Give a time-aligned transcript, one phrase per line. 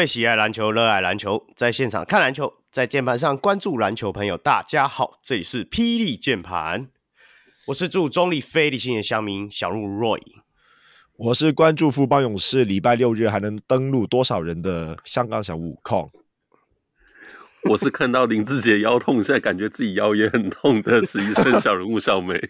[0.00, 6.88] 位喜爱篮球、热爱篮球，在现场看篮球，在键盘上关注篮球朋友，大家好，这里是霹雳键盘，
[7.66, 10.22] 我是驻中立非理性的乡民小鹿 Roy，
[11.18, 16.10] 我是关注富邦勇士礼拜六日还能登录多少人的香港小悟空。
[17.64, 22.40] 我是看到林志杰腰痛，现在感觉自己腰也很痛的实习生小人物小梅。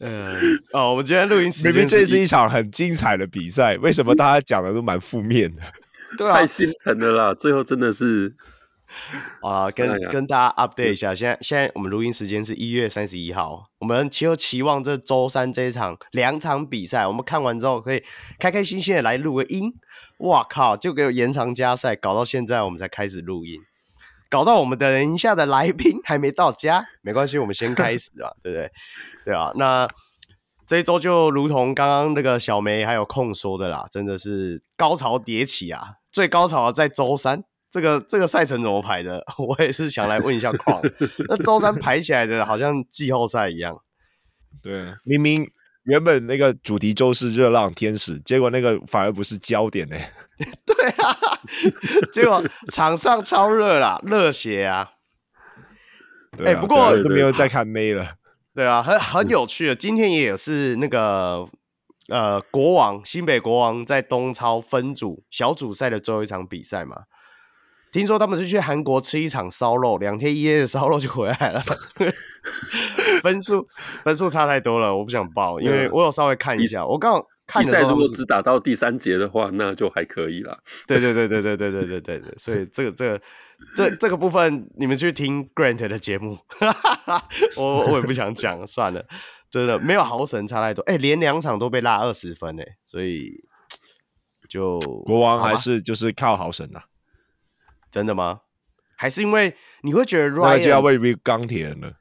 [0.00, 5.62] 嗯，哦，我们今天录音时间，明明这是一场很精彩的比赛，为什么大家讲的都蛮负面的？
[6.16, 7.34] 对啊，太心疼了啦！
[7.34, 8.34] 最后真的是
[9.42, 18.02] 啊，跟跟大家 update 一下，现在现在我们录音时间是一月三十一号，我们其实期望这周三这一场两场比赛，我们看完之后可以
[18.38, 19.72] 开开心心的来录个音。
[20.20, 20.76] 哇靠！
[20.76, 23.60] 就给我延长加赛，搞到现在我们才开始录音，
[24.28, 28.70] 搞到我们等一下的来宾还没到家，没关系，我们先开始啊，对不对？
[29.30, 29.88] 对啊，那
[30.66, 35.94] 这一周就如同刚刚那个小梅还有空说的啦，真的是高潮迭起啊！
[36.10, 39.24] 最高潮在周三，这个这个赛程怎么排的？
[39.38, 40.80] 我也是想来问一下 矿，
[41.28, 43.80] 那周三排起来的好像季后赛一样，
[44.62, 45.50] 对，明明。
[45.84, 50.12] 原本那个主题周是热浪天使，结果那个反而不是焦点呢、 欸。
[50.66, 51.16] 对啊，
[52.12, 54.90] 结果场上超热啦，热血啊！
[56.44, 58.06] 哎、啊欸，不过都没有再看妹了。
[58.54, 59.76] 对啊，很很有趣的。
[59.76, 61.46] 今天也是那个
[62.08, 67.02] 呃，国王新北国王在东超分组小组赛的最后一场比赛嘛。
[67.92, 71.60] 听说他们是去韩国吃一场烧肉，两天一夜的烧肉就回来了。
[73.22, 73.66] 分数
[74.04, 76.86] 分数差太多了，我不想报，因为我有稍微看一下。
[76.86, 80.56] 我刚好看的时候，比赛如果只打到第三节的话，那就还可以了。
[80.86, 83.20] 对对对对对对对对对对，所以这个这个
[83.76, 86.38] 这这个部分，你们去听 Grant 的节目。
[87.56, 89.06] 我我也不想讲，算了，
[89.50, 90.82] 真的没有豪神差太多。
[90.82, 93.32] 哎、欸，连两场都被拉二十分哎，所以
[94.48, 96.84] 就国王还是就是靠豪神呐、啊。
[97.90, 98.40] 真的吗？
[98.96, 101.94] 还是因为你会觉得 Ryan 那就要为为钢铁人了？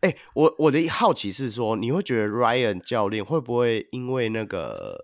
[0.00, 4.98] 哎、欸，我我的好奇是说，你会觉得 Ryan 教练会不会因为那个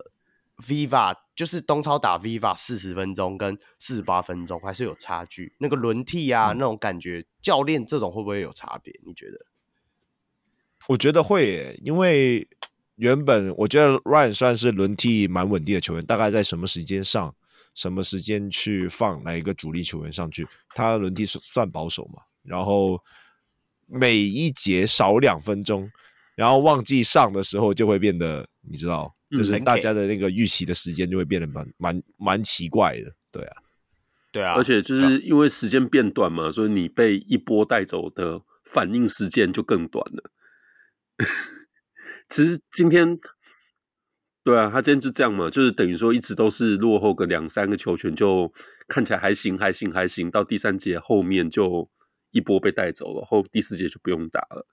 [0.59, 5.55] Viva 就是东超打 Viva 四十分钟跟四十八分钟还是有差距？
[5.57, 8.93] 那个轮替啊，嗯、那种感觉，教练这种会不会有差别？
[9.07, 9.39] 你觉得？
[10.89, 12.47] 我觉得会耶，因为
[12.97, 17.35] 原本我觉得 Ryan 算是轮替蛮稳定的球员，大概在什么时间上？
[17.75, 20.47] 什么时间去放哪一个主力球员上去？
[20.75, 22.21] 他轮替算保守嘛？
[22.43, 23.03] 然后
[23.87, 25.91] 每一节少两分钟，
[26.35, 33.57] 然后忘记上的时候就会变得，你知道，就是大家的那个预期的时间就会变得蛮蛮蛮奇怪的，对啊，
[34.33, 40.31] 对啊，而且就是因为时间变短嘛，所以你被一波带走的反应时间就更短了。
[42.29, 43.19] 其实今天。
[44.43, 48.51] 对啊，他今天就这样嘛，就是等于说一直都是落后个两三个球权，就
[48.89, 51.91] 看起来还行还行还行，到第三节后面就
[52.31, 54.67] 一波被带走了，后第四节就不用打了。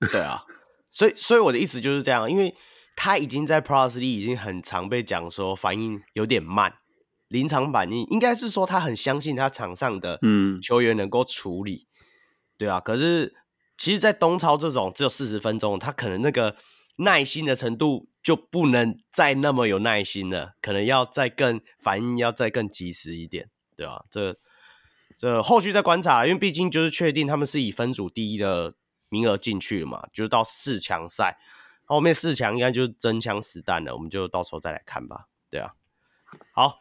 [0.12, 0.44] 对啊，
[0.90, 2.54] 所以所以我的意思就是这样，因为
[2.96, 6.74] 他已经在 Plus 里已经很常被讲说反应有点慢，
[7.28, 12.04] 临场反应应该是说他很相信他场上的嗯球员能够处理，嗯、
[12.58, 13.34] 对啊，可是
[13.76, 16.56] 其实，在东超这种只有四十分钟，他可能那个
[16.96, 18.08] 耐心的程度。
[18.22, 24.04] 就不能再那么有耐心了，可能要再更反应，要再更及时一点，对吧？
[24.08, 24.36] 这
[25.16, 28.74] 这后续再观察，因为毕竟就是确定他们是以分组第一的
[29.08, 31.36] 名额进去了嘛，就是到四强赛，
[31.84, 35.72] 后面四强应该就是真枪实弹了，我们就到时候再来看吧，对啊。
[36.54, 36.78] 好，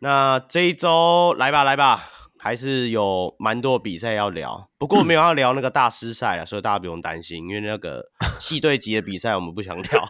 [0.00, 2.10] 那这一周来吧，来吧。
[2.38, 8.04] 还是有蛮多比赛要聊，不过我没有要聊那个大师赛了，嗯、所以大家不用担心，因为那个
[8.38, 10.08] 系队级的比赛我们不想聊。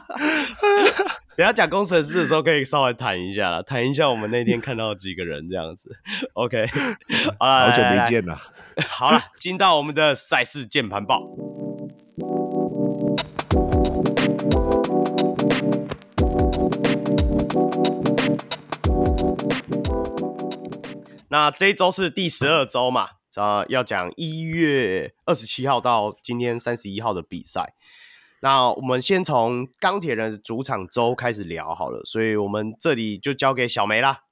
[1.36, 5.90] 等下讲工程师的时候可以稍微谈一下了，谈一下我们那天看到几个人这样子。
[6.34, 6.66] OK，
[7.38, 8.40] 好了，好久没见了。
[8.88, 11.20] 好了，进到我们的赛事键盘报。
[21.32, 27.74] 那这一周是第十二周嘛，啊，要讲一月二十七号到今天三十一号的比赛。
[28.42, 34.22] 那我们先从钢铁人主场周开始聊好了，所以我们这里就交给小梅啦。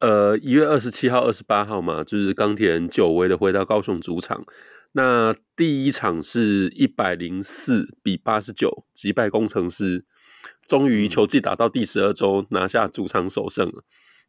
[0.00, 4.44] 呃，一月二十七号、二十八号嘛，就是钢铁人久违的回到高雄主场。
[4.92, 10.04] 那第一场是一百零四比八十九击败工程师，
[10.66, 13.82] 终于球季打到第十二周，拿下主场首胜了。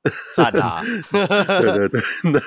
[0.34, 0.82] 赞啊！
[1.12, 2.02] 对对对，
[2.32, 2.40] 那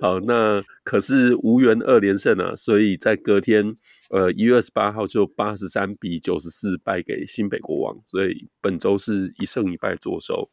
[0.00, 3.76] 好，那可是无缘二连胜啊，所以在隔天
[4.08, 10.48] 呃，一月二十八号就八十三比九十四败给新北国王，所以本周是一胜一败作收。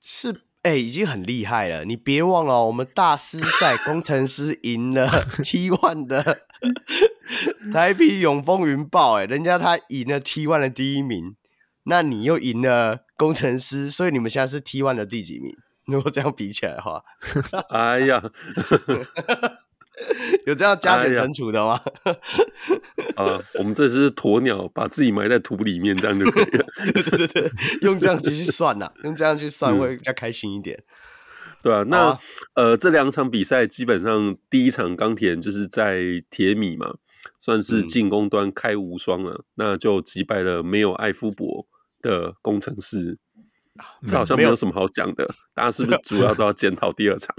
[0.00, 0.32] 是，
[0.62, 1.84] 哎、欸，已经很厉害了。
[1.84, 5.08] 你别忘了，我们大师赛工程师赢了
[5.42, 6.42] T One 的
[7.72, 11.36] 台啤永丰云豹，哎，人家他赢了 T One 的第一名，
[11.84, 15.54] 那你又赢了工程师，所以你们现在是 T one 的第几名？
[15.84, 17.02] 如果这样比起来的话，
[17.68, 18.22] 哎呀。
[20.46, 21.80] 有这样加减乘除的吗？
[23.16, 26.64] 哎、啊，我们这是鸵鸟，把自己埋在土里面，这样就可以了。
[26.94, 27.50] 对对对对，
[27.82, 30.78] 用这样子去算呐，用这样去算会比较开心一点。
[30.78, 30.84] 嗯、
[31.64, 32.20] 对啊，那、啊、
[32.54, 36.00] 呃，这两场比赛基本上第一场钢铁就是在
[36.30, 36.94] 铁米嘛，
[37.40, 41.66] 算是进攻端开无双了，嗯、那就击败了没有艾夫伯
[42.00, 43.18] 的工程师。
[44.04, 45.24] 这好像没有什么好讲的，
[45.54, 47.32] 大家是不是主要都要检讨第二场？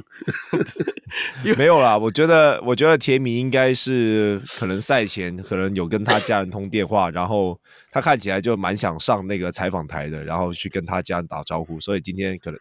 [1.58, 7.60] 没有啦，我觉得，我觉得铁米应该是可能赛前可能有跟他家人通电话，然后
[7.92, 12.60] 他看起来就蛮想上那个采访台的，然后去跟他家人打招呼，所以今天可能，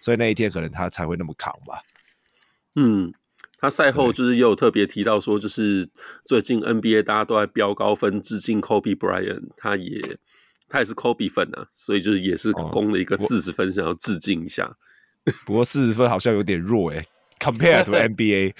[0.00, 1.82] 所以那一天可能他才会那么扛吧。
[2.74, 3.14] 嗯，
[3.60, 5.88] 他赛后就是也有特别提到说，就是
[6.24, 10.18] 最近 NBA 大家都在飙高分致敬 Kobe Bryant，他也。
[10.70, 14.74] 他也是 Kobe 粉啊，所以就是也是攻了一个四十分，哦、想要致敬一下。
[15.44, 17.06] 不过四十分好像有点弱诶、欸、
[17.38, 18.54] ，compared to NBA，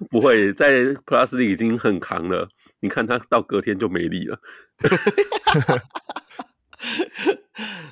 [0.10, 2.46] 不会在 Plus 已经很扛了。
[2.80, 4.38] 你看他到隔天就没力了。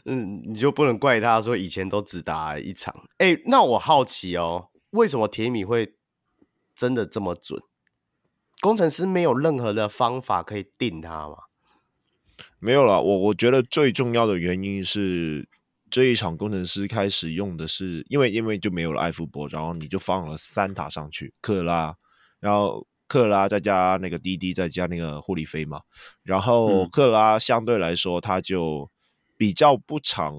[0.05, 2.95] 嗯，你就不能怪他说以前都只打一场。
[3.19, 5.95] 哎、欸，那我好奇哦，为什么铁米会
[6.75, 7.63] 真的这么准？
[8.63, 11.35] 工程师没有任何的方法可以定他吗？
[12.61, 15.49] 没有了，我我觉得最重要的原因是
[15.91, 21.97] 这一场工程师开始用的是，因为因为就没有了艾夫伯，然后你就放了三塔上去，克拉，
[22.39, 25.83] 然后克拉再加那个滴滴，再加那个霍利菲嘛，
[26.23, 28.89] 然后克拉相对来说他就
[29.37, 30.33] 比较不常，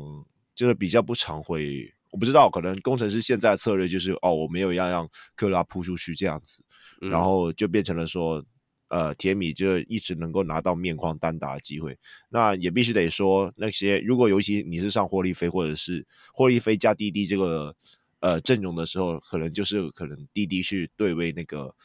[0.56, 6.64] 就是比较不常会，我不知道，可能工程师现在的策略就是哦，我没有要让克拉扑出去这样子。
[7.02, 8.42] 然后就变成了说，
[8.90, 11.98] 呃，铁米就一直能够拿到面框单打的机会。
[12.30, 16.06] 那也必须得说，那些如果尤其你是上霍利菲或者是
[16.36, 17.76] 霍利菲加滴滴这个
[18.20, 21.76] 呃阵容的时候，可能就是可能滴滴去对位那个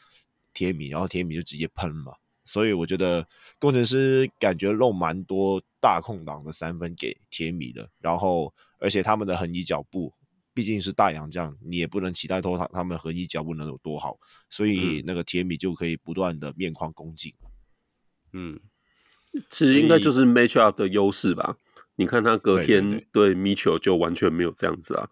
[0.53, 2.13] 铁米，然后铁米就直接喷嘛。
[2.45, 3.27] 所以我觉得
[3.57, 10.13] 工程师感觉漏蛮多大空档的三分给铁米的，然后而且他们的横移脚步。
[10.59, 14.19] 毕竟是大洋将，你也不能期待说他他们合一脚步能有多好，
[14.49, 17.33] 所以那个铁米就可以不断的面框攻击。
[18.33, 18.59] 嗯，
[19.49, 21.55] 其实应该就是 match up 的优势吧？
[21.95, 25.07] 你看他隔天对 Mitchell 就完全没有这样子啊。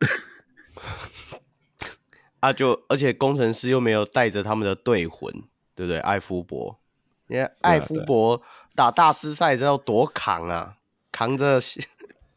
[2.40, 5.32] 啊，就而且工程师又没有带着他们的队魂，
[5.76, 6.00] 对不对？
[6.00, 6.80] 艾夫伯，
[7.28, 8.42] 因为艾夫伯
[8.74, 10.78] 打大师赛知道多扛啊，
[11.12, 11.60] 扛着。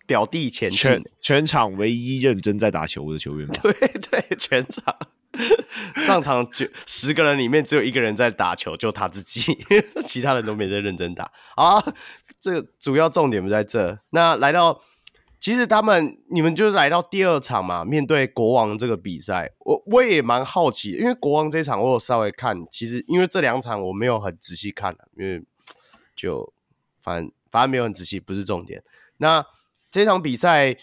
[0.08, 3.54] 表弟前进，全全场唯一认真在打球的球员吗？
[3.62, 4.98] 对对，全场
[5.98, 9.56] 上场就十个人里面只有一个人在打球，就他自己，
[10.08, 11.32] 其他人都没在认真打。
[11.56, 11.84] 啊，
[12.40, 14.00] 这个主要重点不在这。
[14.12, 14.82] 那来到，
[15.40, 25.44] 其实他们你们就是来到第二场嘛，面对国王这个比赛，我我也蛮好奇，因为国王这场我有稍微看，其实因为这两场我没有很仔细看，因为
[26.16, 26.52] 就
[27.04, 28.82] 反正反正没有很仔细，不是重点。
[29.18, 29.46] 那
[29.98, 30.78] 这场比赛，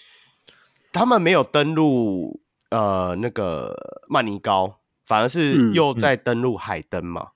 [0.93, 2.41] 他们没有登陆
[2.71, 7.23] 呃那个曼尼高，反而是又在登陆海登嘛。
[7.23, 7.31] 嗯嗯、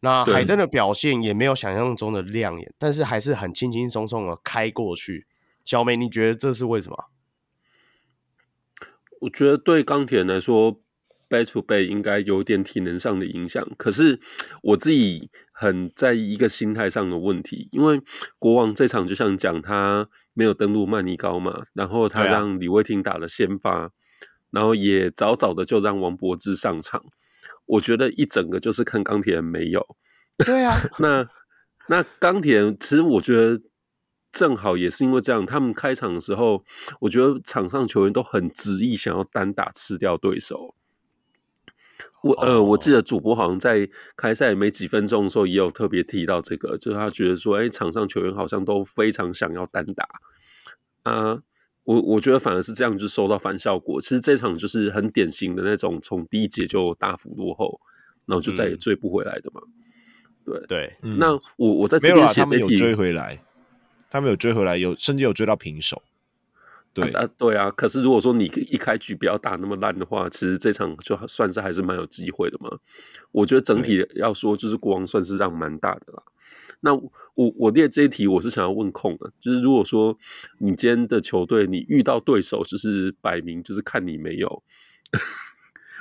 [0.00, 5.28] 那海登的表现也没有想象中的亮眼，但是还是很轻轻松松的开过去。
[5.64, 7.04] 小美，你觉得这是为什么？
[9.20, 10.80] 我觉得对钢铁人来说
[11.28, 13.66] ，back to back 应该有点体能上的影响。
[13.76, 14.18] 可是
[14.62, 18.00] 我自己很在意一个心态上的问题，因为
[18.38, 20.08] 国王这场就像讲他。
[20.36, 23.90] 没有登陆曼尼高嘛，然后他让李威廷打了先发，啊、
[24.50, 27.04] 然后也早早的就让王柏芝上场。
[27.66, 29.86] 我觉得一整个就是看钢铁人没有。
[30.44, 31.24] 对啊， 那
[31.88, 33.62] 那钢铁人其实我觉得
[34.32, 36.64] 正好也是因为这样，他们开场的时候，
[37.02, 40.74] 我觉得场上球员都很执意想要单打吃掉对手。
[42.22, 50.08] 我呃，我记得主播好像在开赛没几分钟的时候，也有特别提到这个，就是他觉得说，哎，场上球员好像都非常想要单打
[51.02, 51.38] 啊。
[51.84, 54.00] 我我觉得反而是这样，就收到反效果。
[54.00, 57.78] 其实这场就是很典型的那种从第一节就大幅落后，
[58.24, 59.60] 然后就再也追不回来的嘛。
[59.66, 59.72] 嗯、
[60.46, 63.42] 对对，嗯、那我我在这边写这题，他们有追回来，
[64.08, 66.02] 他们有追回来，有甚至有追到平手。
[66.94, 67.70] 对啊，对啊。
[67.72, 72.70] 可是如果说你一开局不要打那么烂的话，其实这场就算是还是蛮有机会的嘛。
[73.32, 76.22] 我觉得整体要说，就是国王算是让蛮大的啦。
[76.80, 77.10] 那我
[77.56, 80.16] 我列这一题，我是想要问控的，就是如果说
[80.58, 84.62] 你今天的球队你遇到对手，就是摆明就是看你没有。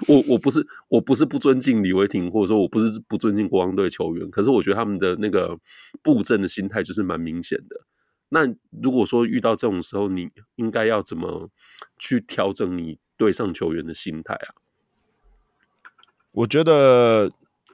[0.07, 5.57] 我我不是我不是不尊敬李维廷，或者说我不是不尊敬国王队球员，可是我觉得他们的那个
[6.01, 7.81] 布阵的心态就是蛮明显的。
[8.33, 11.49] 那如果说遇到这种时候，你应该要怎么
[11.99, 14.55] 去调整你对上球员的心态啊？
[16.31, 17.31] 我觉得，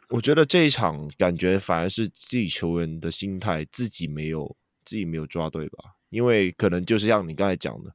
[0.10, 5.96] 我觉得这一场感觉反而是自己球员的心态自己没有自己没有抓对吧？
[6.10, 7.94] 因为可能就是像你刚才讲的。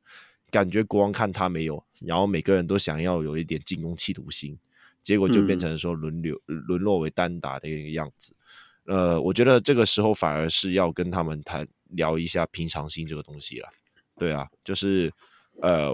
[0.51, 4.57] 感觉国王看他没有，然后每个人都想要有一点进攻企图心，
[5.03, 8.37] 结果就变成说轮流沦落为单打的一个样子。
[8.85, 13.69] 呃，我觉得这个时候反而是要跟他们谈聊一下平常心这个东西了。
[14.17, 15.13] 对啊，就是
[15.63, 15.93] 呃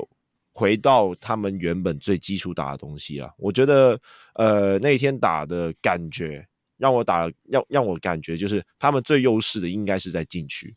[0.53, 3.31] 回到他们原本最基础打的东西啊。
[3.39, 4.01] 我觉得
[4.35, 10.75] 呃那天打的感觉让我打让让我感觉就是他们最优势的应该是在禁区，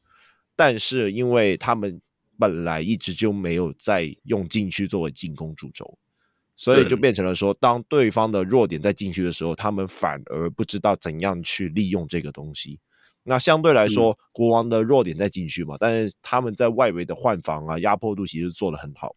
[0.55, 2.01] 但是因为他们。
[2.39, 5.97] 本来一直就没有在用禁区作为进攻主轴，
[6.55, 12.79] 所以就变成了说，当对方的弱点在禁区的时候，他们反而不知道怎样去利用这个东西。
[13.23, 19.15] 那相对来说，国王的弱点在禁区嘛，但是他们在外围的换防啊、压迫度其实做的很好，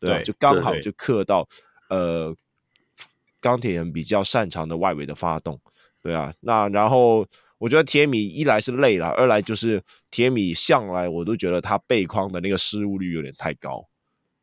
[0.00, 1.46] 对啊，就刚好就克到
[1.90, 2.34] 呃
[3.40, 5.60] 钢铁人比较擅长的外围的发动，
[6.02, 7.26] 对啊，那然后。
[7.60, 13.84] 我觉得铁米一来是累了，二来就是铁米向来我都觉得他背筐的那个失误率有点太高，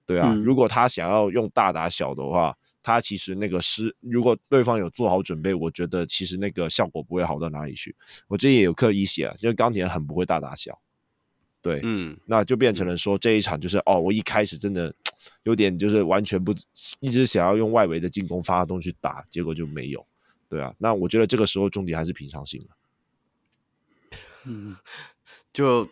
[0.06, 2.54] 对啊，嗯、如果他想要用大打小的话，
[2.86, 7.96] 他其实那个失，如果对方有做好准备，我觉得其实那个效果不会好到哪里去。
[8.28, 10.80] 我这也有刻意写，就是钢铁人很不会大打小，
[11.64, 14.94] 对，嗯，那就变成了说这一场就是哦，我一开始真的
[15.42, 16.54] 有点就是完全不
[17.00, 20.06] 一直想要用外围的进攻发动去打，结果就没有，
[20.48, 22.68] 对啊，那我觉得这个时候重点还是平常心了。
[24.44, 24.76] 嗯，
[25.52, 25.90] 就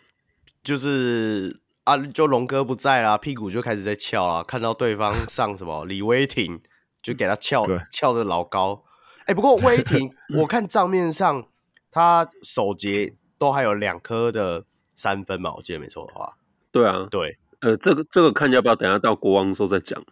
[0.64, 4.44] 就是啊，就龙哥不在啦，屁股就开始在翘啊。
[4.44, 6.62] 看到对方上什么李威霆，
[7.04, 8.84] 就给他翘翘的老高。
[9.20, 11.46] 哎、欸，不过威霆， 我看账面上
[11.92, 16.38] 他首节都还有两颗的三分嘛，我记得没错的话。
[16.72, 20.04] 对啊，对，呃，这个这个看要不要等下到国王的时候再讲。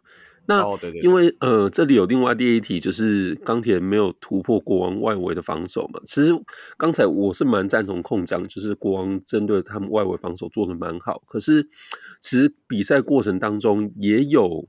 [0.48, 6.02] 那哦因为呃，这里有另外第一题，就是钢铁没有突破国王外围的防守嘛。
[6.04, 6.32] 其实
[6.78, 11.22] 刚才我是蛮赞同控讲，就是国王针对他们外围防守做的蛮好。
[11.28, 11.70] 可是
[12.20, 14.68] 其实比赛过程当中也有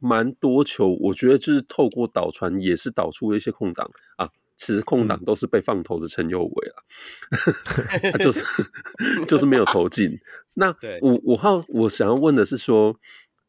[0.00, 4.28] 蛮多球，我觉得就是透过导传也是导出了一些空档啊。
[4.56, 6.76] 其实空档都是被放投的陈佑伟啊，
[8.10, 8.44] 他就是
[9.28, 10.18] 就是没有投进。
[10.54, 12.98] 那我我好我想要问的是说。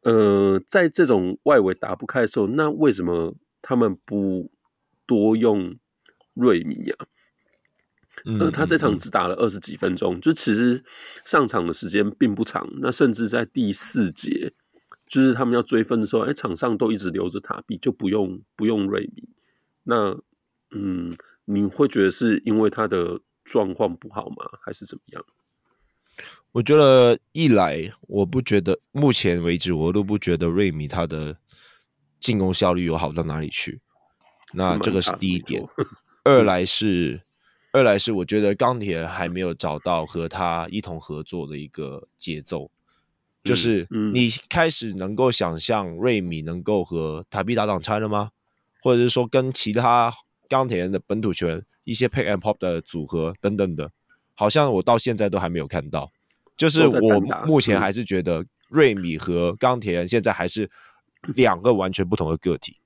[0.03, 4.49] 呃，在这种外围打不开的时候，那为什么他们不
[5.05, 5.77] 多用
[6.33, 7.05] 瑞米呀、啊？
[8.39, 10.83] 呃，他这场只打了二十几分钟，就其实
[11.23, 12.67] 上场的时间并不长。
[12.79, 14.51] 那甚至在第四节，
[15.11, 19.27] 就是他们要追分的时候，哎，场上都一直留着塔比，就不用不用瑞米。
[19.83, 20.17] 那
[20.69, 21.13] 嗯，
[21.43, 24.37] 你会觉得是因为他的状况不好吗？
[24.61, 25.25] 还是怎么样？
[26.53, 31.35] 我觉得一来，我不觉得目前为止，我都不觉得瑞米他的
[32.21, 33.81] 进攻效率有好到哪里去。
[34.53, 35.61] 那这个是第一点。
[36.23, 37.21] 二来是，
[37.73, 42.71] 二来是，我觉得钢铁还没有找到和他一同合作的一个节奏。
[43.43, 48.31] 就是你开始能够想象瑞米能够和塔比打挡拆了吗？
[48.83, 50.13] 或者是说跟其他
[50.47, 53.91] 钢铁人的本土球员一些 pick and pop 的组合等等的，
[54.33, 56.11] 好像我到现在都还没有看到。
[56.55, 60.69] 就是我目前还是觉得瑞米和钢铁人现在还是
[61.35, 62.77] 两个完全不同的个体。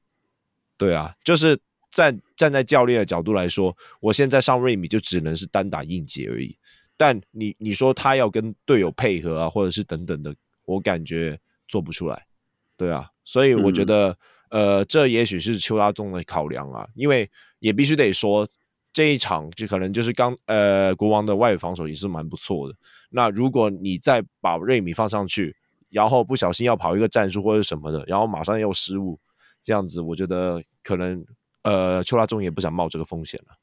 [0.77, 1.59] 对啊，就是
[1.91, 6.57] 站站在教练的角度来说，我现在上瑞米就只能是单打硬解而已。
[6.97, 10.33] 但你你说他要跟队友配合啊，或者是等等的，
[10.65, 12.27] 我感觉做不出来。
[12.75, 14.17] 对啊，所以我觉得
[14.49, 18.47] 呃，这也许是邱拉中的考量啊，因为也必须得说。
[18.95, 22.73] 这一场就可能就是刚呃国王的外围防守也是蛮不错的。
[23.09, 25.53] 那如果你再把瑞米放上去，
[25.89, 29.19] 然后不小心要跑一个战术或者什么的，然后马上又失误，
[29.61, 31.25] 这样子我觉得可能
[31.63, 33.57] 呃邱拉中也不想冒这个风险了。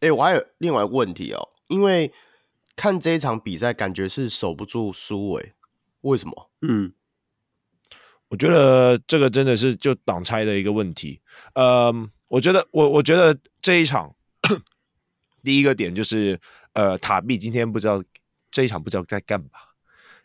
[0.00, 2.12] 哎，我还有另外一个问题哦，因为
[2.74, 5.52] 看这一场比赛感觉是守不住苏伟，
[6.10, 6.50] 为什么？
[6.62, 6.92] 嗯，
[8.28, 11.20] 我觉得这个真的是就挡拆的一个问题。
[11.54, 11.92] 呃，
[12.28, 14.14] 我觉得我我觉得这一场。
[15.42, 16.36] 第一个点就是，
[16.72, 18.02] 呃，塔比今天不知道
[18.50, 19.50] 这一场不知道在干嘛，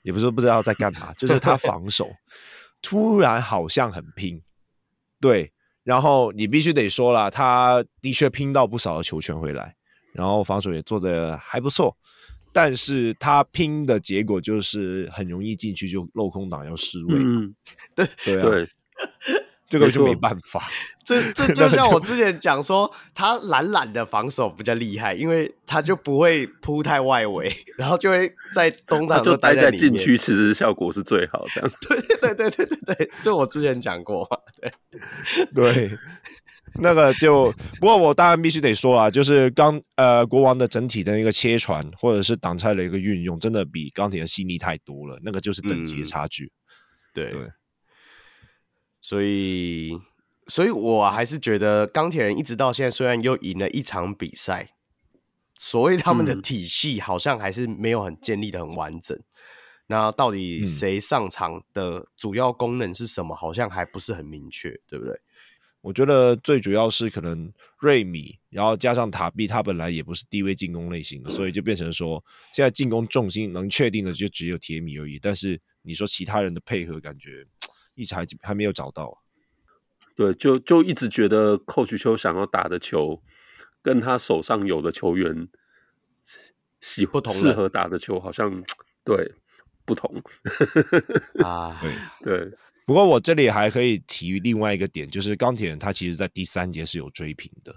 [0.02, 2.12] 也不是不知道在干嘛，就是他防守
[2.82, 4.42] 突然好像很拼，
[5.20, 9.76] 对，然后你必须得说了，他的确拼到不少的球权回来，
[10.12, 11.96] 然后防守也做的还不错，
[12.54, 17.56] 但是他拼的结果就是很容易进去就漏空档要失位，嗯，
[17.96, 18.50] 对对啊。
[18.50, 18.68] 对
[19.72, 20.70] 这个就没办法，
[21.06, 31.72] 这 这就像我之前讲说，他懒懒的防守比较厉害，因为他就不会扑太外围， 然后就会在东场就待在禁区，其实效果是最好的。
[31.88, 34.28] 对对对对对对，就我之前讲过，
[35.56, 35.98] 对对，
[36.80, 46.52] 那个就不过我当然必须得说啊，就是刚呃国王的整体的一个切传或者是挡拆的一个运用，真的比钢铁人细腻太多了，那个就是等级的差距，嗯、
[47.14, 47.32] 对。
[47.32, 47.48] 对
[49.04, 50.00] 所以，
[50.46, 54.76] 所以我还是觉得钢铁人一直到现在，虽然又赢了一场比赛，
[55.56, 59.18] 所谓他们的体系好像还是没有很建立的很完整。
[59.18, 59.24] 嗯、
[59.88, 63.36] 那到底谁上场的主要功能是什么？
[63.36, 65.20] 好像还不是很明确，对不对？
[65.82, 72.24] 我觉得最主要是可能瑞米，然后加上塔比，他本来也不是低位进攻类型的，所以就变成说，
[72.54, 75.20] 现在进攻重心能确定的就只有铁米而已。
[75.20, 77.46] 但是你说其他人的配合，感觉。
[77.94, 79.22] 一直还还没有找到，
[80.16, 83.22] 对，就就一直觉得寇曲秋想要打的球，
[83.82, 85.50] 跟他手上有的球员
[86.80, 88.64] 喜不同适合打的球，好像
[89.04, 89.34] 对
[89.84, 90.24] 不同
[91.44, 92.58] 啊，对对。
[92.92, 97.74] 不过我这里还可以提另外一个点，就是钢铁人他其实在第三节是有追平的，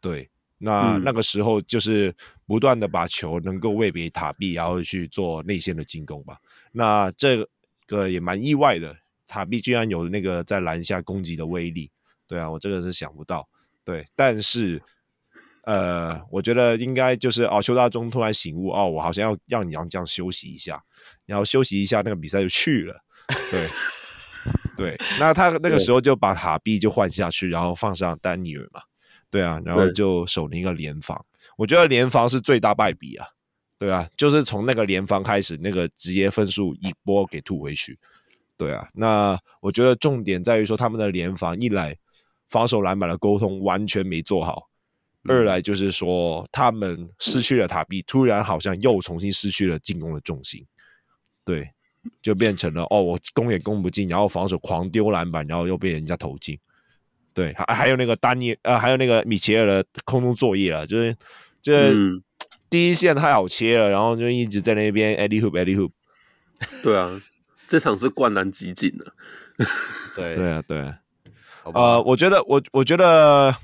[0.00, 2.14] 对，那、嗯、那个时候就是
[2.46, 6.38] 不断的把球能够喂给塔比，然后去做内线的进攻吧。
[6.70, 7.44] 那这
[7.88, 8.96] 个也蛮意外的。
[9.26, 11.90] 塔比居然有那个在篮下攻击的威力，
[12.28, 13.48] 对啊，我这个是想不到，
[13.84, 14.80] 对，但是，
[15.64, 20.80] 呃，我觉得应该就是哦，邱大中突然醒悟，哦，我好像要让你洋将休息一下，
[21.26, 22.96] 然后休息一下，那个比赛就去了，
[23.50, 23.68] 对，
[24.80, 28.80] 对，那他那个时候就把塔比就换下去，然后放上丹尼尔嘛，
[29.28, 31.22] 对啊，然后就守了一个联防，
[31.58, 33.26] 我觉得联防是最大败笔啊，
[33.78, 37.98] 对啊，就是从那个联防开始，那个直接分数一波给吐回去。
[38.56, 41.94] 对啊，那我觉得重点在于说他们的联防，一来
[42.48, 44.70] 防守篮板的沟通完全没做好，
[45.24, 50.66] 嗯、二来就是说他们失去了塔比，突然好像又重新失去了进攻的重心，
[51.44, 51.70] 对，
[52.22, 56.58] 就变成了哦，我攻也攻不进，然后防守狂丢篮板，然后又被人家投进，
[57.34, 61.16] 对，还还有那个丹尼呃，还有那个米切尔的空中作业啊，就是
[61.62, 62.22] 这、嗯、
[62.68, 65.90] 第一线太好切了，然后就一直在那边 alley hoop alley hoop，
[66.82, 67.20] 对啊。
[67.68, 69.14] 这场是灌篮集锦了，
[70.16, 70.98] 对对啊，对啊，
[71.72, 73.54] 呃，我觉得我我觉得，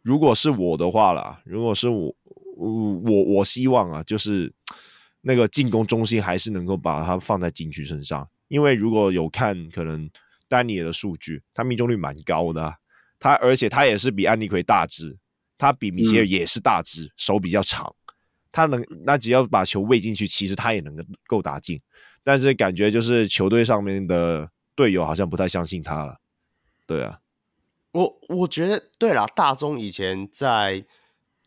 [0.00, 2.14] 如果是我的话啦，如果是我，
[2.56, 4.50] 我我希望啊，就是
[5.22, 10.10] 那个进攻中心还是能够把它放在禁区身上，因为如果有看可能
[10.48, 12.74] 丹尼尔的数据，他命中率蛮高的，
[13.18, 15.16] 他而且他也是比安妮奎大只，
[15.56, 17.94] 他比米歇尔也是大只，嗯、手比较长，
[18.50, 20.94] 他能那只要把球喂进去，其实他也能
[21.26, 21.80] 够打进。
[22.24, 26.18] 但是感觉就是球队上面的队友好像不太相信他了，
[26.86, 27.20] 对啊，
[27.92, 30.84] 我我觉得对啦，大中以前在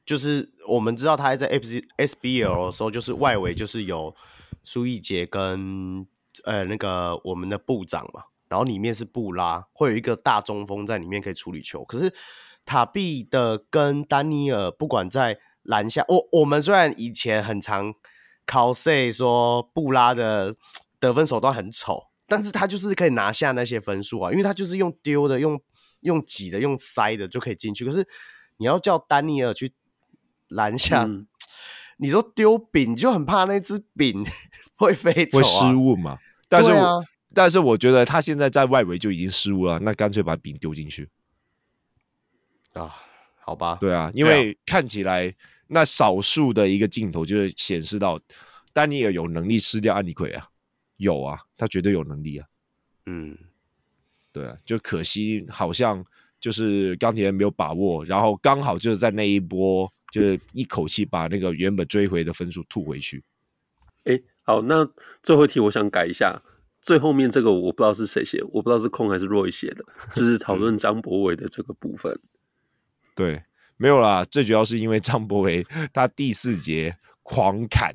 [0.05, 4.15] 就是我们知道他还在 SBL 的时候，就是外围就是有
[4.63, 6.05] 苏奕杰跟
[6.43, 11.83] 呃那个我们的部长嘛，然后里面是布拉，会有一个大中锋在里面可以处理球。
[11.83, 12.13] 可是
[12.63, 17.93] 塔碧的跟丹尼尔不管在篮下，我我们虽然以前很常。
[18.47, 20.55] 考赛说布拉的
[20.99, 25.59] 得分手段很丑，但是他就是可以拿下那些分数啊，因为他就是用丢的、用
[26.01, 27.83] 用挤的、用塞的就可以进去。
[27.83, 28.07] 可是
[28.57, 29.73] 你要叫丹尼尔去
[30.47, 31.27] 篮下，嗯、
[31.97, 34.25] 你说丢饼就很怕那只饼
[34.75, 36.17] 会飞走、啊、会失误嘛？
[36.47, 36.91] 但是，啊、
[37.33, 41.09] 但是我觉得他现在在外围就已经失误了，那干脆把饼丢进去
[42.73, 42.95] 啊？
[43.39, 45.35] 好吧，对啊，因为看起来。
[45.67, 48.21] 那少数的一个镜头就是显示到
[48.71, 50.47] 丹尼尔有能力吃掉安妮奎啊，
[50.97, 52.47] 有啊，他绝对有能力啊。
[53.07, 53.35] 嗯，
[54.31, 56.05] 对啊，就可惜好像
[56.39, 63.23] 就是钢铁人没有把握，然后刚好就是在那一波，就是一口气把那个原本追回的分数吐回去。
[64.05, 64.87] 哎，好，那
[65.23, 66.41] 最后一题我想改一下，
[66.81, 72.19] 最后面这个我不知道是谁写，我不知道是空还是 Roy 写的，就是 讨论张博伟的这个部分。
[73.15, 73.43] 对。
[73.77, 77.93] 没有啦，最主要是因为张博伟他第四节狂砍，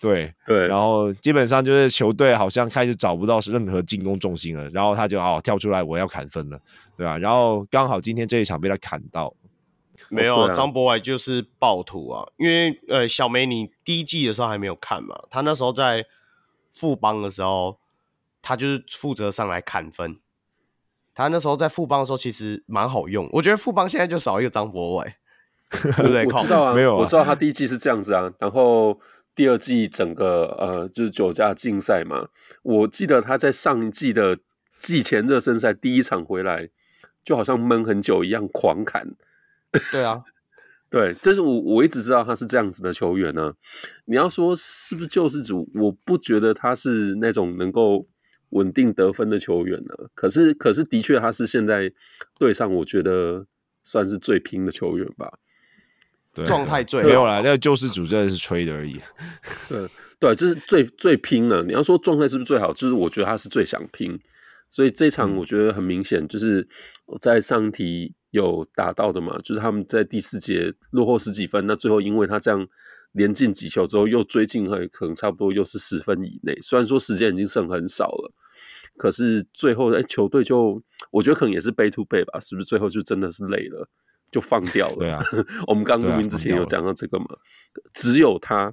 [0.00, 6.58] 对对，然后基本上就是球队好像开始找不到任何进攻重心了，然后他就哦跳出来我要砍分了，
[6.96, 7.18] 对吧？
[7.18, 9.30] 然后刚好今天这一场被他砍到，
[10.08, 16.06] 没有啊，张博伟就是暴徒啊，因为呃小梅你第一季的时候还没有看嘛，他那时候在
[16.70, 17.78] 富邦的时候，
[18.40, 20.18] 他就是负责上来砍分。
[21.12, 25.14] 他那时候在富邦的时候其实蛮好用，我觉得富邦现在就少一个张博伟，
[25.70, 26.24] 对不对？
[26.30, 28.98] 我知道啊，没有啊，我知道他第一季是这样子啊，然后
[29.34, 32.28] 第二季整个呃就是酒驾竞赛嘛，
[32.62, 34.38] 我记得他在上一季的
[34.78, 36.70] 季前热身赛第一场回来，
[37.24, 39.14] 就好像闷很久一样狂砍。
[39.92, 40.22] 对啊，
[40.90, 43.54] 对，就是我我一直知道他是这样子的球员呢、啊。
[44.06, 45.68] 你要说是不是救世主？
[45.74, 48.06] 我不觉得他是那种能够。
[48.52, 49.94] 稳定得分的球员呢？
[50.12, 51.88] 可是，可是的确他是现在
[52.36, 53.46] 队上我觉得
[53.84, 55.38] 算是最拼的球员吧。
[56.34, 59.00] 对，状态最没有啦，那个救世主真的是吹的而已。
[59.68, 61.62] 对对，就是最最拼了。
[61.62, 62.72] 你要说状态是不是最好？
[62.72, 64.18] 就是我觉得他是最想拼。
[64.70, 66.66] 所以这场我觉得很明显，就是
[67.04, 72.66] 我在上一题有达到的嘛，就是他们在第四节落后十几分，那最后因为他这样。
[73.12, 76.56] 连进几球之后，又追进，可能差不多又是十分以内。
[76.62, 78.32] 虽然说时间已经剩很少了，
[78.96, 80.80] 可是最后，哎、欸，球队就
[81.10, 82.64] 我觉得可能也是背 to 背吧，是不是？
[82.64, 83.88] 最后就真的是累了，
[84.30, 84.96] 就放掉了。
[85.00, 85.20] 对啊，
[85.66, 87.26] 我们刚录音之前有讲到这个嘛，
[87.92, 88.72] 只有他，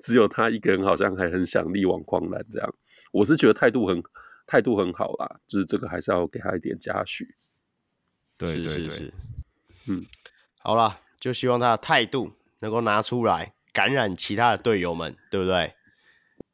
[0.00, 2.74] 只有他一个人好像还很想力挽狂澜这样。
[3.12, 4.02] 我是觉得态度很
[4.46, 7.34] 态度很好啦，就是这个还是要给他一点嘉许。
[8.36, 9.14] 对对对，是是是，
[9.86, 10.04] 嗯，
[10.58, 12.32] 好了，就希望他的态度。
[12.60, 15.74] 能够拿出来感染其他的队友们，对不对？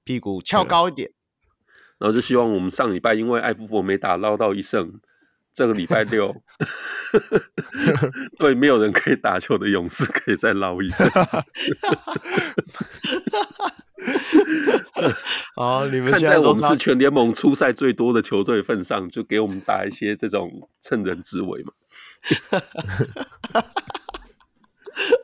[0.02, 1.12] 屁股翘高一点，
[1.98, 5.00] 然后就希望我们上礼拜因为艾夫伯没打捞到一胜，
[5.52, 6.34] 这个礼拜六
[8.38, 11.04] 对没有人可以打球的勇士可以再捞一次。
[15.54, 21.72] 好，你们看在我们是全联盟出赛最多的球队份上，就给我们打一些这种趁人之危嘛。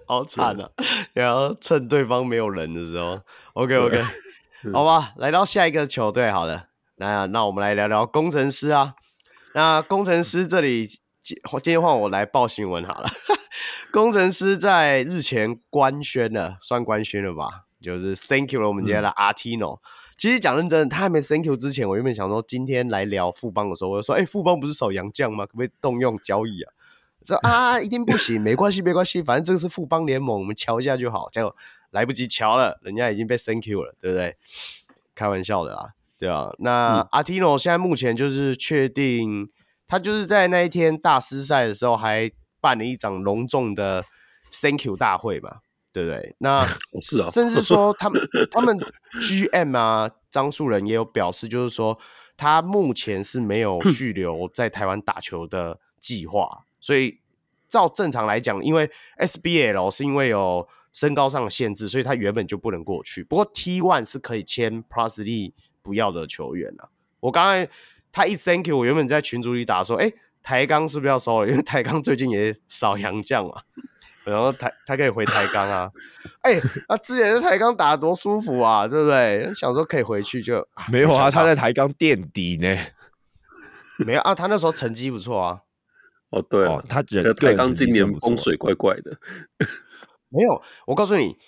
[0.06, 0.70] 好惨啊！
[1.12, 3.20] 然后趁对方没有人的时候
[3.54, 4.02] ，OK OK，
[4.72, 6.68] 好吧，来到下一个球队好了。
[6.96, 8.94] 那那我们来聊聊工程师啊。
[9.56, 10.86] 那工程师这里
[11.22, 13.08] 今天换我来报新闻好了。
[13.90, 17.64] 工程师在日前官宣了，算官宣了吧？
[17.80, 19.78] 就是 Thank you 了，我们家的 Artino。
[20.18, 25.46] 其实讲认真的，他还没 Thank you 之前，我原本想说今天来聊富邦的时候，我就说，哎、欸，富邦不是守洋将吗？
[25.46, 26.72] 可不可以动用交易啊？
[27.24, 31.30] 说啊， 一定不行，没关系，没关系，反正这个是富邦联盟，我们瞧一下就好。
[31.30, 31.56] 结果
[31.92, 34.36] 来不及瞧了，人家已经被 thank you 了，对不对？
[35.14, 36.50] 开玩笑的啦，对啊。
[36.58, 39.48] 那、嗯、阿提诺现在目前就是确定，
[39.86, 44.04] 他就是在那一天大师赛的时候还办了一场隆重的
[44.52, 45.58] thank you 大会嘛，
[45.92, 46.34] 对不对？
[46.38, 46.66] 那
[47.00, 48.78] 是啊，甚至说 他们他们
[49.20, 51.98] GM 啊，张树人也有表示，就是说
[52.36, 56.64] 他目前是没有续留在台湾打球的计划。
[56.80, 57.18] 所以，
[57.66, 63.24] 照正常来讲，因为 SBL 是因为有身高上的限制，所以他原本就不能过去。
[63.24, 65.22] 不过 T One 是可以签 Plus
[65.86, 66.88] 不要的球员啊。
[67.20, 67.70] 我刚才
[68.10, 71.48] 他一 Thank you，我原本在群组里打说，哎、欸，台钢是不是要收了？
[71.48, 73.62] 因为台钢最近也少洋将嘛，
[74.24, 75.90] 然后台他可以回台钢啊。
[76.42, 79.54] 哎、欸，他之前在台钢打得多舒服啊，对不对？
[79.54, 82.76] 想说可以回去就没有啊，他在台钢垫底呢。
[83.98, 85.60] 没有啊，他那时候成绩不错啊。
[86.30, 89.16] 哦，对哦，他人台钢今年风水怪怪的。
[90.28, 91.38] 没有，我告诉你，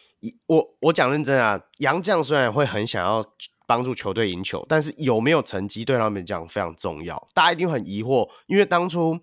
[0.47, 3.25] 我我讲认真啊，杨将虽然会很想要
[3.69, 7.29] 帮助球队赢球，但是有没有成绩对他们讲非常重要。
[7.35, 9.21] 大家一定很疑惑，因为当初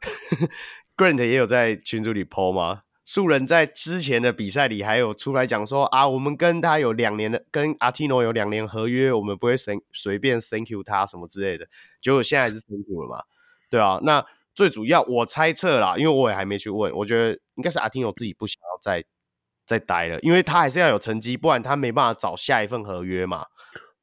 [0.96, 11.66] Grant 也有在群组里 po 吗，素人在之前的比赛里还有出来讲说啊，我们跟他有两年的，跟阿提诺有两年合约，我们不会随随便 Thank you 他什么之类的。
[12.00, 13.24] 结果现在是 Thank you 了嘛？
[13.70, 14.24] 对啊，那。
[14.54, 19.02] 最主要，我猜测啦，因为我也还没去问，我觉得应该是阿提诺自己不想要再
[19.66, 23.46] 再待了，因为他还是要有成绩，不然他没办法找下一份合约嘛。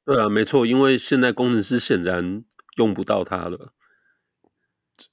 [0.05, 2.43] 对啊，没错，因为现在工程师显然
[2.77, 3.73] 用不到他了。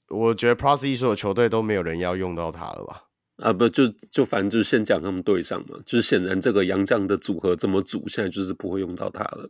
[0.09, 3.03] 我觉得 Plus 所有球队都没有人要用到他了吧？
[3.37, 9.49] 啊，不，就就反正就先讲他们队上嘛，就是显然这个杨将的组合怎么组，现在就是不会用到他了。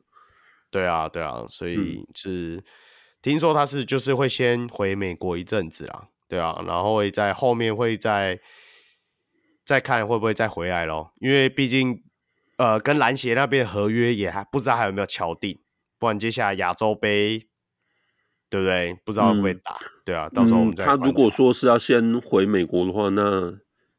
[0.70, 2.58] 对啊，对啊，所以是。
[2.58, 2.64] 嗯
[3.20, 8.40] 听说他是就是会先回美国一阵子啊，对啊，然后会在后面会再
[9.68, 12.02] 再看会不会再回来咯，因为毕竟
[12.56, 15.60] 呃跟篮协那边合约也还不知道还有没有敲定，
[16.00, 17.50] 不然接下来亚洲杯
[18.50, 18.98] 对不对？
[19.04, 20.88] 不知道会不会打，嗯、对啊，到时候我们再、嗯。
[20.88, 23.54] 他如果说是要先回美国的话，那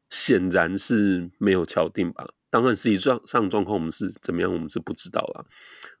[0.09, 2.25] 显然是没有敲定吧？
[2.49, 5.45] 当然实际上上状况我们是怎么样，我们是不知道啦。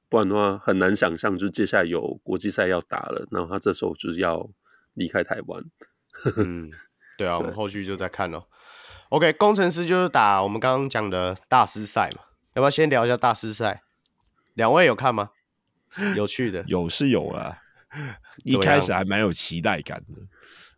[0.09, 4.49] 不然的话，很难想象，就接下来有国际赛要打了，然后他这时候就是要
[4.95, 5.63] 离开台湾。
[6.37, 6.71] 嗯，
[7.19, 8.49] 对啊，对我们后续就再看咯。
[9.09, 12.21] OK，工程师就是打我们刚刚讲的大师赛嘛，
[12.53, 13.81] 要不要先聊一下大师赛？
[14.53, 15.31] 两位有看吗？
[16.15, 17.57] 有趣的， 有是有啊，
[18.45, 20.21] 一开始还蛮有期待感的，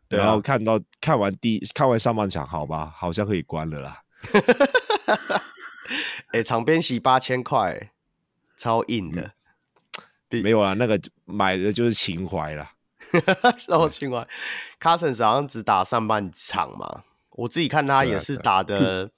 [0.07, 4.01] 对然后看到看完第看完上半场，好吧，好像可以关了啦。
[6.27, 7.91] 哎、欸，场边席八千块，
[8.55, 9.33] 超硬的。
[10.29, 12.71] 嗯、没有啊，那个买的就是情怀啦。
[13.59, 14.25] 超情怀。
[14.79, 19.11] Cousins 好像只打上半场嘛，我自己看他也是打的。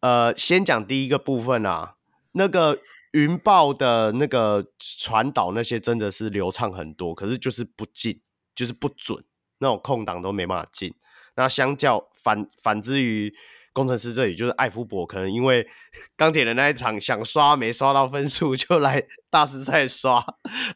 [0.00, 1.94] 呃，先讲第一个部分啊，
[2.32, 2.78] 那个
[3.12, 8.20] 云豹的那个传导那些真的是流畅很多，可是就是不进，
[8.54, 9.24] 就是不准，
[9.58, 10.94] 那种空档都没办法进。
[11.36, 13.34] 那相较反反之于。
[13.74, 15.66] 工程师这里就是艾夫伯，可能因为
[16.14, 20.22] 钢铁人那一场想刷没刷到分数，就来 大师赛刷，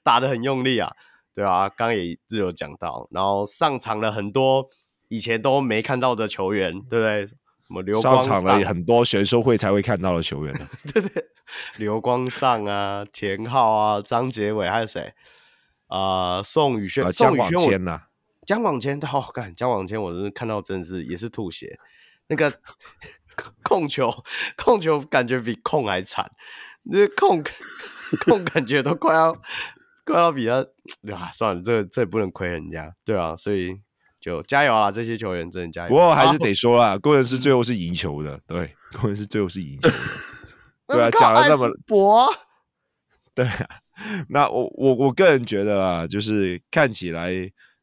[0.03, 0.91] 打的很用力啊，
[1.35, 4.67] 对啊，刚刚也是有讲到，然后上场了很多
[5.09, 7.27] 以前都没看到的球员，对不对？
[7.27, 10.55] 什么流光上，上场了很多选秀会才会看到的球员
[10.95, 11.25] 对对，
[11.79, 15.13] 流光上啊，田浩啊，张杰伟还有谁？
[15.89, 18.03] 呃，宋宇轩，宋宇轩我呐，
[18.47, 21.79] 江广谦，好看，江广谦，我真是看到真的是也是吐血。
[22.29, 22.53] 那个
[23.65, 24.13] 控球，
[24.57, 26.31] 控球感觉比控还惨，
[26.85, 27.43] 那控
[28.25, 29.37] 控感觉都快要
[30.05, 30.65] 快要比他，
[31.03, 31.31] 对 吧？
[31.33, 33.81] 算了，这这也不能亏人家，对啊，所以
[34.27, 34.91] 就加油啊！
[34.91, 35.89] 这些球员真的加油。
[35.89, 39.95] 不过还是得说啊，工程师最后是赢球的，对，工程师最后是赢球的，
[40.89, 42.29] 对啊，讲了那么博，
[43.33, 43.69] 对啊，
[44.29, 47.31] 那我我我个人觉得啊，就是看起来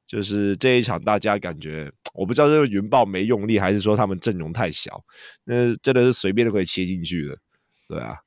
[0.05, 1.89] 就是这一场大家感觉。
[2.13, 5.01] 我不知道这个云豹没用力，还是说他们阵容太小，
[5.45, 7.37] 那真的是随便都可以切进去的，
[7.87, 8.17] 对啊，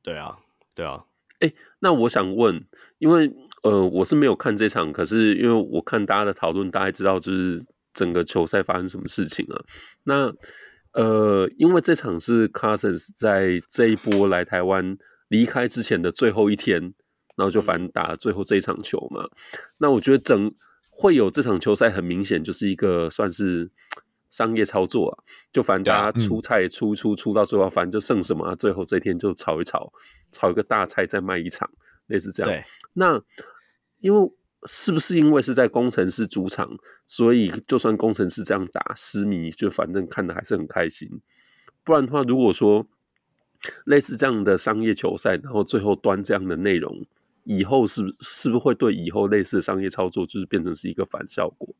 [0.00, 0.38] 对啊，
[0.76, 1.04] 对啊。
[1.40, 2.64] 哎、欸，那我想问，
[2.98, 3.30] 因为
[3.64, 7.60] 呃，我是没有看这场，可是因为我看大家的讨论，大概知道就是
[7.92, 9.60] 整个球赛发生什么事情啊。
[10.04, 10.32] 那
[10.92, 14.96] 呃，因为这场是 Cousins 在这一波来台湾
[15.28, 16.80] 离开之前的最后一天，
[17.36, 19.28] 然后就反打最后这一场球嘛。
[19.78, 20.54] 那我觉得整。
[20.96, 23.68] 会有这场球赛，很明显就是一个算是
[24.30, 25.12] 商业操作啊，
[25.52, 29.92] 就反正大家出菜出出出到最后，反正就剩什么，最后这天就炒一炒，
[30.30, 31.68] 炒一个大菜再卖一场，
[32.06, 32.52] 类似这样。
[32.52, 33.20] 对，那
[34.04, 34.30] 因为
[34.66, 36.68] 是不是因为是在工程师主场，
[37.06, 41.08] 所以就算工程师这样打，狮迷就反正看的还是很开心。
[41.82, 42.86] 不然的话，如果说
[43.86, 47.06] 类似这样的商业球赛，然后最后端这样的内容。
[47.46, 51.74] 以后是是不是会对以后类似的商业操作，就是变成是一个反效果？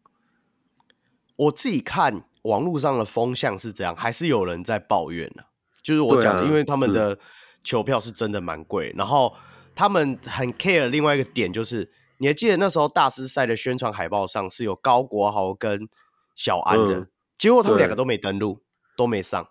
[1.36, 5.48] 我自己看网络上的风向是这样，还是有人在抱怨呢、啊？
[5.82, 7.18] 就是我讲的，啊、因为他们的
[7.62, 9.34] 球票是真的蛮贵，嗯、然后
[9.74, 15.88] 他们很 care 另外一个点，就是你还记得那时候大师赛的宣传海报上是有高国豪跟
[16.34, 18.62] 小安的，嗯、结果他们两个都没登录，
[18.96, 19.48] 都没上。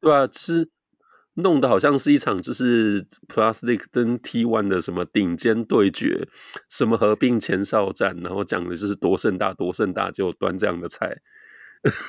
[0.00, 0.70] 对啊，是。
[1.34, 6.28] 弄得好像是一场就是 Plastic 跟 T One 的什么顶尖对决，
[6.68, 11.18] 什么合并前哨战，然后讲的就是多盛大多盛大，就端这样的菜。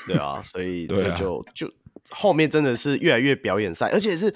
[0.07, 1.71] 对啊， 所以这就、啊、就
[2.09, 4.33] 后面真的是越来越表演赛，而且是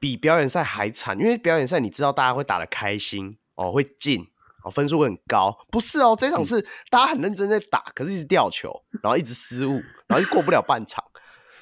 [0.00, 4.26] 比表演赛还惨，因为表演赛你知道大家会打得开心哦，会进
[4.64, 5.56] 哦，分数会很高。
[5.70, 11.02] 不是哦，这场是大家很认真在打，可是一直掉球，然后一直失误，然后就过不了半场。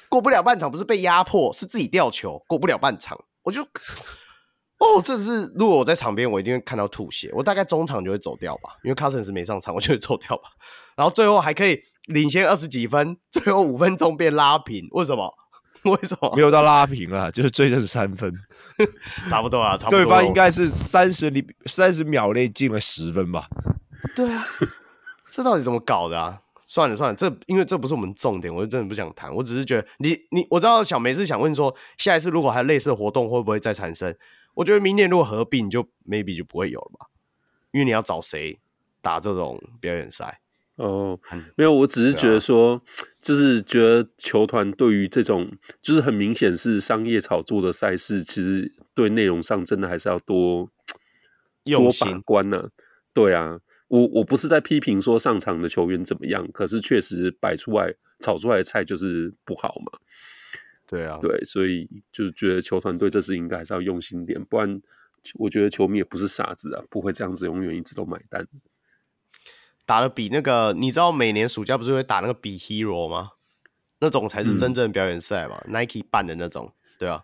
[0.09, 3.17] 过不了半场，不是被压迫，是自己掉球，过不了半场。
[3.43, 7.31] 我就，哦，这是如果我在场边，我一定会看到吐血。
[7.33, 10.49] 我大概中场就会走掉吧，因为 Cousins 没上场，我就会走掉吧。
[10.97, 15.33] 然后最后还可以领先二十几分，最后五分钟变拉平，为什么？
[15.89, 16.33] 为什么？
[16.35, 18.33] 没有到拉平啊，就是追成三分，
[19.29, 19.99] 差不多啊， 差不多。
[19.99, 23.47] 对方应该是三十里三十秒内进了十分吧？
[24.15, 24.45] 对啊，
[25.31, 26.39] 这到底怎么搞的啊？
[26.65, 29.33] 算了算了，这因为这不是我们重点，我是真的不想谈。
[29.33, 34.15] 我只是觉得你你，我知道小梅是想问说，下一次如果还有类似的活动，会不会再产生？
[34.53, 37.07] 我觉得明年如果合并，就 maybe 就不会有了吧，
[37.71, 38.59] 因为你要找谁
[39.01, 40.40] 打这种表演赛？
[40.81, 41.19] 哦，
[41.55, 42.81] 没有，我只是觉得说，啊、
[43.21, 50.69] 就是觉得球团对于这种就是很明显是商业炒作的赛事，其实对内容上真的还是要多
[51.63, 52.69] 多把关呢。
[53.13, 53.59] 对啊。
[53.87, 59.99] 我我不是在批评说上场的球员怎么样，可是确实摆出来炒出来的菜就是不好嘛。
[60.87, 64.81] 对啊，对，所以就觉得球团对这事应该还是要用心点，不然
[65.33, 68.47] 我觉得球迷也不是傻子啊，不会这样子永远一直都买单。
[69.85, 73.31] 打的比那个，你知道每年暑假不是会打那个比 Hero 吗？
[73.99, 77.23] 那种才是真正的表演赛嘛，嗯，Nike 办的那种，对啊，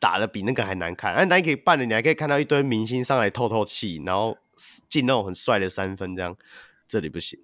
[0.00, 1.14] 打的比那个还难看。
[1.14, 4.38] 哎，Nike 办的你还可以看到一堆明星上来透透气，然后。
[4.88, 6.36] 进那种很帅的三分，这样
[6.86, 7.36] 这里不行，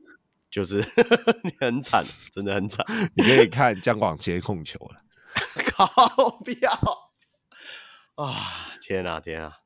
[0.48, 0.76] 就是
[1.42, 2.87] 你很惨，真的很惨。
[3.16, 5.02] 你可以看江广杰控球了，
[5.74, 5.85] 靠，
[6.44, 6.70] 不要！
[8.14, 9.59] 啊，天啊天啊！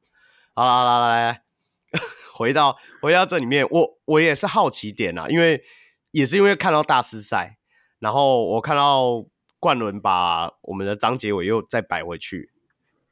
[0.55, 1.43] 好啦好啦来来，
[2.35, 5.63] 回到回到这里面，我我也是好奇点啊，因为
[6.11, 7.59] 也是因为看到大师赛，
[7.99, 9.25] 然后我看到
[9.59, 12.51] 冠伦把我们的张杰伟又再摆回去。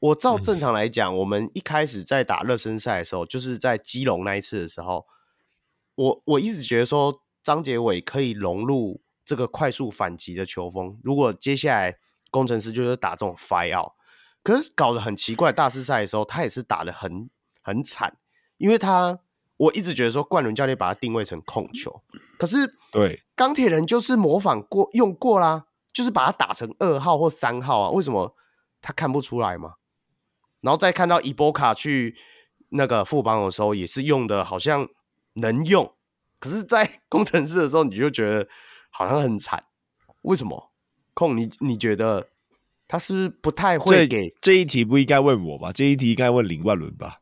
[0.00, 5.06] 我照正常来讲，嗯、我们一开始在打热身赛的时候，就是在基隆那一次的时候，
[5.94, 10.98] 我我一直觉得说张杰伟可以融入这个快速反击的球风。
[11.04, 11.98] 如果接下来
[12.32, 13.92] 工程师就是打这种 fire out，
[14.42, 17.30] 可是搞得很奇怪，大师赛的时候他也是打的很
[17.62, 18.16] 很惨，
[18.62, 19.18] 因为他
[19.56, 22.00] 我一直觉得说冠伦教练把他定位成控球，
[22.38, 28.36] 可是对钢铁人就是模仿过用过啦，就是把他打成二号或三号啊，为什么
[28.80, 29.74] 他看不出来吗？
[30.60, 32.16] 然后再看到伊波卡去
[32.68, 34.86] 那个副帮的时候，也是用的好像
[35.32, 35.92] 能用，
[36.38, 38.48] 可是，在 工程师的时候，你就觉得
[38.90, 39.64] 好像很惨。
[40.20, 40.70] 为什么？
[41.14, 42.28] 控你你觉得
[42.86, 44.36] 他是不是不太会给这？
[44.40, 45.72] 这一题不应该问我吧？
[45.72, 47.18] 这一题应该问林冠伦吧？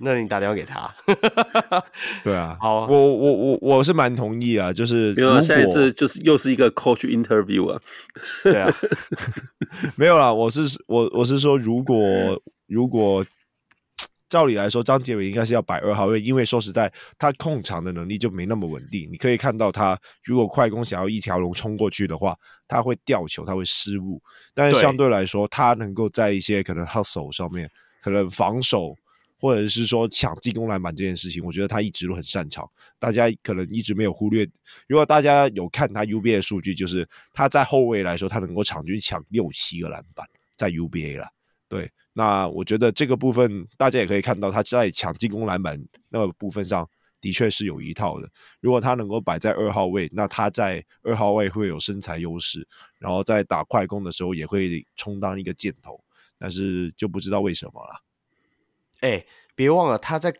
[0.00, 0.94] 那你打电话给他。
[2.22, 7.80] 对啊，好，我我我我是蛮同意啊，就是没有啊，现在这就是又是一个 coach interview 啊。
[8.42, 8.72] 对啊，
[9.96, 11.96] 没有啦，我是我我是说，如果
[12.66, 13.24] 如果
[14.28, 19.08] 照理来说，张杰伟应该是要摆二号位，因为说实在，他控场的能力就没那么稳定。
[19.10, 22.36] 你可以看到他，如果快攻想要一条龙冲过去的话，
[22.68, 24.22] 他会掉球，他会失误。
[24.54, 27.68] 但是相对来说，他能够在一些可能 hustle 上面，
[28.02, 28.94] 可能防守。
[29.38, 32.68] 或者是说抢进攻篮板这件事情，我觉得他一直都很擅长。
[32.98, 34.46] 大家可能一直没有忽略，
[34.86, 41.28] 如果大家有看他 UBA 数据，就是他在后卫来说，他能够场均抢六七个篮板，在 UBA 了。
[41.68, 46.88] 对，那我觉得这个部分大家也可以看到，他在抢进攻篮板那个部分上
[47.20, 48.28] 的确是有一套的。
[48.60, 52.66] 如果他能够摆在二号位，那他在二号位会有身材优势，
[52.98, 56.02] 然后在打快攻的时候也会充当一个箭头。
[56.40, 58.07] 但是就不知道为什么了。
[59.00, 60.34] 哎、欸，别忘了他在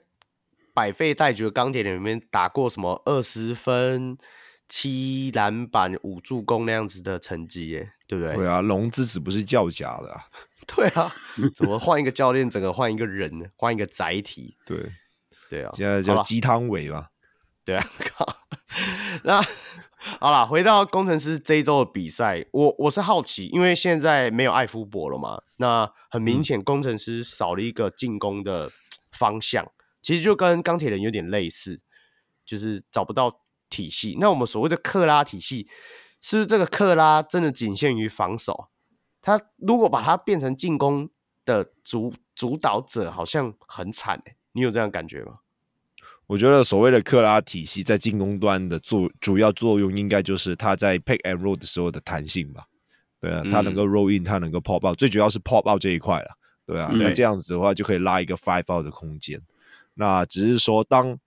[0.74, 4.16] 百废待举的钢铁里面打过什么二十分、
[4.68, 8.34] 七篮板、五助攻那样子的成绩耶，对不对？
[8.34, 10.24] 对啊，龙之子不是叫假的啊。
[10.68, 11.14] 对啊，
[11.54, 13.46] 怎么换一个教练，整个换一个人呢？
[13.56, 14.56] 换一个载体？
[14.66, 14.92] 对，
[15.48, 17.08] 对啊，现在叫鸡汤尾嘛。
[17.64, 18.26] 对啊， 靠。
[19.24, 19.42] 那
[19.98, 28.70] 好了，回到工程师这一周的比赛，我我是好奇，因为现在没有艾夫伯了嘛，那很明显工程师少了一个进攻的
[29.10, 31.80] 方向，嗯、其实就跟钢铁人有点类似，
[32.44, 34.16] 就是找不到体系。
[34.20, 35.68] 那我们所谓的克拉体系，
[36.20, 38.68] 是不是这个克拉真的仅限于防守？
[39.20, 41.10] 他如果把它变成进攻
[41.44, 45.40] 的主主导者，好像很惨、欸、你有这样感觉吗？
[46.28, 52.66] 我觉得所谓的克拉体系在进攻端的作主要作用，应该就是他在 pick and roll 的时候的弹性吧。
[53.18, 56.28] 对啊，他能够 roll in，他能够 pop out，最主要是 pop out 这一块了。
[56.66, 59.40] 对啊，那这样子的话就可以拉一个 five out 的空间。
[59.94, 61.18] 那只是说，当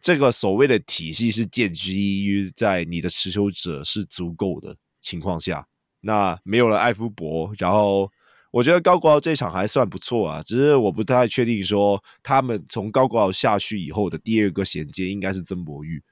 [0.00, 5.66] 这个所谓的体系是建基于在你的持球者是足够的情况下，
[6.00, 8.08] 那没有了艾夫伯，然后。
[8.50, 16.02] 我觉得高国豪这场还算不错啊，只是我不太确定说他们从高国豪下去以后的第二个衔接应该是曾博玉，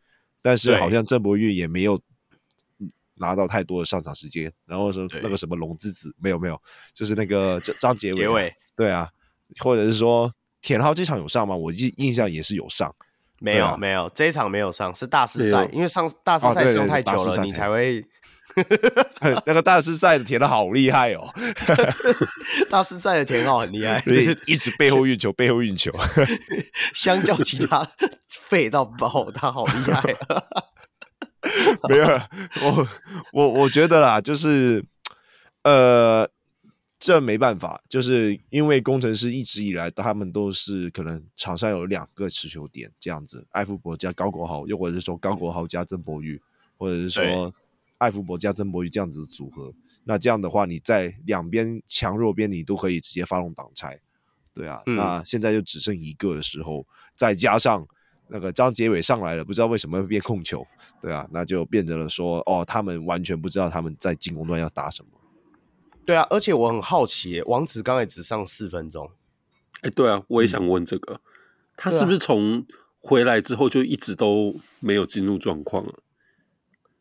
[0.40, 2.00] 但是好像曾博玉也没有
[3.14, 4.52] 拿到太多的上场时间。
[4.66, 6.60] 然后说那个什么龙之子没有没有，
[6.94, 9.10] 就是那个张张杰伟，对啊，
[9.58, 11.56] 或者是说田浩这场有上吗？
[11.56, 12.94] 我印印象也是有上，
[13.40, 18.04] 没有、啊、没有这一场没有上是大师赛，因为上大师赛上太久了，你才会。
[19.46, 21.32] 那个大师赛的填的好厉害哦，
[22.70, 24.02] 大师赛的填号很厉害，
[24.46, 25.92] 一直背后运球，背后运球，
[26.94, 27.88] 相较其他
[28.28, 30.42] 废到爆，他好厉害啊！
[31.88, 32.06] 没有，
[32.62, 32.88] 我
[33.32, 34.84] 我我觉得啦，就是
[35.62, 36.28] 呃，
[36.98, 46.40] 这没办法，就是因为工程师一直以来他们都是可能场上有两个持球点这样子，艾夫伯加高国豪，又或者是说高国豪加曾博玉，
[46.76, 47.52] 或者是说。
[47.98, 49.72] 艾福伯加曾博宇这样子的组合，
[50.04, 54.00] 那这样的话，你在两边强弱边你都可以直接发动挡拆，
[54.54, 54.82] 对啊。
[54.86, 57.86] 嗯、那现在就只剩一个的时候，再加上
[58.28, 60.66] 那个张杰伟上来了，不知道为什么会变控球，
[61.00, 65.10] 对啊，那就变成了说，哦，他们完全不知道他们在进攻端要打什么。
[66.06, 69.10] 对啊，而且我很好奇，王子刚才只上四分钟，
[69.82, 71.20] 哎，对啊，我也想问这个，嗯、
[71.76, 72.64] 他是不是从
[73.00, 75.94] 回来之后就一直都没有进入状况了？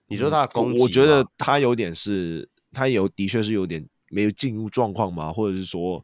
[0.08, 6.04] 你说他的攻击，我觉得他有点是，他有的确是有点没有进入状况嘛，或者是说，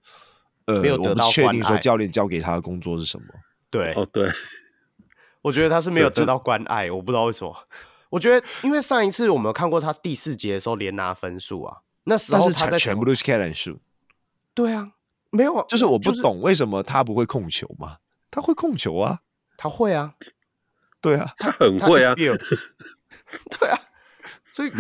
[0.66, 3.26] 呃，没有得到，我不确定说教练交给他的工作是什么。
[3.70, 4.30] 对，哦对，
[5.42, 7.56] 我觉得他是没有得到关爱，我不知道为什么。
[8.10, 13.80] 我觉得，因为上一次我们有看过他第四节的时候连拿分数啊，那时候他在全部都是 and shoot。
[14.54, 14.92] 对啊，
[15.32, 17.98] 没有啊，就是我不懂为什么他不会控球嘛？
[18.30, 19.22] 他会控球啊，
[19.58, 20.14] 他会啊，
[21.02, 22.30] 对啊，他很会啊 对
[23.70, 23.80] 啊，
[24.54, 24.72] 所以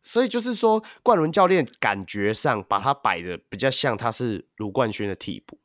[0.00, 5.58] 所以就是说，冠伦教练感觉上把他摆的比较像他是卢冠轩的替补，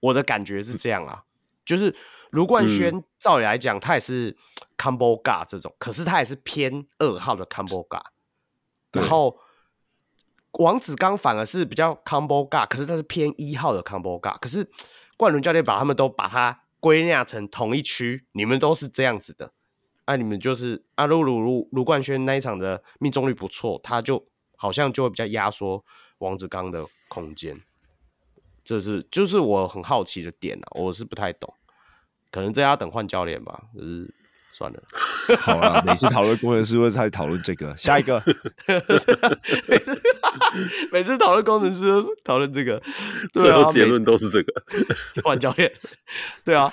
[0.00, 1.24] 我的感觉是这样啊，
[1.64, 1.96] 就是
[2.30, 4.36] 卢冠轩照理来讲，他也是
[4.76, 8.04] combo guard 这种，可是他也是偏二号的 combo guard，
[8.92, 9.38] 然后
[10.52, 14.70] 王子刚反而是比较 combo guard，可是他是偏一号的 combo guard，可是
[15.16, 19.52] 冠伦教练把他们都把他归纳成同一区，你们都是这样子的。
[20.12, 24.22] 那、啊、你们就是阿鲁鲁鲁卢冠轩那一场的命中率不错，他就
[24.58, 25.82] 好像就会比较压缩
[26.18, 27.58] 王子刚的空间，
[28.62, 31.54] 这是就是我很好奇的点啊，我是不太懂，
[32.30, 34.14] 可能这要等换教练吧，就是
[34.52, 34.82] 算了。
[35.38, 38.22] 好了，每次讨论工程师会在讨论这个，下一个，
[40.92, 41.90] 每次讨论工程师
[42.22, 42.78] 讨论这个，
[43.32, 44.62] 对最后啊，结论都是这个
[45.24, 45.72] 换教练，
[46.44, 46.70] 对啊，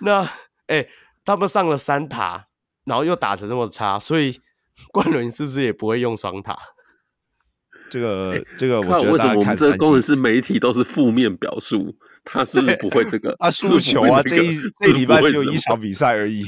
[0.00, 0.22] 那
[0.66, 0.90] 哎、欸，
[1.24, 2.48] 他们上了三塔。
[2.84, 4.40] 然后又打成那么差，所以
[4.92, 6.58] 冠伦是不是也不会用双塔？
[7.90, 11.94] 这个这个，我看为什么我们这个工程师媒体都是负面表述？
[12.24, 13.34] 他是不是不会这个？
[13.38, 14.22] 啊输球啊！
[14.22, 16.46] 这一这礼拜只有一场比赛而已，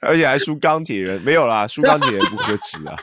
[0.00, 2.96] 而且还输钢铁人，没有啦，输钢铁人不可耻啊！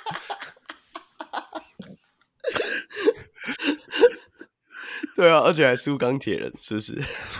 [5.16, 6.94] 对啊，而且还输钢铁人，是不是？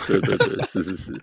[0.08, 1.14] 对对对，是是是。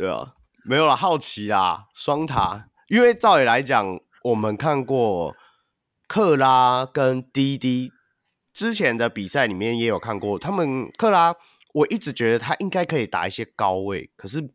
[0.00, 0.32] 对啊，
[0.64, 5.36] 没有啦，好奇啊，双塔，因为照理来讲，我们看过
[6.08, 7.92] 克拉跟滴滴
[8.50, 11.34] 之前的比赛里面也有看过，他们克拉，
[11.74, 14.50] 我一直觉得他应该可以打一些高位，可是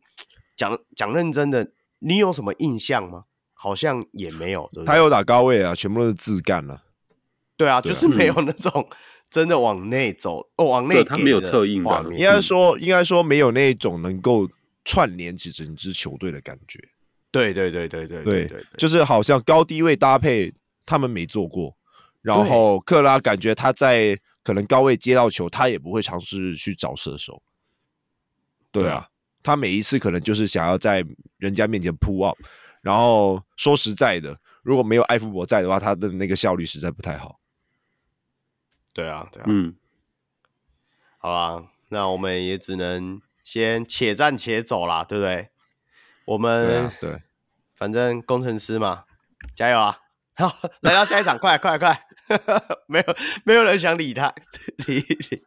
[0.56, 1.70] 讲讲认真的，
[2.00, 3.26] 你有什么印象吗？
[3.54, 6.82] 好像也没有，对对他有打高位啊，全部都是自干了。
[7.56, 8.88] 对啊，就是没有那种
[9.30, 14.48] 真的往内走，哦，往内他没有策应的，应该说应该说没有那种能够。
[14.86, 16.78] 串联起整支球队的感觉，
[17.32, 20.54] 对对对对对对对，就是好像高低位搭配
[20.86, 21.76] 他们没做过，
[22.22, 27.42] 然后克拉感觉他在可能高位接到球，他也不会尝试去找射手，
[28.70, 29.08] 对啊，
[29.42, 31.04] 他每一次可能就是想要在
[31.38, 32.38] 人家面前 pull up，
[32.80, 37.40] 然后说实在的，如果没有艾夫伯在的话，他的那个效率实在不太好。
[38.94, 39.74] 对啊，对啊，嗯，
[41.18, 43.20] 好啦，那我们也只能。
[43.46, 45.50] 先且战且走啦，对不对？
[46.24, 47.22] 我们对，
[47.76, 49.04] 反正工程师嘛，
[49.54, 50.00] 加油啊！
[50.34, 52.08] 好，来到下一场，快快快！
[52.88, 53.04] 没有
[53.44, 54.34] 没有人想理他，
[54.88, 55.44] 理理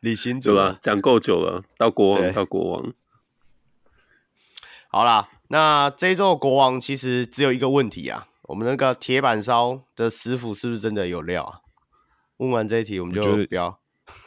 [0.00, 0.78] 理新主吧？
[0.80, 2.92] 讲够久了，到国王，到国王。
[4.86, 11.60] 好啦，那这一周国王其实只有一个问题啊，我们那个铁板烧的师傅是不是真的有料啊？
[12.36, 13.80] 问完这一题，我们就不要。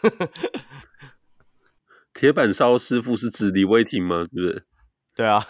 [2.14, 4.24] 铁板烧师傅是指李威霆吗？
[4.26, 4.66] 是不是？
[5.16, 5.46] 对啊，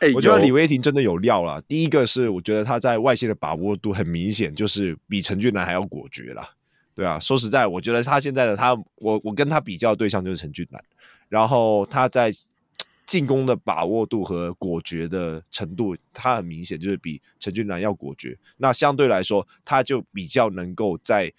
[0.00, 1.62] 欸、 我觉得李威霆真的有料啦。
[1.68, 6.50] 第一个是我觉得他在外线的把握度很明显，就是比陈俊南还要果决啦。
[6.94, 10.82] 对啊，说实在，我觉得他现在的他，我我跟他比较的对象就是陈俊南，
[11.28, 12.32] 然后他在
[13.04, 18.38] 进攻的把握度和果决的程度，他很明显就是比陈俊南要果决。
[18.56, 21.32] 那相对来说，他就比较能够在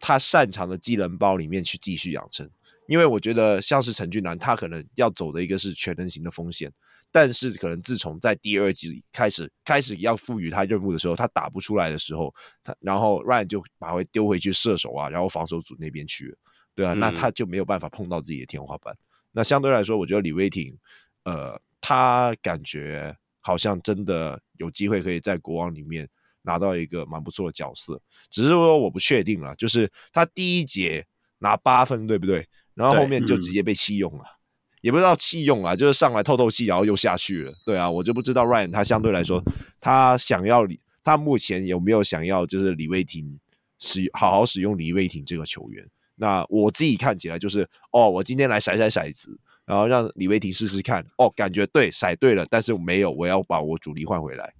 [0.00, 2.50] 他擅长的技能包里面去继续养成。
[2.92, 6.70] 因为我觉得像是陈俊南，他可能要走的一个是全能型的风险，
[7.10, 16.36] 但是可能自从在第二季开始开始要赋予他任务的时候，他打不出来的时候，他然后 Ryan 就把会丢回去射手啊，然后防守组那边去了，
[16.74, 18.94] 对啊，嗯、那他就没有办法碰到自己的天花板。
[19.32, 20.76] 那相对来说，我觉得李威霆，
[21.24, 26.06] 呃，他感觉好像真的有机会可以在国王里面
[26.42, 31.02] 拿到一个蛮不错的角色，只是说我不确定了，就是他第一节
[31.38, 32.46] 拿八分，对不对？
[32.74, 34.36] 然后后面就直接被弃用了，嗯、
[34.82, 37.52] 也不知道弃用啊，就是上来透透气，然后又下去了。
[37.64, 39.42] 对啊，我就不知道 Ryan 他相对来说，
[39.80, 40.66] 他想要
[41.04, 43.38] 他目前有没有想要就是李卫廷
[43.78, 45.86] 使好好使用李卫廷这个球员？
[46.16, 51.04] 那我自己看起来就是哦，我今天来甩甩骰子，然后让李卫廷试试看。
[51.16, 54.52] 哦，感觉对，骰对了，但是我没有，我要把我主力换回来。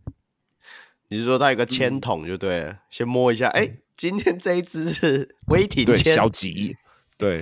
[1.08, 6.76] 你是说他有个签筒就对了，嗯、先摸一下，哎，今天这一支是威霆对小吉。
[7.22, 7.40] 对，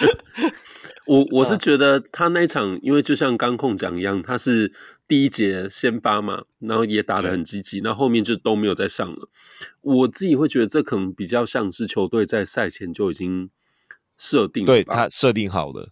[1.08, 4.70] 我我是觉得他那一场，因为就像刚控讲一样，他是
[5.08, 9.28] 第一节先发嘛，然后也打得很积极，那后后面就都没有再上了。
[9.80, 13.48] 我自己会觉得这可能比较像是球队在赛前就已经
[14.18, 15.88] 设定了，对他设定好的。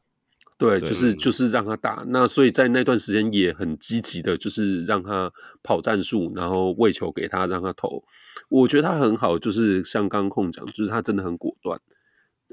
[0.58, 2.04] 对，就是就是让他打。
[2.08, 8.02] 那所以在那段时间也很积极的，就是让他跑战术，然后喂球给他，让他投。
[8.48, 11.80] 我觉得他很好，就是像刚控讲，就是他真的很果断。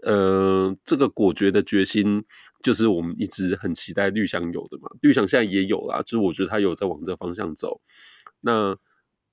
[0.06, 2.24] 呃，这个果决的决心，
[2.62, 4.88] 就是我们一直很期待绿翔有的嘛。
[5.01, 7.82] 绿翔现在也有啦，就是我觉得他有在往这方向走。
[8.41, 8.78] 那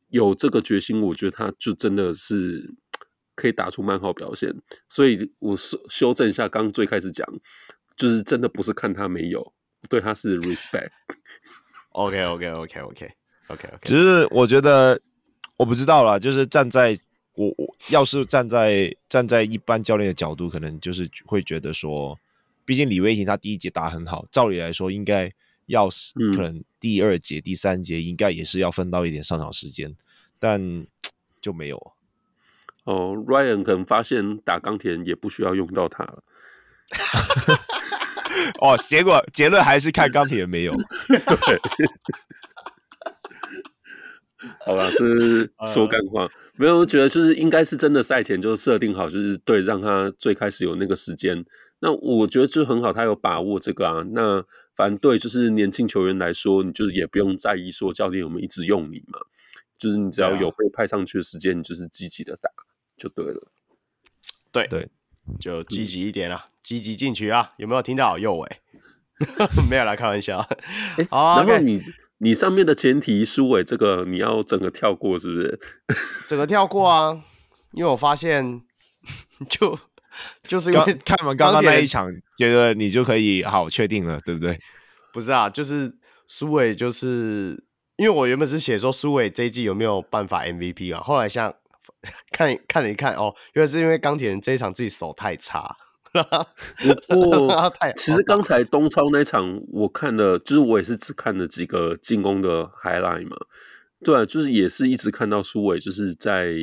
[0.08, 2.74] 有这个决心，我觉得他就真的是
[3.34, 4.50] 可以打出蛮好表现。
[4.88, 7.28] 所以我修修正一下，刚最开始讲，
[7.94, 9.52] 就是真的不是看他没有，
[9.90, 10.88] 对他是 respect。
[11.90, 13.14] OK OK OK OK
[13.48, 14.98] OK OK，只是我觉得
[15.58, 16.98] 我不知道啦，就是站在。
[17.34, 22.18] 我我要是站在站在一般教练的角度，可能就是会觉得说，
[22.64, 25.32] 毕竟李威霆他第一节打很好，照理来说应该
[25.66, 29.94] 要是可能第二节、嗯、第三节应该也是要分到一点上场时间，
[30.38, 30.86] 但
[31.40, 31.92] 就没有。
[32.84, 36.22] 哦，Ryan 可能发现打钢铁人也不需要用到他了。
[38.60, 40.74] 哦，结果结论还是看钢铁人没有。
[41.08, 41.60] 对。
[44.60, 46.28] 好吧，这是说干话。
[46.56, 51.44] 没有，我觉得就是应该是真的赛前就设定好，就是对，让他最开始有那个时间。
[51.80, 54.04] 那我觉得就很好，他有把握这个啊。
[54.12, 54.44] 那
[54.76, 59.18] 反正对，就是年轻球员来说，你就是也不用在意说教练有没有一直用你嘛。
[59.78, 62.50] 就是你只要有被派上去的时间，你就是积极的打
[62.96, 63.50] 就对了。
[64.52, 64.88] 对对，
[65.40, 67.52] 就积极一点啊，积极进取啊。
[67.56, 68.48] 有没有听到右伟？
[69.70, 70.38] 没有啦开玩笑。
[70.98, 71.80] 欸、好，然后你。
[71.80, 75.60] Okay 你上面的前提，苏伟这个你要整个跳过是不是？
[76.28, 77.20] 整个跳过啊，
[77.72, 78.62] 因为我发现
[79.50, 79.76] 就
[80.44, 82.08] 就是因为看完刚刚那一场，
[82.38, 84.56] 觉得你就可以好确定了，对不对？
[85.12, 85.92] 不是啊，就是
[86.28, 87.60] 苏伟，就是
[87.96, 91.52] 因为我原本是写说苏伟这一季有没有办法 MVP 啊，后来像
[92.30, 95.76] 看看了一看哦，原来是因为钢铁人这一场自己手太差。
[97.08, 103.36] 不过，其实刚才东超那场我看了，就是我也是只看了几个进攻的 highlight 嘛。
[104.04, 106.54] 对啊，就是也是一直看到苏伟就是在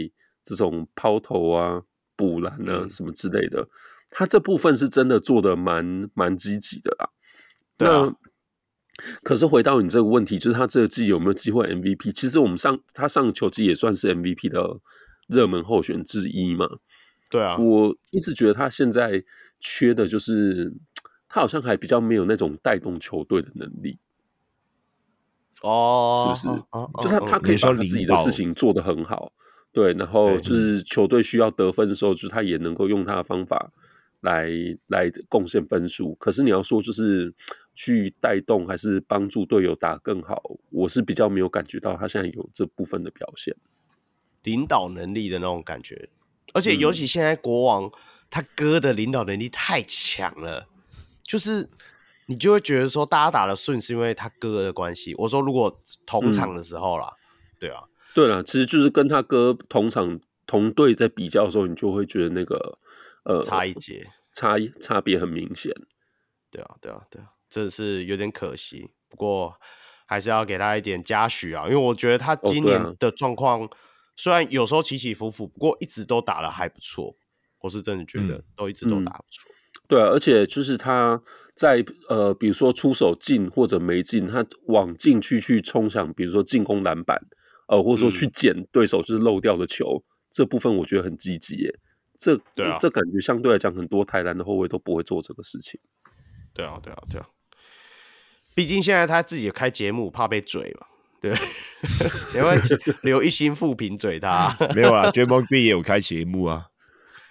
[0.44, 1.82] 这种抛投啊、
[2.16, 3.68] 补篮啊什么之类的，嗯、
[4.12, 7.10] 他这部分是真的做的蛮蛮积极的啦。
[7.78, 8.06] 对啊。
[8.06, 8.16] 那
[9.24, 12.12] 可是回到你这个问题，就是他这个季有没有机会 MVP？
[12.12, 14.82] 其实我们上他上球季也算是 MVP 的
[15.28, 16.68] 热门候选之一嘛。
[17.30, 19.24] 对啊，我一直觉得他现在
[19.60, 20.74] 缺的就是
[21.28, 24.00] 他好像还比较没有那种带动球队的能力
[25.62, 26.64] 哦，是不是？
[26.72, 29.32] 哦，就他他可以把他自己的事情做得很好，
[29.72, 33.72] 对，然后就是球队需要得分的时候，就是他也能够用他的方法
[34.22, 34.50] 来
[34.88, 36.16] 来贡献分数。
[36.16, 37.32] 可是你要说就是
[37.76, 43.56] 去带动还是帮助队友打更好，我是比较没有感觉到他现在有这部分的表现，
[44.44, 46.10] 领导能力的那种感觉。
[46.54, 47.92] 而且尤其现在国王
[48.30, 50.68] 他哥的领导能力太强了，
[51.24, 51.70] 就是
[52.28, 55.16] 你就会觉得说大家打的顺是因为他哥的关系。
[55.16, 57.14] 我说如果同场的时候啦，
[57.60, 57.84] 对啊，
[58.14, 62.78] 对啊，其实就是跟他哥同场同队在比较的时候，你就会觉得那个
[63.24, 65.74] 呃差一截，差异差别很明显。
[66.52, 68.90] 对啊，对啊，对啊，真的是有点可惜。
[69.10, 69.56] 不过
[70.06, 73.70] 还是要给他一点嘉许啊，因为我觉得他今年的状况。
[74.20, 77.16] 虽然有时候起起伏伏，不过一直都打得还不错。
[77.62, 79.50] 我是真的觉得都一直都打不错。
[79.88, 81.24] 对啊，而且就是他
[81.56, 87.18] 在呃，比如说出手进或者没进，他往禁区去冲抢，比如说进攻篮板，
[87.70, 91.80] 呃，或者说去捡对手就是漏掉的球，嗯、这部分我觉得很积极耶。
[92.18, 95.80] 这对啊，这感觉相对来讲，很多台南的后卫都不会做这个事情。
[96.54, 97.30] 对啊，对啊，对啊。
[98.54, 100.88] 毕竟现在他自己开节目，怕被嘴嘛。
[101.22, 101.36] 对，
[102.34, 102.62] 因为
[103.02, 106.68] 留一星负评嘴他 没有啊，Draymond Green 也有开节目啊，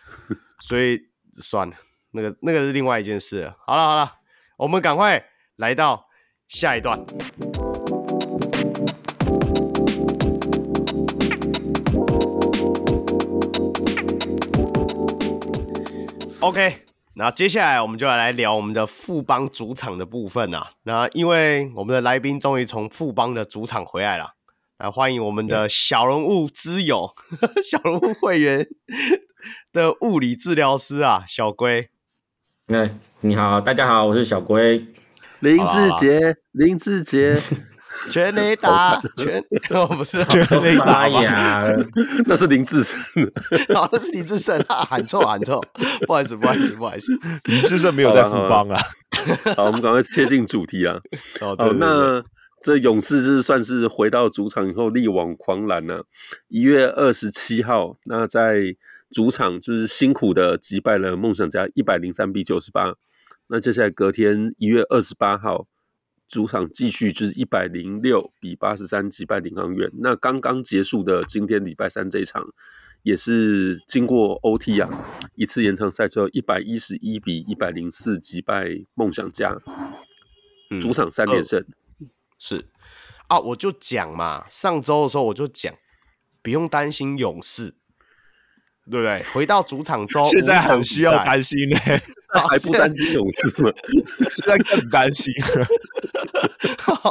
[0.61, 1.01] 所以
[1.33, 1.77] 算了，
[2.13, 3.57] 那个那个是另外一件事了。
[3.67, 4.13] 好了好了，
[4.59, 5.25] 我们赶快
[5.57, 6.07] 来到
[6.49, 6.99] 下一段。
[16.41, 16.77] OK。
[17.19, 20.71] 那接下来我们就要来聊我们的富邦主场的部分啊。
[20.85, 24.35] 那因为我们的来宾终于从富邦的主场回来了，
[24.79, 27.13] 来欢迎我们的小人物之友、
[27.69, 28.69] 小人物会员
[29.73, 31.91] 的物理治疗师啊，小龟。
[32.69, 34.87] 哎，你好，大家好，我是小龟，
[35.41, 37.37] 林志杰，林志杰。
[38.11, 41.59] 全雷打，全 哦不是全雷打呀，
[42.27, 43.01] 那是林志胜，
[43.75, 44.59] 哦那是林志胜。
[44.69, 45.63] 啊，喊错喊错，
[46.07, 47.13] 不好意思不好意思不好意思，
[47.45, 48.79] 林志胜没有在富邦啊。
[49.57, 50.97] 好，我们赶快切进主题啊。
[51.41, 52.23] 哦，对对对，那
[52.63, 56.01] 这勇士是算是回到主场以后力挽狂澜呢。
[56.49, 58.77] 一月二十七号，那在
[59.11, 62.95] 主场就是辛苦的击败了梦想家一百零三比九十八。
[63.49, 65.67] 那接下来隔天一月二十八号，
[66.29, 69.91] 主场继续就是一百零六比八十三击败领航员。
[69.95, 72.47] 那刚刚结束的今天礼拜三这一场，
[73.03, 74.89] 也是经过 OT 啊，
[75.35, 79.57] 一次延长赛之后，一百一十一比一百零四击败梦想家，
[80.83, 81.65] 主场三连胜。
[82.39, 82.67] 是
[83.29, 85.75] 啊，我就讲嘛，上周的时候我就讲，
[86.43, 87.75] 不用担心勇士。
[88.91, 89.23] 对不对？
[89.33, 91.77] 回到主场中，现在很需要担心呢，
[92.49, 93.71] 还不担心勇士吗？
[94.31, 95.67] 现在更担心了，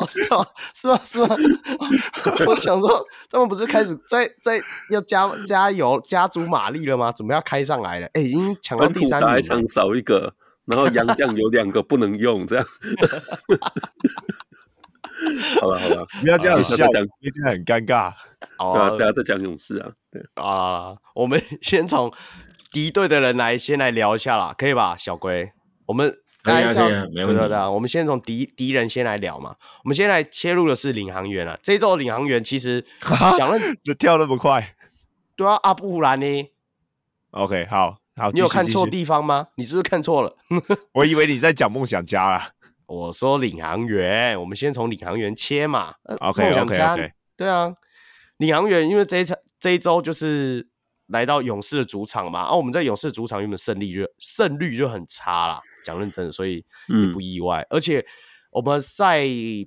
[0.07, 0.47] 是吗？
[0.73, 1.01] 是吧？
[1.03, 1.36] 是吧？
[2.45, 7.11] 我想说，他们不是开始在在要加加油加足马力了吗？
[7.11, 8.07] 怎么要开上来了？
[8.13, 10.34] 哎，已经抢到第三场少一个，
[10.65, 12.65] 然后杨将有两个不能用，这样。
[15.59, 18.13] 好了好了， 不要这样笑，因为现在很尴尬。
[18.59, 22.11] 哦， 对啊，大家在讲勇士啊，对啊，我们先从
[22.72, 24.95] 敌对的人来先来聊一下啦，可以吧？
[24.97, 25.51] 小龟，
[25.86, 27.72] 我们可以啊，可以啊，没问题的。
[27.72, 29.55] 我们先从敌敌人先来聊嘛。
[29.84, 32.86] 我们先来切入的是领航员啊，这一周领航员其实
[33.38, 34.76] 讲了，就跳那么快？
[35.36, 36.51] 对啊，阿布兰呢
[37.32, 39.47] ？OK，好好，你有看错地方吗？
[39.55, 40.36] 你是不是看错了？
[40.93, 42.49] 我以为你在讲梦想家啊。
[42.88, 45.93] 我说领航员，我们先从领航员切嘛。
[46.19, 47.73] OK OK OK，对啊，
[48.38, 50.69] 领航员因为这一场这一周就是
[51.07, 57.61] 来到勇士的主场嘛，啊，我们在勇士的主场原本胜利就胜率就很差啦，讲认真的，所以也不意外。
[57.63, 58.05] 嗯、而且
[58.51, 59.19] 我们赛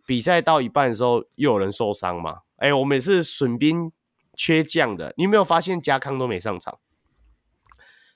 [0.07, 3.93] 比赛到一半的时候又有人受伤嘛，哎、欸，我们也是损兵
[4.35, 6.79] 缺将的，你有没有发现家康都没上场？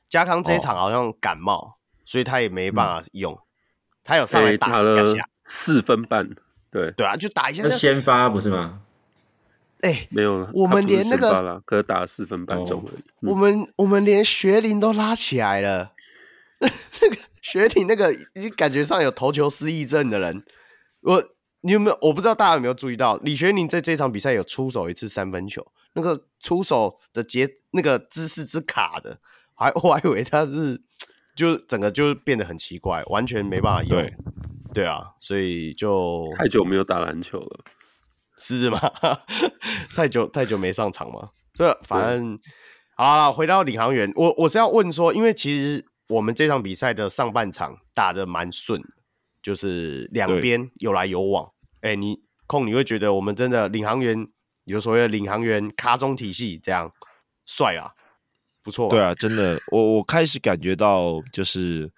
[0.09, 1.73] 家康这一场好像感冒，哦、
[2.07, 3.35] 所以他也没办法用。
[3.35, 3.39] 嗯
[4.05, 5.03] 他有上来打了
[5.45, 6.29] 四分半，
[6.71, 7.63] 对对啊，就打一下。
[7.65, 8.83] 是先发不是吗？
[9.81, 13.01] 哎、欸，没有了，我们连那个可是打了四分半钟而已。
[13.01, 15.93] 哦嗯、我们我们连学林都拉起来了，
[16.61, 20.45] 那个学林那个你感觉上有投球失忆症的人，
[21.01, 21.23] 我
[21.63, 21.99] 你有没有？
[22.03, 29.19] 我不知道大家有没有注意到，李学林在这场比赛有出手一次三分球，那个出手的节那个姿势之卡的，
[29.55, 30.83] 还我还以为他是。
[31.35, 33.91] 就整个就变得很奇怪，完全没办法用。
[33.91, 34.15] 对，
[34.73, 37.65] 对啊，所以就太久没有打篮球了，
[38.39, 38.81] 是吗？
[39.95, 41.31] 太久太久没上场吗？
[41.53, 42.43] 这反正对
[42.97, 48.81] 好了，回到领航员，我我是要问说，因为其实我们这场比赛的上半场打的蛮顺，
[49.43, 51.51] 就是两边有来有往。
[51.81, 54.27] 哎、欸，你控你会觉得我们真的领航员
[54.65, 56.93] 有所谓的领航员卡中体系这样
[57.45, 57.91] 帅啊？
[58.65, 61.89] 不错，对啊，真的，我我开始感觉到，就是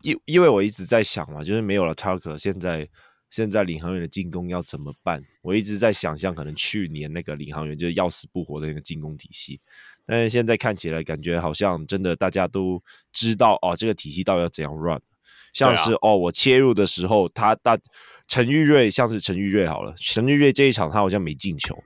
[0.00, 2.88] 因因为我一直在想嘛，就是没有了 Tucker，现在
[3.28, 5.22] 现在领航员的进攻要怎么办？
[5.42, 9.60] 我一直在想象，可能去年那个领航员就是要死不活的那个进攻体系，
[10.06, 12.82] 但是现在看起来，感觉好像真的大家都
[13.12, 14.98] 知道哦，这个体系到底要怎样 run，
[15.52, 17.78] 像是、啊、哦，我切入的时候，他大
[18.26, 21.78] 陈玉瑞像是陈玉瑞好了，陈玉瑞这一场他好像没进球。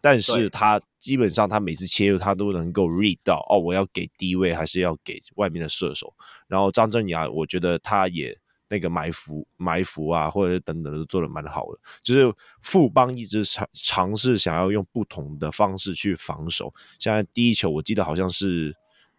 [0.00, 6.14] 但是他基本上他每次切入他都能够 read 到哦，我要给低位还是要给外面的射手。
[6.46, 8.36] 然后张镇雅，我觉得他也
[8.68, 11.78] 那个埋伏埋伏啊，或者是等等都做的蛮好的。
[12.02, 16.72] 就是富邦一直尝尝试想要用不同的方式去防守。
[16.98, 18.72] 现在第一球我记得好像是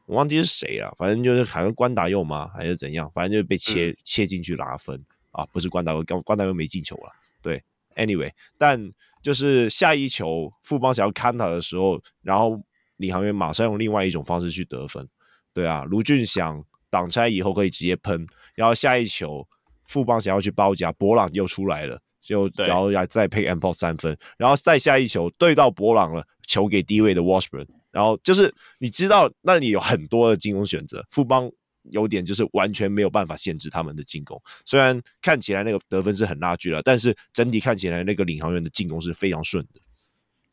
[0.05, 7.11] 我忘记是谁了，反正就是好像关达佑吗还是怎样，反正就是被切、嗯、切进去拿分啊，不是关达佑，关达佑没进球了。
[7.41, 7.61] 对
[7.95, 8.91] ，anyway，但。
[9.27, 12.57] 就是下一球富邦想要看他的时候，然后
[12.95, 15.05] 李航员马上用另外一种方式去得分，
[15.53, 18.25] 对啊，卢俊祥挡拆以后可以直接喷，
[18.55, 19.45] 然后下一球
[19.83, 31.51] 富邦想要去包夹，博朗又出来了，就然后再配 M 炮三分，然后再下一球对到博朗了，球给低位的 Washburn，然后就是你知道那里有很多的进攻选择，富邦。
[31.91, 39.79] 有点就是完全没有办法限制他们的进攻，虽然看起来那个得分是很拉锯了，但是整体看起来那个领航员的进攻是非常顺的。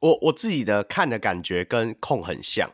[0.01, 2.71] 我我自己的看的感觉跟控很像，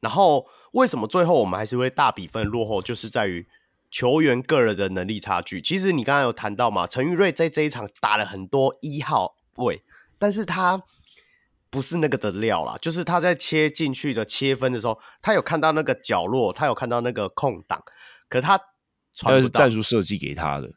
[0.00, 3.46] 然后为什么最后我们还是会大比分落后，就是在于
[3.90, 5.62] 球员个人的能力差距。
[5.62, 9.82] 其实你刚刚有谈到嘛，陈玉瑞在这一场打了很多一号位，
[10.18, 10.82] 但是他
[11.70, 17.82] 不是那个的料啦，就是他在切进去的切分的时候，他有看到那个角落，他有看到那个空档。
[18.34, 18.58] 可他
[19.12, 20.68] 传不到，是战术设计给他的，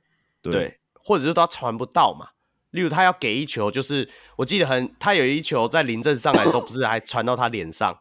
[0.43, 2.29] 对，对，或者是他传不到嘛？
[2.69, 7.99] 例如他要给一球，就是我记得很，他有一球在林政上来的时候，不是还传到他脸上？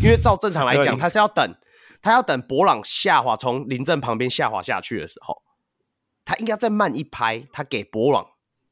[0.00, 1.56] 因为照正常来讲，他是要等，
[2.00, 5.42] 他要等博朗下滑从林政旁边下滑下去的时候，
[6.24, 8.24] 他应该再慢一拍，他给博朗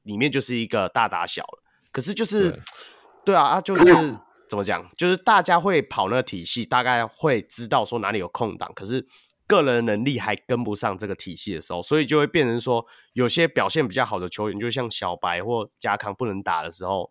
[0.04, 1.64] 里面就是一个大打小了。
[1.90, 2.60] 可是就是，对，
[3.24, 3.84] 对啊，就是
[4.48, 4.88] 怎么讲？
[4.96, 9.04] 就是大家会跑那个体系，大概会知道说哪里有空档，可是。
[9.46, 17.10] 个人能力还跟不上这个体系的时候，所以就会变成说，有些表现比较好的球员，就像小白或加康不能打的时候，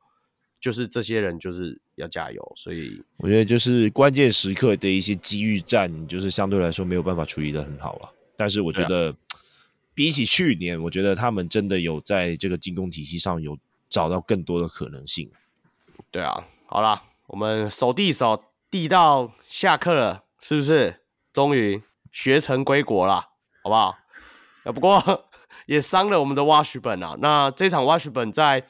[0.59, 2.53] 就是这些人就是要加油。
[2.55, 8.13] 所以我觉得就是关键时刻的一些机遇战，就是相对来说没有办法处理的很好了。
[8.35, 9.15] 但是我觉得。
[9.97, 13.57] 比起去年，我觉得他们真的有在这个进攻体系上有
[13.89, 15.31] 找到更多的可能性。
[16.11, 20.99] 对啊，好了，我们手递手递到下课了，是不是？
[21.31, 21.81] 终于
[22.15, 23.27] 学成归国啦，
[23.61, 23.97] 好不好？
[24.63, 25.27] 啊，不过
[25.67, 27.17] 也伤了我们的 Washburn 啊。
[27.19, 28.65] 那这场 Washburn 在，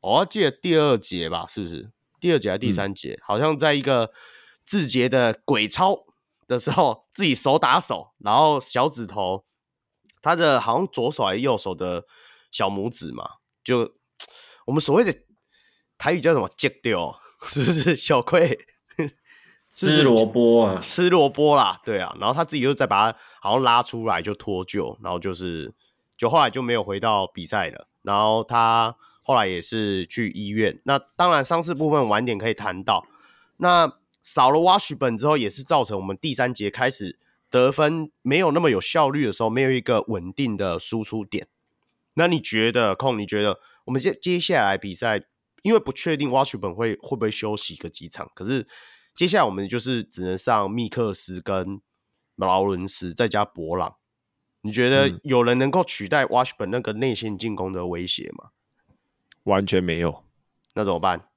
[0.00, 1.92] 我记得第二节吧，是不是？
[2.18, 3.12] 第二节还是第三节？
[3.12, 4.12] 嗯、好像在一个
[4.64, 6.06] 字节的鬼操
[6.48, 9.44] 的时候，自己手打手，然后小指头。
[10.20, 12.04] 他的好像左手还是右手的
[12.50, 13.28] 小拇指嘛，
[13.62, 13.94] 就
[14.66, 15.16] 我们所谓的
[15.96, 18.66] 台语叫什么“截掉”，是不是小亏？
[19.74, 22.14] 吃萝卜啊，吃萝卜啦，对啊。
[22.20, 25.72] 然后他自己又再把它好像拉出来就脱臼，然后就是
[26.16, 27.88] 就后来就没有回到比赛了。
[28.02, 30.80] 然后他后来也是去医院。
[30.84, 33.06] 那当然伤势部分晚点可以谈到。
[33.56, 33.92] 那
[34.22, 37.18] 少了 Washburn 之后，也是造成我们第三节开始。
[37.50, 41.46] 得分没有那么有效率的时候，没有一个稳定的输出点。
[42.14, 43.18] 那你觉得，空？
[43.18, 45.22] 你觉得我们接接下来比赛，
[45.60, 48.66] 因为不确定 Washburn 会会不会休息个几场，可是
[49.14, 51.80] 接下来我们就是只能上密克斯跟
[52.36, 53.96] 劳伦斯再加博朗。
[54.62, 58.50] 你觉得有人能够取代 Washburn 那个内线进攻的威胁吗？
[59.42, 60.24] 完全没有，
[60.74, 61.28] 那怎么办？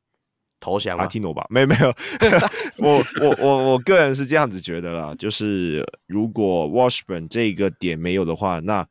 [0.60, 1.46] 投降阿提诺吧？
[1.50, 1.94] 没有没有，
[2.78, 8.88] 我我我我个人是这样子觉得啦，就是如果 Washburn 这个点没有的话，那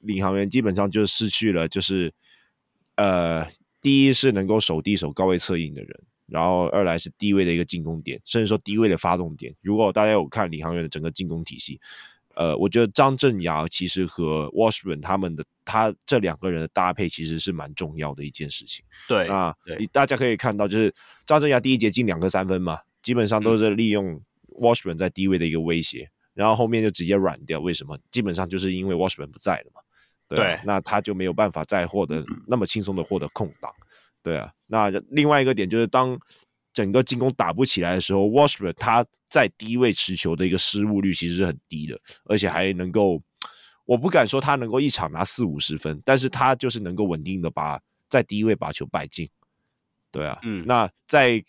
[0.00, 2.12] 领航员基本上就失去了，就是
[2.96, 3.48] 呃，
[3.80, 9.54] 第一是能够守低守高位策应的人，然后二来是低位的一个进攻点，甚至说低位的发动点。
[9.62, 11.80] 如果大家有看李航员的整个进攻体系。
[12.34, 18.84] 呃，我觉得张镇雅其实和 Washburn 他们的他这两个人的搭配其实是蛮重要的一件事情。
[19.08, 19.52] 对啊，
[19.90, 20.94] 大家可以看到，就是
[21.26, 24.22] 张镇雅第一节进两个三分嘛，基本上都是利用
[24.56, 27.58] Washburn 在低位的一个威胁，嗯、然后后面就直接软掉。
[27.58, 27.98] 为什么？
[28.12, 29.80] 基本上就是因为 Washburn 不在了嘛。
[30.28, 33.72] 对，那他就没有办法再获得那么轻松的获得空档。
[34.22, 36.18] 对啊，那另外一个点就是当。
[36.74, 43.20] 整个进攻打不起来的时候，Washburn 他在低位持球的一个失误率其实是很低的，而且还能够，
[43.84, 49.28] 我不敢说他能够一场拿四五十分，但是他就是能够稳定的把在低位把球摆进。
[50.12, 51.42] 对啊，嗯，那在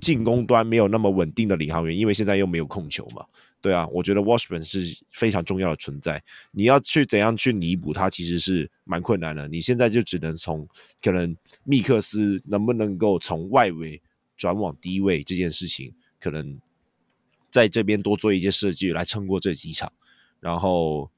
[0.00, 3.24] 进攻端没有那么稳定的领航员，因为现在又没有控球嘛，
[3.64, 9.48] 对啊，我觉得 Washburn 是非常重要的存在，你要去怎样去弥补他，其实是蛮困难的。
[9.48, 10.68] 你现在就只能从
[11.00, 11.34] 可能
[11.64, 14.02] 密克斯能不能够从外围。
[14.36, 16.60] 转往低位这件事情，可能
[17.50, 19.92] 在这边多做一些设计来撑过这几场。
[20.40, 21.08] 然后，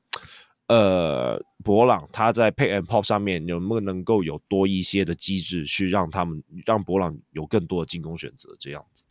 [0.66, 8.54] 呃，博朗他在 pick and pop 上面有没有能够有多一些的机制，去让他们让博朗有更多的进攻选择？
[8.60, 9.02] 这样子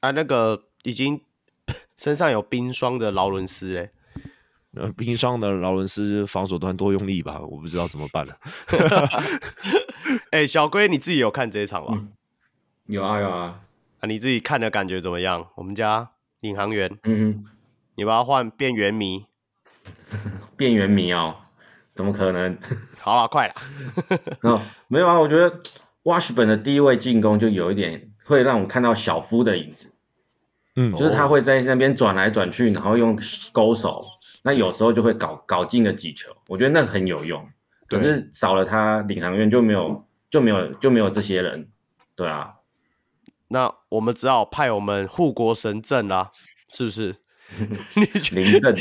[0.00, 1.20] 啊，那个已经
[1.96, 3.90] 身上有冰霜的劳伦斯哎，
[4.74, 7.40] 呃，冰霜的劳伦斯防守端多用力吧？
[7.40, 8.36] 我不知道怎么办了。
[10.32, 11.92] 哎、欸，小龟，你自己有看这一场吗？
[11.94, 12.12] 嗯
[12.86, 13.60] 有啊有啊，
[14.00, 15.48] 啊你自己看的感觉怎么样？
[15.54, 16.10] 我们家
[16.40, 17.44] 领航员，嗯哼，
[17.94, 19.26] 你把它换变圆迷，
[20.58, 21.36] 变圆迷哦，
[21.94, 22.58] 怎么可能？
[22.98, 23.54] 好了，快了，
[24.42, 25.60] 哦，没有啊，我觉得
[26.02, 29.91] Washburn 的第一位进攻就有一点会让我看到小夫的影子，
[30.76, 33.18] 嗯，就是他会在那边转来转去，然后用
[33.52, 34.04] 勾手，
[34.42, 37.46] 那有时候就会搞搞进了几球，我觉得那很有用，
[37.88, 41.68] 可是少了他领航员就没有就没有就没有这些人，
[42.16, 42.54] 对啊。
[43.48, 46.30] 那我们只好派我们护国神阵啦，
[46.70, 47.16] 是不是？
[48.32, 48.74] 林阵。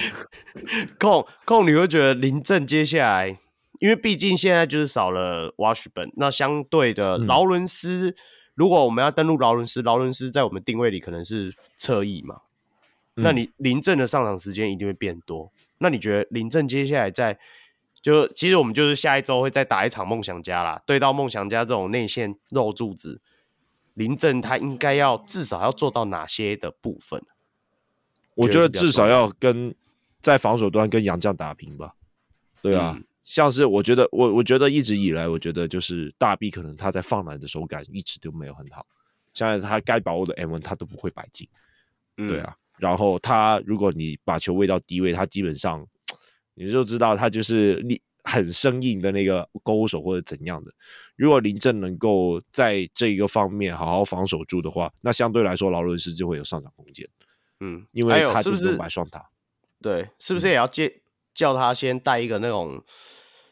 [0.97, 3.37] 控控，你会觉得林阵接下来，
[3.79, 8.15] 因为毕竟现在就是少了 Washburn，那相对的劳伦斯，嗯、
[8.55, 12.41] 如果我们要登录劳伦斯，劳伦斯在我们定位里可能是侧翼嘛，
[13.15, 15.51] 嗯、那你林振的上场时间一定会变多。
[15.77, 17.39] 那你觉得林振接下来在
[18.01, 23.21] 就其实我们就是下一周会再打一场梦想家啦，对到梦想家这种内线肉柱子。
[23.93, 27.21] 林振他应该要至少要做到哪些的部分？
[28.35, 29.75] 我觉得至少要跟
[30.21, 31.93] 在防守端跟杨将打平吧。
[32.61, 38.86] 对啊，嗯、像是我觉得我我觉得一直以来，我觉得就是大 B 可能他在放篮的手感一直都没有很好，
[39.34, 41.47] 像他该把握的 M1 他都不会摆进。
[42.15, 45.86] 对啊，嗯、然后他如果你把球喂到低位，他基本上
[46.53, 48.01] 你就知道他就是你。
[48.24, 50.72] 很生硬的那个勾手或者怎样的，
[51.15, 57.09] 如果林振能够在这一个方面好好防守住的话，那相对来说劳伦斯就会有上涨空间。
[57.61, 59.28] 嗯，因为他就是摆双塔。
[59.82, 61.01] 对，是不是也要借、嗯、
[61.34, 62.84] 叫他先带一个那种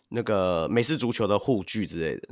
[0.10, 2.30] 那个美式足球的护具之类的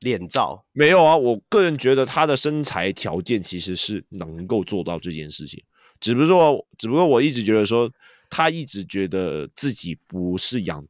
[0.00, 0.64] 脸罩？
[0.72, 5.62] 没有啊，我个人觉得他的身材条件其实是能够做到这件事情，
[6.00, 7.90] 只不过，只不过我一直觉得说，
[8.28, 10.84] 他一直觉得自己不是养，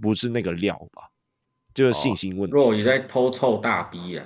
[0.00, 1.10] 不是那个料吧，
[1.74, 2.56] 就是信心问题。
[2.56, 4.24] 若你在偷臭大逼啊！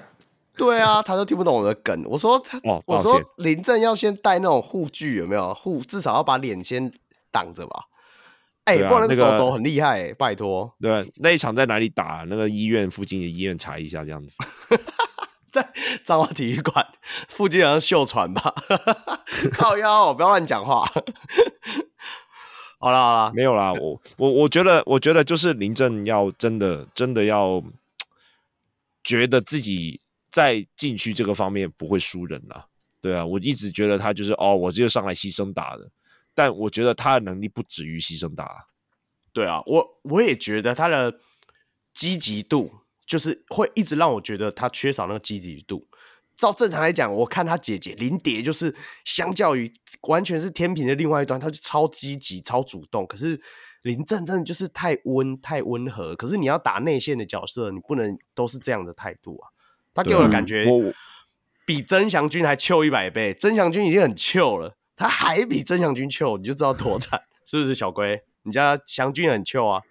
[0.57, 2.05] 对啊，他都听不懂我的梗。
[2.07, 5.81] 我说他，哦、我说林正要先带那种护具，有没有护？
[5.81, 6.93] 至少要把脸先
[7.33, 7.87] 挡着吧。
[8.71, 10.73] 哎、欸，啊、不然那个手肘很厉害、欸，拜托。
[10.81, 12.25] 对，那一场在哪里打？
[12.29, 14.37] 那个医院附近的医院查一下，这样子。
[15.51, 15.69] 在
[16.05, 16.87] 彰化体育馆
[17.29, 18.55] 附近，好像秀传吧。
[19.53, 20.85] 靠腰，不要乱讲话。
[22.79, 23.73] 好了好了，没有啦。
[23.73, 27.63] 我我我觉得，我觉得就是林正要真的真的要
[29.03, 30.01] 觉得自己。
[30.33, 32.65] 在禁区这个方面不会输人啦，
[33.03, 35.91] 对啊，我一直觉得他就是哦，我就上来牺牲打的，
[36.35, 38.67] 但我觉得他的能力不止于牺牲打，
[39.33, 41.21] 对啊，我我也觉得他的
[41.93, 45.87] 积极度就是会一直让我觉得他缺少那个积极度。
[46.37, 48.75] 照正常来讲，我看他姐姐林蝶就是
[49.05, 49.71] 相较于
[50.09, 53.39] 完全是天平的另外一端，他就超积极、超主动，可是
[53.83, 56.17] 林正真的就是太温、太温和。
[56.17, 59.51] 可是你要打内线的角色，你不能都是这样的态度啊。
[59.93, 60.67] 他给我的感觉，
[61.67, 63.35] 比曾祥军还糗一百倍。
[63.35, 67.75] 曾祥军已经很糗了，他还比曾祥军糗，你就知道多惨， 是不是？
[67.75, 69.83] 小龟，你家祥军很糗啊？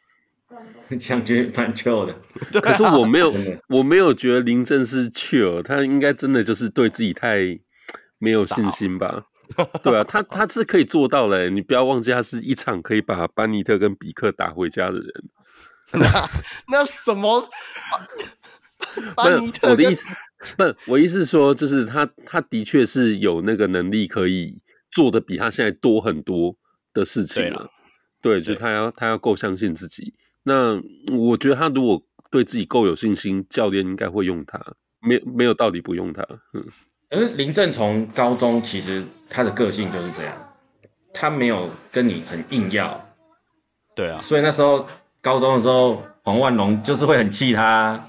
[0.99, 2.15] 祥军蛮糗的，
[2.61, 3.33] 可是我没有，
[3.69, 7.39] 我没有觉得林正是糗，他应该真的就是对自己太
[8.19, 9.25] 没有信心吧？
[9.81, 15.13] 对啊，他他是可以做到的，你不要忘记，他是一场可以把班尼特跟比克打回家的人。
[15.93, 16.29] 那
[16.67, 17.49] 那什么？
[19.15, 20.07] 班尼特，我的意思
[20.55, 24.59] 不，我意思是说，就是他，他的确是有那个能力可以
[24.91, 26.55] 做的比他现在多很多
[26.93, 27.69] 的事情了。
[28.21, 30.13] 对，对，就是他要他要够相信自己。
[30.43, 30.81] 那
[31.15, 34.59] 我觉得他如果对自己够有信心，教练应该会用他，
[35.01, 36.21] 没没有道理不用他。
[36.53, 36.65] 嗯，
[37.09, 40.55] 而林正从高中其实他的个性就是这样，
[41.13, 43.05] 他没有跟你很硬要。
[43.95, 44.87] 对啊，所以那时候
[45.21, 46.03] 高中的时候。
[46.21, 48.07] 黄万隆就是会很气他，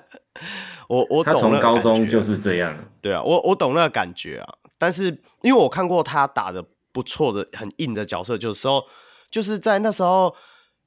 [0.88, 2.74] 我我懂，他从高中就是这样。
[3.02, 4.54] 对啊，我我懂那个感觉啊。
[4.84, 5.06] 但是
[5.40, 6.62] 因为我看过他打的
[6.92, 8.84] 不错的很硬的角色，就是时候
[9.30, 10.28] 就是在那时候，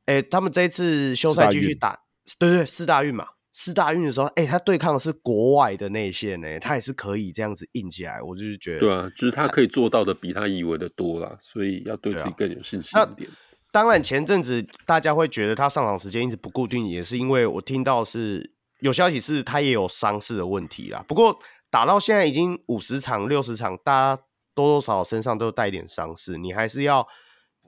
[0.05, 1.99] 哎、欸，他们这一次休赛继续打，
[2.37, 8.21] 对，对对，四大运嘛，四大运的时候，哎、欸，他对抗的是国外的内线呢，他也是可以这样子硬起来。
[8.21, 13.27] 我就是觉得，对啊，就是他可以做到的比他以为的多啦，所以要对自己更有信心一点。
[13.71, 21.03] 当然，前阵子大家会觉得他上场时间一直不固定，也是因为我听到是有消息是他也有伤势的问题啦。
[21.07, 21.37] 不过
[21.69, 27.07] 打到现在已经五十场、六十场，大家多多少少身上都带一点伤势，你还是要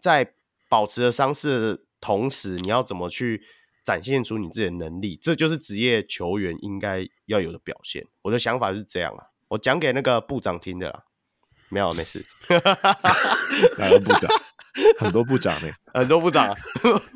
[0.02, 0.34] 在
[0.70, 3.43] 保持着伤势的同时，你要怎么去
[3.84, 5.18] 展现出你自己的能力？
[5.22, 8.06] 这就是职业球员应该要有的表现。
[8.22, 11.04] 我的想法是这样啊，我讲给那个部长听的啦，
[11.70, 12.26] 没有，没事。
[13.78, 14.30] 哪个部长？
[14.97, 16.56] 很多部长呢、欸，很多部长，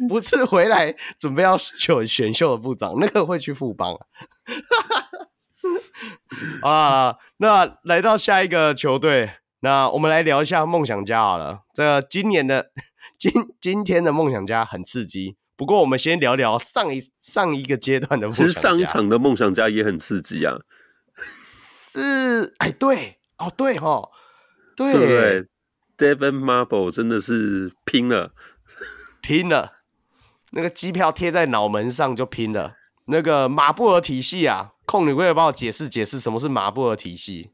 [0.09, 4.05] 不是回来准备要选选秀的部长，那个会去副帮啊。
[6.61, 11.61] 啊，那来到下一个球队，那我们来聊一下梦想家好了。
[11.73, 12.71] 这个、今年的
[13.17, 18.51] 今今天的梦想家很刺激，不过我们先聊聊上一上一个阶段的梦想家。
[18.51, 20.57] 其实上一场的梦想家也很刺激啊。
[21.93, 24.09] 是，哎，对，哦，对哦，
[24.75, 24.93] 对。
[24.93, 25.47] 对对
[25.95, 28.33] Devyn Marble 真的是拼了，
[29.21, 29.73] 拼了！
[30.51, 32.75] 那个机票贴在脑门上就拼了。
[33.05, 37.51] 那个马布尔体系啊，控你可以帮我解释解释什么是马布尔体系？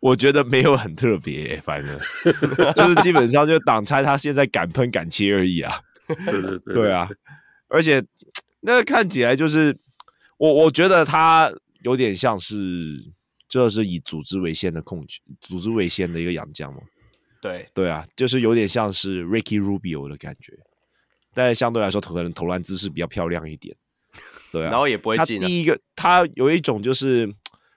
[0.00, 1.98] 我觉得没有很特别、欸，反正
[2.74, 5.80] 就是基本上就挡拆他现在敢喷敢切而已啊。
[6.06, 7.08] 对对对，对，啊！
[7.68, 8.04] 而且
[8.60, 9.76] 那个看起来就是
[10.36, 13.12] 我，我觉得他有点像是。
[13.46, 16.80] 就是以组织为先的控制，组织为先的一个洋将嘛。
[17.40, 20.52] 对对啊，就是有点像是 Ricky Rubio 的感觉，
[21.32, 23.76] 但是相对来说，可能投篮姿势比较漂亮一点。
[24.54, 25.40] 对啊，然后也不会进。
[25.40, 27.28] 他第一个，他有一种就是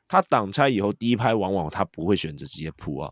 [0.08, 3.12] 他挡拆以后，第一拍往往他不会选择直接扑啊。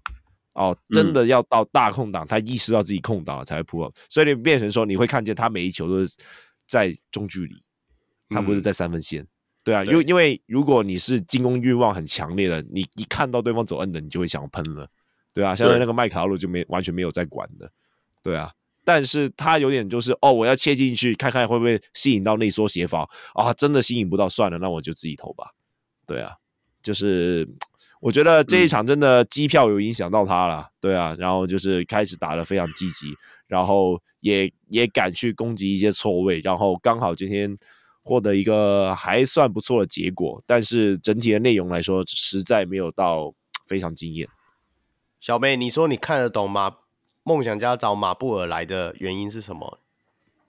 [0.54, 3.92] 哦，真的要到大空档，嗯、他意识到自己空档了才会扑啊。
[4.10, 6.16] 所以你变成说，你会看见他每一球都是
[6.68, 7.56] 在中距离，
[8.30, 9.24] 他不是在三分线。
[9.24, 9.28] 嗯
[9.66, 14.88] 对啊，因为因为如果你是进攻欲望很强烈的，你一看到对方走 N 的，你就会想喷了，
[15.34, 17.68] 对啊，相当于那个麦卡洛就没完全没有在管的，
[18.22, 18.52] 对啊，
[18.86, 25.50] 但是他有点就是哦，我要切进去看看会不会吸引到内缩协防啊，真的吸引不到算了，那我就自己投吧，
[26.06, 26.32] 对啊，
[26.84, 27.46] 就是
[28.00, 33.08] 我觉得这一场真的机票有影响到他了，嗯、对啊，然后就是开始打得非常积极，
[33.48, 37.58] 然后也也敢去攻击一些错位，然后刚好今天
[38.04, 43.34] 获得一个还算不错的结果，但是整体的内容来说，实在没有到
[43.66, 44.28] 非常惊艳。
[45.20, 46.76] 小妹，你说你看得懂吗？
[47.28, 49.80] 梦想家找马布尔来的原因是什么？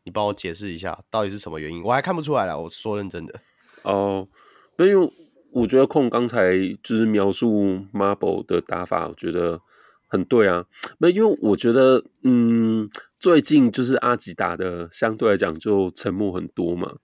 [0.05, 1.83] 你帮我解释一下，到底是什么原因？
[1.83, 2.61] 我还看不出来了。
[2.61, 3.41] 我说认真的。
[3.81, 4.29] 哦，
[4.77, 5.11] 那因为
[5.53, 6.53] 我觉得控刚才
[6.83, 9.63] 就是描述 Marble 的打法，我觉得
[10.07, 10.67] 很对啊。
[10.99, 16.97] 那因为我觉得，嗯，最近就是阿吉打的相对来讲就沉默很多嘛。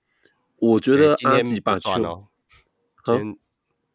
[0.59, 2.29] 我觉得阿吉把球，哦、
[3.07, 3.35] 今天、啊、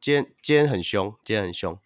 [0.01, 1.77] 今天今天很凶，今天很凶。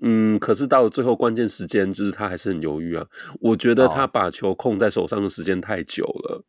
[0.00, 3.06] 嗯，可是到了最后关键时间，就是他还是很犹豫啊。
[3.40, 6.44] 我觉得他把球控在手上的时间太久了。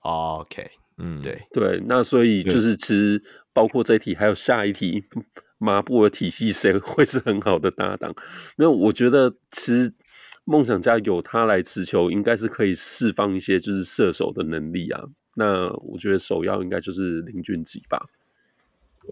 [0.00, 0.40] Oh.
[0.40, 0.68] OK，
[0.98, 5.04] 嗯，对对，那所以就是其实包括这一题还有下一题，
[5.58, 8.12] 马布尔体系谁 会是很好的搭档？
[8.56, 9.92] 那我觉得其实
[10.44, 15.04] 梦想家有他来持球，应该是可以释放一些就是射手的能力啊。
[15.36, 18.08] 那我觉得首要应该就是林俊杰吧。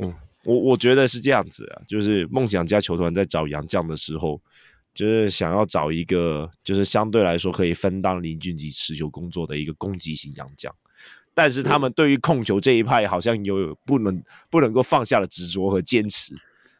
[0.00, 0.12] 嗯。
[0.44, 4.40] 我我觉得是这样子啊，就是梦想家球团在找洋将的时候，
[4.94, 10.74] 就是想要找一个就是相对来说可以分担林俊杰持球工作的一个攻击型洋将，
[11.34, 16.34] 但是他们对于控球这一派好像有不能不能够放下的执着和坚持，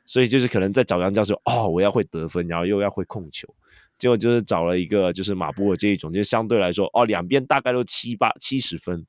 [0.07, 3.47] 所以就是可能在找洋将时候，哦，我要会得分，然后又要会控球，
[3.99, 9.07] 结果就是找了一个就是马布尔这一种，就相对来说，哦，两边大概都七八七十分。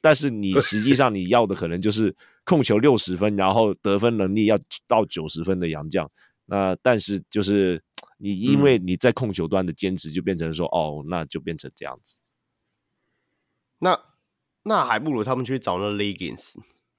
[0.00, 6.10] 但是你实际上你要的可能就是控球六十分，然后得分能力要到九十分的洋将。
[6.46, 7.82] 那但是就是
[8.18, 12.20] 你因为你在控球端的坚持，就变成说、嗯、哦，那就变成这样子。
[13.78, 13.98] 那
[14.62, 16.54] 那还不如他们去找那 Legends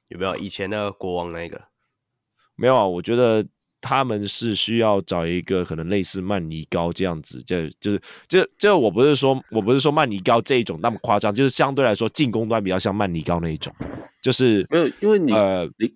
[0.07, 0.35] 有没有？
[0.37, 1.69] 以前那个国王那个
[2.55, 2.85] 没有啊？
[2.85, 3.47] 我觉得。
[3.81, 13.73] 他们是需要找一个可能类似曼尼高这样子，就就是这这我不是说我不是说曼尼高这一种那么夸张，就是相对来说进攻端比较像曼尼高那一种，
[14.21, 15.93] 就是没有因为你呃你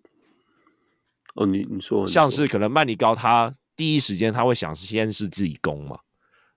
[1.36, 6.00] 哦你你说像是可能曼尼高他第一时间他会想先是自己攻嘛。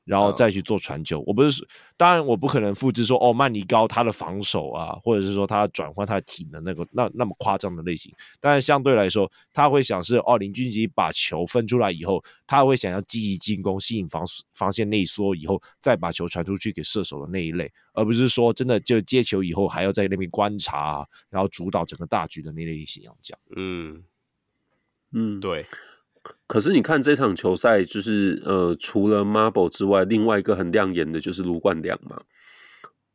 [0.08, 1.66] 然后再去做传球，我不是说，
[1.98, 23.38] 当然我不可能复制说哦，曼尼高他的防守啊，或者是说他转换他的体能那个那那么夸张的类型，但是相对来说，他会想是哦，林俊杰把球分出来以后，他会想要积极进攻，吸引防防线内缩以后，再把球传出去给射手的那一类，而不是说真的就接球以后还要在那边观察啊，然后主导整个大局的那类型洋将。
[23.54, 24.02] 嗯。
[25.10, 25.64] 嗯，对。
[26.46, 32.22] 可是你看这场球赛，就是呃，除了 Marble 之外，另外一个很亮眼的就是卢冠良嘛。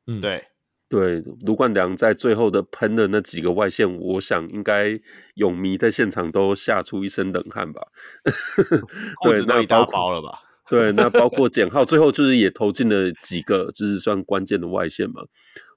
[0.06, 0.46] 嗯，对
[0.88, 5.00] 对，卢冠良在最后的喷的那几个外线，我想应该
[5.34, 7.82] 泳迷在现场都吓出一身冷汗吧。
[9.24, 10.40] 对，那一大包了吧？
[10.70, 15.24] 对，那包括 简浩最后就是也投进了几个，就是算关键的外线嘛。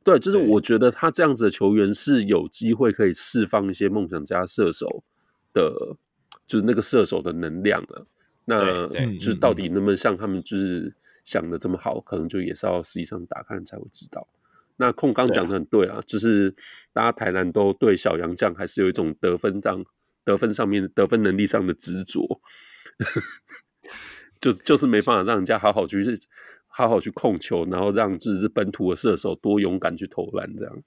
[0.05, 5.03] 对，就是我觉得他这样子的球员是有机会可以释放一些梦想家射手
[5.55, 5.97] 的。
[6.47, 8.07] 就是那个射手的能量了，
[8.45, 8.87] 那
[9.19, 10.95] 就是到底能不能像他们就是
[11.25, 14.27] 想的这么好，可能就也是要实际上打看才会知道。
[14.77, 16.55] 那控刚讲的很对啊，就是
[16.93, 19.85] 大家台南都对小杨将还是有一种得分上
[20.23, 22.41] 得分上面得分能力上的执着，
[24.41, 26.05] 就就是没办法让人家好好去
[26.67, 30.83] 好好去控球，然后让就是本土的射手多勇敢去投篮这样。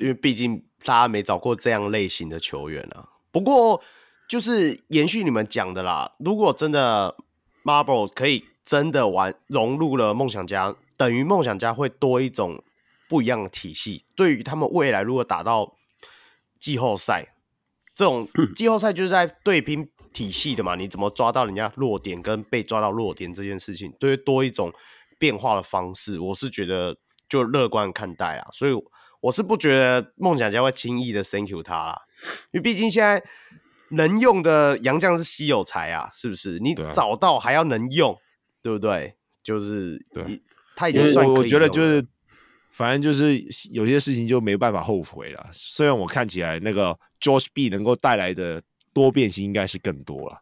[0.00, 3.10] 因为毕竟大家没找过这样类型的球员啊。
[3.34, 3.82] 不过，
[4.28, 6.12] 就是延续你们讲的啦。
[6.20, 7.16] 如果真的
[7.64, 12.62] Marble 可以真的玩融入了梦想家，等于梦想家会多一种
[13.08, 14.04] 不一样的体系。
[14.14, 15.74] 对于他们未来如果打到
[16.60, 17.34] 季后赛，
[17.92, 24.72] 这种季后赛就是在对拼体系的嘛，你怎么抓到人家弱点跟被抓到弱点这件事情，对，多一种
[25.18, 26.96] 变化的方式，我是觉得
[27.28, 28.48] 就乐观看待啊。
[28.52, 28.72] 所以。
[29.24, 32.02] 我是不觉得梦想家会轻易的 thank you 他啦，
[32.52, 33.22] 因为毕竟现在
[33.90, 36.58] 能用的洋将是稀有才啊，是不是？
[36.58, 38.20] 你找到还要能用，对，啊、
[38.62, 39.14] 对不对？
[39.42, 40.42] 就是对，
[40.74, 41.36] 他已经算可以。
[41.36, 42.04] 我觉得就是，
[42.70, 43.38] 反正就是
[43.70, 45.48] 有些事情就没办法后悔了。
[45.52, 48.62] 虽然我看起来那个 George B 能够带来的
[48.92, 50.40] 多变性应该是更多了。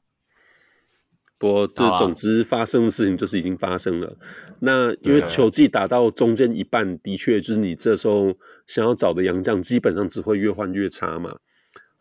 [1.36, 4.06] 不过，这总之发生的事情就是已经发生了。
[4.06, 4.16] 啊、
[4.60, 8.32] 那因为球季打到中间一半，的确就是你这时候
[8.68, 11.36] 想要找的洋将，基本上只会越换越差嘛，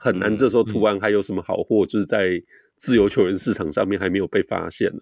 [0.02, 2.42] 很难这时候突然还有什么好货，就是在
[2.78, 5.02] 自由球员市场上面还没有被发现呢。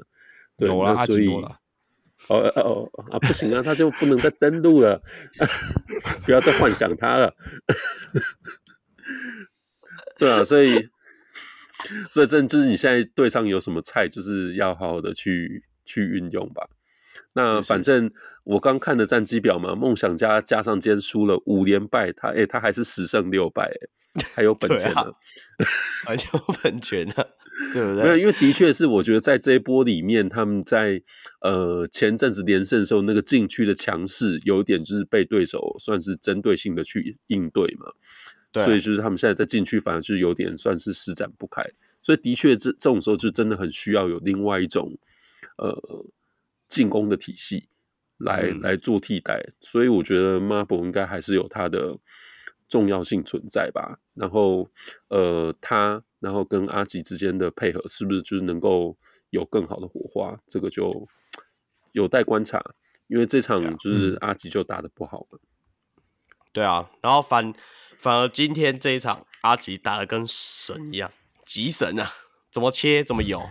[0.57, 1.57] 对，那所以了
[2.27, 5.01] 哦哦哦啊，不行啊，他就不能再登录了，
[6.25, 7.33] 不要再幻想他了。
[10.19, 10.89] 对啊，所以。
[12.09, 16.67] 所以这就是你现在队上有什么菜，就是要好好的去去运用吧。
[17.31, 18.11] 那反正
[18.43, 23.71] 我刚看的战绩表嘛，梦想家加上今天输了五连败，他诶、欸、他还是十胜六败，
[24.33, 25.15] 还有本钱的，
[26.05, 26.21] 还有
[26.61, 27.13] 本钱呢，
[27.73, 28.03] 对不对？
[28.03, 31.01] 没有，因为的确是我觉得在这一波里面，他们在
[31.41, 37.91] 呃前阵子连胜的时候，那个禁区的强势有点就是被对手算是针对性的去应对嘛，
[38.51, 41.63] 对，所以就是他们现在在禁区反而是有点算是施展不开，
[42.01, 44.97] 所以的确这这种时候就真的很需要有另外一种
[45.57, 46.05] 呃。
[46.69, 47.67] 进攻的体系
[48.19, 51.97] 来、嗯、来做替代，所以我觉得 Marble 应该还是有他的
[52.69, 53.99] 重要性存在吧。
[54.13, 54.69] 然后，
[55.09, 58.95] 呃，他然后跟阿吉之间的配合是不是就是能够
[59.31, 60.39] 有更好的火花？
[60.47, 61.07] 这个就
[61.91, 62.63] 有待观察。
[63.07, 65.39] 因为这场就是阿吉就打的不好了。
[66.53, 67.53] 对啊，然后反
[67.97, 71.11] 反而今天这一场阿吉打的跟神一样，
[71.45, 72.09] 极神啊！
[72.51, 73.41] 怎么切怎么有，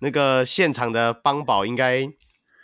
[0.00, 2.12] 那个现场的邦宝应该。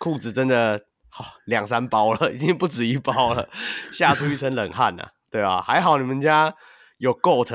[0.00, 3.48] 裤子真的好两三包了，已经不止一包了，
[3.90, 6.54] 吓出一身冷汗呐，对啊，还好你们家
[6.96, 7.52] 有 GOAT，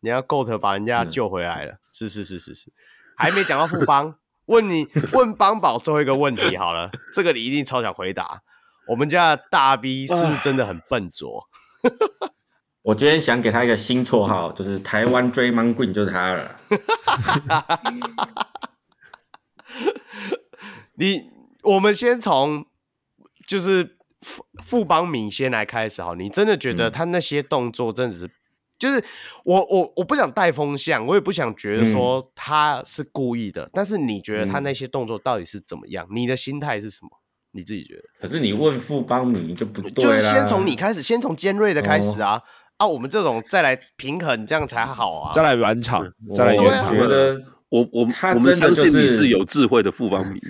[0.00, 2.72] 人家 GOAT 把人家救回来了，嗯、是是是是是，
[3.16, 4.16] 还没讲到富邦，
[4.46, 8.42] 问你问邦宝最后一个问题好了，这个你一定超想回答，
[8.88, 11.46] 我们家的大 B 是不是真的很笨拙？
[12.82, 16.56] 我今天想给他一个新绰号，就是台湾 Draymond Green 就是他了
[20.98, 21.30] 你。
[21.62, 22.64] 我们先从
[23.46, 28.30] 就是富富邦敏先来开始好，你真的觉得他那些动作真的是，嗯、
[28.78, 29.02] 就是
[29.44, 36.06] 我我我不想带风向，我也不想觉得说他是故意的，嗯、但是你觉得他那些动作到底是怎么样？
[36.10, 37.08] 你的心态是什么？
[37.52, 38.02] 你自己觉得？
[38.20, 42.42] 可是你问富邦敏就不对，就是先从你开始，先从尖锐的开始啊、哦、
[42.76, 46.88] 啊，我们这种再来平衡，这样才好啊，再来软场，再来圆场。
[46.90, 47.40] 我觉得。
[47.70, 50.40] 我我他我们相信你是有智慧的富邦迷，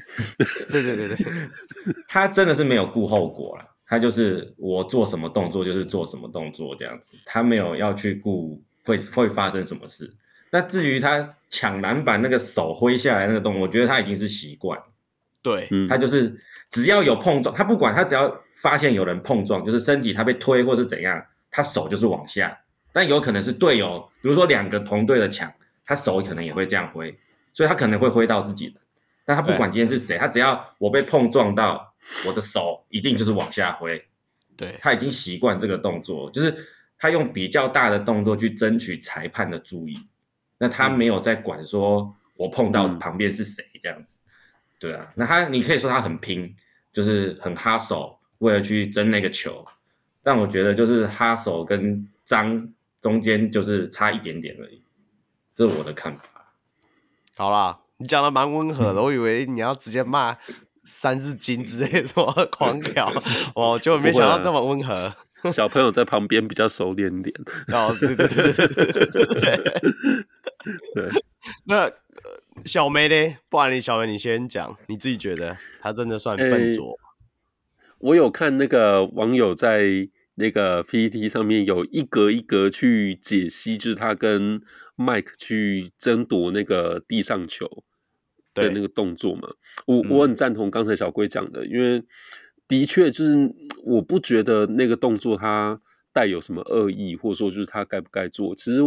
[0.70, 1.16] 对对对对，
[2.08, 10.10] 他真的是没有顾后果了，他就是我做什么动作就是做什么动作这样子，他没有要去顾会会发生什么事。
[10.50, 14.78] 那至于他抢篮板那个手挥下来那个动作，我觉得他已经是习惯，
[15.42, 16.40] 对，他就是
[16.70, 22.58] 只要有碰撞，他不管他只要发现有人碰撞，就是身体他被推或是怎样，他手就是往下，
[22.94, 25.52] 但有可能是队友，比如说两个同队的抢。
[25.90, 27.12] 他手可能也会这样挥，
[27.52, 28.80] 所以他可能会挥到自己的。
[29.24, 31.92] 但他不管今天是谁，他只要我被碰撞到，
[32.24, 34.00] 我的手一定就是往下挥。
[34.56, 36.54] 对，他已经习惯这个动作，就是
[36.96, 39.98] 他用比较大的动作去争取裁判的注意。
[40.58, 44.16] 那他没有在管说我碰到旁边是谁这样子。
[44.16, 44.30] 嗯、
[44.78, 46.54] 对啊，那他你可以说他很拼，
[46.92, 49.66] 就是很哈手，为了去争那个球。
[50.22, 54.80] 但我觉得就是哈手跟脏中间就是差一点点而已。
[55.60, 56.24] 这是我的看法。
[57.36, 60.34] 好啦，你讲的蛮温和的，嗯、我以为你要直接骂
[60.84, 62.08] 三字经之类的，
[62.50, 63.12] 狂屌，
[63.54, 65.14] 我 就没想到那么温和、啊。
[65.50, 67.34] 小朋友在旁边比较熟练点。
[67.68, 69.26] 哦，对对对对对对
[70.94, 71.10] 对。
[71.64, 71.92] 那
[72.64, 73.36] 小梅呢？
[73.50, 76.98] 不然你小梅你先讲，你自己觉得他真的算笨拙、欸？
[77.98, 80.08] 我有看那个网友在。
[80.36, 84.62] 那个 PPT 上面有一格一格去解析，就是他跟
[85.00, 87.66] Mike 去争夺那个地上球
[88.52, 89.48] 的那个动作嘛。
[89.86, 92.04] 我我很赞同刚才小龟讲的，因为
[92.68, 93.34] 的确就是
[93.82, 95.80] 我不觉得那个动作它
[96.12, 98.54] 带有什么恶意，或者说就是他该不该做。
[98.54, 98.80] 其实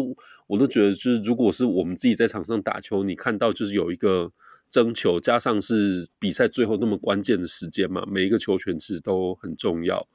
[0.45, 4.31] 我都觉得，就是如果是我们自己在场上打球，你看到就是有一个
[4.69, 10.07] 争球，加上是比赛最后那么关键的时间嘛，每一个球权其实都很重要。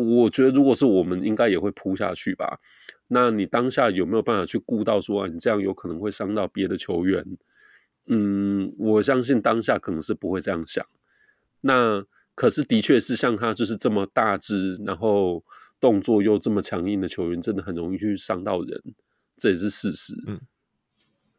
[0.00, 2.58] 我觉得，如果是我们，应该也会扑下去吧。
[3.08, 7.24] 那你当下有没有办法去顾到说，你这样有可能会伤到别的球员？
[8.06, 10.84] 嗯，我相信当下可能是不会这样想。
[11.60, 12.04] 那
[12.34, 15.44] 可是的确是像他就是这么大只，然后
[15.80, 18.82] 动作又这么强硬的球员，真的很容易去伤到人，
[19.36, 20.14] 这也是事实。
[20.26, 20.40] 嗯，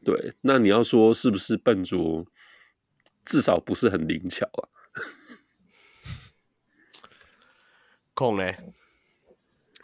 [0.04, 0.34] 对。
[0.42, 2.26] 那你要说是不是笨拙？
[3.26, 4.70] 至少不是很灵巧啊。
[8.16, 8.58] 控嘞，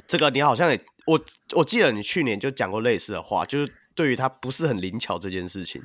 [0.08, 1.24] 这个你好像也我
[1.56, 5.84] 我记得你去年就讲过类似的话，就是对于他不是很灵巧这件事情。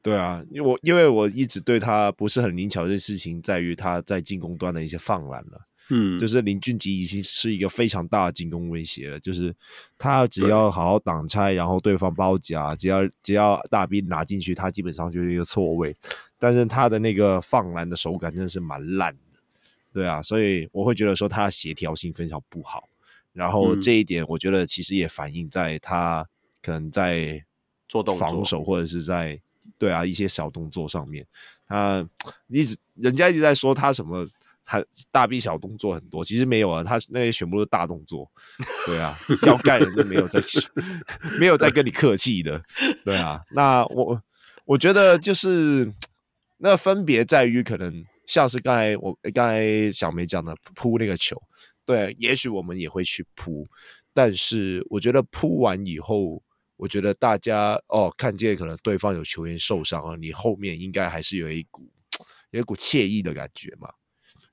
[0.00, 5.68] 对啊，因为我因为我一直对他不是很灵巧这件事情，在于他在进攻端的一些放篮了。
[5.90, 9.54] 嗯，就是林俊杰已经是一个非常大的进攻威胁了，就是
[9.98, 15.94] 他只要好好挡拆，然后对方包夹，只要只要大兵拿进去，他基本上就是一个错位。
[16.38, 19.14] 但是他的那个放篮的手感真的是蛮烂。
[19.92, 22.88] 对啊，所以我会觉得说他的协调性非常不好，
[23.32, 26.26] 然后这一点我觉得其实也反映在他
[26.62, 27.44] 可能在
[27.88, 29.40] 做动作防守或者是在
[29.78, 31.26] 对啊一些小动作上面，
[31.66, 32.08] 他
[32.48, 34.26] 一直人家一直在说他什么。
[34.64, 38.30] 他大 B 小动作很多，其实没有啊，他那些全部都是大动作，
[38.86, 39.12] 对啊，
[39.42, 40.40] 要干人就没有在
[41.40, 42.62] 没有在跟你客气的，
[43.04, 43.42] 对啊。
[43.50, 44.22] 那我
[44.64, 45.92] 我觉得就是
[46.58, 51.40] 那分别在于，可能像是刚才我刚才小梅讲的扑那个球，
[51.84, 53.66] 对，也许我们也会去扑，
[54.14, 56.42] 但是我觉得扑完以后，
[56.76, 61.90] 我觉得大家哦看见可能对方有球员受伤啊，你后面应该还是有一股
[62.50, 63.88] 有一股惬意的感觉嘛。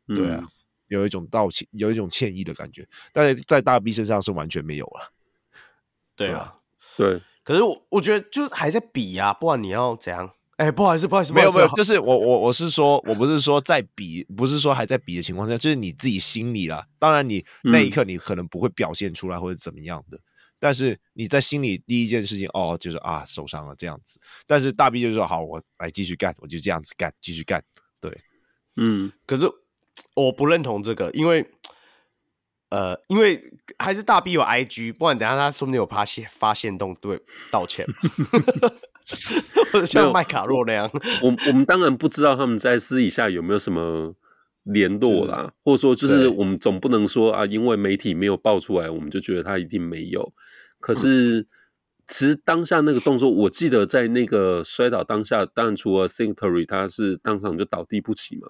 [0.07, 0.43] 对啊，
[0.87, 5.13] 有一种道歉，有一种歉意的感觉，但是在大 B 身上是完全没有了。
[6.15, 6.55] 对啊，
[6.97, 7.21] 对。
[7.43, 10.33] 可是我我觉得就还在比啊，不然你要怎样？
[10.59, 16.85] 哎，不好意思，不好意思，没有没有，就是我我我是说，我不是说在比，不是说还在比的情况下，就是你自己心里啦。
[16.99, 20.21] 当然，你那一刻你可能不会表现出来或者怎么样的，嗯、
[20.59, 24.19] 但是你在心里第一件事情哦，就是啊受伤了这样子。
[24.45, 27.63] 但是大 B 就是说好，我来继续干，我就这样子干，继续干。
[27.99, 28.21] 对，
[28.75, 29.49] 嗯，可是。
[30.15, 31.45] 我不认同这个，因为，
[32.69, 33.43] 呃，因为
[33.77, 37.21] 还是大 B 有 IG，不然等下他说不定有发现发现动对
[37.51, 37.85] 道歉，
[39.71, 40.89] 或 者像麦卡洛那样。
[41.23, 44.15] 我我们当然不知道他们在私底下有没有什么
[44.63, 50.33] 联络啦，或者说就是我们总不能说啊，因为媒体没有爆出来，我们就觉得他一定没有。
[50.79, 51.45] 可是
[52.07, 58.47] 其实当下那个动作，我记得在那个摔倒当下，当然除了 Singletary 他是当场就倒地不起嘛。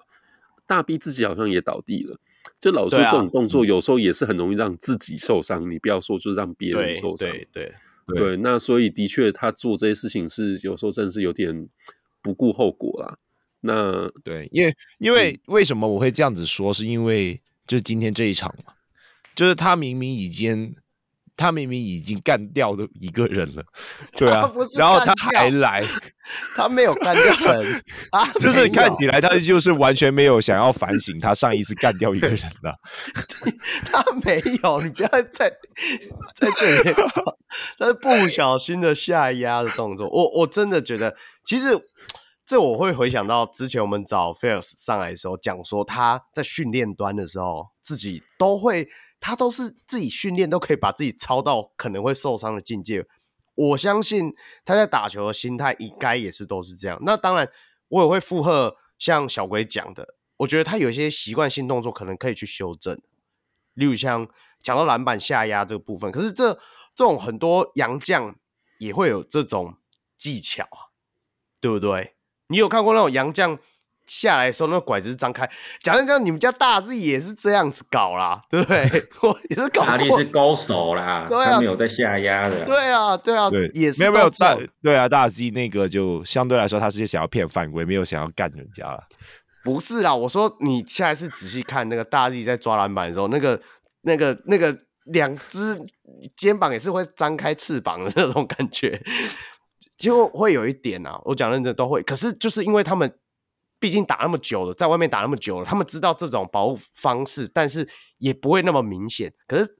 [0.66, 2.16] 大 B 自己好像也倒地了，
[2.60, 5.62] 就老说这种动作有时候也是很容易让自己受伤。
[5.62, 7.74] 啊嗯、你不要说就是让别人受伤，对对对，
[8.16, 8.36] 对。
[8.36, 11.68] 那所以的确，他做这些事情是有时候真的是有点
[12.22, 13.18] 不顾后果啦。
[13.60, 16.72] 那对，因为因为为什么我会这样子说？
[16.72, 18.72] 是因为就是今天这一场嘛，
[19.34, 20.74] 就是他明明已经。
[21.40, 23.64] 他明明已经干掉的一个人了，
[24.14, 25.82] 对啊，然后他还来，
[26.54, 32.78] 他没有干掉人啊， 就是看起来他就是完全没有想要反省他上一次干掉一个人的，
[33.86, 35.50] 他没有，你不要再
[36.34, 36.92] 在这里，
[37.78, 41.68] 他是不小心的下压的动作，我我真的觉得，其实
[42.44, 48.86] 这我会回想到之前我们找 Fairs 上来的时候，讲说他在训练端的时候自己都会。
[49.20, 53.06] 他都是自己训练，都可以把自己操到可能会受伤的境界。
[53.54, 54.34] 我相信
[54.64, 56.98] 他在打球的心态应该也是都是这样。
[57.02, 57.48] 那当然，
[57.88, 62.98] 我也会附和像小龟讲的，我觉得他有一些习惯性动作可能可以去修正，
[63.74, 64.26] 例如像
[64.62, 66.10] 讲到篮板下压这个部分。
[66.10, 66.54] 可是这
[66.94, 68.34] 这种很多洋将
[68.78, 69.76] 也会有这种
[70.16, 70.88] 技巧啊，
[71.60, 72.14] 对不对？
[72.46, 73.58] 你有看过那种洋将？
[74.10, 75.48] 下来的时候，那个拐子是张开。
[75.80, 78.82] 讲真讲，你们家大字也是这样子搞啦，对不对？
[79.22, 79.84] 我也是搞。
[79.84, 81.26] 哪里是高手啦？
[81.28, 82.64] 对啊，他没有在下压的。
[82.64, 84.58] 对啊，对啊，对，也是没有没有大。
[84.82, 89.00] 对啊，大 Z 那个就相对来说，他是想要骗犯规，没有想要干人家了。
[89.62, 93.60] 不是啦，我说你现在是仔细看那个大 Z 在抓篮板的时候，那个、
[94.02, 95.80] 那个、那个两只
[96.36, 99.00] 肩膀也是会张开翅膀的那种感觉，
[99.96, 101.20] 就会有一点啊。
[101.24, 103.08] 我讲认真都会，可是就是因为他们。
[103.80, 107.88] 毕竟打那么久了，在外面打那么久了，他们知道这种保护方式，但是
[108.18, 109.32] 也不会那么明显。
[109.48, 109.76] 可是，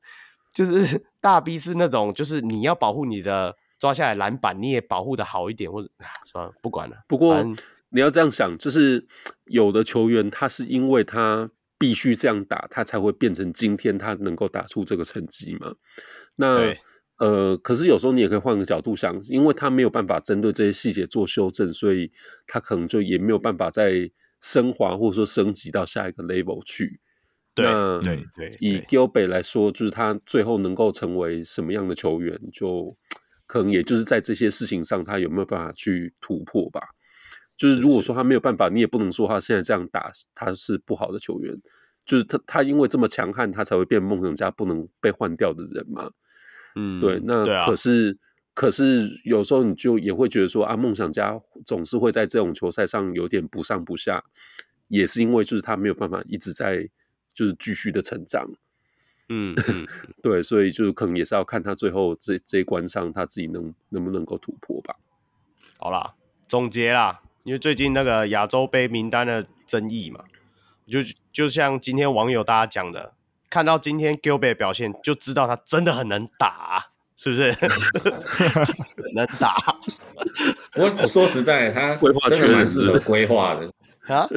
[0.55, 5.89] 就是大 B 是那种，就是你要保护你的抓下来篮板，你也保护的好一点，或者
[6.25, 6.97] 算了，不管了。
[7.07, 7.45] 不过
[7.91, 9.07] 你要这样想，就是
[9.45, 15.75] 有的球员他是因为他必须这样打，他才会变成今天他能够打出这个成绩嘛。
[16.37, 16.75] 那。
[17.21, 22.11] 呃，可是有时候你也可以换个角度想，因为他没有办法针对这些细节做修正，所以
[22.47, 24.11] 他可能就也没有办法再
[24.41, 26.99] 升华或者说升级到下一个 level 去。
[27.55, 32.97] 对那对对，以 Gilbert 来说，就是他最后能够成为什么样的球员，就
[33.47, 36.81] 可能也就是在这些事情上，他有没有办法去突破吧。
[37.55, 41.55] 就是如果说他没有办法，你也不能说他现在这样打他是不好的球员，
[42.07, 46.11] 就是他他因为这么强悍，他才会变梦想家不能被换掉的人嘛。
[46.77, 48.17] 嗯，对，那可是、啊、
[48.55, 54.23] 可是有时候你就也会觉得说啊，梦想家总是会在这种球赛上有点不上不下，
[54.89, 56.89] 也是因为就是他没有办法一直在
[57.35, 58.49] 就是继续的成长。
[59.29, 59.87] 嗯，嗯
[60.23, 64.97] 对，所以就是可能也是要看他最后这这一关上他自己能能不能够突破吧。
[65.77, 66.15] 好啦，
[66.49, 70.25] 总结啦，因为最近那个亚洲杯名单的争议嘛，
[70.87, 71.01] 就
[71.33, 73.15] 就像今天网友大家讲的。
[73.51, 76.85] 看到今天 Gilbert 表现，就知道他真的很能打，啊，
[77.17, 77.55] 是不是？
[79.15, 79.57] 能打。
[80.77, 83.69] 我说实在，他规划真的蛮适合规划的
[84.15, 84.29] 啊，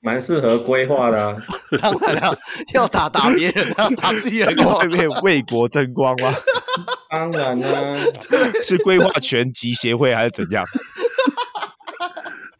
[0.00, 1.36] 蛮适合规划的，啊。
[1.80, 2.38] 当然了，
[2.72, 6.34] 要打打别人，要打自己人，在外面为国争光吗？
[7.10, 7.94] 当然啦，
[8.64, 10.64] 是规划拳击协会还是怎样？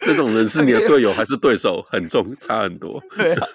[0.01, 3.03] 这种人是你的队友还是对手，很重，差很多。
[3.17, 3.47] 对啊，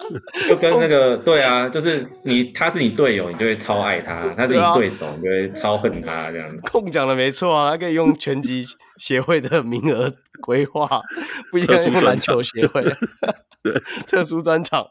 [0.48, 6.56] 就跟那个对啊，就是你他是你队友，你就会超爱他；他是你对手，你就会超恨他这样。
[6.58, 8.64] 控讲的没错啊，他可以用拳击
[8.96, 10.88] 协会的名额规划，
[11.50, 12.82] 不一定要用篮球协会。
[13.62, 13.74] 对，
[14.06, 14.86] 特殊专场。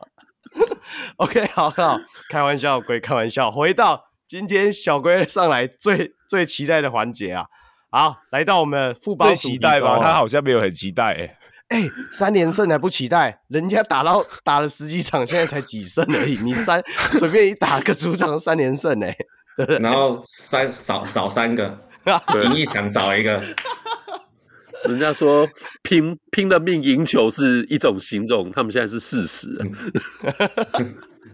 [1.16, 1.98] OK，好，好，
[2.30, 7.46] 开玩笑归开玩笑，回到今天小龟上来最最期待的环节啊，
[7.90, 11.38] 好，来到我们富邦期待吧，他好像没有很期待哎。
[11.70, 13.42] 哎、欸，三连胜还不期待？
[13.48, 16.38] 人家打到打了十几场，现在才几胜而已。
[16.44, 16.82] 你三
[17.12, 19.16] 随便一打个主场三连胜哎，
[19.82, 21.78] 然后三少少三个，
[22.46, 23.42] 赢一场少一个。
[24.88, 25.48] 人家说
[25.82, 29.50] 拼拼了命赢球是一种形容，他们现在是事实。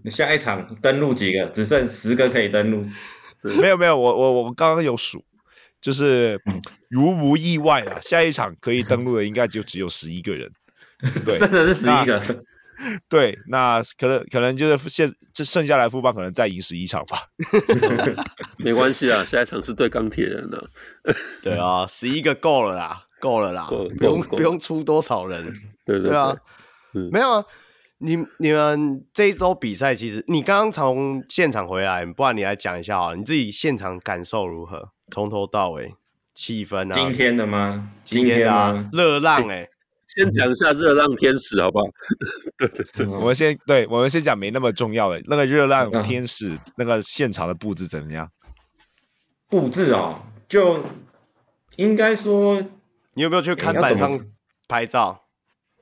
[0.04, 1.46] 你下一场登录几个？
[1.48, 2.86] 只剩十个可以登录。
[3.60, 5.22] 没有没有，我我我刚刚有数。
[5.82, 6.40] 就是
[6.90, 10.50] 如无意外啊，下一场可以登录的应该就只有十一个人，
[11.26, 12.22] 对，真的是十一个。
[13.08, 17.28] 对，那可能可能就是现这剩下来副帮可能再赢十一场吧。
[18.58, 20.68] 没关系啊，下一场是对钢铁人的。
[21.44, 25.54] 对啊，十一个够了啦，够了啦，不用不用出多少人。
[25.86, 26.36] 对对，啊，
[26.96, 27.46] 嗯、没有啊，
[28.02, 34.90] 你你们这一周比赛其实你刚刚从现场回来，不然你来讲一下啊，你自己现场感受如何？
[35.12, 35.94] 从头到尾，
[36.34, 36.96] 气氛啊！
[36.96, 37.92] 今天的吗？
[38.04, 39.70] 今天的啊，热浪哎、欸，
[40.08, 41.86] 先讲一下热浪天使好不好？
[42.58, 48.30] 对对对，我们先对，我们先讲没那么重要的那个热浪天使那个现场的布置怎么样？
[49.48, 50.84] 布置哦，就
[51.76, 52.62] 应该说，
[53.14, 54.20] 你有没有去看板上
[54.68, 55.21] 拍照？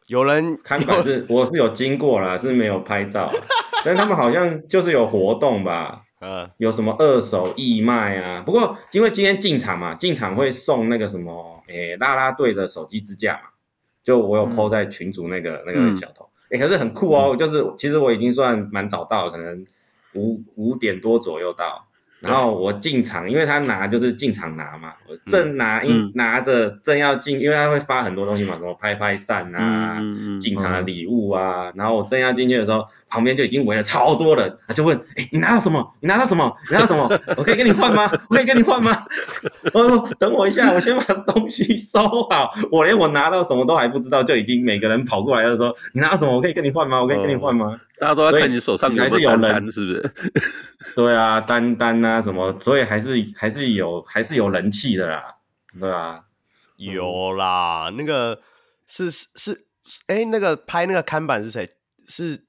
[0.10, 3.32] 有人看板是我是有经过啦，是没有拍照，
[3.86, 6.02] 但他们好像就是有活动吧。
[6.20, 8.42] 呃，有什么二手义卖啊？
[8.44, 13.50] 不过因为今天进场嘛，进场会送那个什么，诶、欸，啦啦队的手机支架嘛，
[14.04, 19.64] 就我有 po 在群组那个、嗯、那个小头，诶、欸，可是很酷哦，嗯、就是其实我已经算蛮早到，可能
[20.16, 21.86] 五五点多左右到。
[22.22, 29.98] 然后我进场，因为他拿就是进场拿嘛，我正拿一、嗯、拿着正要进，因为他会发很多东西嘛，什么拍拍扇啊，
[30.40, 31.72] 进、嗯、场的礼物啊。
[31.76, 35.96] 然后我正要进去的时候，旁边就已经围了超多人，他就问：“哎、欸，你拿到什么？
[36.02, 36.54] 你拿到什么？
[36.70, 37.10] 你拿到什么？
[37.38, 38.12] 我可以跟你换吗？
[38.30, 38.98] 我可以跟你换吗？”
[39.74, 46.36] 我说：“等我一下，我先把东西收好。”我连我拿到什么都还不知道，就已经每个人跑过来就说：“你拿到什么？
[46.36, 47.02] 我可以跟你换吗？
[47.02, 50.14] 我可以跟你换吗？”哦大家都在看你手上有没有单单，是不是？
[50.96, 55.36] 对啊，单单啊什么，所以还是还是有还是有人气的啦，
[55.80, 56.24] 对啊，
[56.78, 58.42] 有啦，那个
[58.88, 59.66] 是是
[60.08, 61.70] 哎、欸，那个拍那个看板是谁？
[62.08, 62.46] 是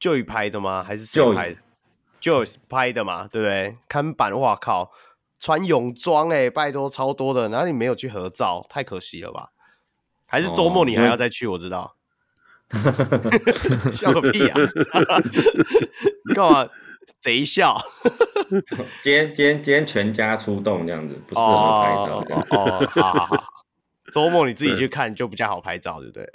[0.00, 0.82] Joey 拍的吗？
[0.82, 1.56] 还是谁拍的
[2.20, 3.76] ？Joey 拍的嘛，对不对？
[3.88, 4.92] 看板，哇靠，
[5.38, 9.50] 穿泳装哎，拜托超多的，然后你没有去合照，太可惜了吧？
[10.26, 11.46] 还是周末你还要再去？
[11.46, 11.96] 哦、我知道。
[13.92, 14.58] 笑个屁啊！
[16.28, 16.68] 你 干嘛
[17.20, 17.80] 贼笑？
[19.02, 22.46] 今天今天今天全家出动这样子，不适合拍照哦。
[22.50, 23.44] 哦，好好好，
[24.12, 26.26] 周末你自己去看就比较好拍照，对不对？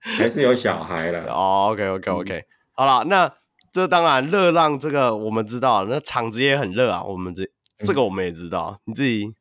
[0.00, 1.24] 还是有小孩了。
[1.32, 3.32] 哦，OK OK OK，、嗯、好了，那
[3.72, 7.02] 这当然热浪这个我们知道，那场子也很热啊。
[7.02, 7.48] 我们这
[7.84, 9.34] 这个我们也知道，你自己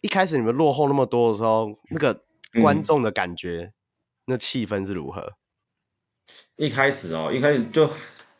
[0.00, 2.22] 一开始你们落后那么多的时候，那个
[2.60, 3.72] 观众的感觉。
[3.72, 3.72] 嗯
[4.32, 5.30] 那气氛是如何？
[6.56, 7.90] 一开始哦，一开始就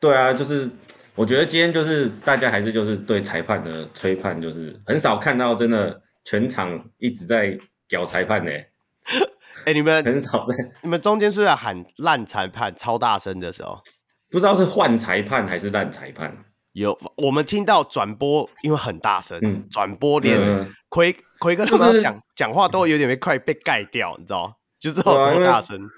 [0.01, 0.69] 对啊，就是
[1.15, 8.51] 我觉得今天就是大家还是就是对裁判的吹判，就是很少看到真的全场一直在屌裁判呢。
[9.65, 13.83] 哎、欸，你们 很少在，你们中间是不是喊烂裁判超大声的时候？
[14.31, 16.35] 不知道是换裁判还是烂裁判。
[16.73, 19.39] 有我们听到转播，因为很大声，
[19.69, 24.57] 转、嗯、播连奎奎哥他们讲讲话都有点被快被盖掉，你知道？
[24.83, 25.89] 就知道多大声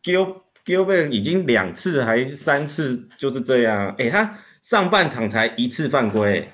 [0.00, 3.88] ，Gil Gilbert 已经两次还是三次就是这样。
[3.98, 6.48] 哎、欸，他上半场才一次犯规，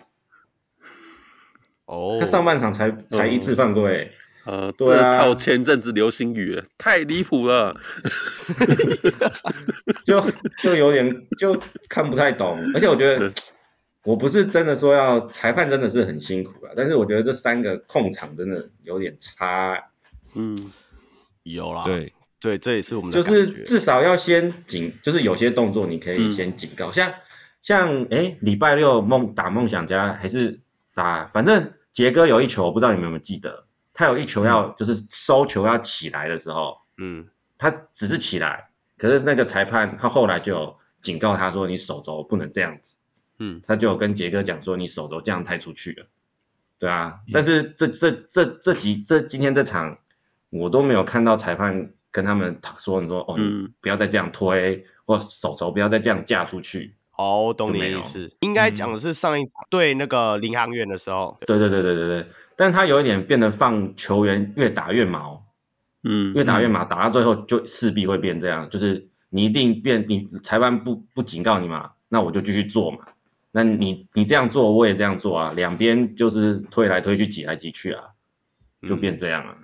[1.85, 4.11] 哦，他上半场才才一次犯规。
[4.47, 7.79] 呃，对啊，靠前阵子流星雨，太离谱了，
[10.07, 10.25] 就
[10.63, 11.61] 就有点就
[11.91, 12.59] 看不太懂。
[12.73, 13.31] 而且我觉得，
[14.05, 19.79] 我不是真的说要裁判真的是很辛苦啊，但是我觉得这三个控场真的有点差，
[20.35, 20.73] 嗯。
[21.45, 22.13] 有啦，对。
[22.41, 27.15] 对，这也是我们的就是至少要先警，就是有些动作你可以先警告，嗯、像
[27.63, 30.59] 像哎，礼拜六梦打梦想家还是
[30.93, 33.65] 打，反正杰哥有一球，我不知道你们有没有记得，
[33.95, 37.25] 他有一球要、嗯、就是收球要起来的时候，嗯，
[37.57, 42.97] 他只是起来，可是那个裁判他后来就警告他说，你手肘不能这样子，
[43.39, 46.07] 嗯，他就跟杰哥讲说，你手肘这样太出去了，
[46.81, 47.21] 对啊。
[47.29, 49.97] 嗯、但是这这这这几这今天这场，
[50.53, 56.95] 我都没有看到裁判跟他们说，你说哦，你不要再这样推，嗯、或手肘不要再这样架出去。
[57.17, 58.31] 哦，我懂你的意思。
[58.41, 61.39] 应该讲的是上一场对那个领航员的时候。
[61.47, 62.27] 对对对对对对。
[62.55, 65.43] 但是他有一点变得放球员越打越毛，
[66.05, 72.99] 嗯，越打越毛，打到最后就势必会变这样，就是你一定变，你裁判不不警告你嘛，那我就继续做嘛。
[73.53, 78.05] 那你你这样做，我也这样做啊，两边就是推来推去，挤来挤去啊，
[78.87, 79.57] 就变这样啊。
[79.59, 79.62] 嗯，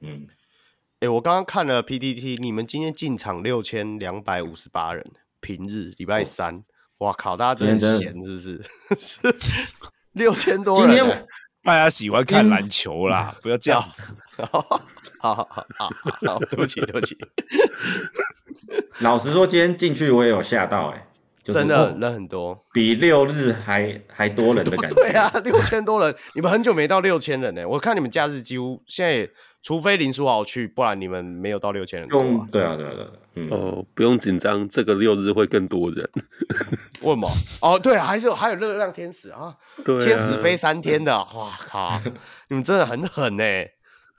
[0.00, 5.04] 哎、欸，我刚刚看了 PPT，你们今天进场六千两百五十八人，
[5.40, 6.64] 平日礼拜三，
[6.98, 9.34] 哇、哦、靠，大家真的闲是不是？
[10.12, 10.96] 六千多人。
[10.96, 11.26] 今天
[11.62, 14.16] 大家喜欢看篮球啦，嗯、不要这样子。
[14.50, 14.62] 好
[15.20, 15.90] 好好好
[16.26, 17.16] 好，对不起对不起。
[19.00, 21.07] 老实说，今天进去我也有吓到、欸，
[21.48, 24.94] 哎，真的人很多，比六日还还多人的 感觉。
[24.96, 27.66] 对啊，六千多人，你们很久没到六千人呢、欸。
[27.66, 29.30] 我看你们假日几乎现在也，
[29.62, 32.08] 除非林书豪去，不然你们没有到六千人。
[32.08, 33.08] 对啊对啊对啊。
[33.40, 36.08] 嗯、哦，不用紧张，这个六日会更多人。
[37.02, 37.30] 为什么？
[37.62, 39.54] 哦，对，啊还是有还有热量天使啊，
[39.84, 42.00] 对啊，天使飞三天的，哇靠！
[42.48, 43.44] 你们真的很狠呢，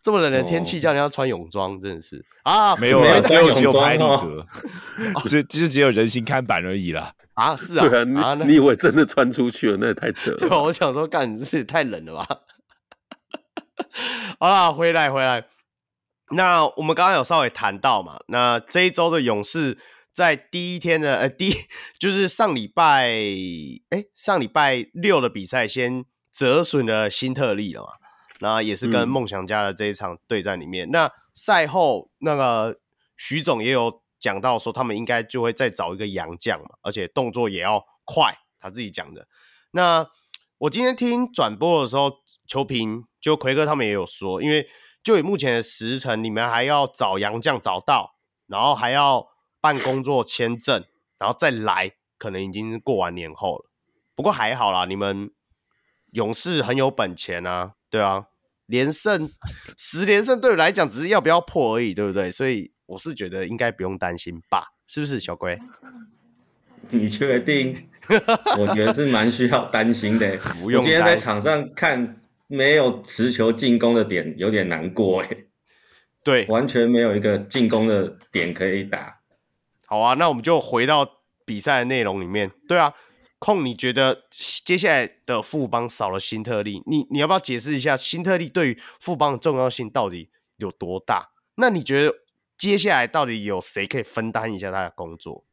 [0.01, 4.47] 这么冷的天气叫人家穿泳装，真的是啊，没有了， 只有只有拍立得，
[5.25, 7.13] 只就只有人形看板而已啦。
[7.39, 9.77] 啊，是啊，对啊，你你以为真的穿出去了？
[9.79, 10.37] 那也太扯了。
[10.43, 12.27] 对，我想说，干你是太冷了吧？
[14.39, 15.45] 好啦，回来回来。
[16.31, 19.77] 那我们刚刚有稍微谈到嘛，那这一周的勇士。
[20.11, 21.53] 在第一天的呃， 第
[21.97, 23.07] 就是上礼拜
[23.89, 26.03] 哎，上礼拜六的比赛先
[26.33, 27.87] 折损了新特利了嘛，
[28.41, 32.79] 那也是跟梦想家的这一场对战里面，嗯、那赛后那个
[33.15, 39.27] 徐总也有讲到说，他们应该就会再找一个洋将嘛，而且动作也要快，他自己讲的。
[39.71, 40.07] 那
[40.57, 42.11] 我今天听转播的时候，
[42.47, 44.67] 球评就奎哥他们也有说，因为
[45.01, 48.15] 就以目前的时程，你们还要找洋将找到，
[48.47, 49.27] 然后还要。
[49.61, 50.85] 办工作签证，
[51.17, 53.69] 然后再来，可能已经过完年后了。
[54.15, 55.31] 不过还好啦，你们
[56.13, 58.27] 勇士很有本钱啊，对啊，
[58.67, 59.29] 连胜
[59.77, 62.31] 十连胜对我来讲只是要不要破而已，对不对？
[62.31, 65.59] 所以我是觉得应该不用担心吧，是不是小龟？
[66.89, 67.87] 你确定？
[68.57, 70.35] 我觉得是蛮需要担心的。
[70.59, 70.81] 不用。
[70.81, 72.17] 我今天在场上看，
[72.47, 75.29] 没有持球进攻的点，有点难过哎。
[76.25, 79.19] 对，完全没有一个进攻的点可以打。
[79.85, 82.51] 好啊，那我们就回到比赛的内容里面。
[82.67, 82.91] 对啊，
[83.37, 84.23] 控，你觉得
[84.65, 91.29] 接下来的富邦少了新特利，你你要不要解释一下新特利对于富邦的重要性到底有多大？
[91.55, 92.15] 那你觉得
[92.59, 95.43] 接下来到底有谁可以分担一下他的工作？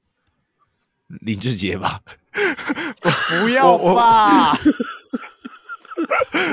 [1.21, 2.01] 林志杰吧？
[3.41, 4.59] 不要吧？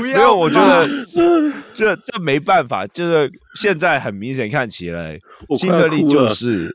[0.02, 0.88] 没有，我觉得
[1.74, 5.20] 这这没办法，就是现在很明显看起来，
[5.58, 6.74] 新德利就是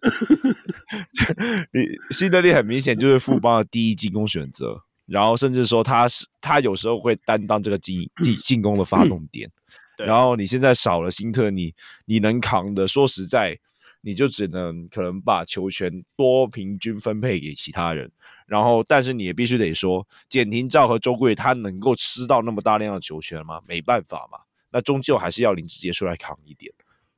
[1.72, 9.48] 你辛特利很明显就是富邦的第一进攻选择，然后甚至说他是他有时候会担当这个进 进进攻的发动点，
[9.96, 11.72] 然后你现在少了辛特，你
[12.06, 13.58] 你能扛的，说实在，
[14.00, 18.10] 你就只能可能把球权多平均分配给其他人。
[18.46, 23.60] 然后，但是你也必须得说，简廷照和周贵他能够吃到那么大量的球权吗？
[23.66, 24.38] 没办法嘛，
[24.70, 26.72] 那终究还是要林志杰出来扛一点，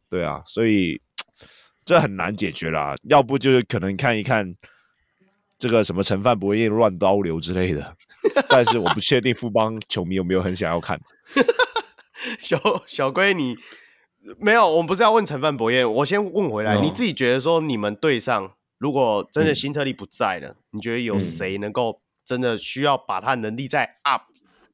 [0.09, 1.01] 对啊，所以
[1.85, 2.97] 这很难解决啦。
[3.05, 4.57] 要不就是可能看一看
[5.57, 7.97] 这个什么陈范柏彦乱刀流之类的，
[8.48, 11.01] 但是我不确定富邦球迷有没有很想要看。
[12.40, 13.57] 小小龟，你
[14.39, 14.69] 没有？
[14.69, 18.53] 我们不是要问陈范博彦，我先问回来，哦、你自己觉得说你们队上？
[18.79, 24.23] 如果真的辛特利不在了，嗯、你觉得有谁能够真的需要把他能力再 up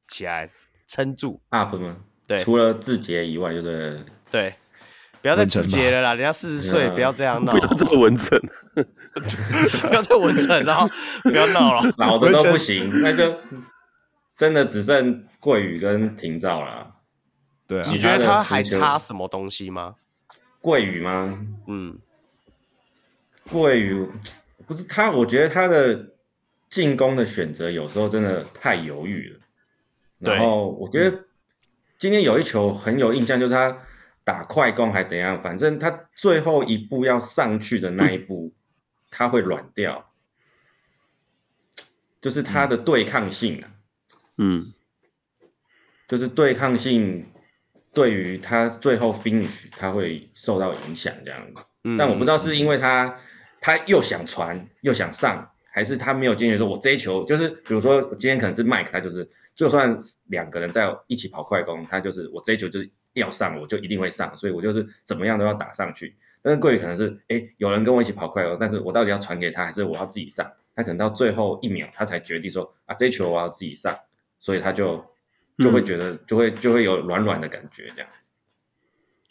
[0.07, 0.49] 起来
[0.87, 1.97] 撑住？Up 吗？
[2.25, 4.55] 对，除了志杰以外，就是对，
[5.21, 8.39] 不要再志杰了啦，人家四十岁，不要这样闹，不要这么文成，
[8.73, 10.89] 不要再文成，然后
[11.23, 13.35] 不要闹了，老的都不行，那就
[14.37, 16.93] 真的只剩桂宇跟廷照了。
[17.67, 19.95] 对啊，你觉得他还差什么东西吗？
[20.61, 21.45] 桂宇吗？
[21.67, 21.99] 嗯。
[23.49, 24.09] 桂宇
[24.65, 26.13] 不是他，我觉得他的
[26.69, 29.39] 进攻的选择有时候真的太犹豫了。
[30.19, 31.25] 然后我觉得
[31.97, 33.83] 今天有一球很有印象，就是他
[34.23, 38.53] 打快攻还怎样，反正他最后一步要上去的那一步，
[39.09, 40.11] 他会软掉，
[42.19, 43.71] 就是他的对抗性啊，
[44.37, 44.73] 嗯，
[46.07, 47.25] 就是对抗性
[47.97, 51.41] 对于他最后 finish 他会受到影响这样。
[51.97, 53.17] 但我不知道是因为他。
[53.59, 59.97] 他又想传又想上，还是他没有坚决说，我这一球就是，比如说今天可能是 Mike，他就是就算
[60.27, 66.15] 两个人在一起跑快攻，他就是我这一球就是要上，我就一定会上，所以我就是怎么样都要打上去。
[66.43, 70.49] 但是桂鱼可能是，哎，有人跟我一起跑快攻，但是我到底要传给他，还是我要自己上？
[70.75, 73.97] 他可能到最后一秒，他才决定说，啊，这一球我要自己上，
[74.39, 75.03] 所以他就
[75.57, 78.09] 就会觉得，就会就会有软软的感觉这样。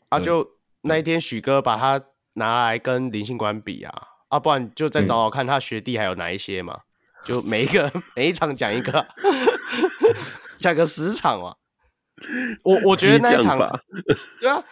[0.09, 2.01] 啊，就那一天许哥把他
[2.35, 9.07] 拿来跟林信官比啊，啊，不然就再找找看他学弟还有哪一些嘛，嗯、就每一个 每一场讲一个，
[10.59, 11.57] 讲个十场嘛。
[12.63, 13.59] 我我觉得那一场，
[14.41, 14.65] 对啊，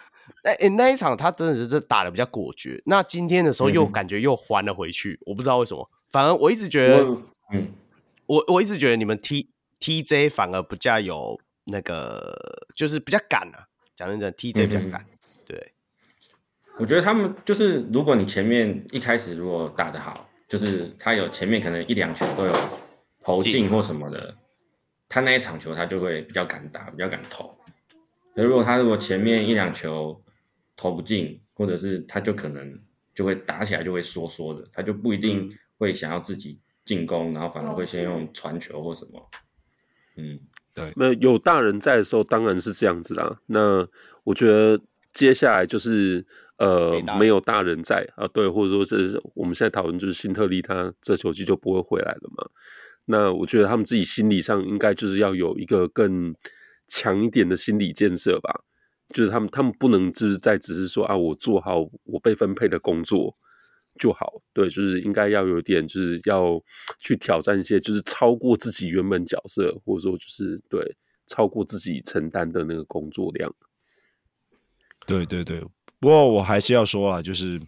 [0.43, 2.81] 哎、欸、那一场他真的是打的比较果决。
[2.85, 5.87] 那今天的时候又感觉又还了回去，嗯、我不知道为什么。
[6.09, 7.21] 反而我一直觉得，我
[7.51, 7.71] 嗯，
[8.25, 9.49] 我我一直觉得你们 T
[9.79, 12.33] TJ 反而不加有那个，
[12.75, 13.67] 就是比较敢啊。
[13.95, 15.01] 讲认真，TJ 比较敢。
[15.01, 15.17] 嗯
[15.47, 15.73] 对，
[16.79, 22.53] 我觉得他们就是，如果你前面一开始如果打得好，就是他有前面可能一两球都有
[23.21, 24.35] 投进或什么的，
[25.07, 27.55] 他那一场球他就会比较敢打，比较敢投。
[28.33, 30.19] 那如果他如果前面一两球
[30.75, 32.81] 投不进，或者是他就可能
[33.13, 39.29] 就会打起来就会缩缩的，他就不一定会想要自己进攻，然后反而会先用传球或什么。
[40.17, 40.39] 嗯，
[40.75, 43.39] 对，那有大人在的时候当然是这样子啦。
[43.47, 43.87] 那
[44.23, 44.79] 我觉得。
[45.15, 46.25] 接下来就是
[46.57, 52.45] 呃没，有大人在啊，对，或者说是我们现在讨论就是辛特利他这球季就不会回来了嘛。
[53.05, 56.35] 那我觉得他们自己心理上应该就是要有一个更
[56.89, 58.59] 强一点的心理建设吧，
[59.13, 63.37] 就是他们他们不能就是在只是说啊，我做好我被分配的工作
[63.99, 66.61] 就好，对，就是应该要有点就是要
[66.99, 70.95] 去挑战一些就是超过自己原本角色，或者说就是对
[71.27, 73.53] 超过自己承担的那个工作量。
[75.07, 75.61] 对对对，
[75.99, 77.61] 不过我还是要说啊，就是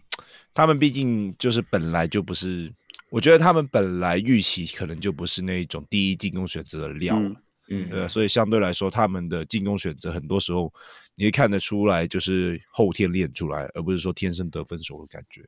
[0.52, 2.72] 他们毕竟就是本来就不是，
[3.10, 7.36] 我觉得他们本来预期可能就不是那一种第一进攻选择的料，嗯，
[7.68, 10.72] 嗯对，所以相对来说，他们的进攻选择很多时候
[11.14, 15.42] 你会看得出来，就是后天练出来，而不是说天生得分手的感觉，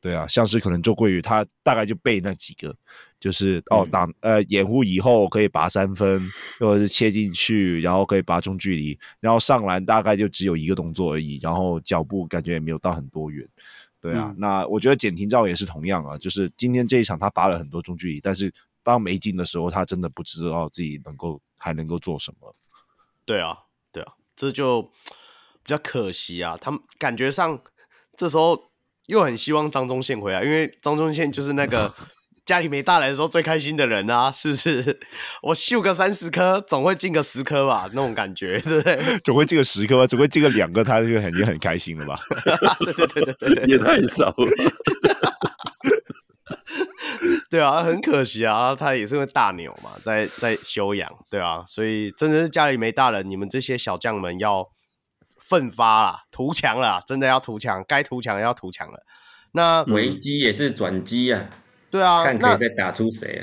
[0.00, 2.74] 对啊，像是可能周桂宇他大概就背那几个。
[3.20, 6.20] 就是哦，挡呃掩护以后可以拔三分，
[6.58, 13.48] 或者是切进去，然后可以拔中距离，然后上篮大概就只有一个动作而已，然后脚步感觉也没有到很多远，
[13.98, 14.26] 对啊。
[14.28, 18.52] 嗯、那我觉得简廷照也是同样啊，就是今天这一场他拔了很多中距离，但是
[18.82, 22.54] 当没进的时候，他真的不知道自己能够还能够做什么。
[23.24, 23.56] 对啊，
[23.90, 24.90] 对啊，这就比
[25.64, 26.58] 较可惜啊。
[26.60, 27.58] 他们感觉上
[28.14, 28.70] 这时候
[29.06, 31.94] 又很希望张忠宪回来，因为张忠宪就是那个。
[32.44, 35.00] 家里没大人的时候最开心的人啊，是不是？
[35.40, 39.18] 我秀个三十颗，总会进个十颗吧，那种感觉，对不对？
[39.24, 42.20] 总会进个十颗吧，总会进个两个，他就很也很开心了吧？
[42.80, 45.33] 对对对对对，对， 也太少了。
[47.54, 54.66] 对啊，很可惜啊，他也是个大牛嘛，在在休养，对啊，所以真的是家里没大人，你们这些小将们要
[55.38, 59.04] 奋发啦，图强了，真的要图强，该图强要图强了。
[59.52, 61.48] 那危机也是转机啊。
[61.92, 63.42] 对啊，看可以再打出谁啊？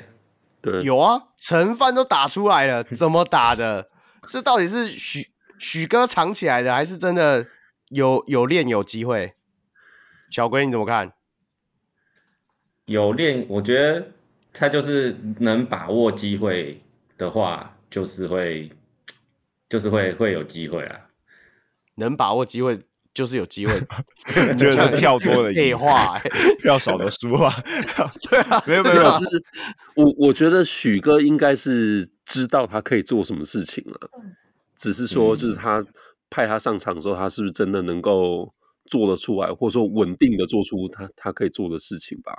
[0.61, 3.87] 对，有啊，陈范都打出来了，怎么打的？
[4.27, 7.47] 这到底是许许哥藏起来的，还是真的
[7.87, 9.35] 有有练有机会？
[10.29, 11.13] 小龟你怎么看？
[12.91, 14.05] 有练，我觉得
[14.53, 16.81] 他就是能把握机会
[17.17, 18.69] 的话，就是会
[19.69, 21.07] 就是会会有机会啊，
[21.95, 22.79] 能把握机会。
[23.13, 23.73] 就是有机会，
[24.57, 26.17] 就是票多的废话，
[26.63, 27.53] 票少的输啊。
[28.29, 29.43] 对啊，没有没有，就是
[29.97, 34.09] 我我觉得许哥应该是知道他可以做什么事情了，
[34.77, 35.85] 只是说就是他
[36.29, 38.53] 派他上场的时候，他是不是真的能够
[38.85, 42.31] 做得出来，或者说稳定的做出他他可以做的事情吧？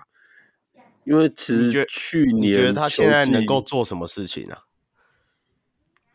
[1.05, 4.65] 因为其实去年你觉得他现在能够做什么事情啊？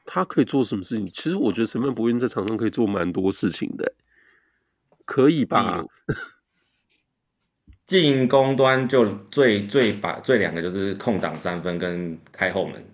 [0.06, 1.06] 他可以做什么事情？
[1.12, 3.94] 其实我觉得陈曼博在场上可以做蛮多事情的、欸。
[5.06, 5.84] 可以吧？
[7.88, 12.86] 进攻端就最最把最两个就是空档三分跟开后门，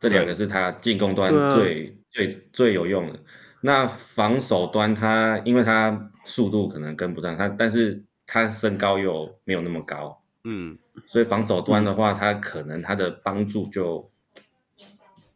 [0.00, 3.20] 这两个是他进攻端最、啊、最最有用的。
[3.60, 14.10] 那防守端他因为他速度可能跟不上他，但是他身高又没有那么高，嗯，所以防守端的话，他可能他的帮助就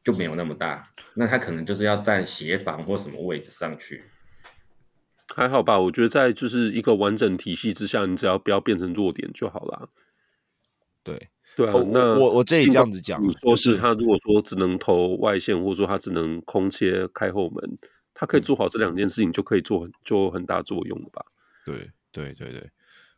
[0.02, 0.82] 就没有那么大。
[1.14, 4.05] 那他可能就是要站协防或什么位置上去。
[5.35, 9.89] 还好吧，我觉得在就是一个完整体系之下，你只要不要变成弱点就好了。
[11.02, 17.78] 对对啊，那我我这里这样子讲，你说是他如果说只能投外线，或者说他只能空切开后门，
[18.14, 21.24] 他可以做好这两件事情，就可以做就很大作用了吧？
[21.64, 22.70] 对对对对，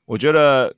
[0.05, 0.75] 我觉得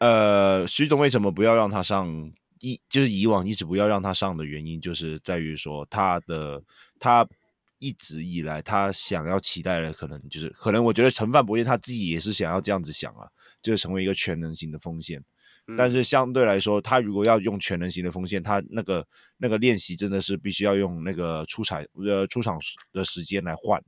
[0.00, 2.30] 呃，徐总为什么不要让他上？
[2.62, 6.62] 一就是以往一直不要让他上的原因，就是在于说他的
[6.98, 7.26] 他
[7.78, 13.26] 一直以来他想要期待的可能就是可能我觉得陈范博彦他自己也是想要这样子想啊，
[13.62, 15.24] 就是成为一个全能型的锋线。
[15.74, 19.06] 但是相对来说，他如果要用全能型的锋线，他那个
[19.38, 22.58] 那个练习真的是必须要用那个出场呃出场
[22.92, 23.82] 的时间来换，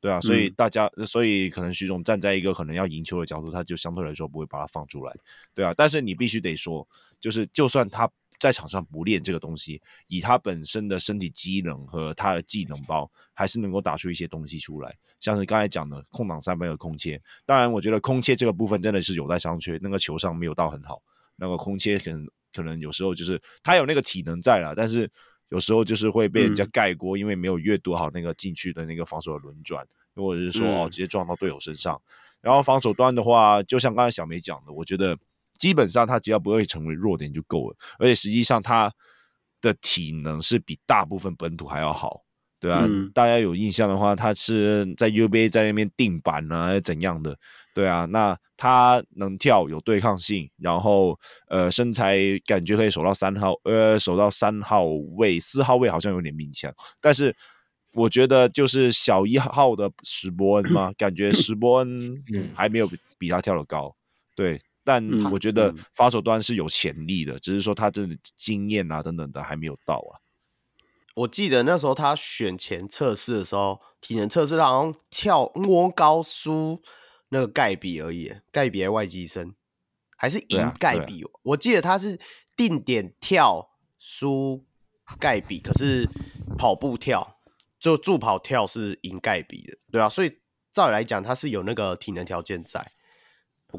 [0.00, 5.14] 对啊，所以大家、嗯、所以可能徐总站在一个可能要赢球的角度，他就相对来说不会把它放出来，
[5.54, 5.74] 对啊。
[5.76, 6.86] 但是你必须得说，
[7.20, 17.20] 就是就算他在场上不练这个东西，以他本身的身体机能和他的技能包，还是能够打出一些东西出来，像是刚才讲的空档三分和空切。
[17.44, 21.02] 当然，我觉得空切这个部分真的是有待商榷，那个球上没有到很好。
[21.36, 25.10] 那个空切可能可能有时候就是他有那个体能在了，但是
[25.50, 29.86] 有时候就是会被人家盖过，因为没有阅读好那个禁区的那个防守的轮转，
[30.16, 32.00] 或者是说哦直接撞到队友身上。
[32.40, 35.16] 然后防守端的话，就像刚才小梅讲的，我觉得
[35.58, 38.90] 基本上他只要不会成为弱点就够了，而且实际上他
[39.60, 42.22] 的体能是比大部分本土还要好。
[42.58, 47.38] 对啊，嗯、大家有印象的话，他是在 UBA 在那边定板啊，怎样的？
[47.74, 51.18] 对啊，那他能跳，有对抗性，然后
[51.48, 54.84] 呃身材感觉可以守到三号，呃守到三号
[55.16, 56.74] 位，四号位好像有点勉强。
[57.00, 57.34] 但是
[57.94, 62.22] 我觉得就是小一号的史伯恩嘛，感觉史伯恩
[62.54, 63.94] 还没有比他跳的高。
[64.36, 70.18] 对，但我觉得防守端是有潜力的，只是说他真的经验啊等等的还没有到啊。
[71.14, 76.80] 我记得那时候他选前测试的时候，体能测试他好像跳摸高输
[77.30, 79.54] 那个盖比而已，盖比还外籍生，
[80.16, 81.24] 还是赢盖比。
[81.24, 82.20] 啊啊、我记得他是
[82.54, 84.64] 定点跳输
[85.18, 86.08] 盖比，可是
[86.58, 87.38] 跑步跳
[87.80, 90.08] 就助跑跳是赢盖比的，对啊。
[90.08, 90.38] 所以
[90.72, 92.92] 照理来讲，他是有那个体能条件在。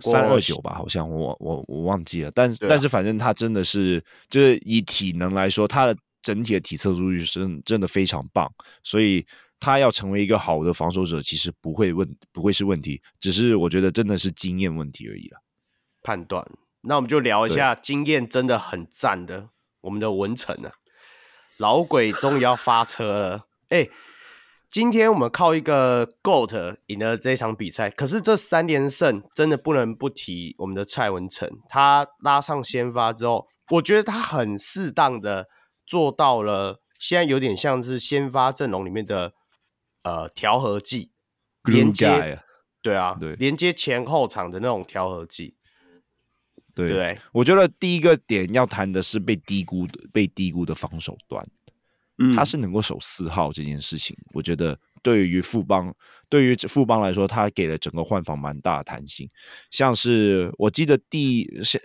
[0.01, 5.95] 三二九吧，好像我我我忘记了，但、啊、但是反正他真的是就是以体能来说，他的。
[6.23, 8.47] 整体的体测数据是真的非常棒，
[8.83, 9.25] 所以
[9.61, 15.41] 他要成为一个好的防守者，其实不会问不会是问题，只是我觉得真的是经验问题而已了。
[16.03, 16.45] 判断，
[16.81, 19.49] 那我们就聊一下经验真的很赞的
[19.81, 20.73] 我们的文成啊，
[21.57, 23.47] 老鬼终于要发车了。
[23.69, 23.87] 哎，
[24.69, 35.47] 今天我们靠一个 GOAT 赢了这场比赛，可是这三连胜真的不能不提我们的蔡文成，他拉上先发之后，我觉得他很适当的。
[35.83, 39.33] 做到了，现在有点像是先发阵容里面的
[40.03, 41.11] 呃调和剂，
[41.63, 42.39] 连接，
[42.81, 45.55] 对啊，对，连接前后场的那种调和剂。
[46.73, 51.45] 对，对我觉得第一个点要谈的是被低估的、被低估的防守端，
[52.17, 55.93] 嗯，他是能够守四号这件事情，我觉得对于富邦，
[56.29, 59.29] 对于富邦来说，他给了整个换防蛮大的弹性，
[59.69, 61.81] 像是我记得第是。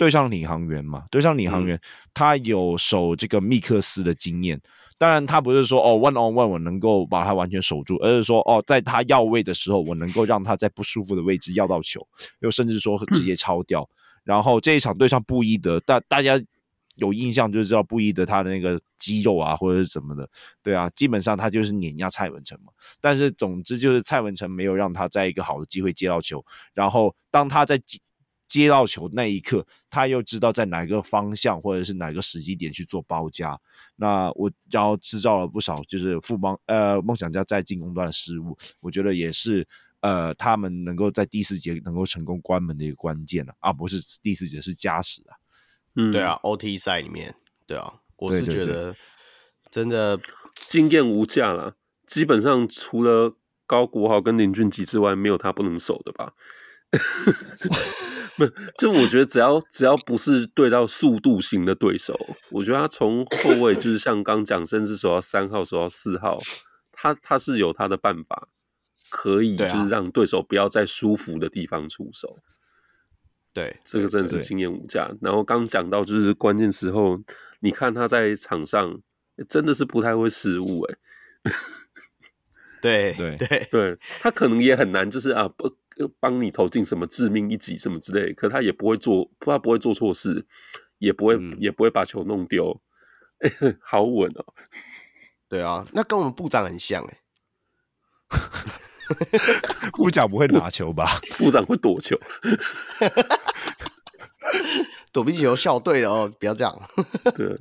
[0.00, 1.80] 对上领航员嘛，对上领航员，嗯、
[2.14, 4.58] 他有守这个密克斯的经验。
[4.96, 12.00] 当然，他不是说哦，one on one 我能够把他完全守住，而是说哦，在他要位的时候，我能够让他在不舒服的位置要到球，
[12.38, 13.82] 又甚至说直接超掉。
[13.82, 13.92] 嗯、
[14.24, 16.42] 然后这一场对上布伊德，大大家
[16.96, 20.26] 有印象就知道布伊德他的那个肌肉啊，或者是什么的，
[20.62, 22.72] 对啊，基本上他就是碾压蔡文成嘛。
[23.02, 27.78] 但是总之就是蔡文成没有让他在一个好的机会接到球，然后当他在
[28.50, 33.56] 接到球那一刻，他又知道在哪个方向或者是哪个时机点去做包夹，
[33.94, 39.64] 那我然后制造了不少就是富邦呃梦想家在进攻端的失误，我觉得也是
[40.00, 45.38] 呃他们能够在第四节能够成功关门的一个关键了啊，不是第四节是加时啊，
[45.94, 47.32] 嗯，对啊，OT 赛里面，
[47.68, 48.96] 对啊，我是觉得
[49.70, 50.18] 真的
[50.54, 56.34] 经验无价了，基本上除了高国豪跟林俊杰之外，没有他不能守的吧。
[58.46, 62.18] 不，就我觉得只要只要不是对到速度型的对手，
[62.50, 66.38] 我觉得他从后卫就是像刚讲，甚至守到三号、守到四号，
[66.90, 68.48] 他他是有他的办法，
[69.10, 72.38] 可以就是让对手不要在舒服的地方出手。
[73.52, 75.10] 对，啊、这个真的是经验无价。
[75.20, 77.20] 然后刚讲到就是关键时候，
[77.60, 79.00] 你看他在场上
[79.48, 80.96] 真的是不太会失误，哎。
[82.80, 85.76] 对对对对，他可能也很难，就是啊不。
[86.20, 90.46] 帮你投进什么致命一击什么之类，可他也不会做，他不会做错事，
[90.98, 92.80] 也不会、嗯、也不会把球弄丢，
[93.40, 94.44] 欸、 好稳哦。
[95.48, 97.18] 对啊，那跟我们部长很像哎。
[99.92, 101.20] 部长不会拿球吧？
[101.36, 102.16] 部长会躲球，
[105.12, 106.80] 躲避球校队的哦，不要这样。
[107.34, 107.58] 对，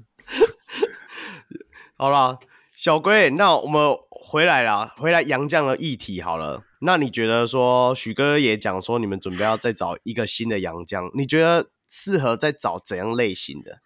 [1.98, 2.40] 好了，
[2.76, 6.64] 小龟，那我们回来了，回来杨将的议题好了。
[6.80, 13.80] 那你觉得说许哥也讲说你们准备要再找一个新的洋将，你觉得适合再找怎样类型的？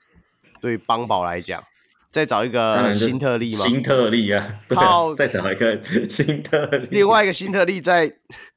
[0.61, 1.63] 对邦宝来讲，
[2.11, 3.65] 再找一个新特例吗？
[3.65, 8.13] 新特例啊，好，再找一个 新特例，另外一个新特例在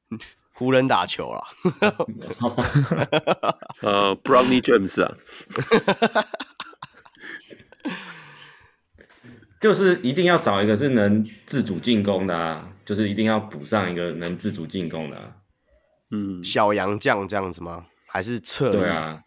[0.53, 1.43] 湖人打球了。
[3.83, 5.17] 呃，Brownie James 啊。
[9.59, 15.37] 就是一定要找一个是能自主进攻的啊，就是一定要补上一个能自主进攻的啊。
[16.13, 17.85] 嗯，小洋将这样子吗？
[18.07, 18.79] 还是侧翼？
[18.79, 19.23] 对啊，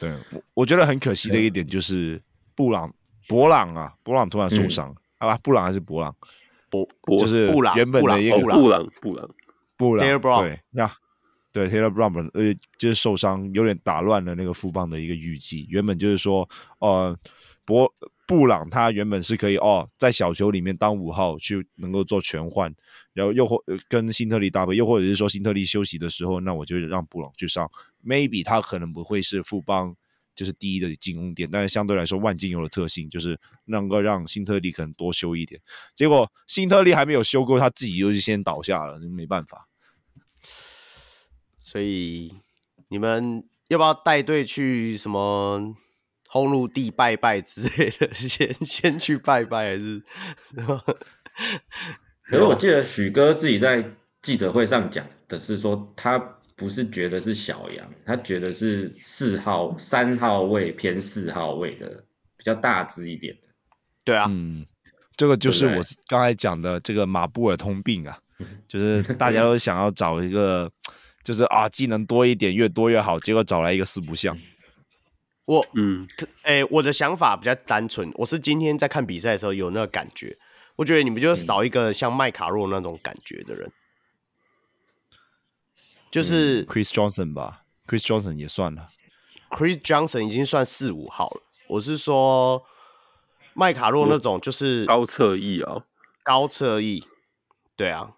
[0.00, 2.20] 对，我我觉得很可惜的一点就是
[2.54, 2.92] 布朗
[3.28, 6.16] 博朗啊，博朗突然受伤，嗯、好吧，布朗还是博朗，
[6.70, 6.88] 博
[7.18, 7.46] 就是
[7.76, 9.30] 原本的一个布朗布朗布朗
[9.76, 10.92] 布朗对呀，
[11.52, 15.66] 对 Taylor Brown 呃就是受伤，有点打乱了那个富邦的一个预计。
[15.68, 17.16] 原本就是说，呃，
[17.66, 17.92] 博。
[18.28, 22.74] 布朗他原本是可以哦，在小球里面当五号去能够做全换，
[23.12, 27.70] 然后又或跟辛特利搭配，又或者是说辛特利休息的时候，那我就让布朗去上。
[28.04, 29.94] Maybe 他可能不会是富邦
[30.34, 35.60] 就是第一的进攻点，但是相对来说万金油的特性就是能够让辛特利可能多休一点。
[35.94, 39.68] 结果辛特利还没有休够，他自己就是先倒下了，没办法。
[41.60, 42.34] 所以
[42.88, 45.76] 你们要不要带队去什么？
[46.36, 50.02] 轰入地拜拜之类的， 先先去拜拜还是？
[52.28, 53.84] 可是我记得许哥自己在
[54.22, 56.18] 记者会上讲的是说，他
[56.56, 61.86] 不是觉得是小杨，他觉得是四号、三号位偏四号位的
[62.36, 63.40] 比较大只一点的。
[64.04, 64.64] 对啊，嗯，
[65.16, 68.18] 这个就是我刚才讲的这个马布尔通病啊，
[68.66, 70.70] 就是大家都想要找一个，
[71.22, 74.36] 就是啊技能多一点，越多越好，结果找来一个四不像。
[75.46, 76.06] 我嗯，
[76.42, 78.12] 哎、欸，我的想法比较单纯。
[78.16, 80.36] 我是今天在看比赛的时候有那个感觉，
[80.76, 83.70] 我觉得你们就少一个像麦卡洛那种感觉的人，
[86.10, 88.88] 就是 Chris Johnson 吧，Chris Johnson 也算了。
[89.50, 91.42] Chris Johnson 已经算四五号了。
[91.68, 92.64] 我是说
[93.54, 95.84] 麦卡洛那种就是高侧翼啊，
[96.24, 97.04] 高侧翼。
[97.76, 98.16] 对啊，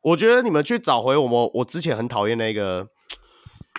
[0.00, 2.88] 我觉得你们去找回我们，我之前很讨厌那个，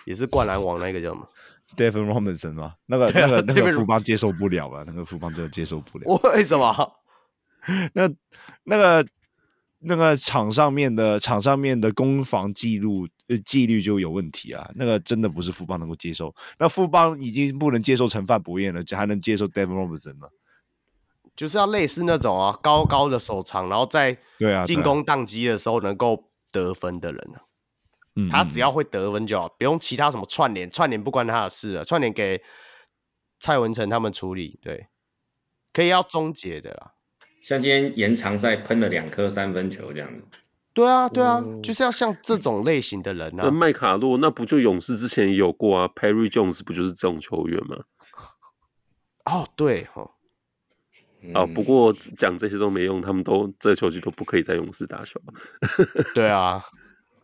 [0.05, 1.27] 也是灌篮王那个叫什么
[1.75, 2.75] ？Devin Robinson 吗？
[2.85, 6.05] 那个、啊、那个那个富邦接受不了了，那个富邦真的接受不了。
[6.35, 6.93] 为什么？
[7.93, 8.09] 那
[8.63, 9.05] 那个
[9.79, 14.71] 那个场上面的场上面的攻防记录呃纪律就有问题啊！
[14.75, 16.33] 那个真的不是富邦能够接受。
[16.57, 20.29] 那富邦已经不能接受陈范博彦了，就还能接受 Devin Robinson 吗？
[21.35, 27.43] 就是要类似那种啊，高高的手长，然后在对啊进攻宕机的时候能够得分的人啊。
[28.29, 32.41] 他只要会得分就好，不用其他什么串联，串联不关他的事啊，串联给
[33.39, 34.59] 蔡文成他们处理。
[34.61, 34.87] 对，
[35.71, 36.93] 可以要终结的啦。
[37.41, 40.23] 像今天延长赛喷了两颗三分球这样子。
[40.73, 43.43] 对啊，对啊，嗯、就是要像这种类型的人啊。
[43.45, 47.77] 那麦卡洛那不就勇士之前也有过啊？Perry Jones 不就是这种球员吗？
[49.25, 50.11] 哦，对哦。
[51.33, 55.19] 啊，不过讲这些都没用，他们都这个球季都不可以在勇士打球。
[56.13, 56.63] 对啊。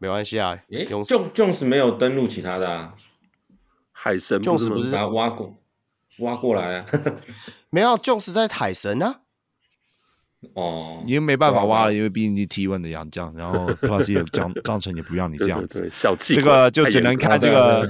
[0.04, 2.94] 没关系啊，诶，Jones Jones 没有登录其他的啊，
[3.94, 5.58] 海神 Jones 不是把他挖过
[6.20, 6.86] 挖过来啊，
[7.72, 9.22] 没有 Jones 在海神啊，
[10.56, 17.88] 哦，因为没办法挖了，因为毕竟是 T1 的洋将，然后 Plus 也章章程也不让你这样子，小气，这个就只能看这个，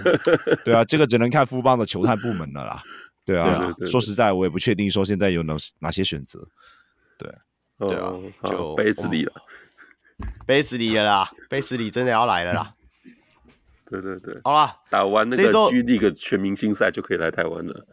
[0.63, 2.83] 对啊，这个只能看富邦的球探部门了啦，
[3.25, 6.47] 对啊，说实在，我也不确定说现在有哪哪些选择，
[7.17, 7.33] 对，
[7.79, 8.13] 对啊，
[8.45, 9.33] 就杯子里了。
[10.45, 12.73] 杯子里了啦，杯子里真的要来了啦！
[13.89, 15.49] 对对对，好啦，打完那个 G
[15.83, 17.85] League 全明星赛就可以来台湾了。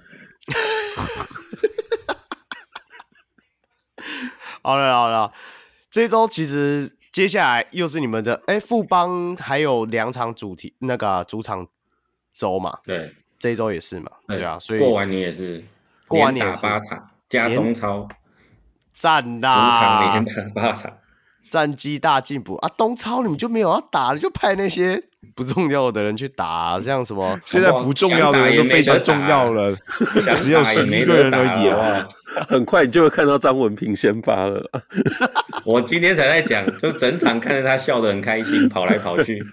[4.62, 5.32] 好了好了，
[5.90, 11.68] 这周其实接下来又是你们的哎，富邦还有两场主题那个主场
[12.34, 12.78] 周嘛？
[12.84, 14.10] 对，这周也是嘛？
[14.26, 15.62] 对啊，所以过完年也是
[16.08, 18.08] 过完年打八场加中超，
[18.92, 19.54] 赞呐！
[19.54, 20.96] 主场连打八场。
[21.50, 22.68] 战绩大进步啊！
[22.76, 25.02] 东超你们就没有要打了，就派那些
[25.34, 29.76] 不重要的人去打，啊， 像什么现在不重要的人都非常重要了，
[30.36, 32.06] 只有十一个人而已啊！
[32.48, 34.64] 很快你就会看到张文平先发了。
[35.64, 39.44] 我今天才在讲，就整场看着他笑得很开心，跑来跑去，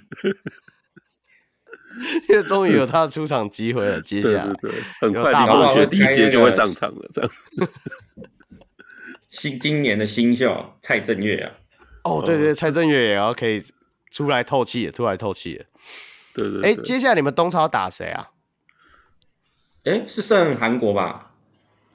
[2.30, 3.99] 因为终于有他的出场机会了。
[4.02, 7.32] 接下来对对对，很快大宝学第一节就会上场了，这样。
[9.30, 11.52] 新今年的新秀蔡正月啊！
[12.07, 13.63] 哦，对对，蔡正月也要可以
[14.11, 15.65] 出来透气，出来透气。
[16.34, 18.29] 对对，哎，接下来你们东超打谁啊？
[19.84, 21.31] 哎，是胜韩国吧？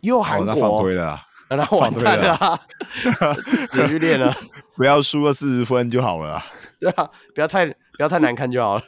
[0.00, 2.60] 又韩国，犯规了， 那他完蛋了，
[3.72, 4.34] 你去练了，
[4.76, 6.42] 不要输个四十分就好了。
[6.80, 8.82] 对啊，不要太不要太难看就好了。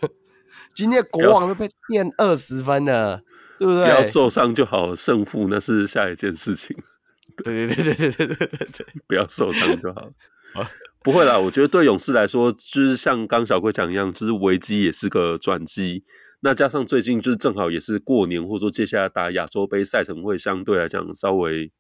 [0.75, 3.19] 今天国王都被电二十分了，
[3.59, 3.85] 对不对？
[3.85, 6.77] 不要受伤就好，胜负那是下一件事情。
[7.45, 10.09] 对对对对对对对对对，不要受伤就好。
[11.05, 16.03] 不会啦，我觉得对勇士来说，就是像刚小龟讲一样，就是危机也是个转机。
[16.41, 21.71] 那加上最近就是正好也是过年，或者说接下来打亚洲杯赛程会相对来讲稍微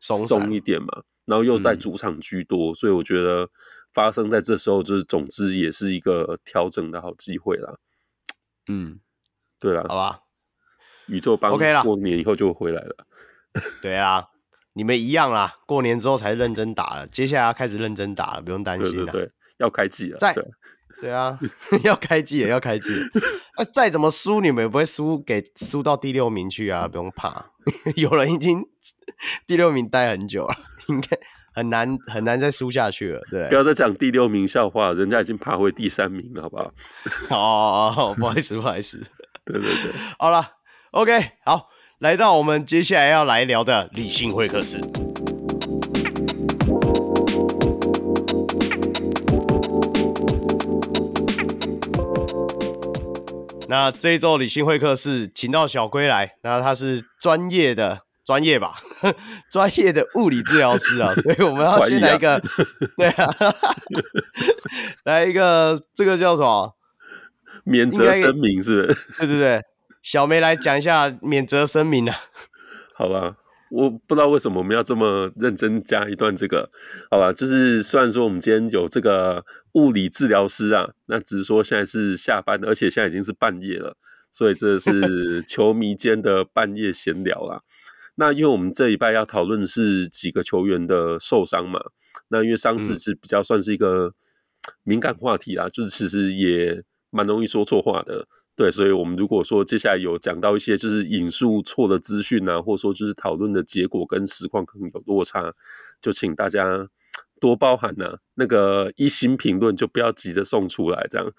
[0.00, 3.48] 松松一点嘛，然后又在主场居多，嗯，所以我觉得
[3.92, 7.78] 发生在这时候，就是总之也是一个调整的好机会啦。
[8.68, 8.98] 嗯，
[9.60, 10.20] 对啦，好吧，
[11.06, 13.06] 宇宙帮 OK 啦，过年以后就回来了。
[13.80, 14.24] 对啊，
[14.74, 19.10] 你们一样啦，过年之后才认真打了，接下来要开始认真打了，不用担心了。
[19.10, 20.18] 对对对，要开季了。
[20.18, 20.32] 在。
[20.34, 20.44] 对
[21.00, 21.36] 对啊，
[21.82, 22.88] 要开季也要开季。
[23.56, 27.46] 啊，再怎么输，你们也不会输给输到第六名去啊，不用怕。
[27.96, 28.64] 有人已经
[29.44, 30.54] 第六名待很久了，
[30.86, 31.18] 应该
[31.52, 33.20] 很难很难再输下去了。
[33.28, 36.72] 对，不要再讲第六名笑话，人家已经爬回第三名了，好不好？
[37.30, 38.96] 哦哦哦，不好意思，不好意思。
[39.44, 40.48] 对对对，好了
[40.92, 41.68] ，OK，好，
[42.04, 44.78] 来到我们接下来要来聊的理性会客室。
[53.66, 58.74] 那这一周理性会客室请到小龟来，那他是专业的专业吧，
[59.50, 62.42] 专业的物理治疗师啊， 所以我们要先来一个，啊
[62.98, 63.32] 对啊，
[65.04, 66.74] 来一个这个叫什么？
[67.64, 69.26] 免责声明是不是？
[69.26, 69.62] 对对对，
[70.04, 72.14] 小梅来讲一下免责声明啊。
[72.94, 73.38] 好吧。
[73.70, 76.68] 我不知道为什么我们要这么认真加一段这个，
[77.10, 77.32] 好吧？
[77.32, 83.96] 就是虽然说我们今天有这个物理治疗师啊，那只是说现在是下班，而且现在已经是半夜了，
[84.30, 87.62] 所以这是 球迷间的半夜闲聊啦。
[88.16, 91.80] 那因为我们这一拜要讨论是几个球员的受伤嘛，
[92.28, 94.12] 那因为伤势是比较算是一个
[94.84, 98.28] 敏感话题啦，就是其实也蛮容易说错话的。
[98.56, 105.52] 对，所以，我们如果说接下来有讲到一些就是引述错的资讯啊，或者说就是讨论的结果跟实况可能有落差，
[106.00, 106.88] 就请大家
[107.40, 111.32] 多包涵呐、那个一星评论就不要急着送出来，这样。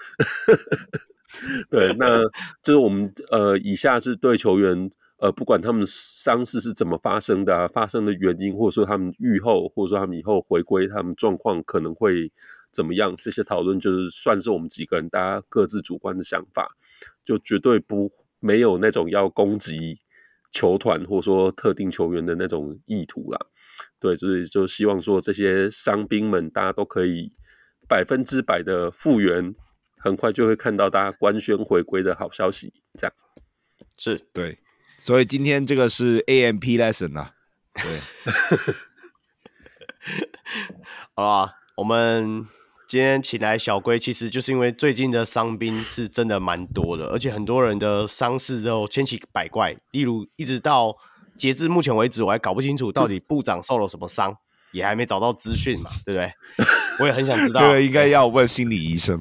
[1.72, 2.22] 对，那
[2.62, 12.30] 就是我们呃，以下是对球员呃，不管他们伤势是怎么发生的啊，发生的原因，或者说他们愈后，或者说他们以后回归，他们状况可能会
[12.72, 13.16] 怎么样？
[13.18, 16.76] 这些讨论就是算是我们几个人大家各自主观的想法。
[17.26, 19.99] 就绝对不没有那种要攻击
[20.52, 23.39] 球团或者说特定球员的那种意图啦，
[23.99, 27.34] 对，所以就希望说这些伤兵们大家都可以
[27.88, 29.56] 百分之百的复原，
[29.97, 32.72] 很快就会看到大家官宣回归的好消息。
[32.93, 33.14] 这样
[33.97, 34.60] 是对，
[34.99, 37.34] 所以今天这个是 AMP lesson 啊，
[37.73, 37.99] 对，
[41.15, 42.47] 好啦，我们。
[42.88, 49.76] 今天请来小龟，其实就是因为最近的伤兵是真的蛮多的，而且很多人的伤势都千奇百怪。
[49.91, 50.95] 例如，一直到
[51.36, 54.38] 截至目前为止，我还搞不清楚到底部长受了什么伤，嗯、
[54.74, 56.32] 也还没找到资讯嘛， 对不对？
[57.02, 59.20] 我也很想知道，对，应该要问心理医生，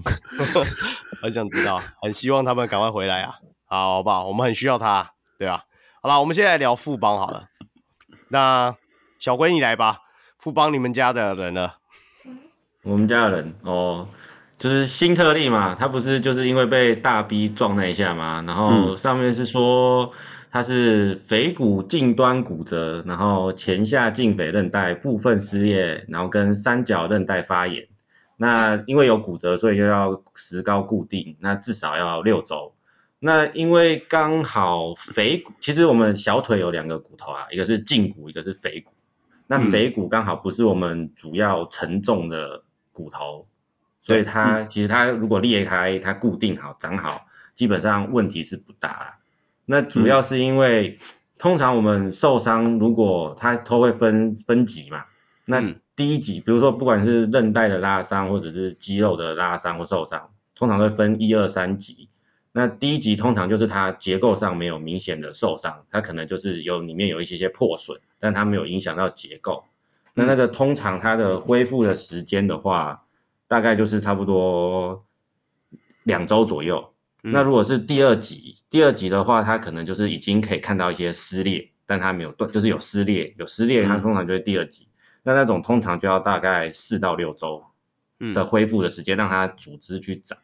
[1.22, 3.34] 很想知道，很希望他们赶快回来啊！
[3.64, 4.28] 好，好不好？
[4.28, 5.62] 我们很需要他，对啊。
[6.02, 7.48] 好了，我们现在聊富邦好了。
[8.28, 8.76] 那
[9.18, 10.00] 小龟你来吧，
[10.38, 11.72] 富邦你们家的人呢？
[12.84, 14.06] 我们家的人哦，
[14.58, 20.12] 就是新特例嘛，他不是就是因为被大 B 撞那一下嘛，然后上面是说
[20.50, 27.86] 他是腓骨近端骨折，然后前下胫腓韧带部分撕裂，然后跟三角韧带发炎。
[28.36, 32.74] 那因为有骨折，所以就要石膏固定，那至少要六周。
[33.18, 38.92] 那因为刚好腓骨，其实我们小腿有两个骨头啊，一个是胫骨，一个是腓骨。
[39.46, 42.62] 那腓骨刚好不是我们主要承重的。
[42.94, 43.46] 骨头，
[44.00, 49.18] 所以它其实它如果裂开，它固定好长好，基本上问题是不大啦。
[49.66, 50.96] 那主要是因为，
[51.38, 55.04] 通常我们受伤，如果它都会分分级嘛。
[55.46, 55.60] 那
[55.96, 62.08] 第一级，比如说不管是韧带的拉伤，或者是肌肉的拉伤或受伤，通常会分一二三级。
[62.52, 69.64] 那第一级通常就是它结构上没有明显的受伤，它可能就是有里面有一些些破损，但它没有影响到结构。
[70.14, 73.04] 那那个通常它的恢复的时间的话，
[73.48, 75.04] 大概就是差不多
[76.04, 76.92] 两周左右。
[77.22, 84.86] 那如果是第二级，第二级的话，它可能就是已经可以看到一些撕裂，但它没有断，就是有撕裂，有撕裂，它通常就是第二级。
[85.22, 87.64] 那那种通常就要大概四到六周
[88.34, 90.36] 的恢复的时间，让它组织去长。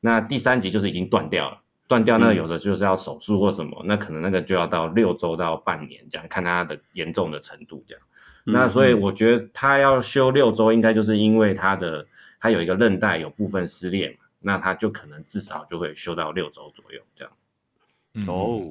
[0.00, 8.02] 那第三级就是已经断掉了，断掉那有的就是要手术或什么，那可能那个就要到六周到半年这样，看它的严重的程度这样。
[8.46, 12.06] 那所以我觉得他要休六周，应该就是因为他的
[12.40, 17.32] 他有一个韧带有部分撕裂嘛，那他就可能至少就会修到六周左右这样。
[18.14, 18.62] 嗯、哦，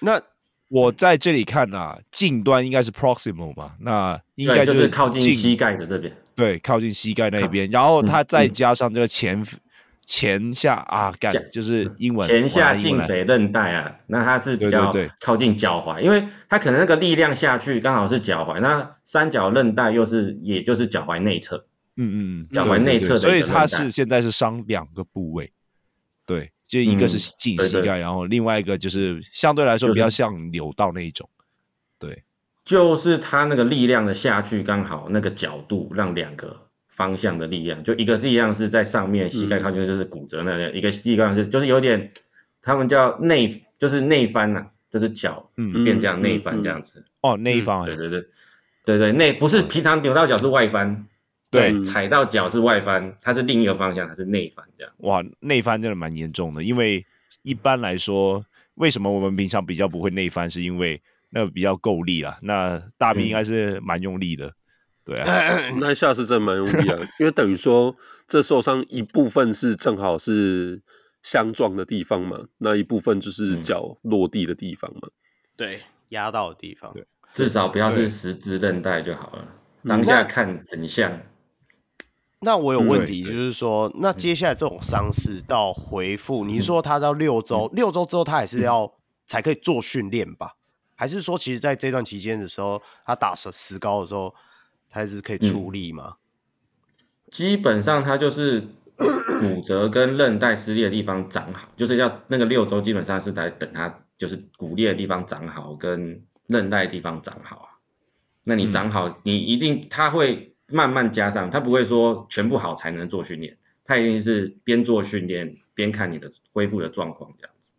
[0.00, 0.20] 那
[0.68, 9.38] 我在这里看啊，近端应该是 proximal 嘛，那应该就是靠近膝盖的这边，对，靠近膝盖那边，然后他再加上这个前。
[9.40, 9.58] 嗯嗯
[10.04, 21.64] 前下啊，干就是英文前下胫腓韧带啊，那它是比较靠近脚踝，因为它可能那个力量下去刚好是脚踝，那三角韧带又是也就是脚踝内侧，
[21.96, 25.52] 嗯嗯，脚踝内侧的，所以它是现在是伤两个部位，
[26.26, 31.30] 对，就一个是近膝盖，然后另外一个就是相对来说比较像扭到那一种，
[31.98, 32.24] 对，
[32.64, 36.61] 就是它那个力量的下去刚好那个角度让两个。
[36.94, 42.10] 方向的力量，就一个力量是在上面，膝盖靠近就是骨折那样，嗯、一个力量是就是有点，
[42.60, 45.50] 他们叫内，就是内翻呐、啊，就是脚
[45.82, 47.00] 变这样内翻这样子。
[47.00, 48.24] 嗯嗯嗯、哦，内翻，对对对，
[48.84, 51.06] 对对内不是平常扭到脚是外翻，
[51.50, 54.92] 对，踩到脚是外翻，它是另一个方向，它是内翻这样。
[54.98, 57.04] 哇，内翻真的蛮严重的，因为
[57.42, 58.44] 一般来说，
[58.74, 61.00] 为什么我们平常比较不会内翻，是因为
[61.30, 64.46] 那比较够力啊，那大臂应该是蛮用力的。
[64.48, 64.52] 嗯
[65.04, 67.96] 对啊， 那下次真的蛮容易啊，因为等于说
[68.28, 70.80] 这受伤一部分是正好是
[71.24, 75.10] 相撞的地方嘛，那一部分就是脚落地的地方嘛，嗯、
[75.56, 75.80] 对，
[76.10, 77.04] 压到的地方，对，
[77.34, 79.48] 至少不要是十字韧带就好了。
[79.84, 81.10] 当下看很像。
[82.38, 88.92] 那，那我有问题，就是说，那接下来这种伤势到回复，你说他到六周，六周之后他还是要
[89.26, 90.52] 才可以做训练吧？
[90.94, 94.32] 还是说，其实在这段期间的时候，他打石石膏的时候？
[94.92, 96.16] 还是可以处理吗？
[97.30, 98.60] 基本上它就是
[99.40, 107.68] 骨折跟韧带撕裂的地方长好，就是要那个六周，基本上是在等它就是骨裂的地方长好，跟韧带的地方长好啊。
[108.44, 117.70] 那你长好，你一定它会慢慢加上，它不会说全部好才能做训练，它一定是边做训练边看你的恢复的状况这样子。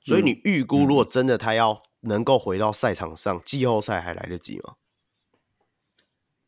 [0.00, 4.74] 所以你预估，如果真的他要能够回到赛场上，季后赛还来得及吗？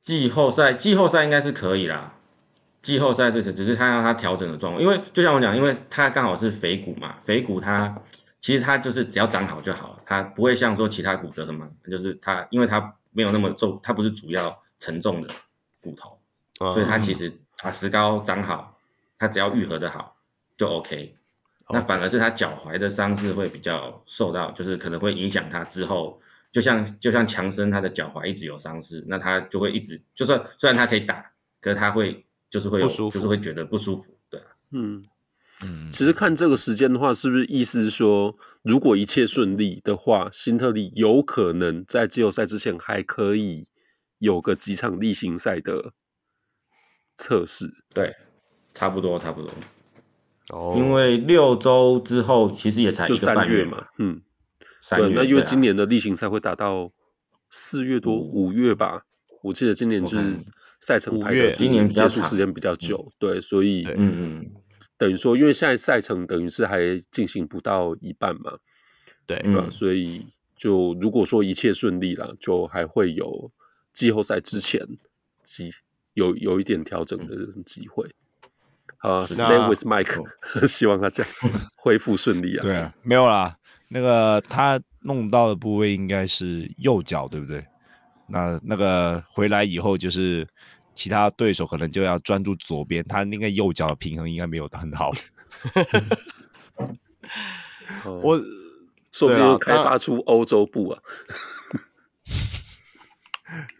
[0.08, 2.14] 季后赛，季后赛应该是可以啦。
[2.80, 7.94] 季后赛这个只是看到他调整的状况，因为就像我讲，因为他刚好是腓骨嘛，腓骨它
[8.40, 15.28] 其实它就是只要长好就好了，它不会像说其他骨折什么，就是它因为它没有那么重，它不是主要承重的
[15.82, 16.18] 骨头，
[16.72, 17.30] 所以它其实
[17.62, 18.78] 打石膏长好，
[19.18, 20.16] 它只要愈合的好
[20.56, 21.14] 就 OK。
[21.68, 26.18] 那反而是他脚踝的伤势会比较受到，就是可能会影响他之后。
[26.50, 31.24] 就像就像强森他的脚踝一直有伤势，那他就会一直就算虽然他可以打，
[31.60, 35.04] 可是他会就是会有就是会觉得不舒服，对，嗯
[35.62, 35.90] 嗯。
[35.90, 43.66] 其实看这个时间的话，是不是意思是说，如果一切顺利的话，辛特利有可能在季后赛之前还可以
[44.18, 45.92] 有个几场例行赛的
[47.18, 47.70] 测试？
[47.92, 48.14] 对，
[48.72, 49.52] 差不多差不多。
[50.50, 54.22] 哦，因为六周之后其实也才一个半月嘛，嗯。
[54.96, 56.90] 对，那因为今年的例行赛会打到
[57.50, 58.52] 四月多五。
[58.52, 59.02] 月吧，
[59.42, 60.36] 我记得今年就是
[60.80, 64.50] 赛程排的今年结束时间比较久，对，所以嗯嗯，
[64.96, 68.58] 等于说，因为现在赛程等于是还进行不到一半嘛，
[69.26, 69.68] 对，吧？
[69.70, 73.50] 所以就如果说一切顺利了，就还会有
[73.92, 74.84] 季后赛之前
[75.44, 75.70] 机
[76.14, 78.08] 有有一点调整的机会。
[78.96, 80.24] 好，Stay with Mike，
[80.66, 81.32] 希望他这样
[81.76, 82.62] 恢复顺利啊。
[82.62, 83.56] 对啊，没有啦。
[83.88, 87.64] 那个他弄到的部位应该是右脚，对不对？
[88.26, 90.46] 那那个回来以后，就是
[90.94, 95.10] 其他对手可能就要专注左边，他那个右脚的平衡应该没有很好。
[98.04, 98.38] 我
[99.10, 101.00] 说不定开发出欧洲步啊。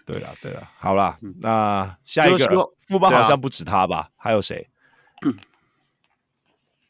[0.07, 4.09] 对了对了，好了，那下一个富邦好像不止他吧？
[4.17, 4.67] 还有谁？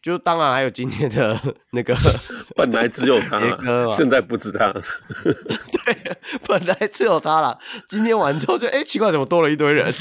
[0.08, 1.38] 就当然还有今天的
[1.72, 1.94] 那个，
[2.56, 3.38] 本来只有他，
[3.94, 4.72] 现在不止他。
[4.72, 6.16] 对，
[6.48, 7.58] 本来只有他了。
[7.90, 9.92] 今天完之后就哎、欸，奇怪，怎么多了一堆人？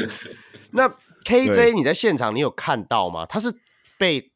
[0.71, 0.87] 那
[1.25, 3.25] KJ 你在现场你有看到吗？
[3.27, 3.53] 他是
[3.97, 4.31] 被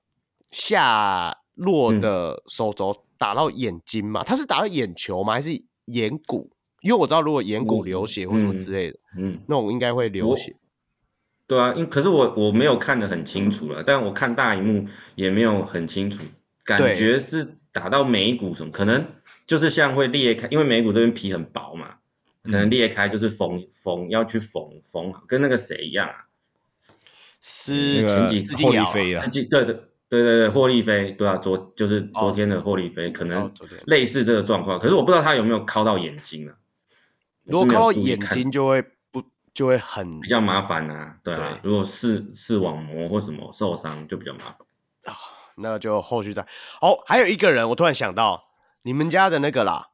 [0.52, 4.24] 下落的手肘打到眼睛吗？
[4.26, 5.32] 他是打到眼球吗？
[5.32, 5.52] 还是
[5.86, 6.52] 眼骨？
[6.82, 10.54] 因为我知道如果眼骨流血或什么之类的，嗯，嗯那种应该会流血。
[11.52, 16.24] 对啊，因可是我我没有看得很清楚了，但我看大荧幕也没有很清楚，
[16.64, 19.06] 感觉是打到眉骨什么，可能
[19.46, 21.96] 就是像会裂开，因为眉骨这边皮很薄嘛，
[22.46, 26.24] 可能裂开就是缝缝要去缝缝好，跟那个谁一样啊，
[27.42, 29.76] 是前几次霍利菲啊，对对对
[30.08, 33.52] 对对霍利菲，对啊，昨就是昨天的霍利菲，可能
[33.88, 36.56] 类似这个状况，可是我不知道他有没有敲到眼睛啊，
[37.44, 38.50] 如果敲到眼睛。
[38.50, 38.82] 就会。
[39.54, 41.18] 就会很比较麻烦啊。
[41.24, 44.58] 对啊，对如果视视网膜或什么受伤，就比较麻烦
[45.06, 45.14] 啊。
[45.58, 46.42] 那就后续再。
[46.82, 48.42] 哦，还有一个人，我突然想到，
[48.84, 49.90] 你们家的那个啦，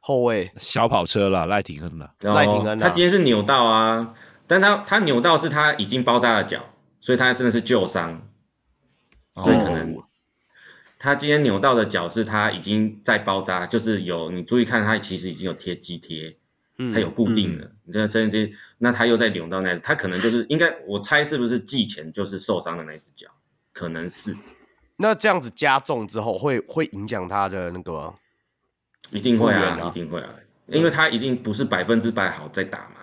[0.00, 4.14] 后卫小跑车啦，赖廷恩啦，赖廷恩，他今天是扭到啊，
[4.46, 6.60] 但他他扭到是他已经包扎了脚，
[7.00, 8.28] 所以他真的是旧伤，
[9.36, 9.96] 所以可能。
[9.96, 10.04] 哦
[10.96, 16.38] 他今天扭到的脚是他已经在包扎，就是有你注意看，他其实已经有贴肌贴，
[16.78, 17.70] 嗯，他有固定的。
[17.84, 23.28] 你看这这，那他又在扭到那，他可能就是应该，我猜是不是季前就是受伤的那只脚，
[23.72, 24.36] 可能是。
[24.96, 28.14] 那这样子加重之后会会影响他的那个？
[29.10, 30.34] 一定会啊，啊一定会啊，
[30.66, 32.96] 因为他一定不是百分之百好在打嘛，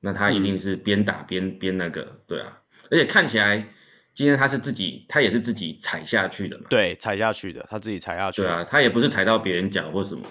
[0.00, 2.60] 那他一定是边打边边那个，对啊，
[2.90, 3.68] 而且看起来。
[4.14, 6.66] 今天他是自己，他也是自己踩下去的嘛？
[6.68, 8.42] 对，踩下去的，他自己踩下去。
[8.42, 10.22] 对啊，他也不是踩到别人脚或什么。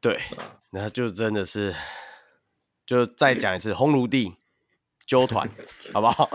[0.00, 0.18] 对，
[0.70, 1.74] 那就真的是，
[2.88, 4.34] 就再讲一次，红炉地
[5.06, 5.46] 揪团，
[5.92, 6.26] 好不好？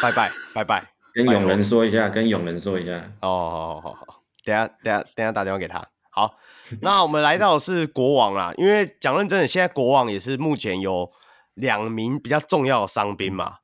[0.00, 2.92] 拜拜拜拜， 跟永仁说一下，跟永仁说一下。
[3.20, 5.86] 哦，好好好，等下等下等下打电话给他。
[6.08, 6.38] 好，
[6.80, 11.12] 那我们来到的是国王啦，因为讲认真的，现在国王也是目前有
[11.52, 13.58] 两名比较重要的伤兵嘛。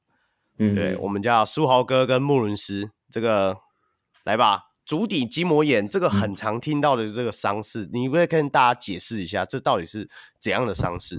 [0.59, 3.57] 嗯，对，我们叫苏豪哥跟穆伦斯，这个
[4.25, 11.17] 来吧，足底筋膜炎这个很常听到的这个伤势，嗯、你会跟大家解释一下，这到底是怎样的伤势？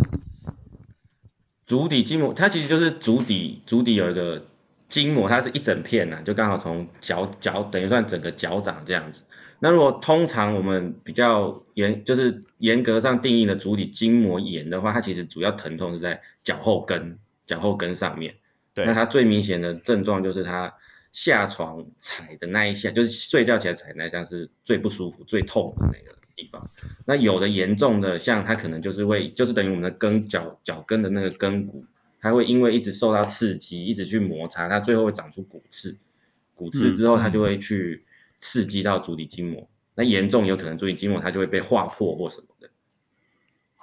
[1.68, 4.44] 足底筋膜，它其实就是足底，足底有一个
[4.88, 9.22] 筋膜，它是一整片呐、啊，就刚好从脚脚等于算整个脚掌这样子。
[9.60, 18.34] 那如果通常我们比较严，就是严格上定义的足底筋膜炎的话，它其实主要疼痛是在脚后跟，脚后跟上面。
[18.74, 20.74] 对那它最明显的症状就是它
[21.12, 26.66] 下床踩的那一下，就是睡觉起来踩的那一下是最不舒服、最痛的那个地方。
[27.06, 31.84] 那有的严重的，像它可能就是会，就是等于我们的跟脚脚跟的那个跟骨，
[32.22, 35.98] 它会因为一直受到刺激，一直去摩擦，它最后会长出骨刺。
[36.56, 38.06] 骨刺之后，它就会去
[38.40, 39.62] 刺激到足底筋膜。
[39.62, 42.70] 嗯、那严重有可能足底筋膜它就会被划破或什么的，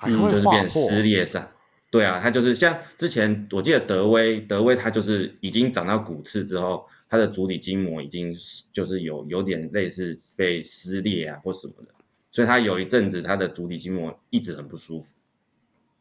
[0.02, 1.48] 嗯就是变撕裂上。
[1.90, 8.34] 对啊，它就是像之前我记得德威，德威它就是已经长到骨刺之后，它的足底筋膜已经
[8.72, 11.94] 就是有有点类似被撕裂啊或什么的，
[12.34, 15.14] 所以他有一阵子他的足底筋膜一直很不舒服。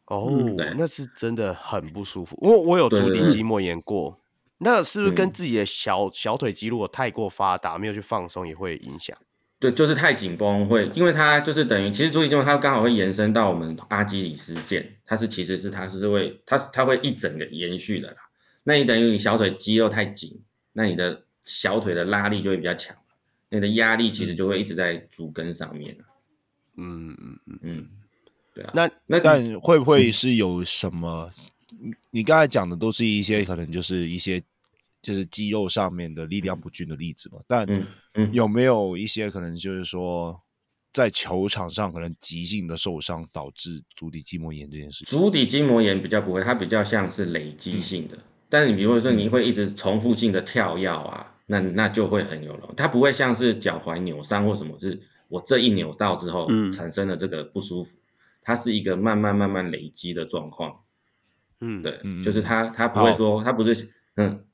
[0.06, 0.28] 哦，
[0.76, 2.36] 那是真的很不舒服。
[2.40, 4.18] 我我有足底筋膜炎过，
[4.58, 9.16] 那是不是跟自己的小、嗯、小腿肌如果太过发达，没有去放松也会影响？
[9.60, 18.16] 对，就是太紧绷会，因为它就是等于，其实足底筋膜它刚好会延伸到我们阿基里斯腱，它是其实是它是会它它会一整个延续的啦。
[18.64, 20.42] 那你等于你小腿肌肉太紧，
[20.72, 22.96] 那你的小腿的拉力就会比较强，
[23.50, 25.96] 你的压力其实就会一直在足跟上面。
[26.76, 27.88] 嗯嗯嗯嗯，
[28.54, 28.72] 对啊。
[28.74, 31.30] 那那但会不会是有什么？
[31.80, 34.42] 嗯、你刚才讲的都是一些可能就是一些。
[35.02, 37.68] 就是肌肉上面的力量不均的例子嘛，但
[38.32, 40.34] 有没有一些可能就是说，
[40.94, 45.18] 在球场上可能急性的受伤导致足底筋膜炎这件事情？
[45.18, 48.16] 足底筋膜炎比较不会，它比较像是累积性的。
[48.16, 54.98] 嗯、但是你比如说你会一直重复性的跳跃啊，那那就会很有它不会像是脚踝扭伤或什么，是
[55.34, 58.00] 我这一扭到之后嗯产生了这个不舒服，嗯、
[58.42, 60.80] 它是一个慢慢慢慢累积的状况。
[61.60, 64.44] 嗯，对，嗯、就是它它不会说好它不是嗯。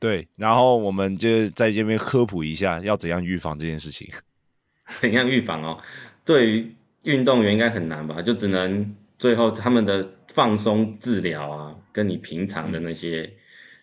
[0.00, 4.08] 对，然后我们就在这边科普一下，要怎样预防这件事情。
[5.00, 5.78] 怎样预防哦？
[6.24, 8.20] 对于运动员应该很难吧？
[8.22, 13.36] 就只能最后他们的放松治疗啊，跟你平常的那些，嗯、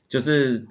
[0.10, 0.68] 就是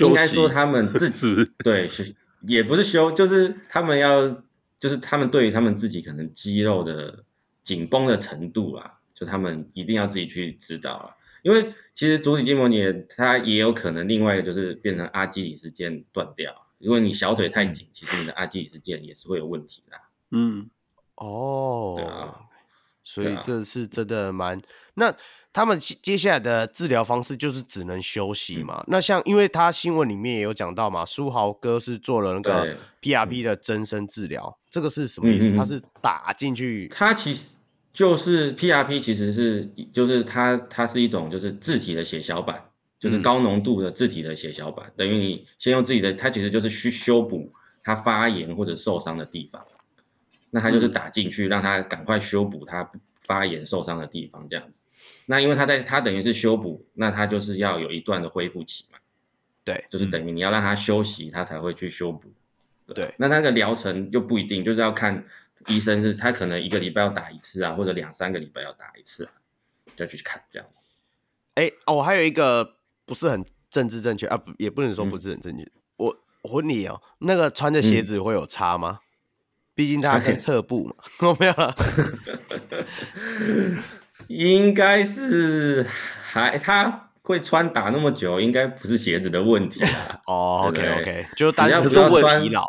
[0.00, 2.14] 应该说他们自 己对是
[2.46, 4.42] 也不是休，就是他们要，
[4.84, 7.24] 就是他们对于他们自己可能肌肉的
[7.62, 11.16] 紧绷的程度啊，就他们一定要自己去知道啊。
[11.40, 16.54] 因为其实足底筋膜炎它也有可能，另外一个就是变成阿基里斯腱断掉。
[16.76, 19.96] 如果你小腿太紧，其实你的阿基里斯腱也是会有问题的。
[20.32, 20.68] 嗯，
[21.14, 22.40] 哦，对啊，
[23.02, 24.60] 所以这是真的蛮。
[24.92, 25.16] 那
[25.54, 28.80] 他们接下来的治疗方式就是只能休息嘛？
[28.80, 35.50] 嗯、那像因为他新闻里面也有讲到嘛，书豪哥是做了那个 PRP 的增生治疗，嗯、这个是什么意思？
[35.52, 36.88] 他、嗯、是打进去？
[36.88, 37.54] 他其实。
[37.94, 42.60] 就是 PRP 其实是就是它它是一种就是自体的血小板，
[42.98, 47.52] 就是高浓度的自体的血小板，嗯、等于你先用自己的，它其实就是去修补
[47.84, 49.64] 它发炎或者受伤的地方，
[50.50, 52.90] 那它就是打进去让它赶快修补它
[53.20, 54.80] 发炎受伤的地方这样子。
[55.26, 58.98] 那因为他在他等于是修补，那他就是要有一段的恢复期嘛，
[59.64, 62.32] 对，就是等于你要让他休息，他才会去修补。
[62.94, 65.24] 对，那那个疗程又不一定，就是要看。
[65.68, 69.32] 医生是他可能一个礼拜要打一次啊，或者两三个礼拜要打一次啊，
[69.96, 70.68] 就要去看这样。
[71.54, 72.76] 哎哦，还有一个
[73.06, 75.62] 不是很政治正确啊，不也不能说不是很正确。
[75.62, 78.98] 嗯、我我问你哦，那个穿的鞋子会有差吗？
[79.00, 79.04] 嗯、
[79.74, 81.74] 毕竟他跟侧步嘛， 我没有了。
[84.28, 85.86] 应该是
[86.22, 90.20] 还他会穿打那么久，应该不是鞋子的问题啊。
[90.26, 92.64] 哦，OK OK，就单纯是会疲劳。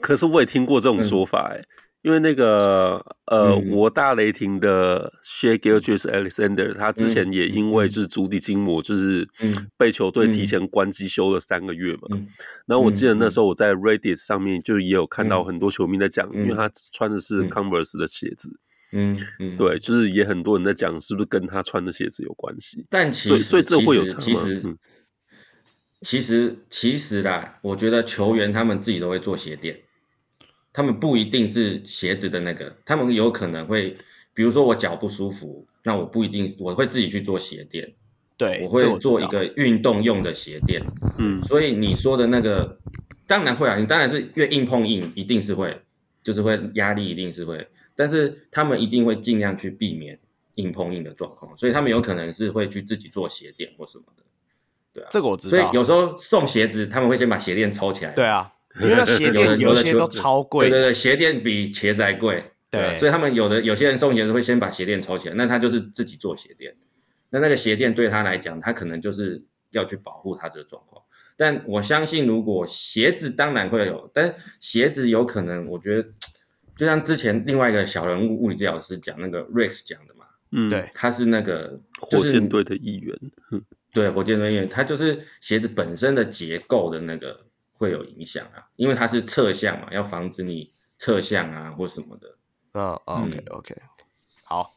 [0.00, 1.64] 可是我也听过这种说法，哎、嗯。
[2.02, 9.24] 因为那个呃，嗯、我大雷霆的 Shai Gilgeous-Alexander，他之前也因为就是足底筋膜就是
[9.76, 12.18] 被球队提前关机休了三个月嘛。
[12.66, 18.50] 然后我记得那时候我在 Reddit 上面就也有看到很多球迷在讲，嗯、因为他穿的是 Converse 的鞋子，
[18.92, 22.86] 嗯嗯，对，就是也很多人在讲是不是跟他穿的鞋子有关系。
[22.90, 24.22] 但其实，所以这会有差吗？
[24.22, 24.76] 其实，
[26.00, 29.80] 其实，其实啦，我觉得球员他们自己都会做鞋垫。
[30.74, 33.94] 他们不一定是鞋子的那个，他们有可能会，
[34.32, 37.92] 比如说我脚不舒服，那我不一定我会自己去做鞋垫，
[38.38, 40.82] 对，我会做一个运动用的鞋垫，
[41.18, 42.78] 嗯，所以你说的那个
[43.26, 45.82] 当然会啊，你当然是越硬碰硬，一定是会，
[46.24, 50.18] 就是会压力一定是会，但是他们一定会尽量去避免
[50.56, 54.22] 硬碰硬的状况，所以他们有可能是会去自己做鞋垫或什么的，
[54.92, 58.52] 对啊，这个我知道，所以有时候送鞋子，他们会先把鞋垫抽起来，对啊。
[58.80, 66.74] 因为那鞋垫有些都 超贵，对对对，鞋垫比鞋子还贵，对，所以他们有的有些人送鞋子会先把鞋垫抽起来，那他就是自己做鞋垫，
[67.28, 71.02] 那那个鞋垫对他来讲，他可能就是要去保护他这个状况。
[71.36, 76.08] 但我相信，如果鞋子当然会有，但鞋子有可能，我觉得
[76.76, 83.18] 就像之前另外一个小人物物理治疗师讲那个 Rex 讲的嘛，嗯，对，他是那个火箭队的一员，
[83.92, 87.46] 对，火箭队的一员，他就是鞋子本身的结构的那个。
[87.74, 92.28] 会有影响啊，因为它是侧向嘛，要防止你侧向啊或什么的。
[92.74, 93.74] 嗯，OK OK，
[94.44, 94.70] 好，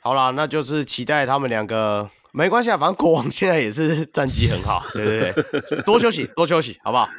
[0.00, 5.32] 好啦，那就是期待他们两个，没关系啊，反正国王现在也是战绩很好，对对
[5.68, 7.10] 对，多休息多休息，好不好？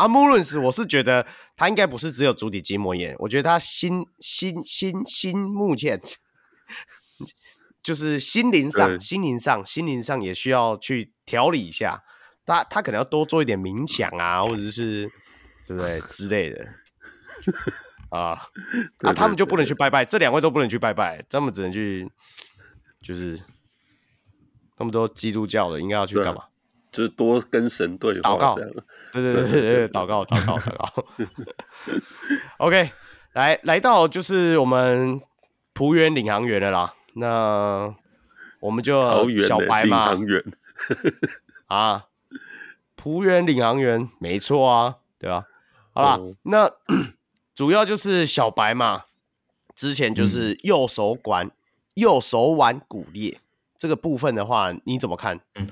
[0.00, 6.00] 阿穆伦斯，我是觉得他应该不是只有足底筋膜炎，我觉得他心心心心目前
[7.82, 12.02] 就是心灵上、心灵上、心灵上也需要去调理一下。
[12.46, 15.06] 他他可能要多做一点冥想啊，或者是
[15.66, 16.66] 对不对之类的
[18.08, 18.40] 啊？
[19.00, 22.10] 那他们就不能去拜拜，这两位都不能去拜拜，他们只能去，
[23.02, 23.38] 就是
[24.78, 26.44] 他们都基督教的，应该要去干嘛？
[26.90, 28.58] 就是多跟神对祷告，
[29.12, 31.06] 对对对对对，祷告祷告祷告。
[32.58, 32.90] OK，
[33.32, 35.20] 来来到就是我们
[35.72, 37.94] 浦原领航员的啦，那
[38.60, 40.16] 我们就小白嘛，
[41.66, 42.06] 啊。
[42.96, 45.46] 浦原领航员没错啊，对吧？
[45.94, 46.70] 好啦，嗯、那
[47.56, 49.04] 主要就是小白嘛，
[49.74, 51.52] 之前就是右手管、嗯、
[51.94, 53.40] 右手腕骨裂
[53.78, 55.40] 这个部分的话，你怎么看？
[55.54, 55.66] 嗯，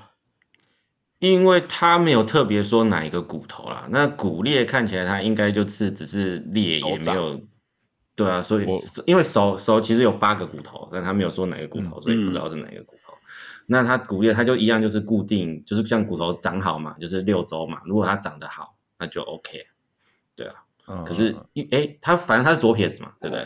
[1.19, 7.41] 因为他没有特别说哪一个骨头啦，那骨裂看起来他应该就是只是裂，也没有，
[8.15, 13.13] 对啊，所以我因为手手其实有八个骨头，但他没有说哪个骨头，嗯、所以不知道是哪个骨头。
[13.71, 17.81] 那它骨裂，它就一样，就是固定，就是像骨头长好嘛，就是六周嘛。
[17.85, 19.67] 如果它长得好，那就 OK，
[20.35, 20.55] 对啊。
[20.87, 23.45] 嗯、可是，哎、欸，他反正他是左撇子嘛，对不对？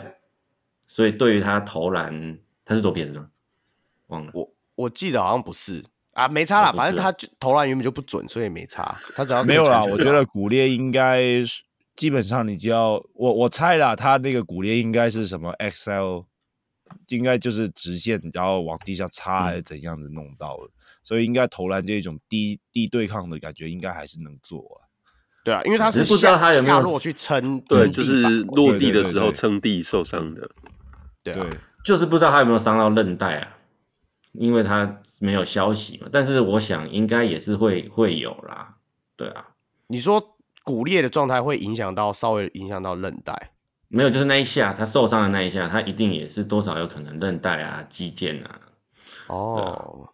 [0.86, 3.28] 所以对于他投篮，他是左撇子吗？
[4.06, 5.84] 忘了，我我记得好像不是
[6.14, 6.72] 啊，没差啦。
[6.72, 8.98] 反正他投篮原本就不准，所以没差。
[9.14, 11.22] 他只要没有啦，我觉得骨裂应该
[11.94, 16.24] 基本上你只要我我猜啦，他那个骨裂应该是什么 XL。
[17.08, 20.70] 应该就是直线，然后往地下插还是怎样子弄到的，嗯、
[21.02, 24.86] 所以应该投篮这种低低对抗的感觉，应该还是能做啊。
[25.44, 30.48] 对啊，因为他是不知道他有没有落去撑，对，就是落地的时候撑地受伤的。
[31.22, 31.46] 对啊，
[31.84, 33.56] 就是不知道他有没有伤到韧带啊，
[34.32, 36.08] 因为他没有消息嘛。
[36.10, 38.76] 但是我想应该也是会会有啦。
[39.16, 39.48] 对啊，
[39.86, 43.52] 你说骨裂的状态会影响到稍微影响到韧带。
[43.88, 48.60] 没有，就是那一下他受伤的那一下，他一定也是多少有可能韧带啊、肌腱啊。
[49.28, 50.08] 哦，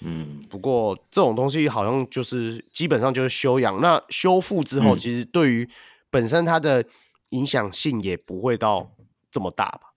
[0.00, 5.68] 嗯，不过这种东西好像就是基本上就是修养，那修复之后，其实对于
[6.08, 6.82] 本身它的
[7.30, 8.90] 影响性也不会到
[9.30, 9.92] 这么大吧？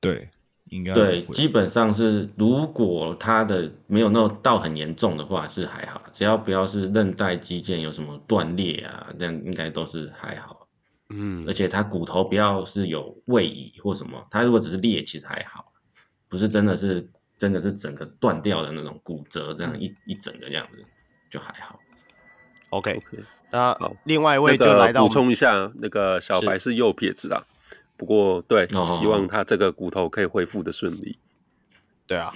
[0.00, 0.30] 对，
[0.70, 10.66] 应该对，基本上是如果他的没有那到很严重的话是还好，只要不要是韧带、肌腱有什么断裂啊，这样应该都是还好。
[11.10, 15.72] 嗯，而且他骨头不要是有位移或什么，他如果只是裂，其实还好，
[16.28, 20.84] 不是真的是真的是整个断掉的那种骨折，这样一一整个这样子
[21.30, 21.78] 就还好。
[22.70, 23.00] OK，
[23.52, 23.94] 那好。
[24.02, 27.55] 另外一位就来到补充一下，那个小白是右撇子啦，是
[27.96, 28.68] 不过对，
[28.98, 31.18] 希望他这个骨头可以恢复的顺利。
[32.06, 32.34] 对啊，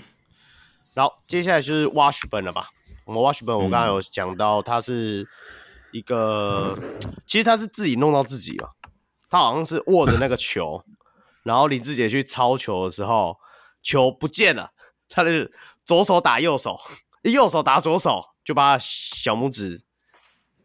[0.94, 2.68] 然后接下来就是 Washburn 了吧？
[3.04, 5.26] 我们 Washburn 我刚刚有讲到，他是
[5.92, 8.68] 一个，嗯、其实他是自己弄到自己嘛。
[9.28, 10.82] 他好像是握着那个球，
[11.44, 13.36] 然后林志杰去抄球的时候，
[13.82, 14.72] 球不见了，
[15.08, 15.52] 他是
[15.84, 16.80] 左手打右手，
[17.22, 19.82] 右手打左手，就把小拇指。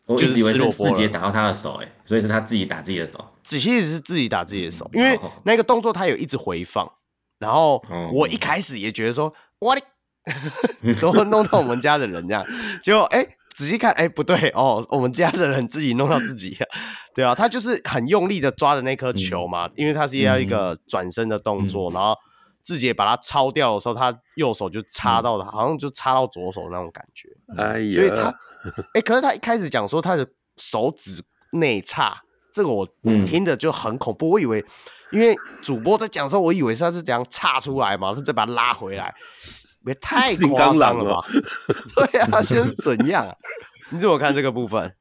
[0.06, 3.26] 我一直以为是自己打到他的手，哎，所以是他自己打自己的手。
[3.44, 6.92] 其实是自己打自己的手，因为那个动作他有一直回放。
[7.38, 7.84] 然后
[8.14, 9.76] 我一开始也觉得说，哇，
[10.98, 12.46] 怎么弄到我们家的人这样？
[12.82, 16.58] 结果哎，仔细看，哎，不对哦，我们家的人自己弄到自己，
[17.14, 22.16] 对啊，他就是很用力的抓着那颗球嘛，因为他是要一个转身的动作，然后
[22.66, 27.30] 志杰把它抄掉的时候，他右手就插到了，好像就插到左手那种感觉。
[27.58, 28.34] 哎呀，所以他，
[28.94, 30.28] 哎，可是他一开始讲说他的
[30.58, 32.22] 手指内插，
[32.52, 32.86] 这个我
[33.24, 34.66] 听着就很恐怖，我以为。
[35.12, 39.14] 因为主播在讲的时候，我以为他是这样岔出来嘛，他再把他拉回来，
[39.86, 41.26] 也太夸张了吧？
[41.96, 43.34] 对啊，现在是怎样啊？
[43.92, 44.94] 你怎么看这个部分？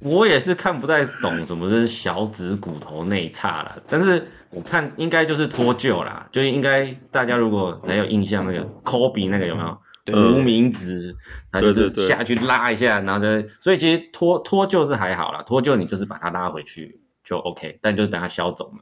[0.00, 9.78] 我也是看不太懂什么是小指骨头内岔了，但是我看应该就是脱臼啦，就是应该大家如果还有印象那个科比那个有没有
[10.16, 11.16] 无名指，
[11.50, 18.80] 他就是下去拉一下，然后就所以其实脱脱臼是还好啦，脱臼你就是把它拉回去就 OK，但就是等它消肿嘛。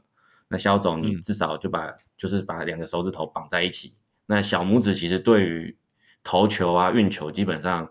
[0.49, 3.93] 那消肿，你至少就把、嗯、就是把两个手指头绑在一起。
[4.25, 5.77] 那小拇指其实对于
[6.25, 7.89] 投球啊、运球基本上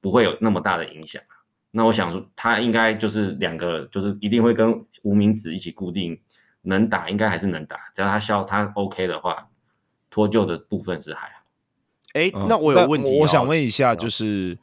[0.00, 1.22] 不会有那么大的影响。
[1.70, 6.20] 那我想说，它应该就是两个，就是一定会跟无名指一起固定，
[6.62, 7.76] 能打应该还是能打。
[7.94, 9.48] 只要他消他 OK 的话，
[10.10, 11.44] 脱臼的部分是还好。
[12.14, 14.58] 哎、欸，那我有问题、哦嗯，我想问一下，就是。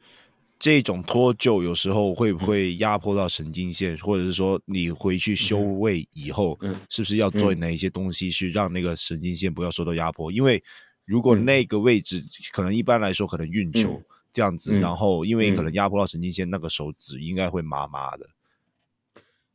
[0.61, 10.29] 这种脱臼有时候会不会压迫到神经线，嗯、或者是说你回去修位以后，嗯、是不是要做哪一些东西去让那个神经线不要受到压迫？
[10.29, 10.61] 因为
[11.05, 12.21] 如果那个位置
[12.51, 14.03] 可能一般来说可能运球
[14.33, 18.27] 这样子，嗯、然后因为可能压迫到神经线，嗯、那个手指应该会麻麻的。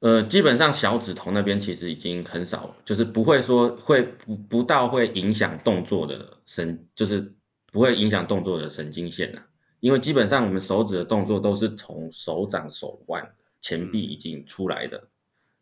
[0.04, 7.32] 呃，基本上小指头那边其实已经很少，就是不会说会不不到会影响动作的神，就是
[7.72, 9.40] 不会影响动作的神经线了。
[9.80, 13.26] 因为基本上我们手指的动作都是从手掌、手腕、
[13.62, 15.08] 前臂已经出来的，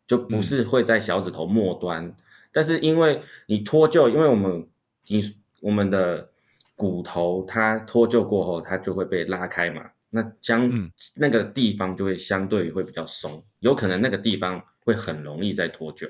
[0.05, 2.05] 就不是会在小指头末端。
[2.05, 2.15] 嗯、
[2.51, 4.67] 但是因为你脱臼，因为我们
[5.07, 5.23] 你
[5.61, 6.29] 我们的
[6.75, 16.07] 骨头它脱臼过后，它就会被拉开嘛，那将那个地方就会相对会比较松，有可能那个地方会很容易再脱臼，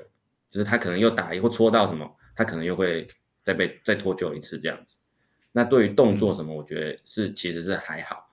[0.50, 3.06] 就是他可能又打一或戳到什么，他可能又会
[3.42, 4.96] 再被再脱臼一次这样子。
[5.52, 8.30] 那对于动作什么，我觉得是其实是还好，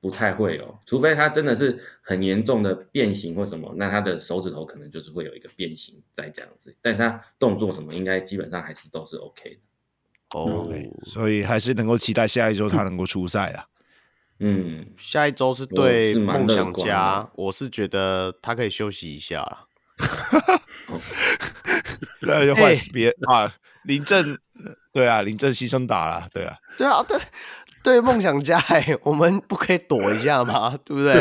[0.00, 9.60] 不太会有，除非他真的是很严重的变形或什么，那他的手指头可能就是会有一个变形在这样子，但他动作什么应该基本上还是都是 OK 的。
[10.34, 13.68] 哦，okay, 所以还是能够期待下一周他能够出赛啊。
[14.42, 19.46] 嗯，下一周是对梦想家，我是觉得他可以休息一下。
[22.22, 23.54] 那就换别啊，
[23.84, 24.38] 林正。
[24.92, 27.18] 对啊，林正牺牲打了，对啊，对啊，对
[27.82, 30.76] 对，梦想家，哎，我们不可以躲一下吗？
[30.84, 31.14] 对不对？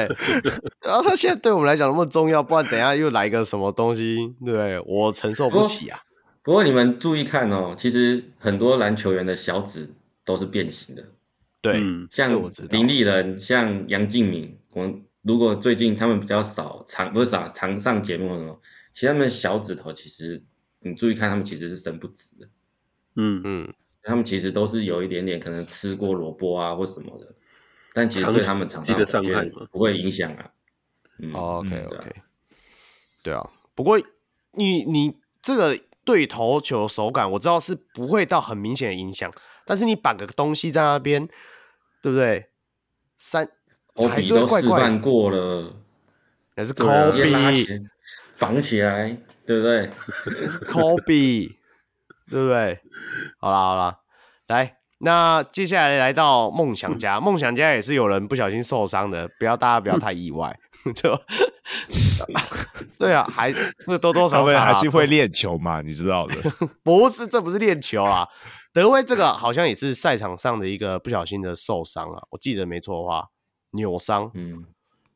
[0.85, 4.79] 然后他现在对我们来讲那么重要，不然等一下又来个什么东西，对不对？
[4.85, 5.99] 我承受不起啊。
[6.43, 9.95] 不过，不过你们注意看哦，其实很多篮球员的小指
[10.25, 11.03] 都是变形的，
[11.61, 11.79] 对，
[12.09, 12.29] 像
[12.69, 18.59] 林立人，像杨敬敏，我如果最近他们比较少常不是少常上节目什么，
[18.93, 20.43] 其实他们的小指头其实
[20.79, 22.49] 你注意看，他们其实是伸不直的。
[23.15, 27.35] 嗯嗯，他们其实都是有一点点可能吃过萝卜啊或什么的，
[27.93, 30.49] 但其实对他们长期的伤害不会影响啊。
[31.19, 32.11] 嗯，OK OK，
[33.21, 33.47] 对啊。
[33.75, 33.99] 不过
[34.53, 39.31] 你你这个对投球手感，我知道是不会到很明显的影响，
[39.71, 41.25] 但是你绑个东西在那边，
[42.03, 42.49] 对不对？
[43.17, 43.47] 三
[44.09, 44.61] 还是会怪怪。
[44.61, 45.73] 示范过了，
[46.57, 47.87] 还是 Kobe
[48.37, 49.15] 绑起来，
[49.45, 49.89] 对不对
[50.67, 51.55] ？Kobe。
[52.29, 52.81] 对不对？
[53.39, 53.99] 好了好了，
[54.47, 60.53] 来，那接下来来到梦想家， 梦想家也是有人不小心受伤的，不要大家不要太意外，
[60.93, 61.17] 就
[62.99, 66.35] 对啊，还是多多少少还是会练球嘛，你知道的。
[66.83, 68.27] 不是，这不是练球啊，
[68.73, 73.29] 德威这个好像也是赛场上的一个不小心的受伤啊，我记得没错的话，
[73.71, 74.31] 扭伤。
[74.33, 74.65] 嗯，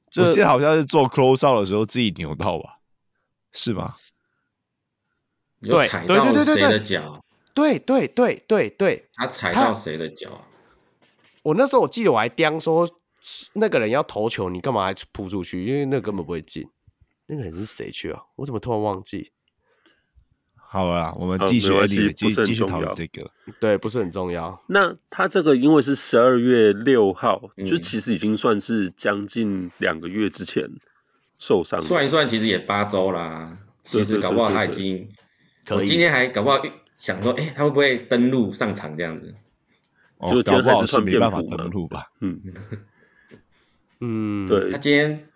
[0.09, 2.79] 这我记得好像是做 close out 的时候自己扭到吧？
[3.53, 3.93] 是吗？
[5.61, 7.23] 对，踩到谁的脚？
[7.53, 10.29] 对对对对对，他踩到谁的脚？
[11.41, 12.87] 我那时候我记得我还颠说，
[13.53, 15.65] 那个人要投球，你干嘛还扑出去？
[15.65, 16.69] 因为那个根本不会进。
[17.27, 18.21] 那个人是谁去啊？
[18.35, 19.31] 我怎么突然忘记？
[20.67, 24.61] 好了，我们继续继续继续讨论这个，对，不是很重要。
[24.67, 30.69] 那他这个因为是十二月六号，嗯就其实已经算是将近两个月之前
[31.37, 31.79] 受伤。
[31.79, 33.57] 算一算，其实也八周啦。
[33.83, 35.07] 其实搞不好他已经，
[35.65, 35.75] 可。
[35.75, 36.61] 我今天还搞不好
[36.97, 39.33] 想说，哎、欸，他会不会登录上场这样子？
[40.17, 42.11] 哦、就今天还是算没办法登录吧。
[42.21, 42.41] 嗯
[44.01, 44.71] 嗯，对。
[44.71, 45.27] 他今天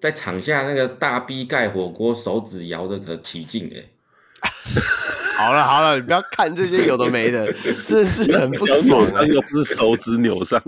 [0.00, 3.82] 在场下那个大逼盖火锅，手指摇的可起劲哎。
[5.38, 7.46] 好了好了，你不要看这些有的没的，
[7.86, 9.26] 真的是很不爽、欸。
[9.26, 10.60] 又不是手指扭伤，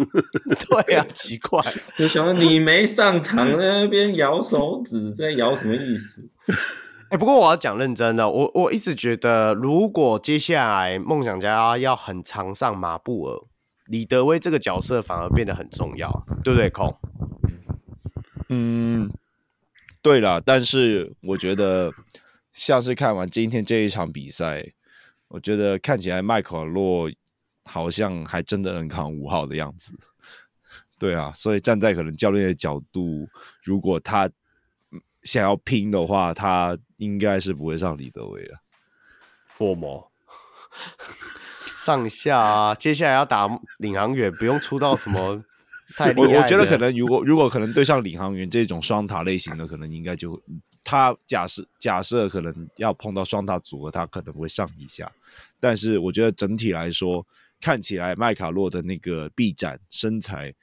[0.86, 1.60] 对、啊，奇怪。
[1.96, 6.22] 就想说你没上场，在那边摇手指，在摇什么意思？
[7.08, 13.40] 哎、欸，不过我要讲认真的，我我一直觉得，如果接下来梦想家要很常上马布尔，
[13.86, 16.70] 李德威这个角色反而变得很重要，对不对？
[16.70, 16.96] 空。
[18.48, 19.10] 嗯，
[20.00, 21.92] 对了，但是我觉得。
[22.52, 24.72] 像是看完今天这一场比赛，
[25.28, 27.10] 我觉得看起来麦卡洛
[27.64, 29.98] 好像还真的能扛五号的样子。
[30.98, 33.28] 对啊，所以站在可能教练的角度，
[33.62, 34.28] 如果他
[35.22, 38.58] 想要拼的话，他应该是不会上李德威了。
[39.56, 40.10] 破魔
[41.78, 43.48] 上下啊，接下来要打
[43.78, 45.42] 领航员，不用出到什么
[45.96, 46.28] 太厉害。
[46.28, 50.42] 我我觉得可能如果如果可能对上领航员这种双塔类型的，可能应该就。
[50.82, 55.12] 他假设假设可能要碰到双塔组合，他可能会上一下，
[55.60, 57.24] 但是我觉得整体来说，
[57.60, 60.54] 看起来麦卡洛的那个臂展身材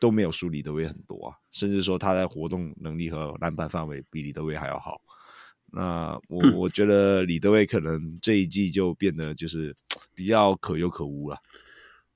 [0.00, 5.00] 都没有输李德威很多啊，甚至说他在活动能力和篮板范围比李德威还要好。
[5.70, 9.74] 那我、嗯、我觉得李德威可能这一季就变得就是
[10.14, 11.38] 比较可有可无了。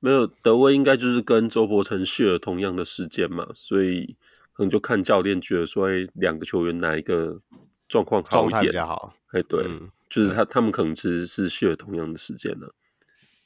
[0.00, 4.16] 没有德威应该就是跟周伯成 share 同样的时间嘛，所以。
[4.52, 7.40] 可能就看教练觉得说，哎，两个球员哪一个
[7.88, 9.14] 状况好一点比较好？
[9.32, 12.72] 哎，对，嗯、就是他他们可能其实是需要同样的时间的。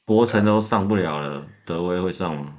[0.05, 2.57] 博城都上不了了，德威会上吗？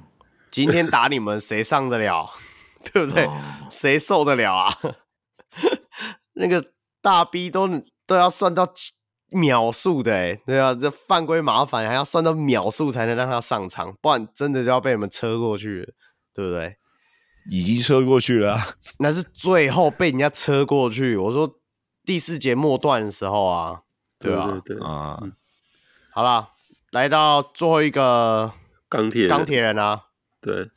[0.50, 2.30] 今天打你们，谁上得了？
[2.92, 3.28] 对不对？
[3.70, 4.78] 谁、哦、受得了啊？
[6.34, 6.72] 那个
[7.02, 7.68] 大 B 都
[8.06, 8.66] 都要算到
[9.30, 15.88] 秒数的，哎，对啊，这犯规麻烦，还要算到秒数才能让他上场，不然真的就要被你们车过去了，
[16.32, 16.77] 对不对？
[17.50, 18.56] 已经车过去了，
[18.98, 21.16] 那是最后被人家车过去。
[21.16, 21.58] 我说
[22.04, 23.82] 第四节末段的时候啊，
[24.18, 24.46] 对吧？
[24.64, 24.86] 对，对对。
[24.86, 25.18] 啊，
[26.12, 26.50] 好了，
[26.90, 28.52] 来到最后一个
[28.88, 30.04] 钢铁钢铁人啊，
[30.40, 30.70] 对，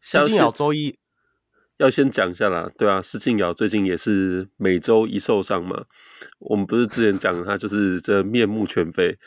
[0.00, 0.98] 施晋尧周一。
[1.78, 5.84] 要先讲一下啦，对啊，施晋尧最近也是每周一受伤嘛，
[6.38, 9.18] 我们不是之前讲他就是这面目全非。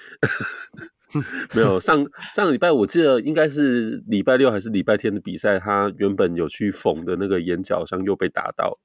[1.54, 8.80] 没有上上个礼拜，我记得应该是礼拜六还是礼拜天的比赛，他原本有去缝的那个眼角上又被打到。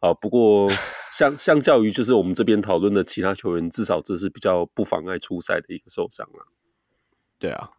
[0.00, 0.68] 好，不过
[1.12, 6.46] 相相较于就是我们这边讨论的其他球员，至少这是比较不妨碍出赛的一个受伤了。
[7.38, 7.70] 对啊，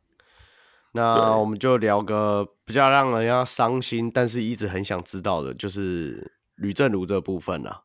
[0.94, 7.84] 那我们就聊个比较让人家伤心，但是一直很想知道的，就是吕正如这部分了。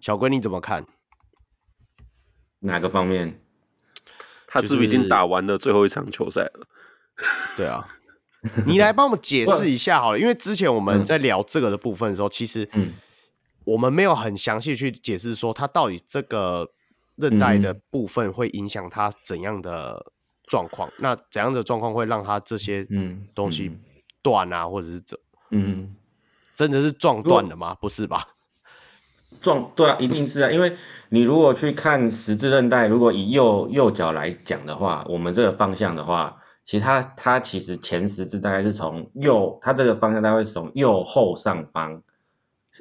[0.00, 0.86] 小龟你怎么看？
[2.60, 3.43] 哪个方面？
[4.54, 6.66] 他是不是已经打完了最后一场球赛了？
[7.56, 7.84] 对啊，
[8.66, 12.68] 你来帮我们解释一下好了，因为之前我们在聊这个的部分的时候，其实
[13.64, 16.70] 我们没有很详细去解释说他到底这个
[17.16, 20.12] 韧带的部分会影响他怎样的
[20.46, 22.86] 状况，那怎样的状况会让他这些
[23.34, 23.76] 东西
[24.22, 25.18] 断啊，或者是怎
[25.50, 25.96] 嗯，
[26.54, 27.74] 真的是撞断了吗？
[27.80, 28.33] 不是吧？
[29.44, 30.74] 撞对啊，一定是啊，因为
[31.10, 42.02] 你如果去看十字韧带，如果以右右脚来讲的话，我们这个方向的话，其实它它其实前十字大概是从右，它这个方向大概会从右后上方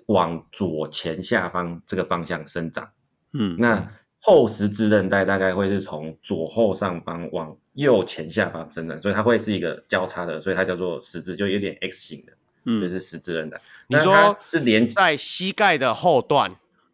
[0.06, 2.90] 往左前下方这个方向生长，
[3.34, 3.92] 嗯，那
[4.22, 12.33] 后十字韧带大概会是从左后上方往右前下方生长，所以它会是一个交叉的，所以它叫做十字，就有点 X 型的。
[12.66, 13.60] 嗯，就是十字韧带。
[13.88, 16.52] 你说是连在膝盖的后段，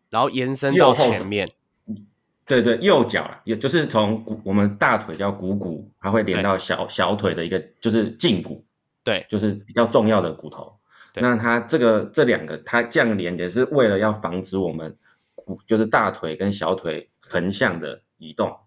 [0.09, 1.47] 然后延伸到前面。
[2.45, 8.65] 对对，右脚也就是从股我们大腿叫股骨，它会连到小小腿的一个就是胫骨。
[9.03, 10.75] 对，就是比较重要的骨头。
[11.15, 14.97] 那它这个这两个它这样连接是为了要防止我们
[15.35, 18.57] 骨就是大腿跟小腿横向的移动，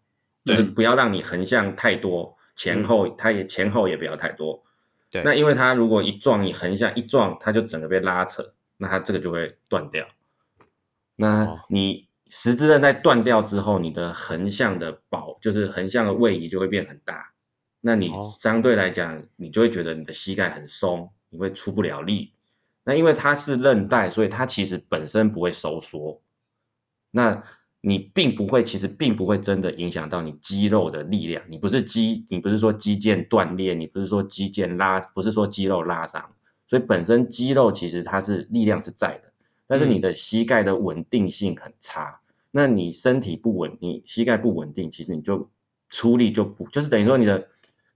[0.45, 4.63] 就是不要让你横向太多，前后它也前后也不要太多。
[5.13, 10.09] 对，那因为它如果一撞，你横向一撞，它就整个被拉扯，那它这个就会断掉。
[11.15, 17.35] 那你十字韧带断掉之后，你的横向的保就是横向的位移就会变很大。
[17.83, 18.11] 那你
[18.41, 22.33] 相对来讲，你就会觉得你的膝盖很松，你会出不了力。
[22.83, 26.23] 那因为它是韧带，所以它其实本身不会收缩。
[27.11, 27.45] 那
[27.85, 31.43] 你并不会，其实并不会真的影响到你肌肉的力量。
[31.49, 36.25] 你不是肌，你不是说肌腱断裂，你不是说肌腱拉，不是说肌肉拉伤。
[36.69, 39.33] 所以本身肌肉其实它是力量是在的，
[39.67, 42.05] 但是你的膝盖的稳定性很差。
[42.05, 45.51] 嗯、那你身体不稳，你膝盖不稳定，其实你就
[45.91, 47.49] 出力就不，就是等于说你的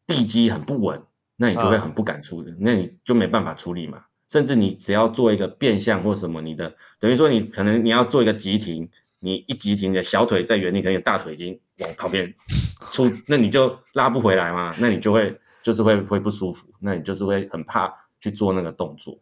[0.05, 1.01] 地基很不稳，
[1.37, 4.03] 那你就会很不敢出力，啊、那你就没办法出力嘛。
[4.29, 8.91] 甚至你只要做一个变向或什么，你的等于说你可能你要做一个急停。
[9.19, 12.33] 你一急停，你的小腿在原地，可能大腿已经往旁边
[12.93, 19.19] 出，那你就拉不回来嘛，那你就会就是会会不舒服，那你就是会很怕去做那个动作，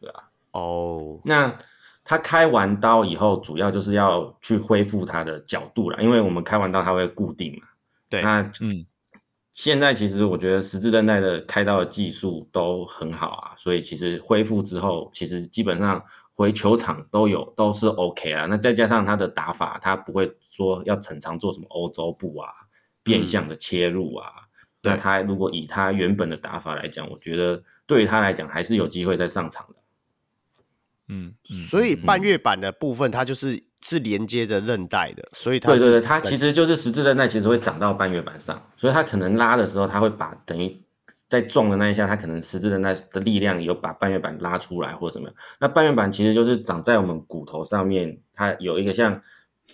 [0.00, 0.24] 对啊。
[0.52, 1.20] 哦，oh.
[1.24, 1.56] 那
[2.04, 7.68] 他开完刀以后，主要就是要去恢复他的角度了，因为我们开完刀他会固定嘛。
[8.10, 8.84] 对，那嗯，
[9.54, 16.04] 现在其实我觉得十字韧带的开刀的技术都很好啊，所以其实恢复之后，其实基本上。
[16.38, 22.48] 回球场都有都是 OK 啊，那再加上他的打法，他不会说要常常做什么欧洲步啊、
[23.02, 24.32] 变相的切入啊。
[24.36, 24.46] 嗯、
[24.82, 29.74] 那他如果以他原本的打法来讲，我觉得对于他来讲还是有机会再上场的。
[31.08, 31.34] 嗯，
[31.68, 40.80] 所以半月板的部分，它就是是连接着韧带的，所以它对对对，它其实就是十字韧带，其实会长到半月板上，所以它可能拉的时候，它会把等于。
[41.28, 45.36] 在撞的那一下，它可能实质的那的力量有把半月板拉出来或者怎么样。
[45.60, 49.20] 那半月板其实就是长在我们骨头上面，它有一个像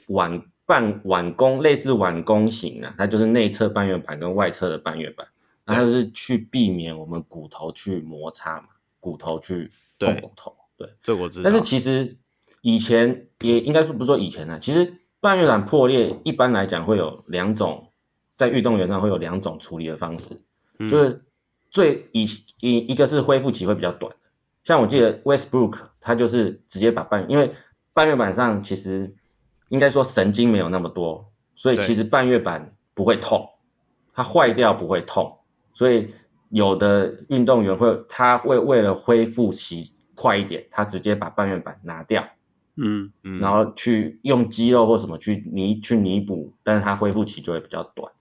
[0.09, 5.29] 碗半碗弓，类似碗弓形的，它就是内侧半月板跟外侧的半月板，
[5.65, 8.67] 那它就是去避免我们骨头去摩擦嘛，
[8.99, 9.71] 骨头去
[10.01, 10.57] 碰骨头。
[10.77, 11.49] 对，对这我知道。
[11.49, 12.17] 但是其实
[12.63, 17.93] 以前也应该说不是说以前呢，其实半月板破裂一般来讲会有两种，
[18.37, 20.41] 在运动员上会有两种处理的方式，
[20.81, 21.21] 嗯、就是。
[21.75, 22.25] 最以
[22.61, 24.15] 一一个是恢复期会比较短，
[24.63, 27.53] 像我记得 Westbrook 他就是直接把半，因为
[27.93, 29.13] 半月板上其实
[29.71, 33.51] 应该说神经没有那么多，所以其实半月板不会痛，
[34.13, 35.41] 它坏掉不会痛，
[35.73, 36.15] 所以
[36.51, 42.25] 有的运动员会他会为了恢复期快一点，他直接把半月板拿掉，
[42.77, 43.11] 嗯。
[43.25, 48.13] 嗯，然后去用肌肉或什么去弥去弥补，但是它恢复期就会比较短，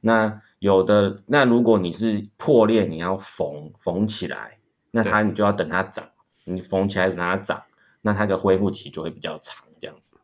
[0.00, 0.42] 那。
[0.58, 4.56] 有的，那如果你是破裂，你要缝缝起来，
[4.90, 6.02] 那它你就要等它长，
[6.44, 7.62] 你缝起来等它长，
[8.00, 10.16] 那它的恢复期就会比较长，这样子。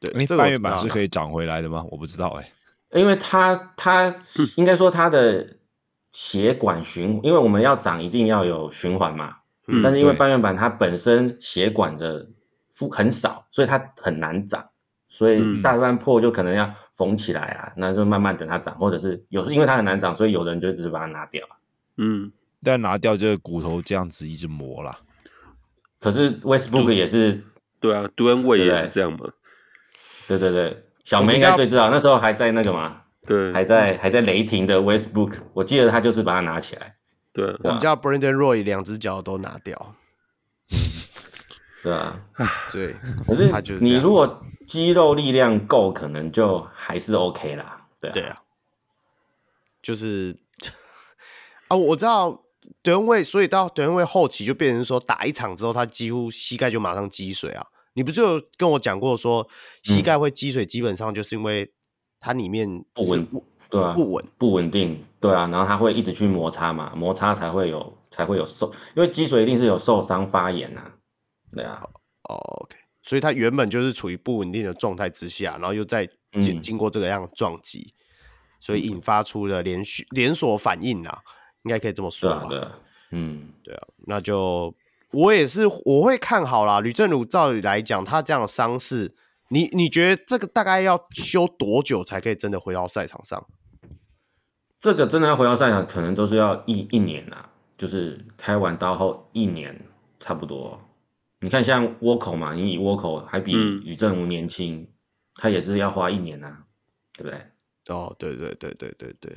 [0.00, 1.84] 对，你这个半月板是可以长回来的吗？
[1.90, 2.50] 我不知道哎、
[2.90, 4.14] 欸，因为它它
[4.56, 5.46] 应该说它的
[6.12, 9.36] 血管循，因为我们要长一定要有循环嘛，
[9.66, 12.26] 嗯、但是因为半月板它本身血管的
[12.72, 14.66] 负很少，所以它很难长，
[15.10, 16.74] 所以大半破就可能要。
[16.94, 21.46] 缝起来啊，那就慢慢等它长，或者是有时因为它很难长，所以有的人就只是把它拿掉。
[21.96, 24.98] 嗯，但拿掉就是骨头这样子一直磨啦。
[26.00, 27.42] 可是 Westbrook 也是，
[27.80, 29.30] 对啊，Dwyane Wade 也是这样嘛。
[30.28, 36.96] 对对对，小梅应该最知道，那时候还在那个嘛，对，还在还在雷霆的 Westbrook，我记得他就是把它拿起来。
[37.32, 39.94] 对，我们叫 Brandon Roy 两只脚都拿掉。
[41.84, 42.18] 对啊，
[42.72, 42.96] 对，
[43.26, 47.86] 可是你如果肌肉力量够，可能就还是 OK 啦。
[48.00, 48.42] 对啊，对啊，
[49.82, 50.34] 就是
[51.68, 52.42] 啊，我知道
[52.82, 57.66] 德文卫，所以到德文卫后期就变成说，打一场之后，他几乎膝盖就马上积水啊。
[57.92, 59.46] 你不是有跟我讲过说，
[59.82, 61.70] 膝盖会积水，基本上就是因为
[62.18, 63.28] 它里面不稳，
[63.68, 70.90] 对啊，不稳不稳定，对啊，然后它会一直去摩擦嘛，摩擦才会有才会有受，因为积水一定是有受伤发炎啊。
[71.56, 71.82] 对啊，
[72.28, 76.08] 哦，OK，所以它原本就是处于不稳定的状态之下，然后又在
[76.42, 78.02] 经经过这个样撞击，嗯、
[78.60, 81.18] 所以引发出了连续连锁反应啊，
[81.62, 82.44] 应该可以这么说吧？
[82.48, 82.78] 对啊，
[83.12, 84.74] 嗯，对啊，那就
[85.10, 86.80] 我也是我会看好啦。
[86.80, 89.14] 吕正儒照理来讲，他这样的伤势，
[89.48, 93.46] 你你觉得这个大概要休多久才可以真的回到赛场上？
[94.80, 97.48] 这个真的要回到赛场，可能都是要一一年啊，
[97.78, 99.80] 就是开完刀后一年
[100.20, 100.78] 差不多。
[101.44, 104.88] 你看，像倭寇嘛，你以倭寇还比吕政儒年轻，嗯、
[105.34, 106.64] 他也是要花一年呐、啊，
[107.12, 107.38] 对不对？
[107.94, 109.36] 哦，对对对对对对，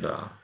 [0.00, 0.38] 对啊，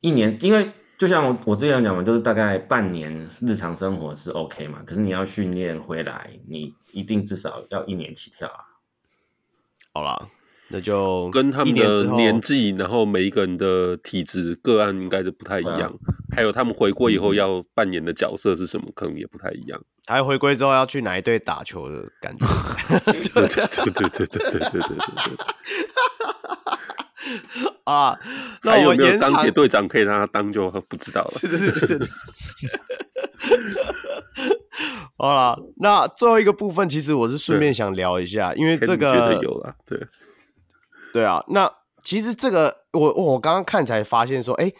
[0.00, 8.64] 一年，因为就像我我之前讲嘛，就是大概半年日常生活是 OK 嘛，可是你要训练回来，你一定至少要一年起跳啊。
[9.92, 10.28] 好啦。
[10.70, 15.92] 那就跟他们的年纪，然后每一个人的体质个案应该是不太一样，啊、
[16.34, 19.80] 还有他们回归以后要扮演的角色是什么，可能也不太一样。
[20.08, 22.46] 还有回归之后要去哪一队打球的感觉？
[23.12, 25.36] 对对对对对对对对对对。
[27.84, 28.18] 啊，
[28.62, 31.40] 那我有没有钢铁队长可以让他当就不知道了。
[35.16, 40.00] 好了，那最后一个部分，其实我是顺便想聊一下，因为这个有了，对，
[41.12, 41.44] 对啊。
[41.48, 41.72] 那
[42.02, 44.72] 其实这个，我我刚刚看才发现说，哎，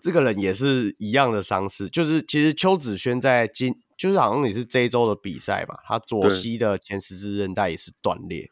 [0.00, 8.50] 这个人也是一样的伤势，就是其实邱子轩在今，就是好像也是这一周的比赛嘛，他左膝的前十字韧带也是断裂，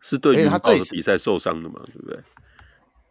[0.00, 2.18] 是对于他这次比赛受伤的嘛，对不对？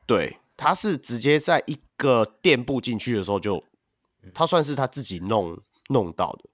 [0.06, 3.64] 对，他是直接在一个垫步进去的时候就，
[4.34, 5.57] 他算是他自己弄
[5.89, 6.49] 弄到的。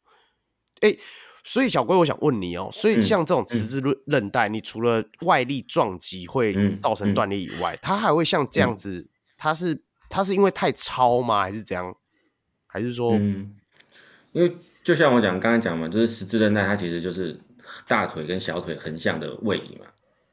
[0.81, 0.97] 哎，
[1.47, 9.07] 所以小龟，我想问你哦，所以像这种十字韧韧带，你除了外力撞击会造成断裂以外，它还会像这样子？
[9.37, 11.41] 它是它是因为太超吗？
[11.41, 11.95] 还是怎样？
[12.65, 13.55] 还是说，嗯，
[14.31, 17.39] 因为就像我讲刚才讲嘛，就是十字韧带它其实就是
[17.87, 19.85] 大腿跟小腿横向的位移嘛。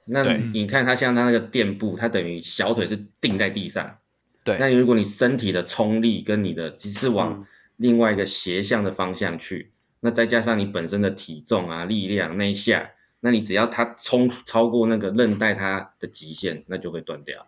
[0.06, 0.24] 那
[0.54, 3.98] 你看它像它那个垫步，它等于小腿是定在地上。
[4.42, 4.56] 对。
[4.58, 9.71] 那如果你身体的冲力跟你的其实往另外一个斜向的方向去。
[10.04, 17.46] 那再加上你本身的体重啊、力量那一下，那你只要它冲超过那个韧带它的极限，那就会断掉。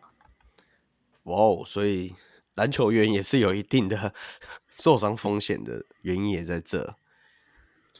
[1.24, 2.14] 哇哦，所以
[2.54, 4.14] 篮球员也是有一定的
[4.78, 6.94] 受伤风险的原因也在这。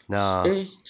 [0.06, 0.44] 那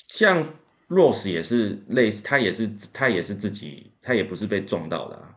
[0.09, 0.47] 像
[0.89, 5.37] Rose 也是类似，他也是他也是自己，他也不是被撞到的啊。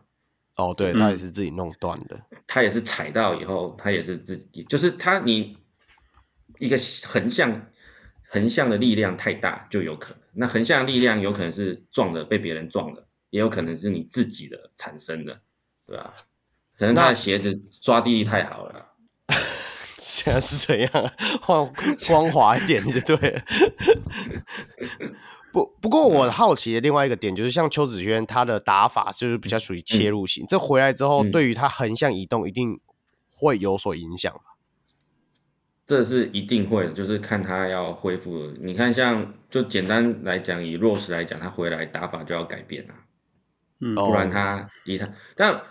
[0.56, 2.20] 哦，对，他也是自己弄断的。
[2.46, 5.56] 他也是踩到以后，他也是自己，就是他你
[6.58, 6.76] 一个
[7.06, 7.66] 横向。
[8.28, 15.40] 横向的力量太大就有可能，那横向力量有可能是撞的被别人撞的，也有可能是你自己的产生的，
[15.86, 16.12] 对吧？
[16.78, 18.84] 可能他的鞋子抓地力太好了。
[19.98, 20.90] 现在是怎样？
[21.42, 21.72] 换
[22.06, 23.42] 光 滑一点就对了。
[25.50, 32.78] 不不过我好奇的另外一个点就是，像邱子轩他的打法就是比较属于切入型，嗯、这回来之后对于他横向移动一定
[33.30, 34.40] 会有所影响。
[35.88, 38.52] 这是一定会的，就是看他要恢复。
[38.60, 42.94] 你看，像就简单来讲，以 Rose 来讲，他回来打法就要改变了，
[43.80, 45.62] 嗯，不然他以他，但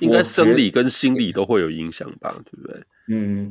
[0.00, 2.84] 应该生理跟心理都会有影响吧，对不对？
[3.08, 3.50] 嗯，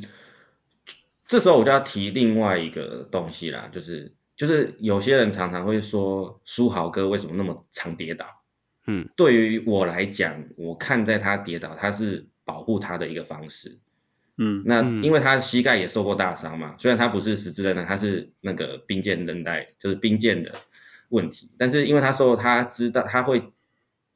[1.26, 8.28] 这时候我就要提另外一个东西啦，就是就是有些人常常会说书豪哥为什么那么常跌倒？
[8.86, 13.80] 嗯，对于我来讲，我看在他跌倒，他是保护他的一个方式。
[14.44, 20.52] 嗯，那因为他膝盖也受过大伤嘛，虽然他不是十字韧带，他是那个髌腱韧带，就是髌腱的
[21.10, 21.48] 问题。
[21.60, 23.54] 但是因为他说他知道他会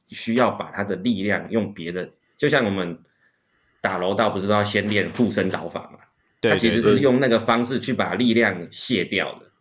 [0.08, 2.98] 需要把他的力量用别的，就像我们
[3.82, 6.00] 打柔道不是都要先练护身倒法嘛？
[6.42, 9.52] 对，他其实是用那个方式去把力量卸掉的。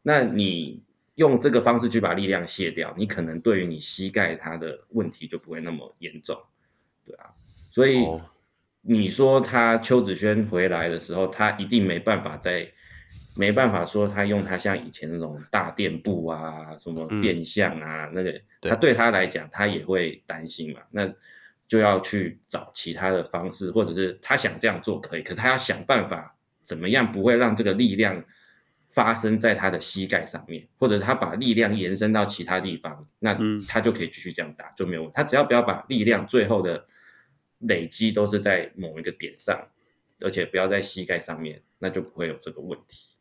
[0.00, 0.82] 那你
[1.16, 6.40] 用这个方式去把力量卸掉，你可能对于你膝盖它的问题就不会那么严重，
[7.04, 7.34] 对啊，
[7.70, 8.02] 所以。
[8.02, 8.24] 哦
[8.88, 12.64] 你说他邱子轩回来的时候，他一定没办法再，
[13.34, 20.80] 没办法说他用他像以前那种大垫步啊，什么变相啊，嗯、那个他对他来讲，他也会担心嘛。
[20.92, 21.12] 那
[21.66, 28.22] 就要去找其他的方式，或者是他想这样做可以，可是他要想办法怎么样不会让这个力量
[28.90, 35.14] 发生在他的膝盖上面，或者他把力量延伸到其他地方，那他就可以继续这样打就没有问题。
[35.16, 36.86] 他只要不要把力量最后的。
[37.58, 39.68] 累积都是在某一个点上，
[40.20, 43.14] 而且不要在膝盖上面，那就不会有这个问题。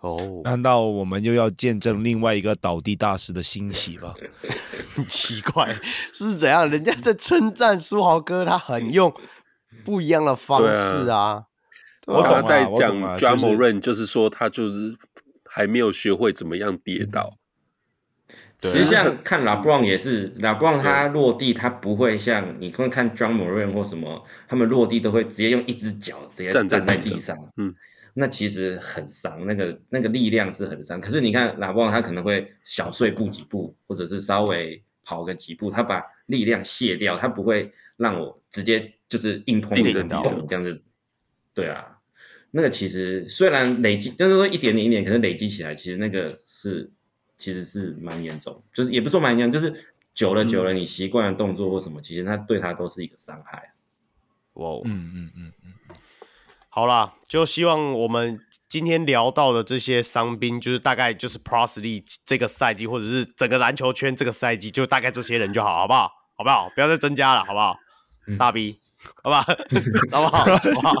[0.00, 4.14] 哦，难道我们又要见证另外一个倒地大师的兴起吗？
[4.94, 5.74] 很奇怪，
[6.12, 6.68] 是怎样？
[6.70, 9.12] 人家在称赞书豪哥，他很用
[9.84, 11.46] 不一样的方式啊。
[12.06, 14.96] 我刚刚在讲 Ja Morant，就是说他就是
[15.44, 17.36] 还没有学会怎么样跌倒。
[18.58, 27.74] 其实像看 LeBron 也是，LeBron 他落地他不会像你看看 Ja Morant 或什么，他们落地都会直接用一只脚直接站在地上，嗯，
[28.14, 30.98] 那其实很伤，那个那个力量是很伤。
[30.98, 40.80] 可是你看 LeBron 他可能会小碎步几步，或者是稍微跑个几步，他把力量卸掉，他不会让我直接就是硬碰着地上这样子。
[41.52, 41.98] 对啊，
[42.52, 46.90] 那个其实虽然累积就是说一点点一点，可是累积起来其实那个是。
[47.36, 53.72] 其实是蛮严重，就是也不说蛮严重，就是久了久了，你习惯的动作或什么，嗯、其实它对它都是一个伤害。
[54.54, 55.96] 哇、哦，嗯嗯嗯嗯，
[56.68, 66.10] 好啦，就希望我们今天聊到的这些伤兵，就是大概就是 Pro League 这个赛季，或者是整个篮球圈这个赛季，就大概这些人就好，好不好？
[66.36, 66.70] 好不好？
[66.74, 67.78] 不要再增加了，好不好？
[68.26, 68.78] 嗯、大 B，
[69.22, 69.42] 好不好？
[70.10, 70.38] 好不好？
[70.38, 70.94] 好不好？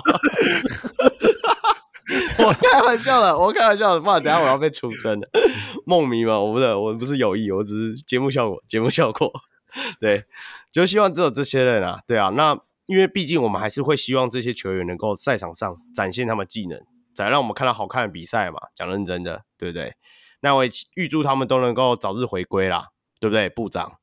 [2.44, 5.28] 我开玩笑的，我开玩笑的，不然等下我要被出征的。
[5.86, 9.32] 梦迷嘛，我不是，我不是有意，我只是节目效果，节目效果。
[10.00, 10.24] 对，
[10.72, 12.30] 就希望只有这些人啊，对啊。
[12.30, 16.80] 那因为毕竟我们还是会希望这些球员能够赛场上展现他们技能，
[17.14, 18.58] 才让我们看到好看的比赛嘛。
[18.74, 19.94] 讲认真的，对不对？
[20.40, 22.88] 那我也预祝他们都能够早日回归啦，
[23.20, 23.48] 对不对？
[23.48, 23.98] 部长，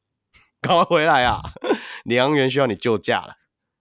[0.61, 1.41] 赶快回来啊！
[2.03, 3.35] 领航员需要你救驾了。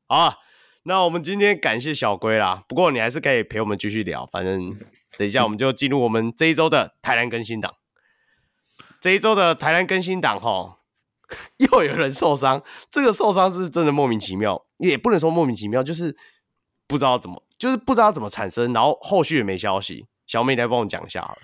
[0.06, 0.36] 好啊，
[0.84, 2.64] 那我们今天感谢小龟啦。
[2.68, 4.76] 不过你还是可以陪我们继续聊，反正
[5.16, 7.74] 等一下我们就进入我们这一周的台南更新档。
[9.00, 10.78] 这一周的台南更新档哈，
[11.58, 16.16] 又有人受伤，这个受伤是真的莫名其妙，也不能说莫名其妙，就是
[16.86, 20.06] 不知道怎么，就是不知道怎么产生，然后后续也没消息。
[20.26, 21.40] 小美来帮我讲一下好了。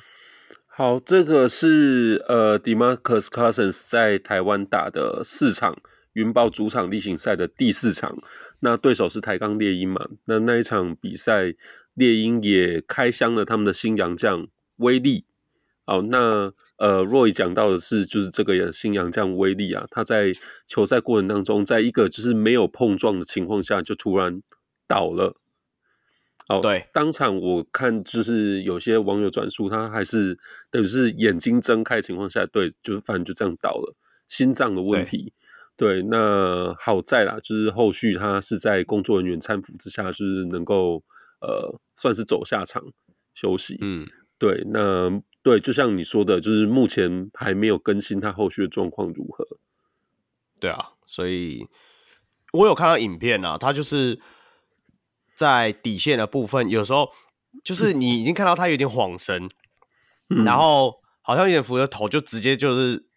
[0.66, 5.76] 好，这个是呃，DeMarcus Cousins 在台湾打的四场
[6.18, 8.16] 云豹主场例行赛的第四场，
[8.60, 10.08] 那对手是台钢猎鹰嘛？
[10.24, 11.54] 那那一场比赛，
[11.94, 15.24] 猎鹰也开箱了他们的新洋将威力。
[15.86, 16.52] 哦，那。
[16.78, 20.30] 呃，Roy 讲到的是，就是这个新洋将威力啊，他在
[20.68, 24.40] 球赛过程当中，在一个就是没有碰撞的情况下，就突然
[24.86, 25.34] 倒了。
[26.46, 30.38] 哦，对，当场我看就是有些网友转述，他还是
[30.70, 33.96] 等于是眼睛睁开情况下，对，就是反正就这样倒了，
[34.28, 35.32] 心脏的问题。
[35.78, 41.02] 对，那好在啦，就是后续他是在工作人员搀扶之下，就是能够
[41.40, 42.82] 呃，算是走下场
[43.32, 43.78] 休息。
[43.80, 44.06] 嗯，
[44.38, 45.22] 对，那。
[45.40, 49.46] 对，就像你说的，就是目前还没有更新他后续的状况如何。
[50.60, 51.66] 对啊，所以
[52.52, 54.20] 我有看到影片啊，他就是
[55.34, 57.08] 在底线的部分，有时候
[57.64, 59.48] 就是你已经看到他有点晃神，
[60.28, 63.07] 嗯、然后好像有点扶着头，就直接就是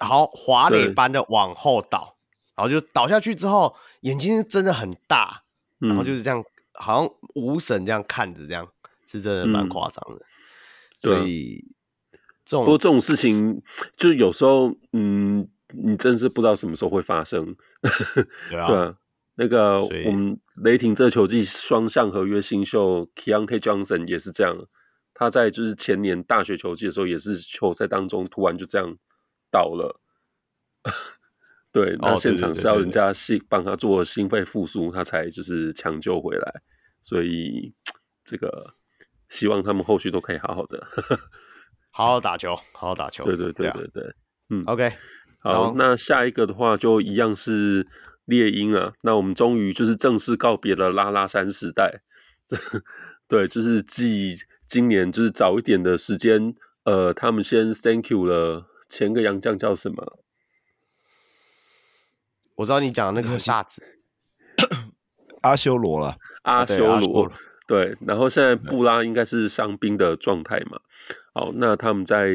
[0.00, 2.16] 好滑垒般的往后倒，
[2.56, 5.44] 然后就倒下去之后，眼睛真的很大，
[5.78, 6.44] 然后就是这样，
[6.74, 8.68] 好像无神这样看着，这样
[9.06, 10.24] 是真的蛮夸张的。
[10.24, 10.24] 嗯
[11.00, 11.64] 所以，
[12.44, 13.62] 这种不过这种事情，
[13.96, 17.54] 就是有时候，嗯，你真是不知道什么时候会发生。
[18.50, 18.96] 对啊，对啊，
[19.36, 24.58] 那个我们雷霆这球季双向合约新秀 Keyontae Johnson 也是这样，
[25.14, 28.96] 他在就是前年大学球季的时候，也是球赛当中突然就这样
[29.50, 30.00] 倒了。
[31.72, 36.62] 对，那现场是要人家心帮他做心肺复苏，他才就是抢救回来。
[37.02, 37.74] 所以
[38.24, 38.74] 这个。
[39.30, 40.86] 希望他们后续都可以好好的，
[41.92, 43.24] 好好打球，好好打球。
[43.24, 44.14] 对对对对对，
[44.48, 44.90] 嗯，OK，
[45.42, 47.86] 好，那下一个的话就一样是
[48.24, 48.94] 猎鹰啊。
[49.02, 52.00] 那我们终于就是正式告别了拉拉山时代，
[53.28, 54.34] 对，就是继
[54.66, 56.54] 今年就是早一点的时间，
[56.84, 60.18] 呃，他们先 Thank you 了前个洋将叫什么？
[62.56, 63.82] 我知道你讲的那个大子
[65.42, 67.32] 阿修罗了，阿修罗。
[67.68, 70.80] 对，然后现在布拉应该是伤兵的状态嘛。
[71.34, 72.30] 好，那他们在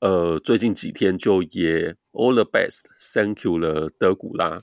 [0.00, 4.60] 呃最近几天就也 all the best，thank you 了德古拉。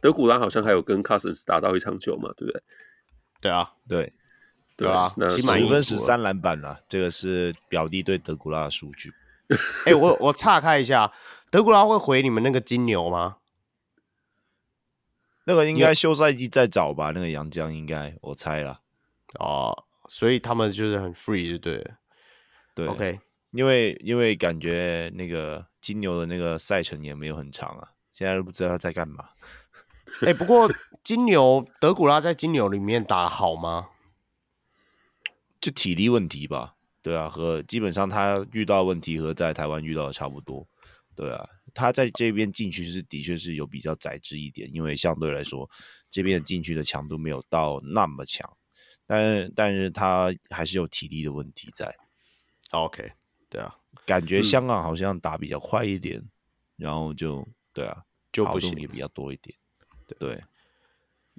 [0.00, 2.62] 德古拉好像还有跟 Cousins 打到一场球嘛，对不对？
[3.42, 4.12] 对啊，对，
[4.76, 9.12] 对啊，那十分十三篮板了，这个是表弟对德古拉的数据。
[9.48, 11.12] 哎、欸，我我岔开一下，
[11.50, 13.36] 德古拉会回你们那个金牛吗？
[15.44, 18.80] 那个应该休赛季再找吧，那个杨江应该我猜了。
[19.38, 21.98] 哦，所以他们就是很 free，就对了，
[22.74, 29.30] 对，OK，因为因为感觉那个金牛的那个赛程也没有很长啊，现在都不知道他在干嘛。
[30.22, 33.88] 哎、欸，不过金牛德古拉在金牛里面打好吗？
[35.60, 36.73] 就体力问题吧，
[37.04, 40.66] 对啊，和基本上他遇到问题和在台湾遇到的差不多，
[41.14, 45.68] 对啊，他在这边禁区是的确是有比较窄制一点，因为相对来说
[46.08, 48.50] 这边的禁区的强度没有到那么强。
[49.04, 51.94] 但但是他还是有体力的问题在
[52.70, 53.12] ，OK，
[53.50, 53.76] 对啊，
[54.06, 56.30] 感觉香港好像打比较快一点，嗯、
[56.78, 58.02] 然后就对啊，
[58.32, 59.54] 就不行也比较多一点，
[60.06, 60.42] 对，对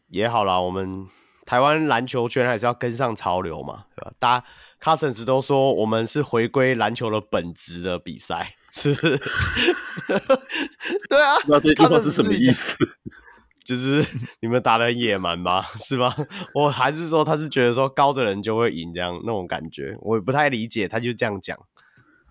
[0.10, 1.08] 也好啦，我们
[1.44, 4.14] 台湾篮球圈还是要跟上潮流嘛，对吧？
[4.20, 4.46] 大家
[4.82, 9.18] Cousins 都说我们是回归篮球的本质的比赛，是不是？
[11.10, 12.78] 对啊，那这句话是什么意思？
[13.66, 14.06] 就是
[14.42, 15.64] 你们打的很野蛮吗？
[15.80, 16.14] 是吗？
[16.54, 21.58] 我还是说他是觉得说高的人就会赢这样那种感觉，我也不太理解，他就这样讲，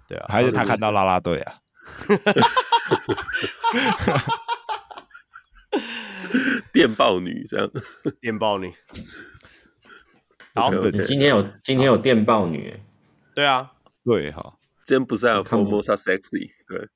[0.06, 1.54] 对啊，还是他看到啦啦队啊？
[6.72, 7.68] 电报女这样，
[8.20, 8.72] 电报女。
[10.54, 10.70] 好，
[11.02, 12.78] 今天有今天有电报女，
[13.34, 13.72] 对啊，
[14.04, 16.88] 对哈，今天不是还有 Formosa Sexy 对。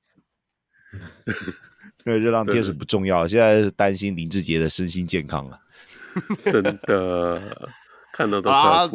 [2.05, 5.59] 因为热浪天使不重要，现在是担心林志杰的身心健康 了。
[6.45, 7.67] 真的
[8.13, 8.89] 看到都好，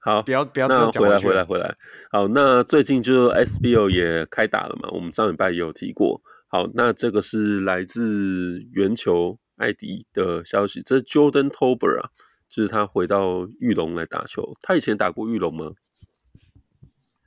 [0.00, 1.76] 好，不要不要那回来回来回来。
[2.10, 6.20] 好，那最近就 SBO 也开打了嘛，我们上礼拜也有提过。
[6.48, 12.10] 好，那这个是来自圆球艾迪的消息，这是 Jordan Tolbert 啊，
[12.50, 14.52] 就是他回到玉龙来打球。
[14.60, 15.70] 他以前打过玉龙吗？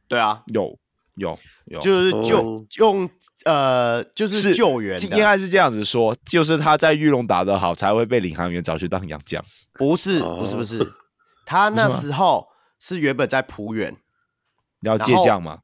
[0.08, 0.78] 对啊，有
[1.16, 1.36] 有
[1.66, 3.10] 有，就是救、哦、用
[3.46, 9.44] 呃，就是救援的，应该是这样子说，就是他在玉龙打得好，才会被领航员找去当洋将。
[9.74, 10.94] 不是，不是，不是，
[11.48, 12.48] 他那时候
[12.80, 13.96] 是原本在璞园，
[14.82, 15.60] 要借将吗？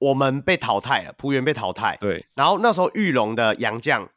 [0.00, 1.96] 我们被淘汰了，浦原被淘汰。
[2.00, 4.10] 对，然后那时候玉龙的洋将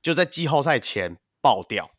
[0.00, 1.90] 就在季后赛前爆掉，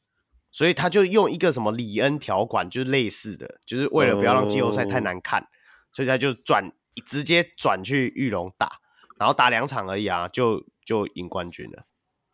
[0.53, 5.47] 所以他就用一个什么里恩条款，就是类似的，就是为了不要让季后赛太难看，哦、
[5.91, 6.71] 所以他就转
[7.05, 8.69] 直接转去玉龙打，
[9.19, 11.85] 然后打两场而已啊，就就赢冠军了。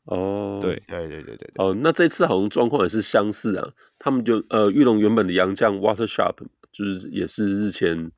[0.03, 6.35] 哦，对对对对对哦，那这次好像状况也是相似啊，他们就呃玉龙原本的洋将 Water Sharp
[6.71, 8.11] 就是也是日前。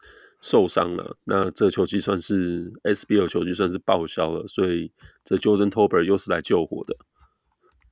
[0.43, 4.91] 受伤了，那这球季算是 SBL 球季算是报销了，所以
[5.23, 6.97] 这 Jordan Tolbert 又是来救火的。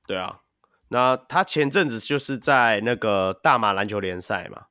[0.08, 0.40] 对啊，
[0.90, 4.66] 那他前阵子就是在那个大马篮球联赛嘛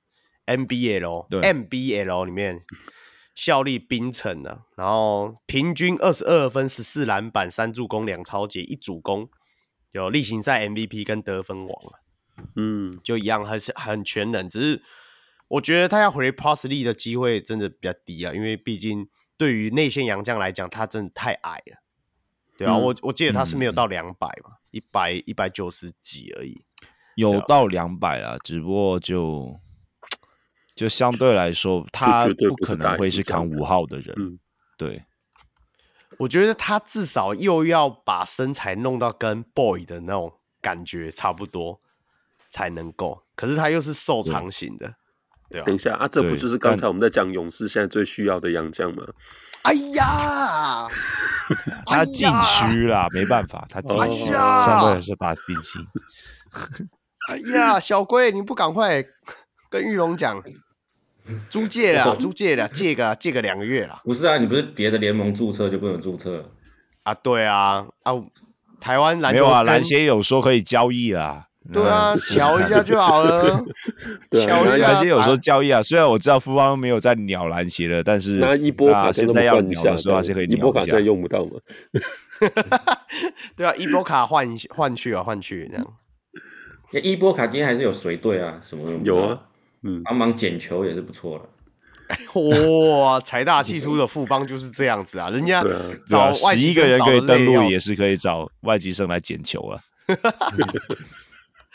[0.45, 2.63] ，NBL 对 NBL 里面
[3.33, 9.29] 效力槟城的，然后平均二十二分、十四篮板、三助攻、两超截、一主攻，
[9.91, 11.75] 有例行赛 MVP 跟得分王，
[12.55, 14.83] 嗯，就一样，还是很全能，只是。
[15.47, 21.81] 我觉得他要回 League 的机会真的比较低啊，因为毕竟对于内线洋将来讲，他真的太矮了。
[22.55, 26.63] 对啊，嗯、我我记得他是没有到两百嘛，一百一百九十几而已。
[27.15, 29.59] 有到两百啊，只不过就
[30.75, 34.15] 就相对来说，他不可能会是扛五号的人。
[34.17, 34.39] 嗯，
[34.77, 35.03] 对。
[36.17, 41.79] 我觉得他至少又要把身材弄到跟 Boy 的那种感觉差不多
[42.49, 44.87] 才能够，可是他又是瘦长型的。
[44.87, 49.03] 啊、等一下啊，这不就是刚才我们在讲勇士现在最需要的洋将吗？
[49.63, 50.87] 哎呀，
[51.85, 55.79] 他禁区啦，没办法，他禁区，哎、相对来说把他摒弃。
[57.29, 59.03] 哎呀，小龟，你不赶快
[59.69, 60.41] 跟玉龙讲，
[61.49, 64.01] 租借了，租借了，借个借个两个月了。
[64.03, 66.51] 不是啊，你不是别的联盟注册就不能注册
[67.03, 67.13] 啊？
[67.13, 68.13] 对啊，啊，
[68.79, 71.48] 台湾篮球没有啊，篮协有说可以交易啦。
[71.71, 73.63] 对啊，瞧一下就好了。
[74.31, 75.83] 瞧一下，而且有时候交易啊。
[75.83, 80.57] 虽然我知道富邦没有在鸟篮协了，但是那一波卡现在要鸟的时候还是可以鸟一下。
[80.57, 81.51] 伊波卡现在用不到嘛？
[83.55, 85.85] 对啊，一波卡换换去啊，换去这样。
[86.91, 89.39] 那一波卡今天还是有随队啊，什么有啊，
[89.83, 91.45] 嗯，帮忙捡球也是不错的。
[92.97, 95.63] 哇，财大气粗的富邦就是这样子啊，人家
[96.07, 99.79] 找十一个人可以登录，也是可以找外籍生来捡球啊。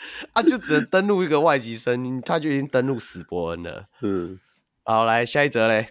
[0.33, 3.85] 啊，就只能登录一个外籍生，他就已经登录史伯恩了。
[4.01, 4.39] 嗯，
[4.83, 5.89] 好，来下一则嘞。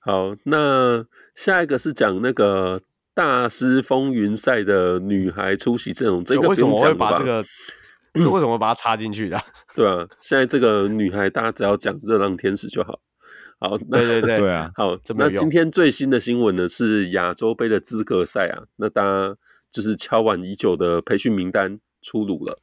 [0.00, 1.04] 好，那
[1.34, 2.80] 下一个是讲那个
[3.14, 7.44] 大师风云赛的女孩出席阵容，这个为什么我会把这个？
[8.18, 9.38] 这为什么把它插进去的？
[9.76, 12.98] 对啊，现在这个女孩大家只要讲热浪天使就好。
[13.58, 14.70] 好，对对对 对啊。
[14.74, 19.36] 好，那今天最新的新闻呢是亚洲杯的资格赛啊，那大家
[19.70, 22.58] 就是敲碗已久的培训名单出炉了。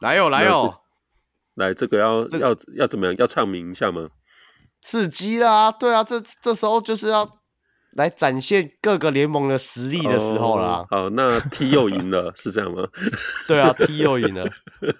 [0.00, 0.74] 来哟来哟，
[1.54, 3.14] 来这个要这要要怎么样？
[3.18, 4.06] 要唱名一下吗？
[4.82, 5.72] 刺激啦！
[5.72, 7.26] 对啊，这这时候就是要
[7.92, 10.84] 来展现各个联盟的实力的时候啦。
[10.90, 12.86] 哦、好，那 T 又赢了，是这样吗？
[13.48, 14.44] 对啊，T 又赢了。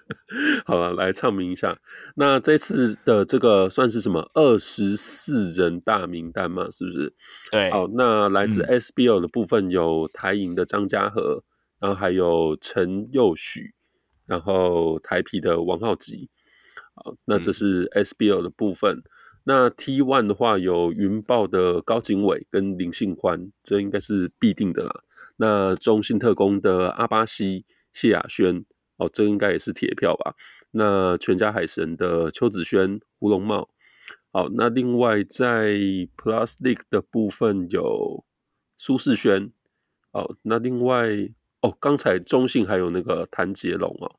[0.65, 1.77] 好了，来唱名一下。
[2.15, 4.27] 那这次的这个算是什么？
[4.33, 7.13] 二十四人大名单嘛，是不是？
[7.51, 7.69] 对。
[7.69, 11.43] 好，那来自 SBO 的部分有台银的张家和，
[11.79, 13.74] 然后还有陈佑许。
[14.25, 16.29] 然后台皮的王浩吉，
[16.95, 18.97] 好，那这是 SBL 的部分。
[18.97, 19.03] 嗯、
[19.43, 25.03] 那 T One 的话有云豹的高景伟跟林信宽，这应该是必定的啦。
[25.37, 28.65] 那中信特工的阿巴西、谢亚轩，
[28.97, 30.33] 哦，这应该也是铁票吧。
[30.71, 33.69] 那全家海神的邱子轩、胡龙茂，
[34.31, 35.73] 好，那另外在
[36.17, 38.25] Plus League 的部分有
[38.75, 39.51] 苏世轩，
[40.13, 41.29] 哦，那另外。
[41.65, 44.15] 哦，刚才中信还有那个谭杰龙哦，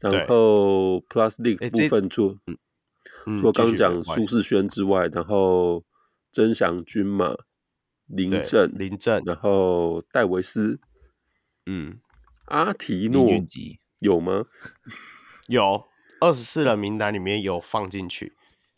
[0.00, 2.38] 然后 Plus League 部分除
[3.24, 5.84] 除了刚讲苏世轩之外，然后
[6.32, 7.36] 曾祥军嘛，
[8.06, 10.80] 林振林振，然后戴维斯，
[11.66, 12.00] 嗯，
[12.46, 13.28] 阿提诺
[13.98, 14.46] 有吗？
[15.48, 15.84] 有
[16.20, 18.32] 二十四人名单里面有放进去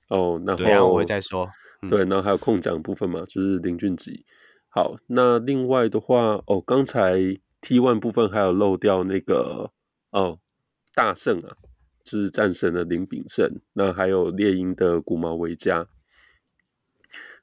[0.09, 1.49] 哦，然后我会再说，
[1.89, 4.27] 对，然后还有空奖部分嘛，就是林俊吉。
[4.69, 7.39] 好，那另外的话，哦，刚才。
[7.63, 9.71] T1 部分还有漏掉那个
[10.11, 10.39] 哦，
[10.95, 11.57] 大圣啊，
[12.05, 15.87] 就是战神的林炳胜，那还有猎鹰的古毛维嘉。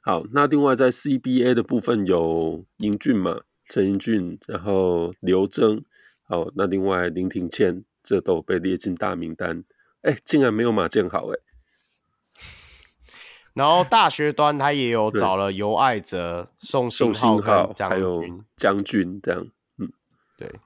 [0.02, 5.84] 好，那另外在 CBA 的部分有英俊嘛，陈英俊，然后刘铮，
[6.24, 9.64] 好，那另外林庭谦，这都被列进大名单。
[10.02, 11.40] 哎，竟然没有马建豪哎。
[13.54, 18.24] 然后大学端他也有 找了尤爱哲、宋信浩跟张还有
[18.58, 19.52] 将军这样，嗯，
[20.48, 20.60] 对。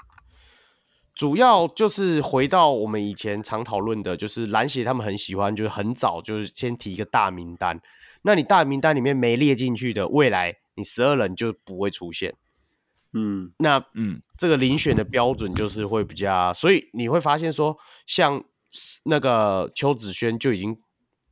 [1.14, 7.81] 主要就是回到我们以前常讨论的，就是篮协他们很喜欢，就是很早就是先提一个大名单。
[8.22, 12.35] 那你大名单里面没列进去的，未来你十二人就不会出现。
[13.14, 17.75] 嗯，那嗯，这个遴选的标准就是会比较，所以你会发现说，
[18.06, 18.43] 像
[19.06, 20.77] 那个邱子轩就已经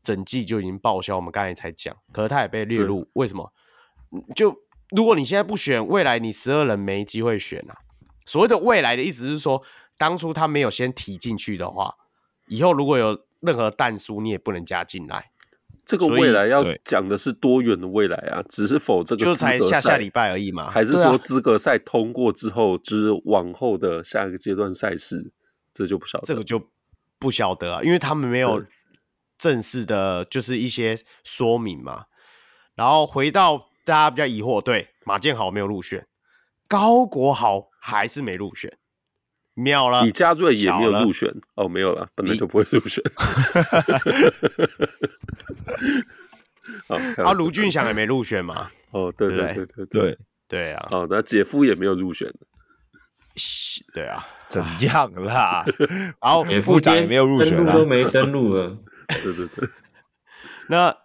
[0.02, 3.52] 整季就已经报销，我们刚才才讲，可是他也被列入，嗯、为什么？
[4.36, 4.56] 就
[4.96, 7.78] 如果你现在不选，未来你十二人没机会选啊。
[8.26, 9.62] 所谓的未来的意思是说，
[9.98, 11.96] 当初他没有先提进去的话，
[12.48, 15.32] 以后如果有任何弹书，你也不能加进来。
[15.86, 18.44] 这个未来要讲的是多远的未来啊？
[18.50, 20.68] 只是否这个就才下下礼拜而已嘛？
[20.68, 25.32] 还是说资格赛通过之后，就是往后的下一个阶段赛事，
[25.76, 26.26] 这就不晓得。
[26.26, 26.70] 这个就
[27.20, 28.66] 不晓得啊，因为他们没有
[29.38, 32.06] 正式的，就是一些说明嘛。
[32.74, 36.08] 然后回到大家比较疑惑，对马建豪没有入选，
[36.68, 38.72] 高国豪还是没入选。
[39.54, 43.04] 秒了，李佳瑞也没有入选哦，没有了，本来就不会入选。
[46.88, 48.70] 好，啊，卢俊祥也没入选嘛？
[48.90, 50.88] 哦，对对对对对对啊！
[50.90, 52.34] 哦，那姐夫也没有入选。
[53.94, 55.64] 对啊， 怎样啦？
[56.20, 58.76] 然后部长也没有入选，登录都没登录了。
[59.08, 59.70] 对对对。
[60.68, 60.96] 那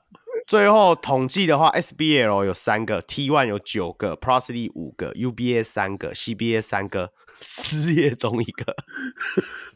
[0.50, 7.12] 最后统计的话，SBL 有三个，T1 有九个 p r o s l y 五个，UBA 三个，CBA 三个。
[7.40, 8.76] 失业中一个，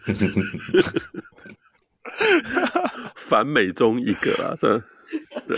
[3.17, 4.55] 反美中一个啊！
[4.61, 4.79] 这
[5.47, 5.57] 对，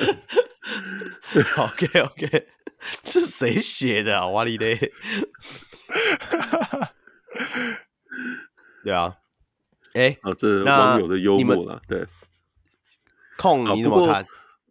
[1.59, 2.47] OK OK，
[3.03, 4.27] 这是谁写的啊？
[4.29, 4.93] 哇哩嘞！
[8.85, 9.17] 对啊，
[9.95, 12.07] 哎、欸，啊，这网友的幽默了，对。
[13.37, 14.25] 控你怎么看？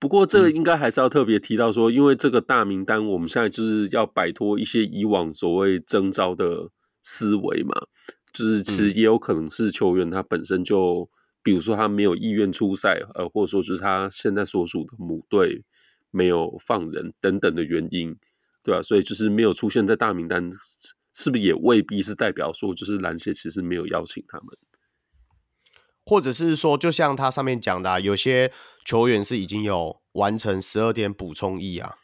[0.06, 6.70] 不过这个应该还是要特别提到说，因为这个大名单，我们现在就是要摆脱一些以往所谓征召的。
[7.08, 7.72] 思维嘛，
[8.34, 11.08] 就是其实也有可能是球员他本身就，嗯、
[11.44, 15.64] 比如说他没有意愿出赛，呃，或者说就是他现在所属的母队
[16.10, 18.18] 没有放人等等的原因，
[18.64, 18.82] 对吧、啊？
[18.82, 20.50] 所以就是没有出现在大名单，
[21.14, 24.48] 是不是也未必是代表说就是篮协其实没有邀请他们，
[26.06, 28.52] 或者是说就像他上面讲的、啊，有些
[28.86, 31.96] 球员是已经有完成十二天补充役啊，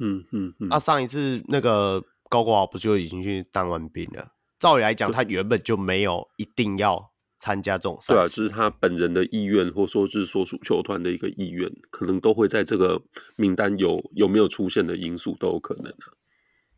[0.00, 4.32] 嗯嗯嗯，那、嗯啊、上一次那个高国豪不就已经去当完兵了？
[4.58, 8.18] 照理来讲，他原本就没有一定要参加这种赛事。
[8.18, 13.02] 对啊，就是他本人的意愿，或者说是所属球团的一个意愿，可能都会在这个
[13.36, 16.14] 名单有有没有出现的因素都有可能啊。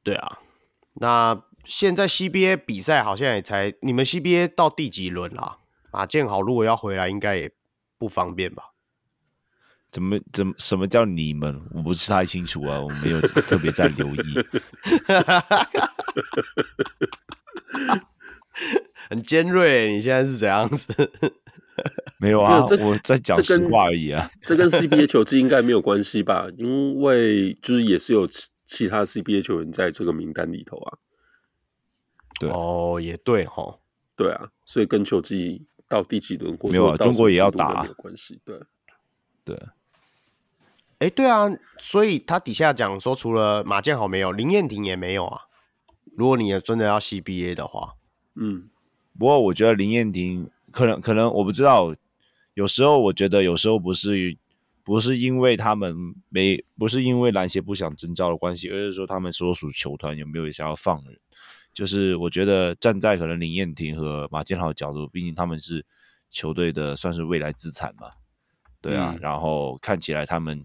[0.03, 0.39] 对啊，
[0.95, 5.59] 那现在 CBA 比赛好像也才，你们 CBA 到第几轮啦？
[5.95, 7.53] 马建豪如果要回来，应该也
[7.97, 8.73] 不方便吧？
[9.93, 11.57] 怎么怎么什么叫你们？
[11.71, 14.19] 我不是太清楚啊，我没有特别在留意。
[19.09, 20.93] 很尖锐，你现在是怎样子？
[22.19, 24.29] 没有啊，有我在讲实话而已啊。
[24.43, 26.49] 这跟 CBA 球季应该没有关系吧？
[26.57, 28.29] 因为就是也是有
[28.67, 30.99] 其他 CBA 球员在这个名单里头啊。
[32.41, 33.79] 对哦，也对哈，
[34.17, 36.97] 对啊，所以跟球季到第几轮过没有啊？
[36.97, 38.41] 中国也要打，没有关系。
[38.45, 38.61] 对
[39.45, 39.63] 对，
[40.99, 45.43] 哎，对啊，所以他底下讲说，除了马建豪没有，林彦廷也没有啊。
[46.17, 47.95] 如果你也真的要 CBA 的话，
[48.37, 48.69] 嗯，
[49.19, 51.95] 不过我觉得林彦廷可能可能我不知道，
[52.55, 54.37] 有时候我觉得有时候不是
[54.83, 61.19] 不是因为他们没不是因为篮协不想征召的关系，而是说他们所属球团有没有想要放人。
[61.75, 65.85] 就是我觉得站在可能林彦廷和马建豪的角度，毕竟他们是
[66.31, 68.09] 球队的算是未来资产嘛，
[68.81, 70.65] 对啊，嗯、然后看起来他们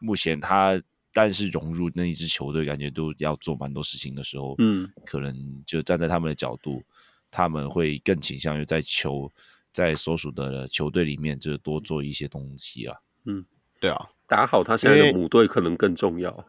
[0.00, 0.80] 目前他。
[1.14, 6.82] 但是融入那一支球队，感觉都要做蛮多事情的时候，嗯，可能就站在他们的角度，
[7.30, 9.30] 他们会更倾向于在球
[9.72, 12.96] 在所属的球队里面，就多做一些东西啊。
[13.26, 13.44] 嗯，
[13.78, 16.46] 对啊，打好他现在的母队可能更重要。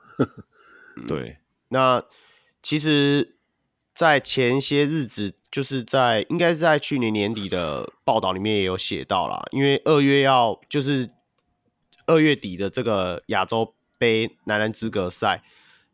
[1.09, 1.35] 对，
[1.67, 2.01] 那
[2.61, 3.35] 其实，
[3.93, 11.09] 在前些日子，就是在应该是在去年年底的报道里面也有写到啦，因为二月要就是
[12.07, 13.73] 二月底的这个亚洲。
[13.99, 15.43] 杯男篮资格赛，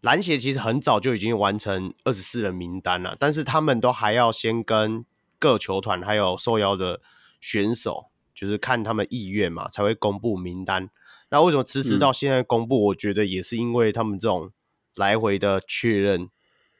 [0.02, 5.06] 篮协其实很早就已经完成二十四人名单了，但是他们都还要先跟
[5.38, 7.02] 各球团还有受邀的
[7.40, 10.90] 选手，就是看他们意愿嘛，才会公布名单。
[11.30, 12.80] 那为什么迟迟到现在公布？
[12.80, 14.50] 嗯、我觉得也是因为他们这种
[14.95, 16.30] 来回的确认，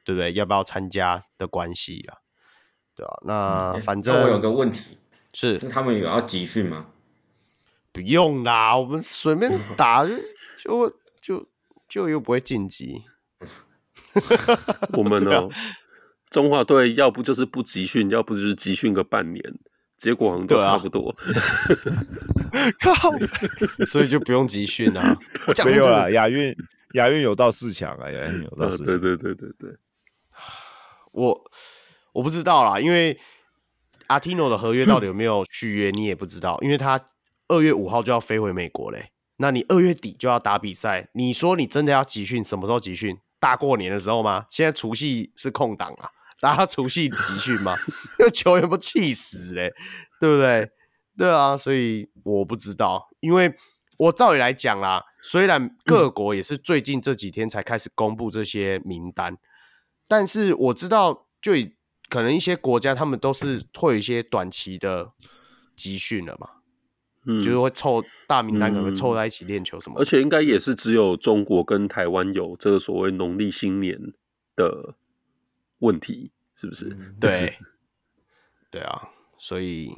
[0.04, 0.32] 对不对？
[0.32, 2.18] 要不要参加的关系啊？
[2.94, 4.98] 对啊，那反正、欸、我有个问题
[5.32, 6.86] 是，他们有要集训吗？
[7.92, 10.16] 不用啦，我们随便 打就
[10.56, 11.48] 就就
[11.88, 13.02] 就又不会晋级。
[14.94, 15.50] 我们呢、喔，
[16.30, 19.42] 中华队要不就是不集训，要不就是集训个半年，
[19.96, 21.14] 结果好像都差不多。
[22.80, 23.12] 靠，
[23.86, 25.16] 所以就不用集训啊。
[25.64, 26.54] 没有啊，亚运
[26.94, 28.86] 亚运有到四强啊，亚运有到四强。
[28.86, 29.76] 对对对对对，
[31.12, 31.50] 我
[32.12, 33.18] 我不知道啦，因为
[34.06, 37.00] 阿提诺的合约到底有没有续约，你也不知道，因为他
[37.48, 39.12] 二月五号就要飞回美国嘞。
[39.36, 43.16] 那你二月底就要打比赛，你说你真的要集训，什么时候集训？
[43.38, 44.44] 大过年的时候吗？
[44.50, 47.74] 现在除夕是空档啊，大家除夕集训吗？
[48.18, 49.72] 那 球员不气死嘞，
[50.20, 50.70] 对不对？
[51.16, 53.54] 对啊，所以我不知道，因为
[53.96, 59.38] 我照理来讲啦，虽然各国也是最近这几天才开始公布这些名单，
[60.10, 61.52] 但是我知道，就
[62.08, 65.12] 可能一些国家他们都是会有一些短期的
[65.76, 66.50] 集训了嘛。
[67.26, 73.96] 嗯，就是会凑大名单，可能会凑在一起练球什么、嗯，而且应该也是只有中国跟台湾有这个所谓农历新年
[74.56, 74.96] 的
[75.78, 76.86] 问题，是不是？
[76.86, 77.56] 嗯、 对，
[78.68, 79.94] 对啊，所以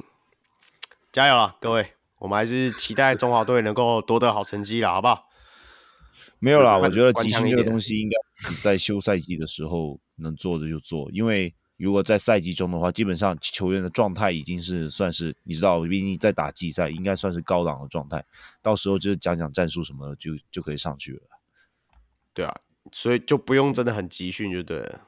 [1.11, 5.27] 加油了，各位，我们还是期待中华队能够夺得好成绩了，好不好？
[6.39, 11.53] 没有啦，我觉得集训这个东西应该在休赛季的时候能做的就做，因为。
[11.75, 18.23] 如果在赛季中的话，基本上球员的状态已经是算是你知道，毕竟在打季赛，应该算是高档的状态。
[18.61, 21.21] 到时候就是讲讲战术什么的，就就可以上去了。
[22.31, 22.55] 对啊，
[22.93, 25.01] 所以就不用真的很集训，就对了。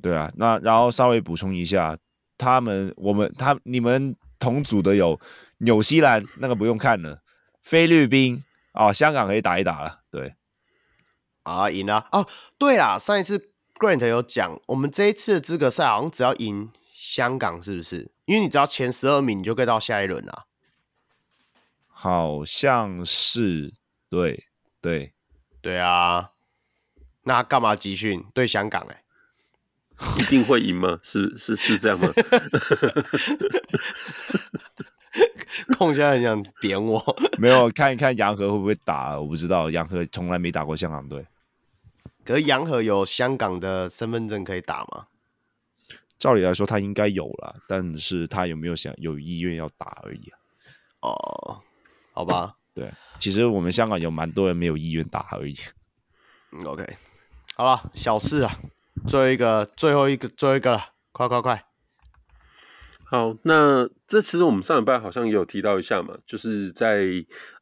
[0.00, 1.96] 对啊，那然后稍微补充一下，
[2.38, 5.20] 他们我们他你们同组的有
[5.58, 7.22] 纽西兰，那个不用看了，
[7.60, 10.00] 菲律宾啊、哦，香港可以打一打了。
[10.14, 10.36] 对，
[11.42, 12.26] 啊，赢了哦。
[12.56, 13.50] 对啦，上一次。
[13.76, 18.12] Grant 有讲，我们这一次的资格赛好像只要赢香港，是不是？
[18.24, 20.46] 因为你只要前十二名，你就可以到下一轮啦。
[21.88, 23.74] 好像是，
[24.08, 24.46] 对
[24.80, 25.12] 对
[25.60, 26.30] 对啊。
[27.24, 29.02] 那干嘛集训对香港、欸？
[29.96, 31.00] 哎，一定会赢吗？
[31.02, 32.08] 是是是这样吗？
[35.78, 37.02] 控现在很想点我，
[37.38, 39.70] 没有看一看杨和会不会打，我不知道。
[39.70, 41.24] 杨和从来没打过香港队。
[42.24, 45.06] 可是杨和有香港的身份证可以打吗？
[46.18, 50.38] 照理来说他应该有了，但是他有没有想有意愿要打而已啊？
[51.02, 51.60] 哦，
[52.12, 55.54] 好吧，对，其实我们香港有蛮多人没有意愿打而已。
[56.64, 56.96] OK，
[57.56, 58.58] 好了，小事啊，
[59.06, 61.62] 最后一个，最后一个，最后一个了，快快快！
[63.06, 67.04] 好，那这其实我们上礼拜好像也有提到一下嘛，就是在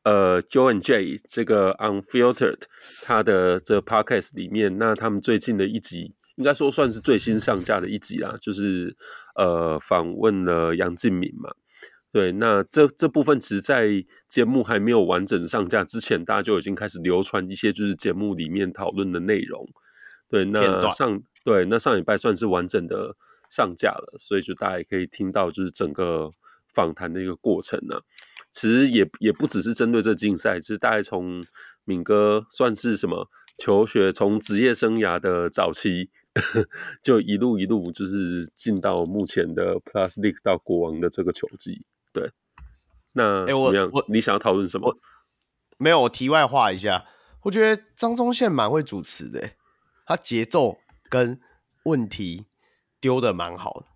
[0.02, 2.62] 呃 Joe and Jay 这个 Unfiltered
[3.02, 8.96] 他的这个 Podcast 里面，那他们最近的一集应该说算是最新上架的一集啦，就是
[9.34, 11.50] 呃访问了杨敬敏嘛。
[12.12, 13.90] 对，那这这部分其实，在
[14.28, 19.68] 节目还没有完整上架之前，大家就已经开始流传一些就是节目里面讨论的内容。
[20.30, 23.14] 对，那上对那上礼拜算是完整的。
[23.52, 26.32] 上架了，所以就大家也可以听到，就是整个
[26.72, 28.02] 访谈的一个过程呢、啊。
[28.50, 31.44] 其实也也不只是针对这竞赛，其实大概从
[31.84, 36.08] 敏哥算是什么求学，从职业生涯的早期，
[37.02, 41.84] 就一路一路就是进到目前的 Plus League 到国王的这个球技。
[42.12, 42.30] 对，
[43.12, 43.90] 那怎么样？
[43.92, 44.96] 我你想要讨论什么？
[45.76, 47.04] 没有，我题外话一下，
[47.42, 49.50] 我觉得张宗宪蛮会主持的，
[50.06, 50.78] 他节奏
[51.10, 51.38] 跟
[51.84, 52.46] 问题。
[53.02, 53.86] 丢的蛮好的，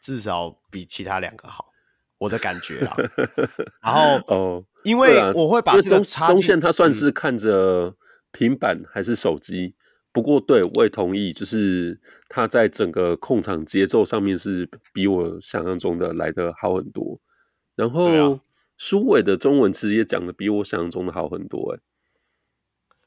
[0.00, 1.72] 至少比其他两个好，
[2.18, 2.94] 我的感觉啊。
[3.82, 7.96] 然后哦，因为我会把这个插中线，他算是看着
[8.30, 9.68] 平板还是手机？
[9.68, 9.74] 嗯、
[10.12, 11.98] 不过对我也同意，就是
[12.28, 17.18] 他在整个控场节奏上面是比我想象中的来的好很多。
[17.74, 18.38] 然后
[18.76, 21.80] 苏伟、啊、的中文其实也讲的比我想象中的好很多，哎，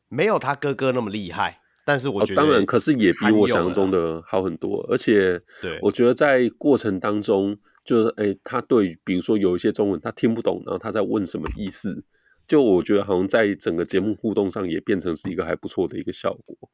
[0.10, 1.62] 没有他哥哥那么厉害。
[1.88, 4.86] 但是我觉得、哦，当然，可是也比我想象中的好很多。
[4.90, 12.04] 而且，对，我觉得在过程当中，就是，哎、欸，他对，比如说有一些中文他听不懂，然后他在问什么意思，
[12.46, 16.70] 就我觉得好像在整个节目互动上也变成是一个还不错的一个效果，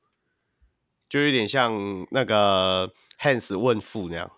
[1.08, 1.72] 就有点像
[2.10, 4.32] 那个 Hans 问父那样。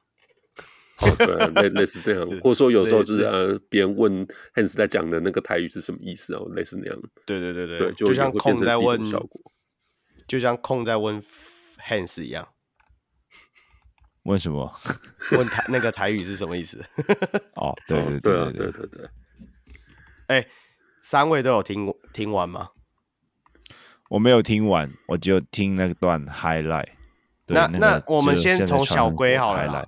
[1.00, 7.02] 哦，对、啊，类类似这样， 或者说有时候就是呃，别人问 Hans 在讲的那个台语是什么意思哦，类似那样。
[7.26, 9.42] 对对对对，对就，就像空在问效果。
[10.28, 11.22] 就像空在问
[11.88, 12.48] Hans 一样，
[14.24, 14.74] 问什么？
[15.32, 16.84] 问台那个台语是什么意思？
[17.56, 19.10] 哦，对对对对对对对。
[20.28, 20.50] 哎、欸，
[21.04, 22.70] 三位都有听听完吗？
[24.10, 26.90] 我没有听完，我就听那段 highlight。
[27.48, 29.88] 那那，那我们先从小龟好了啦。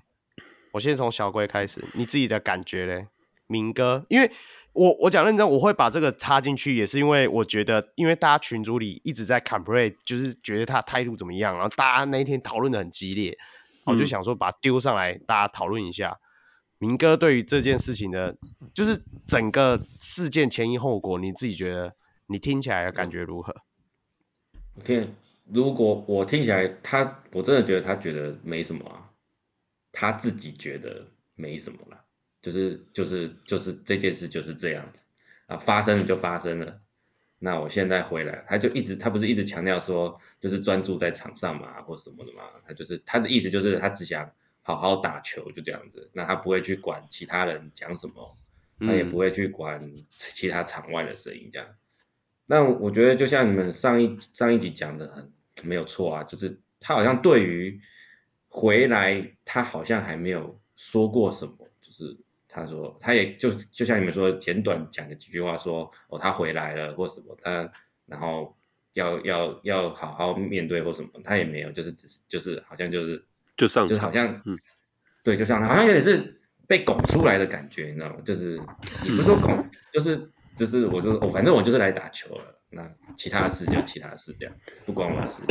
[0.74, 3.08] 我先从小龟开始，你自己的感觉嘞？
[3.48, 4.30] 明哥，因为
[4.74, 13.38] 我我讲认真，我会把这个插进去，也是因为我觉得，因为大家群组里一直在 complain，就是觉得他态度怎么样，然后大家那一天讨论的很激烈，
[13.86, 16.10] 我就想说把它丢上来，大家讨论一下。
[16.10, 16.20] 嗯、
[16.80, 18.38] 明哥对于这件事情的，
[18.74, 21.96] 就是整个事件前因后果，你自己觉得
[22.28, 23.56] 你听起来的感觉如何？
[24.76, 29.10] 我听，如果我听起来，他我真的觉得他觉得没什么啊，
[29.92, 32.04] 他自己觉得没什么了。
[32.42, 35.02] 就是就是就是这件事就是这样子
[35.48, 36.80] 啊，发生了就发生了。
[37.40, 42.44] 那我现在回来，他就一直他不是一直强调说，就是专注在场上嘛，或什么的嘛。
[42.68, 44.32] 他就是他的意思就是他只想
[44.64, 46.10] 好好打球，就这样子。
[46.14, 48.38] 那他不会去管其他人讲什么，
[48.80, 51.68] 他也不会去管其他场外的声音这样。
[52.46, 55.32] 那我觉得就像你们上一上一集讲的很
[55.64, 57.80] 没有错啊，就是他好像对于
[58.48, 62.18] 回来，他好像还没有说过什么，就是。
[62.58, 67.72] 他说，他也就就像你们说，简短讲个几句话说，说哦，他回来了或什么，他
[68.06, 68.58] 然后
[68.94, 73.24] 要要要好好面对或什么，他也没有，就是只是就是好像就是
[73.56, 74.58] 就上就是好像嗯，
[75.24, 78.16] 对，就像好像有点是被拱出来的感觉，你知道吗？
[78.26, 79.64] 就是也不是说拱，
[79.94, 84.56] 就是就是我就哦，反正我就是来打球了，那其他的事就其他的事这样，
[84.86, 85.42] 不关我的事。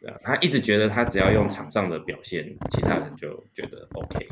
[0.00, 4.26] 对啊，他一直觉得他只要用场上的表现，其他人就觉得 OK。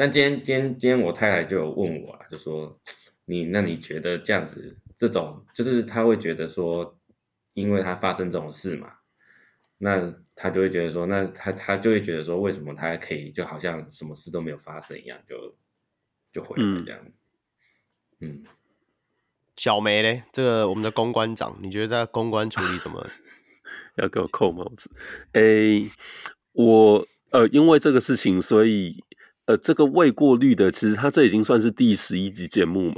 [0.00, 2.80] 那今天，今天，今天我太太就有问我啊，就说
[3.24, 6.96] 你，那你觉得这样子，这种就是他会觉得说，
[7.52, 8.92] 因为他发生这种事嘛，
[9.78, 15.56] 那他就会觉得说，那他他就会觉得说，为什么他还可以就好像什么事都没有发生一样，就
[16.32, 17.00] 就回来这样。
[18.20, 18.44] 嗯，嗯
[19.56, 23.04] 小梅嘞，这个我们的公关长，你觉得在公关处理怎么？
[23.98, 24.92] 要给我扣帽子？
[25.32, 25.90] 哎、欸，
[26.52, 29.02] 我呃，因为这个事情，所以。
[29.48, 32.96] 呃，这个未过滤的，其实它这已经算是第十一集节目嘛。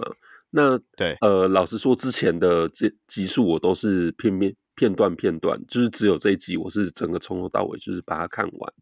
[0.50, 8.72] 那对，呃，老实说，之前的这集数我都是片片片段片段，就是只有这一集我是整个从头到尾就是把它看完。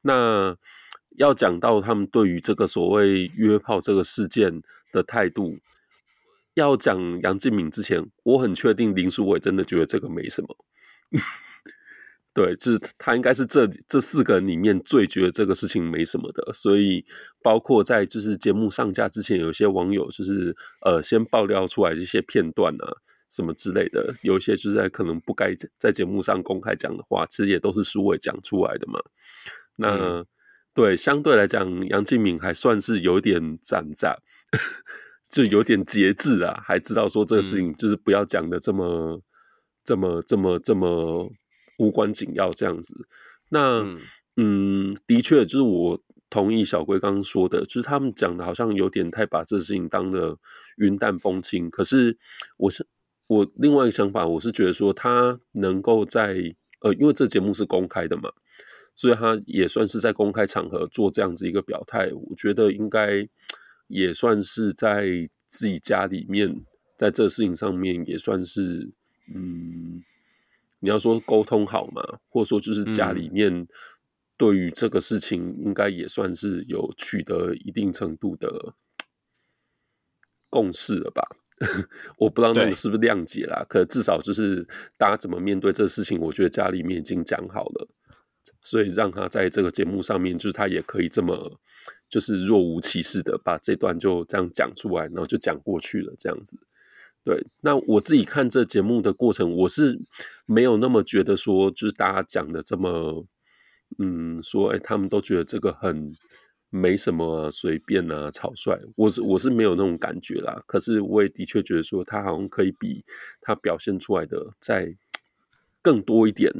[0.00, 0.56] 那
[1.16, 4.60] 要讲到他们对于这个所谓约炮这个事件
[4.90, 5.56] 的态度，
[6.54, 10.48] 要讲杨敬敏之前，我很确定林书伟真的觉得这个没什么。
[12.34, 17.04] 对，就是他应该是这这四个人里面最觉得这个事情没什么的，所以
[17.42, 22.88] 包括在就是节目上架之前，有些网友就是呃先爆料出来一些片段啊
[23.28, 28.98] 什么之类的，有一些就是在可能不该在节目上公开讲的话，其实也都是苏伟讲出来的嘛。
[29.76, 30.26] 那、嗯、
[30.72, 34.16] 对相对来讲，杨敬敏还算是有点斩斩，
[35.30, 39.22] 就有点节制啊，还知道说这个事情就是不要讲的这么、嗯、
[39.84, 41.30] 这么这么这么。
[41.82, 43.08] 无关紧要这样子，
[43.48, 44.00] 那嗯，
[44.36, 50.38] 嗯，的确就是我同意小龟刚刚说的，就是他们讲的好像有点太把这事情当的
[50.76, 51.68] 云淡风轻。
[51.68, 52.16] 可是
[52.56, 52.86] 我是
[53.26, 58.30] 我另外一个想法，我是觉得说他能够在呃，因为这节目是公开的嘛，
[58.94, 63.28] 所以他也算是在公开场合做这样子一个表态，我觉得应该
[63.88, 65.08] 也算是在
[65.48, 66.64] 自己家里面，
[66.96, 68.88] 在这事情上面也算是
[69.34, 70.00] 嗯。
[70.82, 73.68] 你要说沟通好嘛，或者说就是家里面
[74.36, 78.74] 对于这个事情应该也算是有取得一定程度的
[80.50, 81.22] 共识了吧？
[82.18, 84.66] 我不知道那个是不是谅解啦，可至少就是
[84.98, 87.88] 大家怎么面对这个事情，我觉得家里面已经讲好了，
[88.60, 91.60] 所以让他在这个节目上面，就是他也可以这么
[92.08, 96.58] 就是若无其事的把这段就这样讲出来，然后就讲过去了，这样子。
[97.24, 99.96] 对，那我自己看这节目的过程，我是
[100.44, 103.24] 没有那么觉得说，就是大家讲的这么，
[103.98, 106.12] 嗯，说，哎，他们都觉得这个很
[106.68, 110.64] 没什么啊，随便啊，草率，我是我是没有那种感觉啦。
[110.66, 113.04] 可是我也的确觉得说，他好像可以比
[113.40, 114.92] 他表现出来的再
[115.80, 116.52] 更多一点，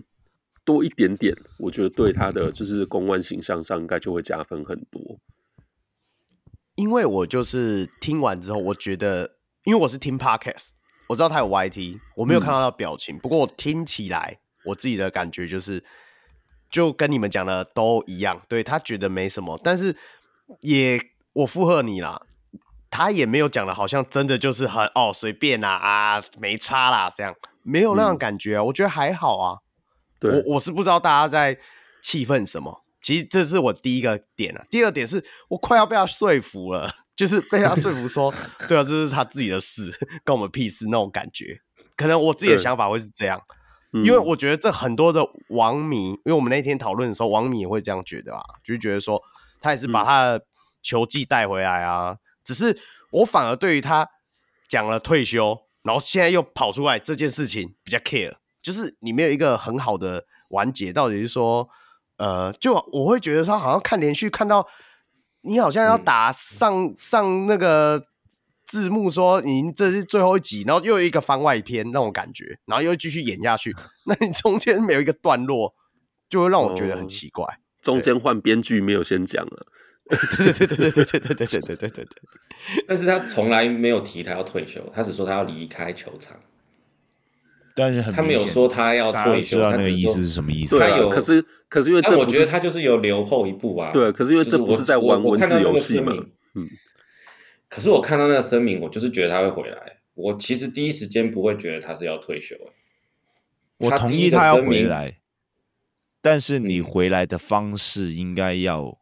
[0.64, 5.18] 多一点点，我觉得对他的就是公关形象上应该就会加分很多。
[6.76, 9.38] 因为我就是听完之后，我觉得。
[9.64, 10.70] 因为我是听 podcast，
[11.08, 13.14] 我知道他有 YT，我没有看到他的表情。
[13.16, 15.84] 嗯、不过我听起来，我自己的感觉就是，
[16.68, 18.42] 就跟你们讲的都一样。
[18.48, 19.96] 对，他觉得没什么，但是
[20.62, 21.00] 也
[21.32, 22.20] 我附和你啦，
[22.90, 27.32] 他也没有讲的，好像真的就是很哦随便啦啊，啊没差啦这样，
[27.62, 28.62] 没有那种感觉啊。
[28.62, 29.58] 嗯、我觉得还好啊。
[30.18, 31.56] 对我我是不知道大家在
[32.02, 32.82] 气愤什么。
[33.00, 34.64] 其实这是我第一个点啊。
[34.70, 36.92] 第二点是我快要被他说服了。
[37.22, 38.34] 就是被他说服说，
[38.66, 41.60] 对啊，这是他自己的事，跟我们屁事那种感觉。
[41.94, 43.40] 可能我自己的想法会是这样，
[44.02, 49.22] 因为我觉得这很多的网迷，因为我们那天讨论的时候，网迷也会这样觉得啊，就是觉得说
[49.60, 50.44] 他也是把他的
[50.82, 52.16] 球技带回来啊。
[52.42, 52.76] 只是
[53.12, 54.08] 我反而对于他
[54.66, 61.68] 讲了退休，然后现在又跑出来这件事情比较 care，就是你没有一个很好的完结，到底是说，
[62.16, 64.66] 呃，就我会觉得他好像看连续看到
[65.42, 68.04] 你好像要打上、嗯、上那个
[68.66, 73.74] 字幕说你这是最后一集，然后又有一个番外篇那种感觉，然后又继续演下去，
[74.06, 75.74] 那你中间没有一个段落，
[76.28, 77.44] 就会让我觉得很奇怪。
[77.44, 79.66] 哦、中间换编剧没有先讲了。
[80.08, 82.06] 对对对对对对对对对对对对，
[82.88, 86.36] 但是他从来没有提他要退休，他只说他要离开球场。
[87.74, 90.78] 但是很他没有说他要退休，知道那个意思是什么意思？
[90.78, 93.90] 他有，可是可是因为这，我觉得他就是有留后一步啊。
[93.92, 96.12] 对，可是因为这不是在玩文字游戏嘛。
[96.54, 96.68] 嗯。
[97.68, 99.78] 可是我看到那个声明，我就是觉得他会回来。
[100.14, 102.56] 我其实第一时间不会觉得他是要退休。
[103.78, 105.18] 我同意他要回来，
[106.20, 108.98] 但是你回来的方式应该要。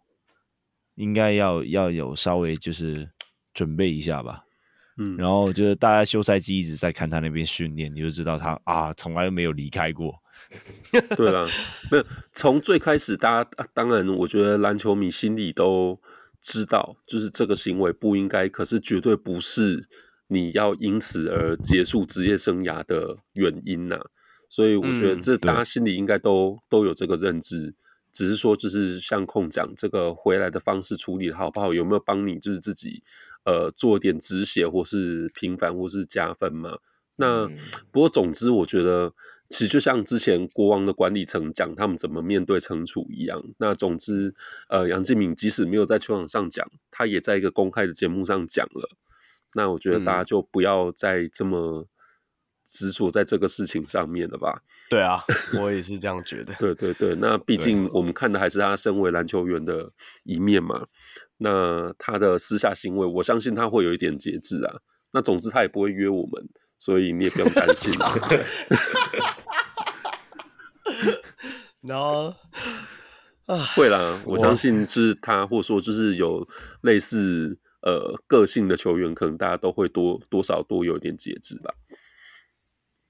[0.97, 3.09] 应该要要有稍微就是
[3.55, 4.45] 准备一下吧，
[5.03, 10.15] 嗯，然后就是大家休赛季一直在看他那边训练，你就知道他啊从来没有离开过。
[11.17, 11.47] 对啊，
[11.91, 12.05] 没有
[12.35, 15.99] 从最开始，大家当然我觉得篮球迷心里都
[16.43, 19.89] 知道，就是这个行为不应该，可是绝对不是
[20.29, 24.07] 你要因此而结束职业生涯的原因呐、啊。
[24.51, 27.75] 所以我觉得这大家心里应该都、嗯、都有这个认知。
[28.13, 33.05] 只是说，就是像控讲这个回来的方式处理的好不好，有没有帮你就是自己
[33.45, 36.79] 呃做点止血，或是平反，或是加分嘛？
[37.17, 37.47] 那
[37.91, 39.13] 不过总之，我觉得
[39.49, 43.43] 其实就像之前国王的管理层讲他们怎么面对惩处一样。
[43.59, 44.35] 那总之，
[44.69, 48.89] 呃，杨敬敏即使没有在球场上讲，他也在一个公开的节目上讲了。
[49.55, 51.87] 那我觉得大家就不要再这么。
[52.71, 54.63] 执着在这个事情上面了吧？
[54.89, 55.25] 对啊，
[55.59, 56.55] 我也是这样觉得。
[56.55, 59.91] 对对对，那毕竟我们看的还是他身为篮球员的
[60.23, 60.87] 一面嘛。
[61.39, 64.77] 那他的私下行为，我相信他会有一点节制啊。
[65.13, 67.93] 那总之他也不会约我们，所以你也不用担心。
[71.83, 72.33] 然后
[73.47, 76.47] 啊，会啦，我相信是他，或者说就是有
[76.83, 81.75] 类似呃个性的球员，可能大家都会多多少多有一点节制吧。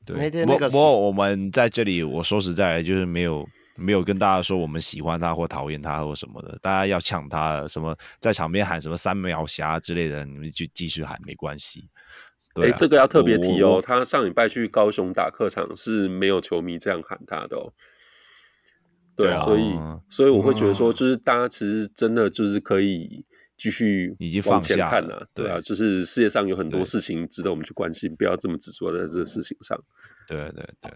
[0.06, 3.46] 对，不过不过我们在这里，我说实在，就是没有
[3.76, 6.58] 没有跟大家说我们喜欢他或讨厌他或什么的。
[6.62, 11.88] 大家要抢他什么，在场边喊什么三秒侠之类的，你们就继续喊没关系。
[12.54, 13.80] 对、啊，哎、欸，这个要特别提哦。
[13.84, 17.72] 他上礼拜去高雄打客场是没有球迷这样喊他的哦。
[19.14, 23.24] 对啊，所以所以我会觉得说，就是大家其实真的就是可以。
[23.60, 29.78] 继续已经往前看了，对啊，就是世界上有很多事情值得我们去关心，不要这么执着在这个事情上。
[30.26, 30.90] 对对对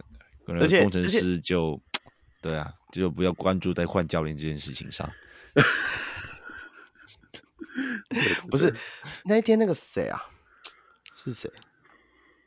[0.47, 1.79] 对，而且工程师就
[2.41, 5.07] 对啊，就不要关注在换教练这件事情上。
[8.51, 8.75] 不是
[9.27, 10.19] 那一天那个谁啊？
[11.15, 11.51] 是谁？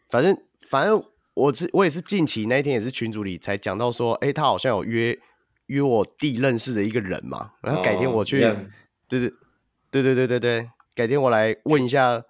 [0.10, 0.36] 反正
[0.68, 1.04] 反正
[1.36, 5.20] 我是我也是近期那一天也是群组里才讲到说，哎、欸，他好像有约
[5.68, 8.66] 约我弟认识的一个人嘛，然后改天我去，哦、
[9.08, 9.32] 对对。
[10.02, 12.22] 对对对对对，改天我来问一下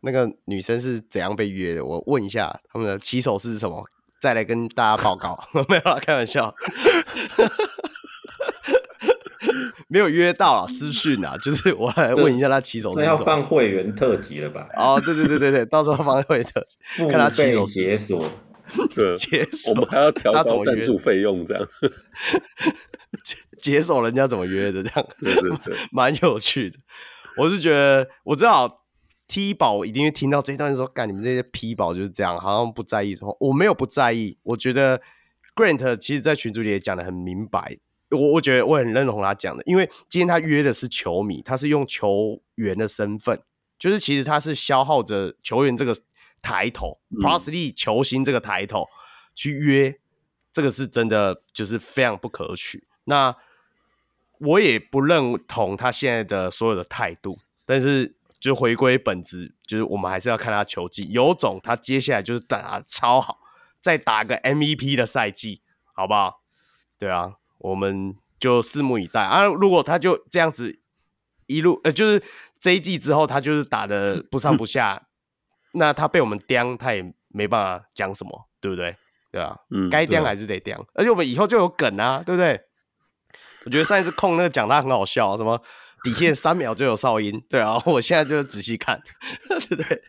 [0.00, 3.84] 那个女生是怎样被约的，我问一下他们的起手式是什么，
[4.20, 5.38] 再来跟大家报告。
[5.68, 6.54] 没有啦，开玩笑，
[9.88, 13.18] 没有约到啊，私讯啊，就是我来问一下他起手式是什么。
[13.18, 14.68] 要放会员特辑了吧？
[14.76, 16.76] 哦，对对对对对，到时候放会员特辑，
[17.10, 18.24] 看他起手解锁，
[19.18, 21.68] 解锁，我们还要调高赞助费用这样。
[23.60, 24.82] 解锁人家怎么约的？
[24.82, 26.78] 这样，对对对， 蛮有趣的。
[27.36, 28.82] 我是觉得，我知道
[29.28, 35.00] T 宝一定会听到这一段，说：“干你们这些 P 宝就是这样，好像不在意。”说我没有不在意，我觉得
[35.54, 37.78] Grant 其实，在群组里也讲的很明白。
[38.10, 43.40] 我我觉得我很认同他讲的，因为今天他约的是球迷，他是用球员的身份，
[43.78, 45.96] 就是其实他是消耗着球员这个
[46.42, 48.88] 抬头 Plus Lee 球星这个抬头
[49.34, 49.98] 去约，
[50.52, 52.86] 这个是真的，就是非常不可取。
[53.04, 53.34] 那
[54.38, 61.08] 我也不认同他现在的所有的态度，但是就回归本质，就是我们还是要看他球技。
[61.10, 63.40] 有种他接下来就是打超好，
[63.80, 65.60] 再打个 MVP 的赛季，
[65.92, 66.42] 好不好？
[66.98, 69.44] 对啊，我们就拭目以待啊！
[69.44, 70.80] 如果他就这样子
[71.46, 72.22] 一路呃，就是
[72.58, 75.08] 这一季之后他就是打的不上不下，
[75.72, 78.96] 那他被我们刁，他也没办法讲什么，对不对？
[79.32, 82.60] 对啊，嗯，该刁还是得刁，啊，而且我们以后就有梗啊，对不对？
[83.64, 85.62] 我觉得上一次控那个讲他很好笑，什么
[86.02, 89.00] 底线三秒就有哨音，对啊， 我现在就仔细看，
[89.48, 90.02] 对不对？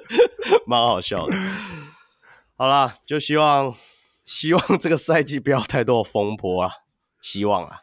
[0.66, 1.34] 蛮好笑的。
[2.56, 3.74] 好啦，就希望
[4.24, 6.70] 希望这个赛季不要太多的风波啊，
[7.20, 7.80] 希望啊。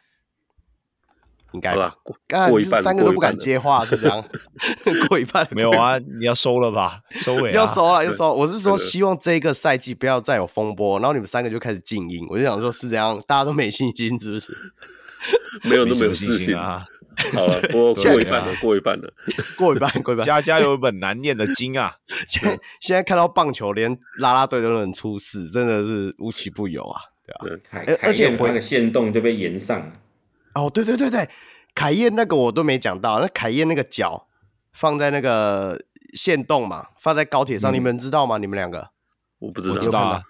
[1.52, 1.94] 应该吧？
[2.02, 4.24] 过刚才一半，三个都不敢接话，是这样？
[5.08, 5.98] 过一半没有啊？
[5.98, 7.00] 你要收了吧？
[7.10, 8.32] 收尾、啊、要收了， 要收。
[8.32, 12.26] 我是说，希望这个赛季不要再有风波，然后你们三个就开始静音。
[12.30, 14.56] 我就想说，是这样，大家都没信心，是不是？
[15.68, 16.84] 没有那么有信心啊。
[17.34, 19.12] 好了，过过一半了，过一半了，
[19.56, 20.24] 过一半，过一半。
[20.24, 21.92] 家家有一本难念的经啊！
[22.26, 27.00] 现在现在看到棒球，连啦啦队都能出事，真的是无奇不有啊，
[27.42, 27.82] 对吧、啊？
[28.02, 29.92] 而且那个限动就被延上。
[30.60, 31.28] 哦，对对对对，
[31.74, 34.26] 凯燕那个我都没讲到，那凯燕那个脚
[34.72, 35.78] 放在那个
[36.14, 38.38] 线洞嘛，放在高铁上，嗯、你们知道吗？
[38.38, 38.90] 你们两个？
[39.38, 40.22] 我不知道，知道啊。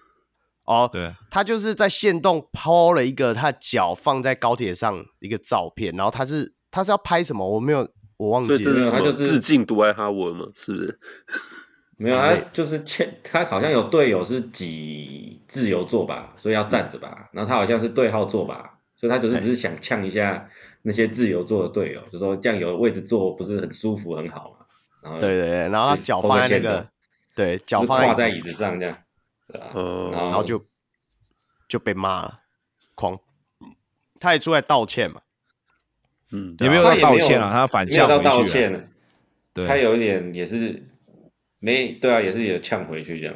[0.65, 6.53] 哦，对，他就是在线洞抛了一个他脚放在高铁上一个照片，然后他是。
[6.73, 7.45] 他是要拍什么？
[7.45, 7.85] 我没有，
[8.15, 8.57] 我忘记了。
[8.57, 10.99] 所以他就是致敬杜爱哈文嘛，是不是？
[11.99, 17.27] 没有，他就是欠他好像有队友是挤自由坐吧，所以要站着吧。
[17.33, 20.47] 然后他好像是对号坐吧，所以他就是只是想呛一下
[20.83, 24.65] 那些自由座的队友，就说这样有位置坐不是很舒服很好嘛。
[25.01, 26.87] 然后对对对，然后他脚放在那个
[27.33, 28.95] 对脚放在椅子上这样，
[29.47, 29.71] 对吧？
[30.11, 30.63] 然后就
[31.67, 32.41] 就被骂了，
[32.93, 33.19] 狂，
[34.19, 35.19] 他也出来道歉嘛。
[36.31, 38.23] 嗯，也没有到道歉啊，他反呛回去了。
[38.23, 38.91] 道歉
[39.51, 40.87] 对，他有一点也是
[41.57, 43.35] 没对啊，也是有呛回去这样。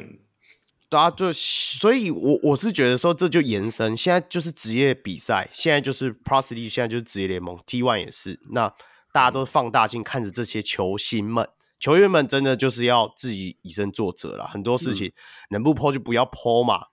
[0.88, 8.38] 对啊，就所以我，我我是觉得说，这就延伸，现在就是职业比赛，现在就是 Pro League，现在就是职业联盟 T One 也是。
[8.50, 8.68] 那
[9.12, 11.48] 大家都放大镜看着这些球星们、
[11.78, 14.46] 球员们，真的就是要自己以身作则了。
[14.46, 15.12] 很多事情
[15.50, 16.86] 能不 po 就不要 po 嘛，嗯、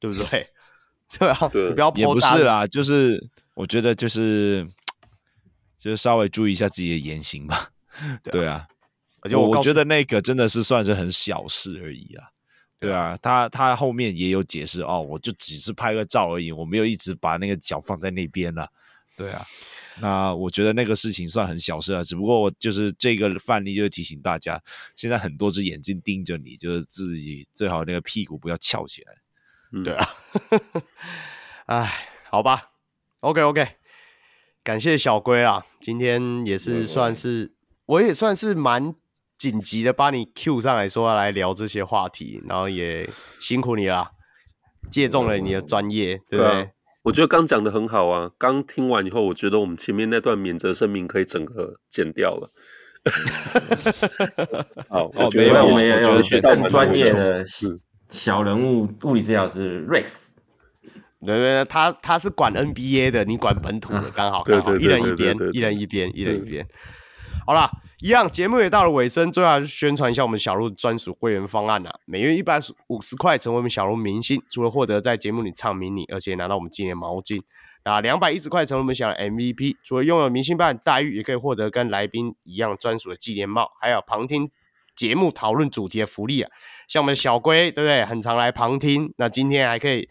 [0.00, 0.46] 对不对？
[1.18, 1.92] 对啊，对你不要。
[1.94, 4.68] 也不是啦，就是我觉得就是。
[5.78, 7.70] 就是稍微注意一下自己的言行吧。
[8.32, 8.66] 对啊，
[9.20, 12.24] 而且我我觉得那个真的是算是很小事而已啊。
[12.78, 18.68] 对啊，他他后面也有解释哦，我就只是拍个照而已，我没有一直把那个脚放在那边了。
[19.16, 19.42] 对啊，
[20.00, 22.04] 那我觉得那个事情算很小事啊。
[22.04, 24.62] 只不过我就是这个范例，就是提醒大家，
[24.94, 29.14] 现在很多只眼睛盯着你，就是自己最好那个屁股不要翘起来。
[29.72, 30.08] 嗯、对啊，
[31.64, 32.72] 哎，好吧
[33.20, 33.66] ，OK OK。
[34.62, 37.52] 感谢小龟啊，今天也是算是，
[37.86, 38.94] 我也算是蛮
[39.38, 43.08] 紧急的，把你 Q 上来说要来聊这些话题，然后也
[43.40, 44.10] 辛苦你了，
[44.90, 46.46] 借重了你的专业，对不对？
[46.46, 46.66] 啊、
[47.02, 52.50] 我觉得刚讲的很好啊，刚听完以后，我觉得我们前面那段免责声明可以整个剪掉了。
[54.88, 57.44] 好，我觉得我们也有学到专业的
[58.08, 60.28] 小人物物理治疗师 Rex。
[61.24, 66.66] 对对，他他是管 NBA 的，你管本土的，刚好刚好，一人一边，一人一边，一人一边。
[67.44, 71.94] 好啦，一样节目也到了尾声，最后还是宣传一下我们小鹿专属会员方案、啊。
[72.04, 72.58] 每月一百
[72.88, 77.40] 五十块成为我们小鹿明星，除了获得在节目里唱迷你，而且拿到我们纪念毛巾。
[77.84, 84.50] 啊，两百一十块成为我们小鹿 MVP，除了拥有明星般待遇，也可以获得跟来宾一样专属的纪念帽，还有旁听
[84.96, 86.50] 节目讨论主题的福利啊。
[86.88, 88.04] 像我们小龟，对不对？
[88.04, 90.08] 很常来旁听，那今天还可以。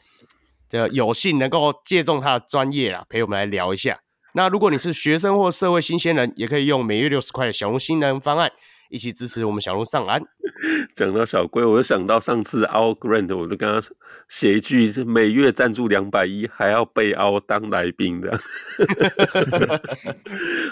[0.67, 3.99] 这有幸能够借重他的专业啊，陪我们来聊一下。
[4.35, 8.51] 那如果你是学生或社会新鲜人，也可以用每月六十块的小鹿新人方案，
[8.89, 10.21] 一起支持我们小鹿上岸。
[10.93, 13.79] 讲到小龟，我就想到上次 our Grant，我就跟他
[14.27, 18.31] 写一句：每月赞助两百一，还要被凹当来宾的。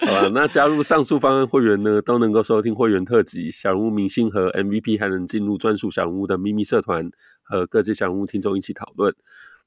[0.07, 7.09] 好了，那加入上述方案会员呢，都能够收听会员特辑、小人物明星和 MVP，还能进入专属小人物的秘密社团，
[7.41, 9.15] 和各界小人物听众一起讨论。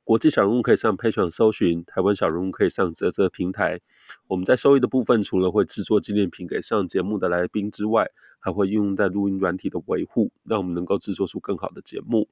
[0.06, 3.80] 国际小人物可以上佩传搜寻，台湾小人物可以上啧啧平台。
[4.28, 12.28] 我们在收益的部分，除了会制作纪念品给上节目的来宾之外，还会运用在录音软体的维护，让我们能够制作出更好的节目。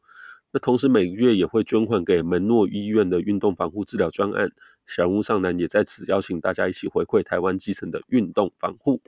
[0.53, 4.53] 那同时每个月也会捐款给门诺医院的运动防护治疗专案。
[4.87, 9.03] 小人物上篮也在此邀请大家一起回馈台湾基层的运动防护。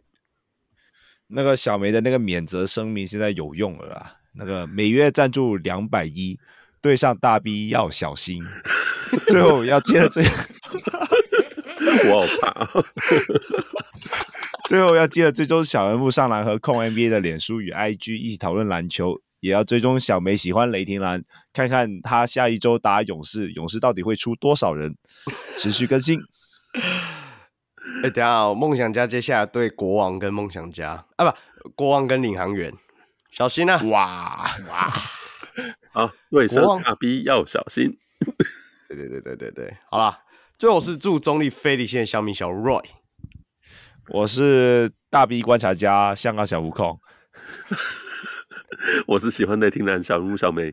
[1.29, 6.37] 那个小梅的那个免责声明现在有用了啦，那个每月赞助两百一。
[6.87, 8.45] 对上大 B 要小心，
[9.27, 10.23] 最后要接着最，
[12.09, 12.85] 我好怕。
[14.69, 21.21] 最后要记得追踪小人物上篮和控 NBA 的脸书与 IG 一起讨论篮球，也要追踪小梅喜欢雷霆篮，
[21.53, 24.97] 看看他下一周打勇士，勇士到底会出多少人？
[25.57, 26.21] 持续更新。
[27.99, 32.73] 哎、欸，等下、哦，梦想家接下来对国王跟梦想家啊，不，国王跟领航员，
[33.33, 33.83] 小心啊！
[33.87, 34.93] 哇哇！
[35.93, 37.97] 好，对上大 B 要小心。
[38.89, 40.21] 对对对对对对，好啦，
[40.57, 42.85] 最后是祝中立非理性的小米小 Roy，
[44.11, 46.99] 我是大 B 观察家，香港小悟空，
[49.09, 50.73] 我是喜欢雷霆篮小鹿小梅，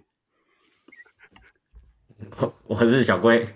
[2.67, 3.47] 我是小龟，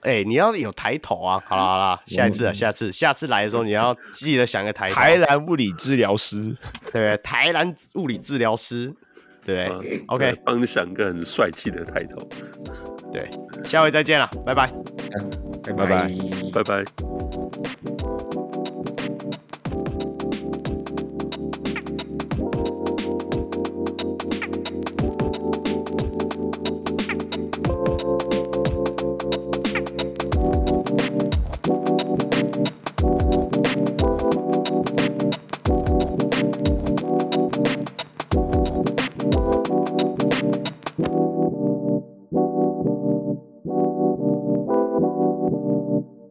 [0.00, 1.42] 哎、欸，你要有抬头啊！
[1.46, 4.94] 好了好了，下一次啊，下次下次来的时候，你要记得想个抬头。
[4.94, 7.16] 台南物理治疗师，对不对？
[7.18, 8.94] 台南物理治疗师，
[9.48, 12.18] 对不对、啊、？OK，帮你想个很帅气的抬头。
[13.10, 13.30] 对，
[13.64, 14.70] 下回再见了，拜拜，
[15.74, 16.10] 拜拜，
[16.52, 16.84] 拜拜。